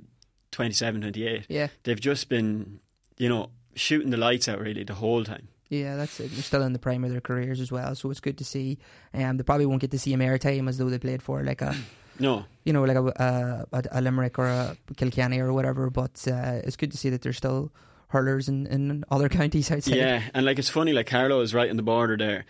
27, 0.53 1.01
28. 1.01 1.47
Yeah. 1.49 1.69
They've 1.85 2.01
just 2.01 2.29
been, 2.29 2.81
you 3.19 3.29
know, 3.29 3.51
shooting 3.75 4.11
the 4.11 4.17
lights 4.17 4.49
out 4.49 4.59
really 4.61 4.85
the 4.85 4.95
whole 4.95 5.25
time. 5.25 5.49
Yeah, 5.69 5.95
that's 5.97 6.19
it. 6.19 6.33
They're 6.33 6.43
still 6.43 6.63
in 6.63 6.73
the 6.73 6.81
prime 6.81 7.05
of 7.05 7.13
their 7.13 7.21
careers 7.21 7.61
as 7.61 7.71
well, 7.71 7.95
so 7.95 8.11
it's 8.11 8.19
good 8.19 8.39
to 8.39 8.45
see. 8.45 8.79
Um, 9.15 9.37
they 9.37 9.45
probably 9.45 9.67
won't 9.67 9.81
get 9.81 9.93
to 9.93 9.99
see 10.01 10.13
a 10.13 10.17
airtime 10.17 10.69
as 10.69 10.79
though 10.79 10.91
they 10.91 10.99
played 10.99 11.23
for 11.23 11.45
like 11.45 11.63
a, 11.63 11.75
No, 12.19 12.45
you 12.65 12.73
know, 12.73 12.83
like 12.85 12.97
a 12.97 13.67
a, 13.73 13.83
a 13.93 14.01
Limerick 14.03 14.39
or 14.39 14.47
a 14.47 14.77
Kilkenny 14.97 15.39
or 15.39 15.53
whatever. 15.53 15.89
But 15.89 16.27
uh, 16.29 16.61
it's 16.65 16.77
good 16.77 16.91
to 16.93 16.99
see 16.99 17.09
that 17.11 17.23
there's 17.23 17.39
still 17.39 17.73
hurlers 18.09 18.49
in, 18.49 18.67
in 18.67 19.05
other 19.11 19.29
counties 19.39 19.71
outside. 19.71 19.95
Yeah, 19.95 20.23
and 20.35 20.45
like 20.45 20.59
it's 20.59 20.69
funny, 20.69 20.93
like 20.93 21.07
Carlow 21.07 21.41
is 21.41 21.55
right 21.55 21.71
on 21.71 21.77
the 21.77 21.83
border 21.83 22.17
there 22.17 22.45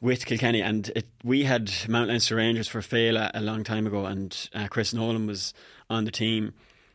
with 0.00 0.26
Kilkenny, 0.26 0.60
and 0.60 0.90
it, 0.96 1.06
we 1.22 1.44
had 1.44 1.70
Mount 1.88 2.08
Leinster 2.08 2.36
Rangers 2.36 2.68
for 2.68 2.80
Féile 2.80 3.30
a 3.32 3.40
long 3.40 3.64
time 3.64 3.86
ago, 3.86 4.06
and 4.06 4.48
uh, 4.54 4.66
Chris 4.68 4.92
Nolan 4.92 5.26
was 5.26 5.54
on 5.88 6.04
the 6.04 6.10
team 6.10 6.52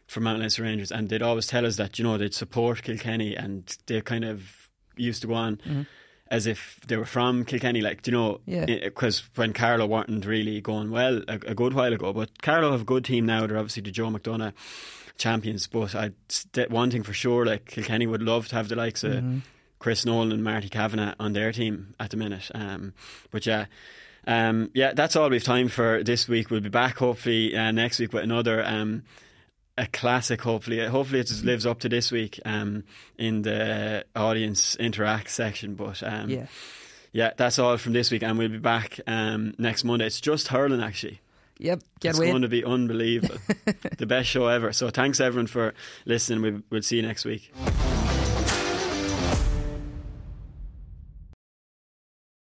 for 0.08 0.20
Mount 0.20 0.40
Leinster 0.40 0.64
Rangers, 0.64 0.92
and 0.92 1.10
they'd 1.10 1.22
always 1.22 1.48
tell 1.48 1.66
us 1.66 1.76
that 1.78 1.98
you 2.00 2.04
know 2.04 2.18
they'd 2.18 2.34
support 2.34 2.84
Kilkenny, 2.84 3.36
and 3.36 3.76
they 3.88 4.02
kind 4.02 4.24
of 4.26 4.70
used 4.98 5.22
to 5.22 5.28
go 5.28 5.34
on. 5.34 5.88
As 6.32 6.48
if 6.48 6.80
they 6.88 6.98
were 6.98 7.06
from 7.06 7.46
Kilkenny, 7.46 7.82
like 7.82 8.06
you 8.08 8.12
know, 8.14 8.42
Yeah. 8.48 8.66
because 8.66 9.24
when 9.36 9.54
Carlow 9.54 9.86
weren't 9.86 10.26
really 10.26 10.60
going 10.60 10.90
well 10.90 11.22
a, 11.28 11.36
a 11.46 11.54
good 11.54 11.74
while 11.76 11.94
ago, 11.94 12.14
but 12.14 12.42
Carlow 12.42 12.72
have 12.72 12.82
a 12.82 12.86
good 12.86 13.06
team 13.06 13.28
now. 13.28 13.46
They're 13.46 13.60
obviously 13.60 13.84
the 13.84 13.92
Joe 13.92 14.10
McDonagh 14.10 14.54
champions, 15.18 15.68
but 15.68 15.94
I 15.96 16.12
one 16.70 16.90
thing 16.92 17.04
for 17.04 17.14
sure, 17.14 17.46
like 17.46 17.66
Kilkenny 17.66 18.08
would 18.08 18.24
love 18.24 18.48
to 18.50 18.56
have 18.56 18.70
the 18.70 18.76
likes 18.76 19.04
of 19.04 19.24
Chris 19.78 20.04
Nolan 20.04 20.32
and 20.32 20.44
Marty 20.44 20.68
Kavanagh 20.68 21.14
on 21.20 21.34
their 21.34 21.52
team 21.52 21.94
at 22.00 22.10
the 22.10 22.18
minute. 22.18 22.50
Um, 22.56 22.94
but 23.32 23.46
yeah. 23.46 23.66
Um, 24.28 24.72
yeah, 24.74 24.94
that's 24.96 25.16
all 25.16 25.30
we've 25.30 25.44
time 25.44 25.68
for 25.68 26.04
this 26.04 26.28
week. 26.28 26.50
We'll 26.50 26.60
be 26.60 26.70
back 26.70 26.98
hopefully 26.98 27.56
uh, 27.56 27.70
next 27.70 28.00
week 28.00 28.12
with 28.14 28.24
another 28.24 28.66
um, 28.66 29.04
a 29.78 29.88
classic. 29.88 30.42
Hopefully, 30.42 30.86
hopefully 30.86 31.20
it 31.20 31.28
just 31.28 31.44
lives 31.44 31.66
up 31.66 31.80
to 31.82 31.90
this 31.90 32.12
week 32.12 32.40
um, 32.46 32.84
in 33.18 33.42
the 33.42 34.06
audience 34.16 34.76
interact 34.78 35.30
section. 35.30 35.76
But 35.76 36.02
um, 36.04 36.30
Yeah. 36.30 36.46
yeah, 37.12 37.32
that's 37.36 37.60
all 37.60 37.78
from 37.78 37.94
this 37.94 38.12
week, 38.12 38.24
and 38.24 38.38
we'll 38.38 38.50
be 38.50 38.58
back 38.58 39.00
um, 39.08 39.54
next 39.58 39.84
Monday. 39.84 40.06
It's 40.06 40.22
just 40.22 40.48
hurling 40.50 40.82
actually. 40.82 41.20
Yep. 41.58 41.84
Get 42.02 42.10
it's 42.10 42.20
going 42.20 42.42
to 42.42 42.50
be 42.50 42.66
unbelievable, 42.66 43.38
the 43.98 44.06
best 44.06 44.28
show 44.28 44.48
ever. 44.48 44.74
So 44.74 44.90
thanks 44.90 45.22
everyone 45.22 45.48
for 45.48 45.74
listening. 46.06 46.42
We, 46.42 46.62
we'll 46.70 46.82
see 46.82 46.98
you 46.98 47.02
next 47.02 47.24
week. 47.24 47.52